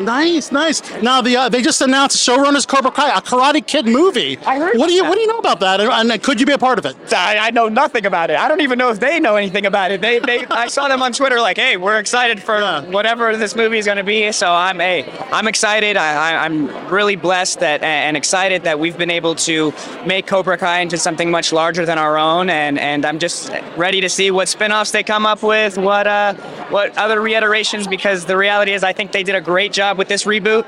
Nice, 0.00 0.50
nice. 0.50 0.82
Now 1.02 1.20
the 1.22 1.36
uh, 1.36 1.48
they 1.48 1.62
just 1.62 1.80
announced 1.80 2.16
showrunners 2.16 2.66
Cobra 2.66 2.90
Kai, 2.90 3.16
a 3.16 3.20
Karate 3.20 3.64
Kid 3.64 3.86
movie. 3.86 4.23
I 4.46 4.58
heard. 4.58 4.76
What 4.78 4.88
do 4.88 4.94
you 4.94 5.04
What 5.04 5.14
do 5.14 5.20
you 5.20 5.26
know 5.26 5.38
about 5.38 5.60
that? 5.60 5.80
And, 5.80 6.10
and 6.10 6.22
could 6.22 6.40
you 6.40 6.46
be 6.46 6.52
a 6.52 6.58
part 6.58 6.78
of 6.78 6.86
it? 6.86 6.96
I, 7.12 7.48
I 7.48 7.50
know 7.50 7.68
nothing 7.68 8.06
about 8.06 8.30
it. 8.30 8.36
I 8.36 8.48
don't 8.48 8.60
even 8.60 8.78
know 8.78 8.90
if 8.90 8.98
they 9.00 9.20
know 9.20 9.36
anything 9.36 9.66
about 9.66 9.90
it. 9.90 10.00
They, 10.00 10.18
they 10.18 10.46
I 10.46 10.68
saw 10.68 10.88
them 10.88 11.02
on 11.02 11.12
Twitter 11.12 11.40
like, 11.40 11.56
hey, 11.56 11.76
we're 11.76 11.98
excited 11.98 12.42
for 12.42 12.82
whatever 12.96 13.36
this 13.36 13.54
movie 13.54 13.78
is 13.78 13.86
going 13.86 13.98
to 13.98 14.04
be. 14.04 14.32
So 14.32 14.50
I'm, 14.50 14.78
hey, 14.78 15.04
I'm 15.32 15.46
excited. 15.48 15.96
I, 15.96 16.32
I, 16.32 16.44
I'm 16.44 16.68
really 16.88 17.16
blessed 17.16 17.60
that 17.60 17.82
and 17.82 18.16
excited 18.16 18.62
that 18.64 18.78
we've 18.78 18.98
been 18.98 19.10
able 19.10 19.34
to 19.36 19.72
make 20.06 20.26
Cobra 20.26 20.58
Kai 20.58 20.80
into 20.80 20.98
something 20.98 21.30
much 21.30 21.52
larger 21.52 21.84
than 21.86 21.98
our 21.98 22.16
own. 22.18 22.50
And, 22.50 22.78
and 22.78 23.04
I'm 23.04 23.18
just 23.18 23.50
ready 23.76 24.00
to 24.00 24.08
see 24.08 24.30
what 24.30 24.48
spin-offs 24.48 24.90
they 24.92 25.02
come 25.02 25.26
up 25.26 25.42
with, 25.42 25.78
what 25.78 26.06
uh, 26.06 26.34
what 26.70 26.96
other 26.96 27.20
reiterations. 27.20 27.86
Because 27.86 28.24
the 28.24 28.36
reality 28.36 28.72
is, 28.72 28.82
I 28.82 28.92
think 28.92 29.12
they 29.12 29.22
did 29.22 29.34
a 29.34 29.40
great 29.40 29.72
job 29.72 29.98
with 29.98 30.08
this 30.08 30.24
reboot, 30.24 30.64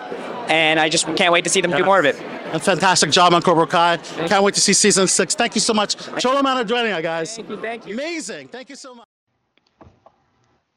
and 0.48 0.78
I 0.78 0.88
just 0.88 1.06
can't 1.16 1.32
wait 1.32 1.44
to 1.44 1.50
see 1.50 1.60
them 1.60 1.70
do 1.70 1.84
more 1.84 1.98
of 1.98 2.04
it. 2.04 2.16
A 2.52 2.60
fantastic 2.60 3.10
job 3.10 3.34
on 3.34 3.42
Cobra 3.42 3.66
Kai. 3.66 3.96
Can't 3.96 4.42
wait 4.44 4.54
to 4.54 4.60
see 4.60 4.72
season 4.72 5.06
six. 5.06 5.34
Thank 5.34 5.54
you 5.54 5.60
so 5.60 5.74
much. 5.74 5.96
Xolo 5.96 6.42
Mano 6.42 6.64
joining 6.64 6.92
us, 6.92 7.02
guys. 7.02 7.36
Thank 7.36 7.48
you. 7.50 7.60
Thank 7.60 7.86
you. 7.86 7.94
Amazing. 7.94 8.48
Thank 8.48 8.70
you 8.70 8.76
so 8.76 8.94
much. 8.94 9.06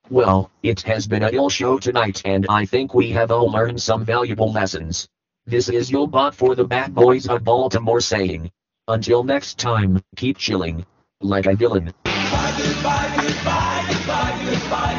Well, 0.09 0.49
it 0.63 0.81
has 0.81 1.05
been 1.07 1.23
a 1.23 1.29
ill 1.29 1.49
show 1.49 1.77
tonight 1.77 2.23
and 2.25 2.47
I 2.49 2.65
think 2.65 2.95
we 2.95 3.11
have 3.11 3.29
all 3.31 3.51
learned 3.51 3.81
some 3.81 4.03
valuable 4.03 4.51
lessons. 4.51 5.07
This 5.45 5.69
is 5.69 5.91
your 5.91 6.07
bot 6.07 6.33
for 6.33 6.55
the 6.55 6.63
bad 6.63 6.95
boys 6.95 7.27
of 7.27 7.43
Baltimore 7.43 8.01
saying. 8.01 8.49
Until 8.87 9.23
next 9.23 9.59
time, 9.59 10.01
keep 10.15 10.37
chilling. 10.37 10.85
Like 11.21 11.45
a 11.45 11.55
villain. 11.55 11.93
Goodbye, 12.05 12.53
goodbye, 12.57 13.13
goodbye, 13.15 13.85
goodbye, 13.87 14.39
goodbye, 14.43 14.51
goodbye. 14.51 14.98